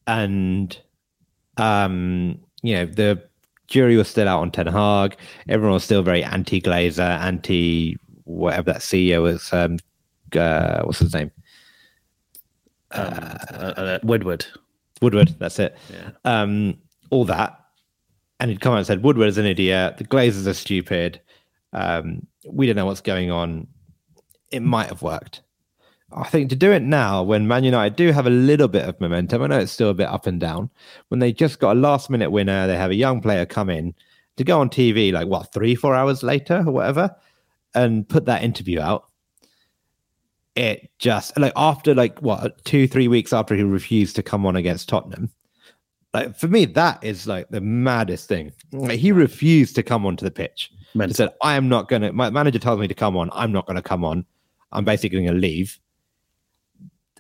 and 0.08 0.78
um, 1.58 2.40
you 2.62 2.76
know 2.76 2.86
the 2.86 3.24
jury 3.68 3.96
was 3.96 4.10
still 4.10 4.28
out 4.28 4.42
on 4.42 4.52
Ten 4.52 4.68
Hag, 4.68 5.16
everyone 5.48 5.76
was 5.76 5.84
still 5.84 6.04
very 6.04 6.24
anti 6.24 6.62
Glazer, 6.62 7.20
anti 7.20 7.98
whatever 8.24 8.74
that 8.74 8.82
CEO 8.82 9.22
was. 9.22 9.52
Um, 9.54 9.78
uh, 10.36 10.84
what's 10.84 11.00
his 11.00 11.14
name? 11.14 11.32
Um, 12.92 13.06
uh, 13.14 13.74
uh, 13.78 14.00
Woodward. 14.04 14.46
Woodward. 15.02 15.36
That's 15.40 15.60
it. 15.60 15.78
Yeah. 15.92 16.12
Um, 16.26 16.78
all 17.10 17.26
that 17.26 17.62
and 18.42 18.50
he'd 18.50 18.60
come 18.60 18.74
out 18.74 18.78
and 18.78 18.88
said 18.88 19.04
Woodward 19.04 19.30
is 19.30 19.38
an 19.38 19.46
idiot, 19.46 19.98
the 19.98 20.04
Glazers 20.04 20.48
are 20.48 20.54
stupid, 20.56 21.22
um, 21.74 22.26
we 22.46 22.66
don't 22.66 22.76
know 22.76 22.88
what's 22.88 23.02
going 23.02 23.30
on. 23.30 23.68
It 24.50 24.62
might 24.62 24.88
have 24.88 25.04
worked. 25.04 25.42
I 26.12 26.28
think 26.28 26.50
to 26.50 26.56
do 26.56 26.72
it 26.72 26.82
now, 26.82 27.24
when 27.24 27.48
Man 27.48 27.64
United 27.64 27.96
do 27.96 28.12
have 28.12 28.26
a 28.26 28.32
little 28.32 28.68
bit 28.68 28.90
of 28.90 29.00
momentum, 29.00 29.44
I 29.44 29.48
know 29.48 29.60
it's 29.60 29.72
still 29.72 29.92
a 29.92 29.94
bit 29.94 30.10
up 30.10 30.26
and 30.26 30.40
down. 30.40 30.70
When 31.08 31.20
they 31.20 31.32
just 31.32 31.60
got 31.60 31.78
a 31.78 31.80
last 31.80 32.10
minute 32.10 32.32
winner, 32.32 32.68
they 32.68 32.76
have 32.76 32.92
a 32.92 32.96
young 32.96 33.22
player 33.22 33.46
come 33.46 33.70
in 33.70 33.94
to 34.36 34.44
go 34.44 34.60
on 34.60 34.70
TV 34.70 35.14
like 35.14 35.28
what 35.28 35.54
three, 35.54 35.76
four 35.76 35.96
hours 35.96 36.24
later 36.24 36.64
or 36.66 36.72
whatever, 36.72 37.16
and 37.74 38.08
put 38.08 38.26
that 38.26 38.44
interview 38.44 38.80
out. 38.80 39.06
It 40.56 40.90
just 41.00 41.38
like 41.40 41.54
after 41.56 41.96
like 41.96 42.20
what 42.20 42.64
two, 42.66 42.88
three 42.88 43.08
weeks 43.08 43.32
after 43.32 43.56
he 43.56 43.64
refused 43.64 44.16
to 44.18 44.24
come 44.24 44.46
on 44.46 44.58
against 44.58 44.90
Tottenham, 44.90 45.32
like 46.14 46.36
for 46.38 46.50
me, 46.50 46.66
that 46.66 47.02
is 47.04 47.26
like 47.26 47.48
the 47.50 47.62
maddest 47.62 48.28
thing. 48.28 48.52
Like, 48.74 49.00
he 49.00 49.14
refused 49.14 49.76
to 49.76 49.84
come 49.84 50.06
onto 50.06 50.26
the 50.26 50.32
pitch. 50.32 50.70
Mental. 50.94 51.12
He 51.12 51.14
said, 51.16 51.30
"I 51.42 51.56
am 51.56 51.70
not 51.70 51.88
going 51.88 52.02
to." 52.02 52.12
My 52.12 52.30
manager 52.30 52.60
tells 52.60 52.82
me 52.82 52.88
to 52.90 52.94
come 52.94 53.16
on. 53.16 53.30
I'm 53.32 53.54
not 53.54 53.66
going 53.66 53.78
to 53.78 53.82
come 53.82 54.04
on. 54.04 54.26
I'm 54.74 54.84
basically 54.84 55.20
going 55.20 55.34
to 55.34 55.40
leave. 55.40 55.80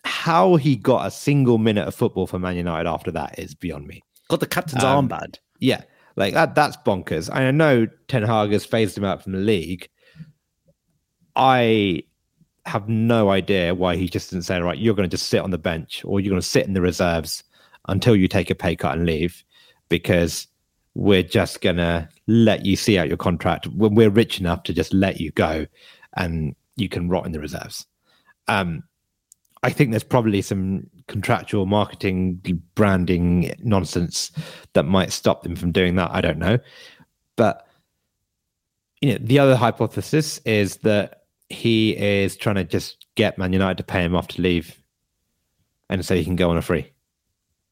how 0.03 0.55
he 0.55 0.75
got 0.75 1.05
a 1.05 1.11
single 1.11 1.57
minute 1.57 1.87
of 1.87 1.95
football 1.95 2.27
for 2.27 2.39
Man 2.39 2.55
United 2.55 2.89
after 2.89 3.11
that 3.11 3.37
is 3.37 3.53
beyond 3.53 3.87
me. 3.87 4.01
Got 4.29 4.39
the 4.39 4.47
captain's 4.47 4.83
um, 4.83 5.07
armband. 5.07 5.37
Yeah, 5.59 5.83
like 6.15 6.33
that. 6.33 6.55
That's 6.55 6.77
bonkers. 6.77 7.33
I 7.33 7.51
know 7.51 7.87
Ten 8.07 8.23
Hag 8.23 8.51
has 8.51 8.65
phased 8.65 8.97
him 8.97 9.03
out 9.03 9.23
from 9.23 9.33
the 9.33 9.39
league. 9.39 9.89
I 11.35 12.03
have 12.65 12.87
no 12.87 13.29
idea 13.29 13.73
why 13.73 13.95
he 13.95 14.07
just 14.07 14.29
didn't 14.29 14.45
say, 14.45 14.59
right, 14.59 14.77
you're 14.77 14.93
going 14.93 15.09
to 15.09 15.15
just 15.17 15.29
sit 15.29 15.41
on 15.41 15.51
the 15.51 15.57
bench 15.57 16.03
or 16.05 16.19
you're 16.19 16.29
going 16.29 16.41
to 16.41 16.47
sit 16.47 16.65
in 16.65 16.73
the 16.73 16.81
reserves 16.81 17.43
until 17.87 18.15
you 18.15 18.27
take 18.27 18.49
a 18.49 18.55
pay 18.55 18.75
cut 18.75 18.95
and 18.95 19.05
leave 19.05 19.43
because 19.89 20.47
we're 20.93 21.23
just 21.23 21.61
going 21.61 21.77
to 21.77 22.07
let 22.27 22.65
you 22.65 22.75
see 22.75 22.97
out 22.97 23.07
your 23.07 23.17
contract 23.17 23.67
when 23.67 23.95
we're 23.95 24.09
rich 24.09 24.39
enough 24.39 24.63
to 24.63 24.73
just 24.73 24.93
let 24.93 25.19
you 25.19 25.31
go 25.31 25.65
and 26.17 26.55
you 26.75 26.89
can 26.89 27.09
rot 27.09 27.25
in 27.25 27.31
the 27.31 27.39
reserves. 27.39 27.85
Um, 28.47 28.83
I 29.63 29.69
think 29.69 29.91
there's 29.91 30.03
probably 30.03 30.41
some 30.41 30.89
contractual 31.07 31.65
marketing 31.65 32.41
branding 32.75 33.53
nonsense 33.59 34.31
that 34.73 34.83
might 34.83 35.11
stop 35.11 35.43
them 35.43 35.55
from 35.55 35.71
doing 35.71 35.95
that. 35.95 36.11
I 36.11 36.21
don't 36.21 36.39
know. 36.39 36.57
But 37.35 37.67
you 39.01 39.13
know, 39.13 39.19
the 39.21 39.39
other 39.39 39.55
hypothesis 39.55 40.39
is 40.45 40.77
that 40.77 41.20
he 41.51 41.95
is 41.97 42.35
trying 42.35 42.55
to 42.55 42.63
just 42.63 43.05
get 43.15 43.37
Man 43.37 43.53
United 43.53 43.77
to 43.77 43.83
pay 43.83 44.03
him 44.03 44.15
off 44.15 44.27
to 44.29 44.41
leave 44.41 44.81
and 45.91 46.05
so 46.05 46.15
he 46.15 46.23
can 46.23 46.37
go 46.37 46.49
on 46.49 46.57
a 46.57 46.61
free. 46.61 46.91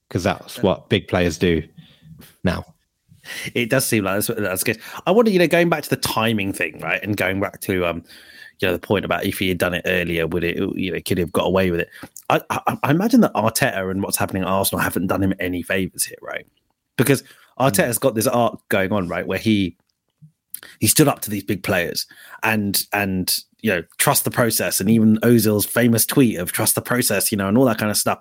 Because 0.08 0.24
that's 0.24 0.62
what 0.62 0.90
big 0.90 1.08
players 1.08 1.38
do 1.38 1.64
now. 2.44 2.66
It 3.54 3.70
does 3.70 3.86
seem 3.86 4.04
like 4.04 4.16
that's, 4.16 4.40
that's 4.40 4.64
good. 4.64 4.80
I 5.06 5.12
wonder, 5.12 5.32
you 5.32 5.40
know, 5.40 5.48
going 5.48 5.70
back 5.70 5.84
to 5.84 5.90
the 5.90 5.98
timing 5.98 6.52
thing, 6.52 6.80
right? 6.80 7.02
And 7.02 7.16
going 7.16 7.40
back 7.40 7.62
to 7.62 7.86
um 7.86 8.04
you 8.60 8.68
know 8.68 8.74
the 8.74 8.80
point 8.80 9.06
about 9.06 9.24
if 9.24 9.40
he 9.40 9.48
had 9.48 9.58
done 9.58 9.74
it 9.74 9.84
earlier, 9.86 10.28
would 10.28 10.44
it 10.44 10.58
you 10.76 10.92
know 10.92 11.00
could 11.02 11.18
he 11.18 11.22
have 11.22 11.32
got 11.32 11.46
away 11.46 11.72
with 11.72 11.80
it? 11.82 11.90
I, 12.30 12.42
I, 12.50 12.78
I 12.84 12.92
imagine 12.92 13.22
that 13.22 13.34
Arteta 13.34 13.90
and 13.90 14.04
what's 14.04 14.18
happening 14.18 14.44
at 14.44 14.50
Arsenal 14.50 14.82
haven't 14.82 15.08
done 15.08 15.24
him 15.24 15.34
any 15.40 15.62
favors 15.62 16.04
here, 16.04 16.18
right? 16.22 16.46
Because 16.98 17.24
Arteta's 17.60 18.00
got 18.00 18.16
this 18.16 18.28
arc 18.28 18.60
going 18.70 18.92
on, 18.92 19.08
right, 19.08 19.28
where 19.28 19.40
he 19.40 19.78
he 20.80 20.88
stood 20.88 21.07
up 21.07 21.22
to 21.22 21.30
these 21.30 21.43
big 21.43 21.64
players 21.64 22.05
and 22.43 22.84
and 22.93 23.36
you 23.62 23.72
know 23.72 23.84
trust 23.97 24.24
the 24.24 24.32
process, 24.32 24.80
and 24.80 24.89
even 24.89 25.18
Ozil's 25.18 25.66
famous 25.66 26.05
tweet 26.05 26.38
of 26.38 26.51
trust 26.51 26.76
the 26.76 26.82
process, 26.82 27.32
you 27.32 27.38
know, 27.38 27.47
and 27.47 27.57
all 27.57 27.66
that 27.66 27.78
kind 27.78 27.91
of 27.91 27.97
stuff, 27.97 28.20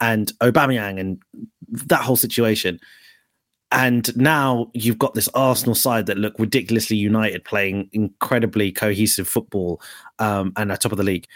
and 0.00 0.32
Aubameyang 0.40 0.98
and 0.98 1.22
that 1.68 2.02
whole 2.02 2.16
situation. 2.16 2.80
And 3.72 4.16
now 4.16 4.70
you've 4.74 4.98
got 4.98 5.14
this 5.14 5.28
Arsenal 5.28 5.76
side 5.76 6.06
that 6.06 6.18
look 6.18 6.34
ridiculously 6.38 6.96
united, 6.96 7.44
playing 7.44 7.88
incredibly 7.92 8.72
cohesive 8.72 9.28
football, 9.28 9.80
um, 10.18 10.52
and 10.56 10.72
at 10.72 10.80
top 10.80 10.92
of 10.92 10.98
the 10.98 11.04
league. 11.04 11.26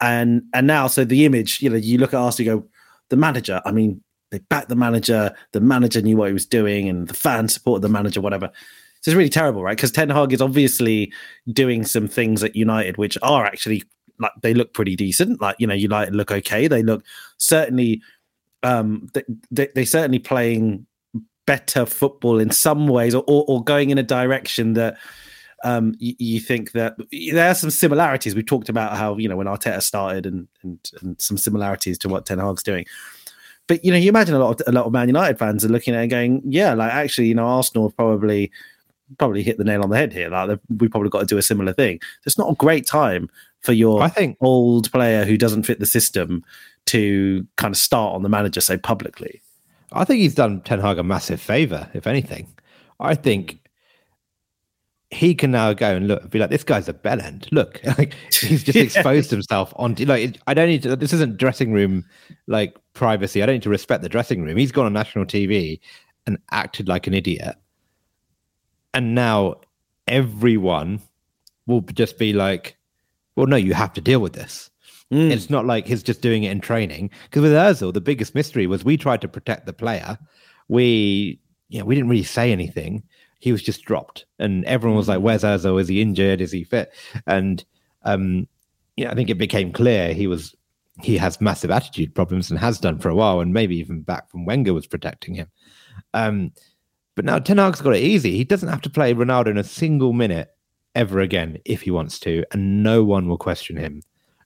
And 0.00 0.42
and 0.52 0.66
now, 0.66 0.86
so 0.86 1.04
the 1.04 1.24
image, 1.24 1.62
you 1.62 1.70
know, 1.70 1.76
you 1.76 1.98
look 1.98 2.12
at 2.12 2.20
Arsenal, 2.20 2.46
you 2.46 2.60
go, 2.60 2.68
the 3.08 3.16
manager. 3.16 3.62
I 3.64 3.72
mean, 3.72 4.02
they 4.30 4.38
backed 4.38 4.68
the 4.68 4.76
manager. 4.76 5.34
The 5.52 5.60
manager 5.60 6.02
knew 6.02 6.16
what 6.16 6.28
he 6.28 6.34
was 6.34 6.46
doing, 6.46 6.88
and 6.88 7.08
the 7.08 7.14
fans 7.14 7.54
supported 7.54 7.82
the 7.82 7.88
manager. 7.88 8.20
Whatever. 8.20 8.50
It's 9.08 9.14
really 9.14 9.30
terrible, 9.30 9.62
right? 9.62 9.74
Because 9.74 9.90
Ten 9.90 10.10
Hag 10.10 10.34
is 10.34 10.42
obviously 10.42 11.10
doing 11.50 11.86
some 11.86 12.08
things 12.08 12.44
at 12.44 12.54
United 12.54 12.98
which 12.98 13.16
are 13.22 13.46
actually 13.46 13.82
like 14.18 14.32
they 14.42 14.52
look 14.52 14.74
pretty 14.74 14.96
decent. 14.96 15.40
Like 15.40 15.56
you 15.58 15.66
know, 15.66 15.72
United 15.72 16.14
look 16.14 16.30
okay. 16.30 16.68
They 16.68 16.82
look 16.82 17.02
certainly 17.38 18.02
um 18.62 19.08
they, 19.50 19.68
they, 19.74 19.86
certainly 19.86 20.18
playing 20.18 20.86
better 21.46 21.86
football 21.86 22.38
in 22.38 22.50
some 22.50 22.86
ways, 22.86 23.14
or, 23.14 23.24
or, 23.26 23.46
or 23.48 23.64
going 23.64 23.88
in 23.88 23.96
a 23.96 24.02
direction 24.02 24.74
that 24.74 24.98
um, 25.64 25.94
you, 25.98 26.14
you, 26.18 26.40
think 26.40 26.72
that 26.72 26.96
there 27.32 27.50
are 27.50 27.54
some 27.54 27.70
similarities. 27.70 28.34
We've 28.34 28.44
talked 28.44 28.68
about 28.68 28.98
how 28.98 29.16
you 29.16 29.26
know 29.26 29.38
when 29.38 29.46
Arteta 29.46 29.82
started, 29.82 30.26
and 30.26 30.48
and, 30.62 30.78
and 31.00 31.18
some 31.18 31.38
similarities 31.38 31.96
to 32.00 32.10
what 32.10 32.26
Ten 32.26 32.40
Hag's 32.40 32.62
doing. 32.62 32.84
But 33.68 33.82
you 33.86 33.90
know, 33.90 33.96
you 33.96 34.10
imagine 34.10 34.34
a 34.34 34.38
lot 34.38 34.60
of 34.60 34.68
a 34.68 34.72
lot 34.72 34.84
of 34.84 34.92
Man 34.92 35.08
United 35.08 35.38
fans 35.38 35.64
are 35.64 35.68
looking 35.68 35.94
at 35.94 36.00
it 36.00 36.02
and 36.02 36.10
going, 36.10 36.42
"Yeah, 36.44 36.74
like 36.74 36.92
actually, 36.92 37.28
you 37.28 37.34
know, 37.34 37.46
Arsenal 37.46 37.90
probably 37.90 38.52
probably 39.18 39.42
hit 39.42 39.58
the 39.58 39.64
nail 39.64 39.82
on 39.82 39.90
the 39.90 39.96
head 39.96 40.12
here. 40.12 40.28
Like 40.28 40.58
we 40.78 40.88
probably 40.88 41.10
got 41.10 41.20
to 41.20 41.26
do 41.26 41.38
a 41.38 41.42
similar 41.42 41.72
thing. 41.72 42.00
It's 42.26 42.38
not 42.38 42.50
a 42.50 42.54
great 42.54 42.86
time 42.86 43.30
for 43.60 43.72
your 43.72 44.02
I 44.02 44.08
think 44.08 44.36
old 44.40 44.90
player 44.92 45.24
who 45.24 45.36
doesn't 45.36 45.64
fit 45.64 45.80
the 45.80 45.86
system 45.86 46.44
to 46.86 47.46
kind 47.56 47.72
of 47.72 47.78
start 47.78 48.14
on 48.14 48.22
the 48.22 48.28
manager 48.28 48.60
so 48.60 48.78
publicly. 48.78 49.42
I 49.92 50.04
think 50.04 50.20
he's 50.20 50.34
done 50.34 50.60
Ten 50.62 50.80
Hag 50.80 50.98
a 50.98 51.02
massive 51.02 51.40
favor, 51.40 51.88
if 51.94 52.06
anything. 52.06 52.48
I 53.00 53.14
think 53.14 53.58
he 55.10 55.34
can 55.34 55.50
now 55.50 55.72
go 55.72 55.96
and 55.96 56.06
look, 56.06 56.30
be 56.30 56.38
like, 56.38 56.50
this 56.50 56.64
guy's 56.64 56.88
a 56.88 56.92
bellend. 56.92 57.48
Look, 57.50 57.80
like 57.98 58.14
he's 58.30 58.62
just 58.62 58.76
exposed 58.96 59.30
himself 59.30 59.72
on. 59.76 59.94
Like, 59.94 60.38
I 60.46 60.54
don't 60.54 60.68
need 60.68 60.82
to. 60.82 60.96
This 60.96 61.12
isn't 61.12 61.38
dressing 61.38 61.72
room 61.72 62.04
like 62.46 62.76
privacy. 62.94 63.42
I 63.42 63.46
don't 63.46 63.56
need 63.56 63.62
to 63.62 63.70
respect 63.70 64.02
the 64.02 64.08
dressing 64.08 64.42
room. 64.42 64.56
He's 64.56 64.72
gone 64.72 64.86
on 64.86 64.92
national 64.92 65.24
TV 65.24 65.80
and 66.26 66.38
acted 66.50 66.88
like 66.88 67.06
an 67.06 67.14
idiot, 67.14 67.56
and 68.98 69.14
now 69.14 69.54
everyone 70.08 71.00
will 71.68 71.82
just 71.82 72.18
be 72.18 72.32
like, 72.32 72.76
"Well, 73.36 73.46
no, 73.46 73.54
you 73.54 73.72
have 73.72 73.92
to 73.92 74.00
deal 74.00 74.18
with 74.18 74.32
this." 74.32 74.70
Mm. 75.12 75.30
It's 75.30 75.48
not 75.48 75.66
like 75.66 75.86
he's 75.86 76.02
just 76.02 76.20
doing 76.20 76.42
it 76.42 76.50
in 76.50 76.60
training. 76.60 77.10
Because 77.22 77.42
with 77.42 77.52
Özil, 77.52 77.94
the 77.94 78.00
biggest 78.00 78.34
mystery 78.34 78.66
was 78.66 78.84
we 78.84 78.96
tried 78.96 79.20
to 79.20 79.28
protect 79.28 79.66
the 79.66 79.72
player. 79.72 80.18
We, 80.66 81.38
yeah, 81.68 81.82
we 81.82 81.94
didn't 81.94 82.10
really 82.10 82.24
say 82.24 82.50
anything. 82.50 83.04
He 83.38 83.52
was 83.52 83.62
just 83.62 83.84
dropped, 83.84 84.26
and 84.40 84.64
everyone 84.64 84.96
was 84.96 85.06
like, 85.06 85.20
"Where's 85.20 85.44
Özil? 85.44 85.80
Is 85.80 85.86
he 85.86 86.02
injured? 86.02 86.40
Is 86.40 86.50
he 86.50 86.64
fit?" 86.64 86.92
And 87.24 87.64
um, 88.02 88.48
yeah, 88.96 89.12
I 89.12 89.14
think 89.14 89.30
it 89.30 89.38
became 89.38 89.72
clear 89.72 90.12
he 90.12 90.26
was 90.26 90.56
he 91.00 91.16
has 91.18 91.40
massive 91.40 91.70
attitude 91.70 92.16
problems 92.16 92.50
and 92.50 92.58
has 92.58 92.80
done 92.80 92.98
for 92.98 93.10
a 93.10 93.14
while, 93.14 93.38
and 93.38 93.52
maybe 93.52 93.76
even 93.76 94.02
back 94.02 94.28
from 94.28 94.44
Wenger 94.44 94.74
was 94.74 94.88
protecting 94.88 95.34
him. 95.34 95.46
Um, 96.14 96.50
but 97.18 97.24
now 97.24 97.40
Ten 97.40 97.58
Hag's 97.58 97.80
got 97.80 97.96
it 97.96 98.02
easy. 98.04 98.36
He 98.36 98.44
doesn't 98.44 98.68
have 98.68 98.80
to 98.82 98.88
play 98.88 99.12
Ronaldo 99.12 99.48
in 99.48 99.58
a 99.58 99.64
single 99.64 100.12
minute 100.12 100.54
ever 100.94 101.18
again 101.18 101.58
if 101.64 101.82
he 101.82 101.90
wants 101.90 102.20
to, 102.20 102.44
and 102.52 102.84
no 102.84 103.02
one 103.02 103.26
will 103.26 103.36
question 103.36 103.76
him 103.76 104.04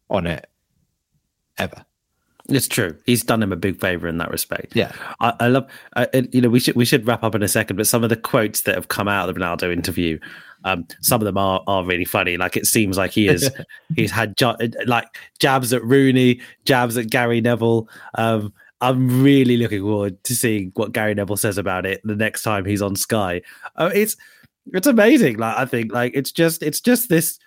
on 0.09 0.27
it 0.27 0.49
ever. 1.59 1.85
It's 2.49 2.67
true. 2.67 2.97
He's 3.05 3.25
done 3.25 3.43
him 3.43 3.53
a 3.53 3.57
big 3.57 3.79
favor 3.79 4.09
in 4.09 4.17
that 4.17 4.31
respect. 4.31 4.75
Yeah, 4.75 4.91
I, 5.21 5.35
I 5.39 5.49
love. 5.49 5.71
Uh, 5.97 6.07
you 6.33 6.41
know, 6.41 6.49
we 6.49 6.61
should 6.61 6.75
we 6.75 6.87
should 6.87 7.07
wrap 7.07 7.23
up 7.23 7.35
in 7.35 7.43
a 7.43 7.49
second, 7.49 7.77
but 7.77 7.87
some 7.87 8.05
of 8.05 8.09
the 8.09 8.17
quotes 8.17 8.63
that 8.63 8.75
have 8.75 8.89
come 8.89 9.07
out 9.07 9.29
of 9.29 9.35
the 9.35 9.39
Ronaldo 9.39 9.71
interview, 9.71 10.19
um, 10.65 10.87
some 11.03 11.21
of 11.21 11.27
them 11.27 11.37
are 11.37 11.63
are 11.67 11.85
really 11.85 12.07
funny. 12.07 12.39
Like 12.39 12.57
it 12.57 12.65
seems 12.65 12.97
like 12.97 13.11
he 13.11 13.29
is 13.29 13.51
he's 13.97 14.11
had 14.11 14.35
like 14.87 15.09
jabs 15.41 15.75
at 15.75 15.85
Rooney, 15.85 16.41
jabs 16.65 16.97
at 16.97 17.11
Gary 17.11 17.43
Neville. 17.43 17.87
Um, 18.15 18.55
I'm 18.83 19.23
really 19.23 19.57
looking 19.57 19.81
forward 19.81 20.23
to 20.25 20.35
seeing 20.35 20.73
what 20.75 20.93
Gary 20.93 21.15
Neville 21.15 21.37
says 21.37 21.57
about 21.57 21.87
it 21.87 22.01
the 22.05 22.17
next 22.17 22.43
time 22.43 22.65
he's 22.65 22.83
on 22.83 22.97
Sky. 22.97 23.41
Uh, 23.77 23.91
it's 23.95 24.17
it's 24.73 24.89
amazing. 24.89 25.39
Like 25.39 25.57
I 25.57 25.65
think 25.65 25.93
like 25.93 26.13
it's 26.15 26.33
just 26.33 26.63
it's 26.63 26.81
just 26.81 27.09
this 27.09 27.39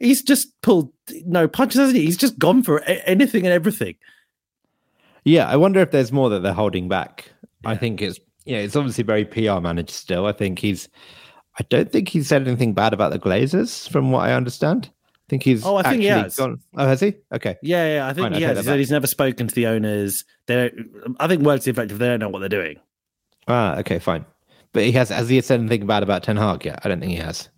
he's 0.00 0.22
just 0.22 0.60
pulled 0.62 0.90
no 1.26 1.46
punches, 1.46 1.78
hasn't 1.78 1.98
he? 1.98 2.06
He's 2.06 2.16
just 2.16 2.38
gone 2.38 2.62
for 2.62 2.80
anything 2.82 3.44
and 3.44 3.52
everything. 3.52 3.96
Yeah, 5.24 5.46
I 5.46 5.56
wonder 5.56 5.80
if 5.80 5.90
there's 5.90 6.10
more 6.10 6.30
that 6.30 6.42
they're 6.42 6.54
holding 6.54 6.88
back. 6.88 7.30
Yeah. 7.64 7.70
I 7.70 7.76
think 7.76 8.00
it's 8.00 8.18
yeah, 8.46 8.58
it's 8.58 8.76
obviously 8.76 9.04
very 9.04 9.26
PR 9.26 9.60
managed 9.60 9.90
still. 9.90 10.24
I 10.24 10.32
think 10.32 10.58
he's 10.58 10.88
I 11.58 11.64
don't 11.68 11.92
think 11.92 12.08
he's 12.08 12.28
said 12.28 12.48
anything 12.48 12.72
bad 12.72 12.94
about 12.94 13.12
the 13.12 13.18
Glazers, 13.18 13.88
from 13.90 14.10
what 14.10 14.20
I 14.20 14.32
understand. 14.32 14.90
I 15.28 15.30
think 15.30 15.42
he's 15.42 15.66
oh, 15.66 15.76
I 15.76 15.82
think 15.82 16.00
he 16.00 16.06
has. 16.06 16.36
Gone. 16.36 16.58
Oh, 16.74 16.86
has 16.86 17.00
he? 17.00 17.12
Okay. 17.30 17.56
Yeah, 17.62 17.96
yeah. 17.96 18.06
I 18.06 18.14
think 18.14 18.24
Fine, 18.24 18.32
he 18.32 18.42
has. 18.44 18.56
He 18.56 18.64
said 18.64 18.78
he's 18.78 18.90
never 18.90 19.06
spoken 19.06 19.46
to 19.46 19.54
the 19.54 19.66
owners. 19.66 20.24
They 20.46 20.54
don't. 20.54 21.16
I 21.20 21.28
think 21.28 21.42
words 21.42 21.64
to 21.64 21.72
the 21.72 21.78
effect 21.78 21.92
if 21.92 21.98
they 21.98 22.06
don't 22.06 22.20
know 22.20 22.30
what 22.30 22.38
they're 22.38 22.48
doing. 22.48 22.80
Ah, 23.46 23.76
okay, 23.80 23.98
fine. 23.98 24.24
But 24.72 24.84
he 24.84 24.92
has. 24.92 25.10
Has 25.10 25.28
he 25.28 25.38
said 25.42 25.60
anything 25.60 25.86
bad 25.86 26.02
about 26.02 26.22
Ten 26.22 26.38
Hag 26.38 26.64
yet? 26.64 26.80
I 26.82 26.88
don't 26.88 27.00
think 27.00 27.12
he 27.12 27.18
has. 27.18 27.50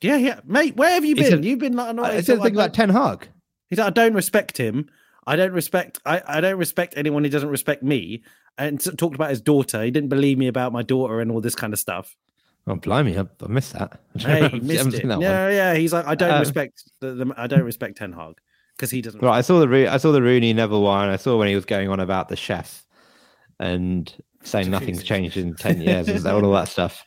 Yeah, 0.00 0.16
yeah, 0.16 0.40
mate. 0.46 0.76
Where 0.76 0.92
have 0.92 1.04
you 1.04 1.14
been? 1.14 1.24
Said, 1.26 1.44
You've 1.44 1.58
been 1.58 1.76
like 1.76 1.90
annoyed. 1.90 2.06
I 2.06 2.20
said 2.22 2.40
think 2.40 2.54
about 2.54 2.72
Ten 2.72 2.88
Hag. 2.88 3.28
He 3.68 3.76
said, 3.76 3.86
"I 3.86 3.90
don't 3.90 4.14
respect 4.14 4.56
him. 4.56 4.88
I 5.26 5.36
don't 5.36 5.52
respect. 5.52 5.98
I, 6.06 6.22
I 6.26 6.40
don't 6.40 6.58
respect 6.58 6.94
anyone 6.96 7.22
who 7.22 7.30
doesn't 7.30 7.50
respect 7.50 7.82
me." 7.82 8.22
And 8.56 8.80
talked 8.96 9.14
about 9.14 9.28
his 9.28 9.42
daughter. 9.42 9.82
He 9.82 9.90
didn't 9.90 10.08
believe 10.08 10.38
me 10.38 10.46
about 10.46 10.72
my 10.72 10.82
daughter 10.82 11.20
and 11.20 11.30
all 11.30 11.42
this 11.42 11.54
kind 11.54 11.74
of 11.74 11.78
stuff. 11.78 12.16
Oh, 12.66 12.76
blimey! 12.76 13.18
I, 13.18 13.22
I 13.22 13.48
missed 13.48 13.74
that. 13.74 14.00
Hey, 14.18 14.48
he 14.48 14.60
missed 14.60 14.94
it. 14.94 15.04
Yeah, 15.04 15.50
yeah. 15.50 15.74
He's 15.74 15.92
like, 15.92 16.06
I 16.06 16.14
don't 16.14 16.30
um, 16.30 16.40
respect 16.40 16.84
the, 17.00 17.12
the, 17.14 17.34
I 17.36 17.46
don't 17.46 17.62
respect 17.62 17.98
Ten 17.98 18.12
Hag 18.12 18.36
because 18.76 18.90
he 18.90 19.02
doesn't. 19.02 19.20
Right. 19.20 19.36
I 19.36 19.40
saw 19.42 19.64
the 19.64 19.88
I 19.88 19.96
saw 19.98 20.12
the 20.12 20.22
Rooney 20.22 20.52
Neville 20.52 20.82
one. 20.82 21.08
I 21.08 21.16
saw 21.16 21.38
when 21.38 21.48
he 21.48 21.54
was 21.54 21.64
going 21.66 21.88
on 21.88 22.00
about 22.00 22.28
the 22.28 22.36
chef 22.36 22.84
and 23.60 24.12
saying 24.42 24.70
nothing's 24.70 25.02
changed 25.02 25.36
in 25.36 25.54
ten 25.56 25.80
years 25.80 26.08
and 26.08 26.26
all, 26.26 26.44
all 26.44 26.52
that 26.52 26.68
stuff. 26.68 27.04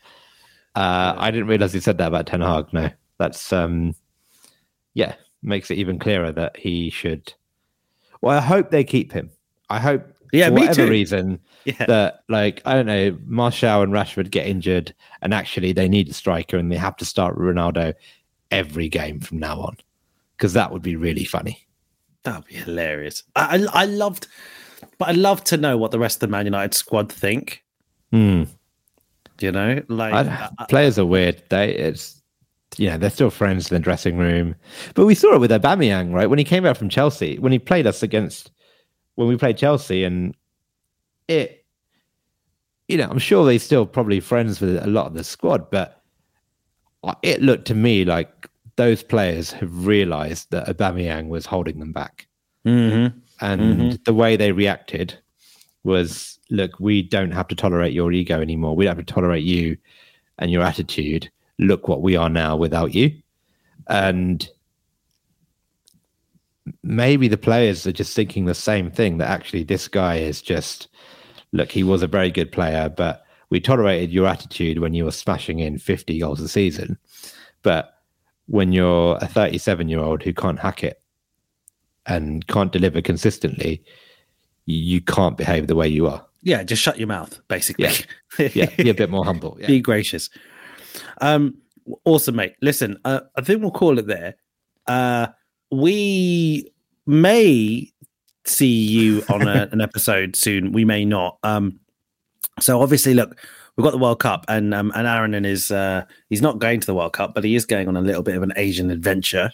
Uh, 0.76 1.16
I 1.18 1.32
didn't 1.32 1.48
realize 1.48 1.74
he 1.74 1.80
said 1.80 1.98
that 1.98 2.10
about 2.10 2.28
Ten 2.28 2.42
Hag. 2.42 2.72
No, 2.72 2.90
that's 3.18 3.52
um, 3.52 3.96
yeah, 4.94 5.16
makes 5.42 5.72
it 5.72 5.78
even 5.80 5.98
clearer 5.98 6.32
that 6.32 6.58
he 6.58 6.92
should. 6.92 7.34
Well, 8.22 8.38
I 8.38 8.42
hope 8.42 8.70
they 8.70 8.84
keep 8.84 9.12
him. 9.12 9.32
I 9.70 9.80
hope, 9.80 10.04
yeah, 10.32 10.48
for 10.48 10.54
whatever 10.54 10.90
reason, 10.90 11.40
yeah. 11.66 11.86
that 11.86 12.24
like 12.30 12.62
I 12.66 12.74
don't 12.74 12.86
know, 12.86 13.18
Martial 13.26 13.82
and 13.82 13.94
Rashford 13.94 14.32
get 14.32 14.48
injured, 14.48 14.94
and 15.22 15.34
actually 15.34 15.74
they 15.74 15.88
need 15.88 16.10
a 16.10 16.14
striker, 16.14 16.58
and 16.58 16.72
they 16.72 16.78
have 16.78 16.98
to 16.98 17.06
start 17.06 17.38
Ronaldo 17.38 17.94
every 18.52 18.90
game 18.90 19.20
from 19.20 19.40
now 19.40 19.60
on, 19.60 19.78
because 20.36 20.54
that 20.54 20.72
would 20.72 20.82
be 20.82 20.96
really 20.96 21.26
funny. 21.26 21.68
That'd 22.24 22.46
be 22.46 22.56
hilarious. 22.56 23.24
I, 23.36 23.58
I, 23.58 23.84
I 23.84 23.86
loved, 23.86 24.28
but 24.98 25.10
I'd 25.10 25.18
love 25.18 25.44
to 25.46 25.58
know 25.58 25.78
what 25.78 25.92
the 25.92 26.00
rest 26.00 26.18
of 26.18 26.22
the 26.22 26.28
Man 26.28 26.46
United 26.46 26.74
squad 26.74 27.12
think. 27.12 27.64
Hmm. 28.12 28.44
You 29.40 29.52
know, 29.52 29.82
like 29.88 30.14
I, 30.14 30.50
players 30.68 30.98
are 30.98 31.06
weird. 31.06 31.44
They 31.50 31.74
it's 31.76 32.22
you 32.78 32.90
know 32.90 32.98
they're 32.98 33.10
still 33.10 33.30
friends 33.30 33.72
in 33.72 33.76
the 33.76 33.80
dressing 33.80 34.18
room, 34.18 34.56
but 34.96 35.06
we 35.06 35.16
saw 35.16 35.36
it 35.36 35.40
with 35.40 35.52
Aubameyang 35.52 36.12
right 36.14 36.30
when 36.30 36.40
he 36.40 36.46
came 36.46 36.66
out 36.66 36.78
from 36.78 36.90
Chelsea 36.90 37.38
when 37.38 37.52
he 37.52 37.60
played 37.60 37.86
us 37.86 38.02
against 38.02 38.52
when 39.18 39.28
we 39.28 39.36
played 39.36 39.58
Chelsea 39.58 40.04
and 40.04 40.36
it 41.28 41.66
you 42.88 42.98
know 42.98 43.08
I'm 43.10 43.18
sure 43.20 43.46
they're 43.46 43.60
still 43.60 43.86
probably 43.86 44.20
friends 44.22 44.62
with 44.62 44.78
a 44.78 44.88
lot 44.88 45.08
of 45.08 45.14
the 45.16 45.24
squad, 45.24 45.70
but 45.70 46.02
it 47.24 47.42
looked 47.42 47.66
to 47.68 47.76
me 47.76 48.06
like 48.06 48.48
those 48.76 49.02
players 49.04 49.52
have 49.52 49.86
realised 49.88 50.52
that 50.52 50.68
Aubameyang 50.68 51.30
was 51.30 51.46
holding 51.48 51.80
them 51.80 51.92
back, 51.92 52.28
mm-hmm. 52.66 53.18
and 53.42 53.62
Mhm. 53.62 54.04
the 54.06 54.14
way 54.14 54.36
they 54.36 54.52
reacted 54.52 55.18
was, 55.84 56.38
"Look, 56.52 56.80
we 56.80 57.02
don't 57.02 57.32
have 57.32 57.48
to 57.48 57.56
tolerate 57.56 57.94
your 57.94 58.12
ego 58.12 58.40
anymore. 58.40 58.76
We 58.76 58.86
don't 58.86 58.96
have 58.98 59.06
to 59.06 59.14
tolerate 59.14 59.44
you 59.44 59.78
and 60.38 60.52
your 60.52 60.62
attitude. 60.62 61.30
Look 61.58 61.88
what 61.88 62.04
we 62.04 62.16
are 62.16 62.30
now 62.30 62.56
without 62.56 62.94
you." 62.94 63.12
And 63.90 64.48
maybe 66.84 67.28
the 67.28 67.38
players 67.38 67.86
are 67.86 67.92
just 67.92 68.16
thinking 68.16 68.46
the 68.46 68.54
same 68.54 68.90
thing 68.92 69.18
that 69.18 69.30
actually 69.30 69.64
this 69.64 69.88
guy 69.88 70.16
is 70.18 70.42
just 70.42 70.88
look 71.52 71.72
he 71.72 71.84
was 71.84 72.02
a 72.02 72.08
very 72.08 72.32
good 72.32 72.52
player 72.52 72.90
but 72.90 73.24
we 73.50 73.60
tolerated 73.60 74.12
your 74.12 74.28
attitude 74.28 74.80
when 74.80 74.94
you 74.94 75.06
were 75.06 75.12
smashing 75.12 75.60
in 75.60 75.78
50 75.78 76.20
goals 76.20 76.42
a 76.42 76.48
season 76.48 76.98
but 77.64 77.94
when 78.48 78.72
you're 78.72 79.18
a 79.22 79.28
37 79.28 79.90
year 79.90 80.00
old 80.00 80.24
who 80.24 80.34
can't 80.34 80.60
hack 80.60 80.84
it 80.84 81.02
and 82.06 82.48
can't 82.48 82.72
deliver 82.72 83.02
consistently 83.02 83.84
you, 84.70 85.00
can't 85.00 85.38
behave 85.38 85.68
the 85.68 85.76
way 85.76 85.88
you 85.88 86.08
are 86.08 86.28
yeah, 86.44 86.64
just 86.64 86.82
shut 86.82 86.98
your 86.98 87.08
mouth, 87.08 87.42
basically. 87.48 87.90
yeah 88.40 88.68
be 88.78 88.90
a 88.90 88.94
bit 88.94 89.10
more 89.10 89.26
humble 89.26 89.58
yeah 89.62 89.68
be 89.68 89.82
gracious. 89.82 90.30
Um, 91.20 91.58
awesome, 92.06 92.36
mate. 92.36 92.56
Listen, 92.62 92.98
uh, 93.04 93.22
I 93.36 93.42
think 93.42 93.62
we'll 93.62 93.72
call 93.72 94.00
it 94.00 94.08
there. 94.08 94.36
Uh, 94.86 95.28
we 95.72 96.72
may 97.06 97.92
see 98.46 98.68
you 98.68 99.24
on 99.30 99.48
a, 99.48 99.68
an 99.72 99.82
episode 99.82 100.36
soon. 100.36 100.72
We 100.72 100.86
may 100.86 101.06
not. 101.06 101.38
Um, 101.44 101.80
so 102.60 102.82
obviously, 102.82 103.14
look, 103.14 103.38
we've 103.76 103.84
got 103.84 103.92
the 103.92 103.98
World 103.98 104.20
Cup, 104.20 104.46
and 104.48 104.74
um, 104.74 104.92
and 104.96 105.08
Aaron 105.08 105.34
and 105.34 105.46
his 105.46 105.72
uh, 105.72 106.04
he's 106.30 106.42
not 106.42 106.60
going 106.60 106.80
to 106.80 106.88
the 106.88 106.96
World 106.96 107.14
Cup, 107.14 107.34
but 107.36 107.44
he 107.44 107.56
is 107.56 107.66
going 107.66 107.88
on 107.88 107.96
a 107.96 108.02
little 108.02 108.24
bit 108.24 108.36
of 108.36 108.44
an 108.44 108.54
Asian 108.56 108.90
adventure. 108.90 109.52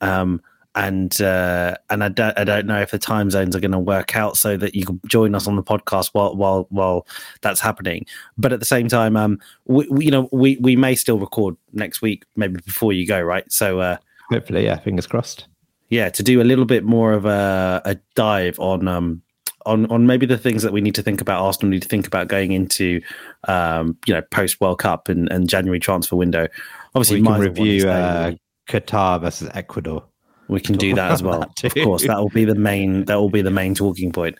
Um, 0.00 0.42
and 0.76 1.22
uh, 1.22 1.74
and 1.88 2.04
I 2.04 2.10
don't, 2.10 2.38
I 2.38 2.44
don't 2.44 2.66
know 2.66 2.80
if 2.80 2.90
the 2.90 2.98
time 2.98 3.30
zones 3.30 3.56
are 3.56 3.60
going 3.60 3.72
to 3.72 3.78
work 3.78 4.14
out 4.14 4.36
so 4.36 4.58
that 4.58 4.74
you 4.74 4.84
can 4.84 5.00
join 5.06 5.34
us 5.34 5.48
on 5.48 5.56
the 5.56 5.62
podcast 5.62 6.10
while 6.12 6.36
while 6.36 6.66
while 6.68 7.06
that's 7.40 7.60
happening. 7.60 8.04
But 8.36 8.52
at 8.52 8.60
the 8.60 8.66
same 8.66 8.86
time, 8.86 9.16
um, 9.16 9.40
we, 9.64 9.88
we 9.88 10.04
you 10.04 10.10
know 10.10 10.28
we 10.32 10.58
we 10.58 10.76
may 10.76 10.94
still 10.94 11.18
record 11.18 11.56
next 11.72 12.02
week, 12.02 12.24
maybe 12.36 12.60
before 12.60 12.92
you 12.92 13.06
go, 13.06 13.20
right? 13.20 13.50
So 13.50 13.80
uh, 13.80 13.96
hopefully 14.30 14.64
yeah 14.64 14.78
fingers 14.78 15.06
crossed 15.06 15.46
yeah, 15.88 16.08
to 16.10 16.22
do 16.22 16.40
a 16.40 16.44
little 16.44 16.64
bit 16.64 16.84
more 16.84 17.12
of 17.12 17.26
a, 17.26 17.80
a 17.84 17.96
dive 18.14 18.58
on 18.58 18.88
um 18.88 19.22
on 19.64 19.86
on 19.86 20.06
maybe 20.06 20.26
the 20.26 20.38
things 20.38 20.62
that 20.62 20.72
we 20.72 20.80
need 20.80 20.94
to 20.96 21.02
think 21.02 21.20
about. 21.20 21.42
Arsenal 21.42 21.70
need 21.70 21.82
to 21.82 21.88
think 21.88 22.06
about 22.06 22.28
going 22.28 22.52
into 22.52 23.00
um 23.46 23.96
you 24.06 24.14
know 24.14 24.22
post 24.30 24.60
World 24.60 24.78
Cup 24.78 25.08
and, 25.08 25.30
and 25.30 25.48
January 25.48 25.78
transfer 25.78 26.16
window. 26.16 26.48
Obviously, 26.94 27.20
we 27.20 27.26
can 27.26 27.32
might 27.32 27.36
as 27.36 27.40
well 27.40 27.66
review 27.66 27.88
uh, 27.88 28.32
qatar 28.68 29.20
versus 29.20 29.48
ecuador 29.54 30.04
we 30.48 30.60
can 30.60 30.76
do 30.76 30.94
that 30.94 31.10
as 31.10 31.24
well. 31.24 31.40
that 31.62 31.64
of 31.64 31.74
course, 31.74 32.06
that 32.06 32.18
will 32.18 32.28
be 32.28 32.44
the 32.44 32.54
main. 32.54 33.04
That 33.06 33.16
will 33.16 33.30
be 33.30 33.42
the 33.42 33.50
main 33.50 33.74
talking 33.74 34.12
point. 34.12 34.38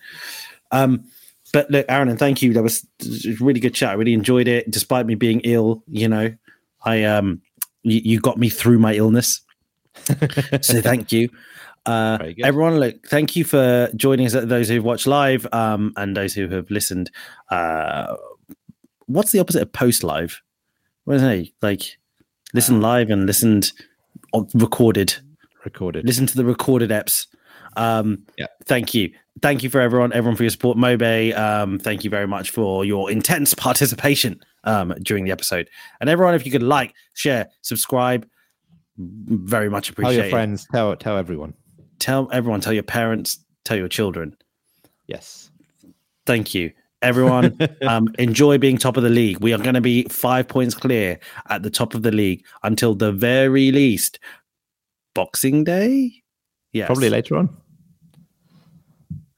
Um, 0.71 1.05
but 1.53 1.69
look, 1.69 1.87
Aaron, 1.89 2.09
and 2.09 2.19
thank 2.19 2.43
you. 2.43 2.53
That 2.53 2.63
was 2.63 2.87
a 3.03 3.33
really 3.41 3.59
good 3.59 3.75
chat. 3.75 3.91
I 3.91 3.95
really 3.95 4.15
enjoyed 4.15 4.47
it, 4.47 4.71
despite 4.71 5.07
me 5.07 5.17
being 5.17 5.41
ill. 5.41 5.83
You 5.89 6.09
know, 6.09 6.33
I 6.85 7.03
um, 7.05 7.43
you, 7.83 8.01
you 8.05 8.21
got 8.21 8.39
me 8.39 8.49
through 8.49 8.79
my 8.79 8.95
illness. 8.95 9.41
So 10.61 10.81
thank 10.81 11.13
you. 11.13 11.29
Uh, 11.85 12.19
everyone, 12.43 12.79
look, 12.81 13.07
thank 13.07 13.37
you 13.37 13.45
for 13.45 13.89
joining 13.95 14.27
us. 14.27 14.33
Those 14.33 14.69
who've 14.69 14.85
watched 14.85 15.07
live, 15.07 15.47
um, 15.53 15.93
and 15.97 16.17
those 16.17 16.35
who 16.35 16.49
have 16.49 16.71
listened. 16.71 17.11
Uh, 17.51 18.17
what's 19.07 19.33
the 19.33 19.39
opposite 19.39 19.63
of 19.63 19.73
post 19.73 20.03
live? 20.03 20.43
What 21.05 21.17
is 21.17 21.23
it 21.23 21.53
like? 21.63 21.99
Listen 22.53 22.81
live 22.81 23.11
and 23.11 23.27
listened 23.27 23.73
recorded 24.55 25.15
recorded 25.65 26.05
listen 26.05 26.27
to 26.27 26.37
the 26.37 26.45
recorded 26.45 26.91
eps. 26.91 27.27
Um, 27.77 28.25
Yeah. 28.39 28.47
Thank 28.65 28.95
you. 28.95 29.13
Thank 29.43 29.63
you 29.63 29.69
for 29.69 29.81
everyone, 29.81 30.13
everyone 30.13 30.37
for 30.37 30.45
your 30.45 30.51
support. 30.51 30.79
Mobe, 30.79 31.37
um, 31.37 31.79
thank 31.79 32.05
you 32.05 32.11
very 32.11 32.27
much 32.27 32.51
for 32.51 32.85
your 32.85 33.11
intense 33.11 33.53
participation 33.67 34.41
um, 34.65 34.95
during 35.03 35.25
the 35.25 35.31
episode. 35.31 35.69
And 36.01 36.09
everyone, 36.09 36.35
if 36.35 36.47
you 36.47 36.53
could 36.53 36.63
like, 36.63 36.95
share, 37.13 37.49
subscribe, 37.61 38.27
very 38.99 39.69
much 39.69 39.91
appreciate. 39.91 40.15
tell 40.17 40.25
your 40.25 40.31
friends 40.31 40.67
tell 40.73 40.97
tell 40.97 41.17
everyone 41.17 41.55
Tell 41.99 42.29
everyone, 42.31 42.61
tell 42.61 42.75
your 42.75 42.83
parents, 42.83 43.39
tell 43.65 43.77
your 43.77 43.89
children. 43.89 44.37
yes 45.07 45.51
Thank 46.27 46.55
you. 46.55 46.73
Everyone, 47.03 47.57
um, 47.87 48.09
enjoy 48.19 48.59
being 48.59 48.77
top 48.79 48.97
of 48.97 49.05
the 49.05 49.11
league. 49.11 49.39
We 49.39 49.53
are 49.53 49.59
going 49.59 49.75
to 49.75 49.81
be 49.81 50.03
five 50.05 50.49
points 50.49 50.75
clear 50.75 51.21
at 51.49 51.63
the 51.63 51.71
top 51.71 51.95
of 51.95 52.03
the 52.03 52.11
league 52.11 52.45
until 52.65 52.95
the 52.97 53.13
very 53.13 53.71
least 53.71 54.19
Boxing 55.15 55.63
Day. 55.65 56.23
Yes. 56.73 56.87
probably 56.87 57.09
later 57.09 57.37
on 57.37 57.57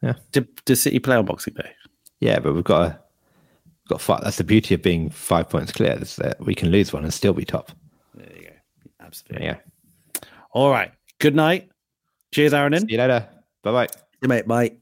Yeah. 0.03 0.15
Did, 0.33 0.49
did 0.65 0.77
City 0.77 0.99
play 0.99 1.15
on 1.17 1.27
Boxing 1.27 1.55
Day? 1.55 1.71
Yeah, 2.21 2.41
but 2.41 2.55
we've 2.55 2.65
got 2.65 2.89
to 2.89 3.01
got 3.89 4.01
five. 4.01 4.23
That's 4.23 4.39
the 4.39 4.45
beauty 4.45 4.75
of 4.75 4.83
being 4.83 5.11
five 5.11 5.49
points 5.49 5.71
clear. 5.73 5.99
Is 6.01 6.17
that 6.17 6.41
we 6.41 6.55
can 6.55 6.71
lose 6.71 6.93
one 6.93 7.05
and 7.05 7.15
still 7.15 7.33
be 7.35 7.45
top. 7.45 7.71
There 9.29 9.43
you 9.43 9.47
go. 9.47 9.47
Absolutely. 9.47 9.47
Yeah. 9.47 9.57
All 10.53 10.71
right. 10.71 10.93
Good 11.21 11.35
night. 11.35 11.71
Cheers, 12.33 12.55
Aaron. 12.55 12.79
See 12.79 12.93
you 12.93 12.99
later. 12.99 13.29
Bye 13.63 13.73
bye. 13.73 13.89
You 14.23 14.29
mate. 14.29 14.47
Bye. 14.47 14.77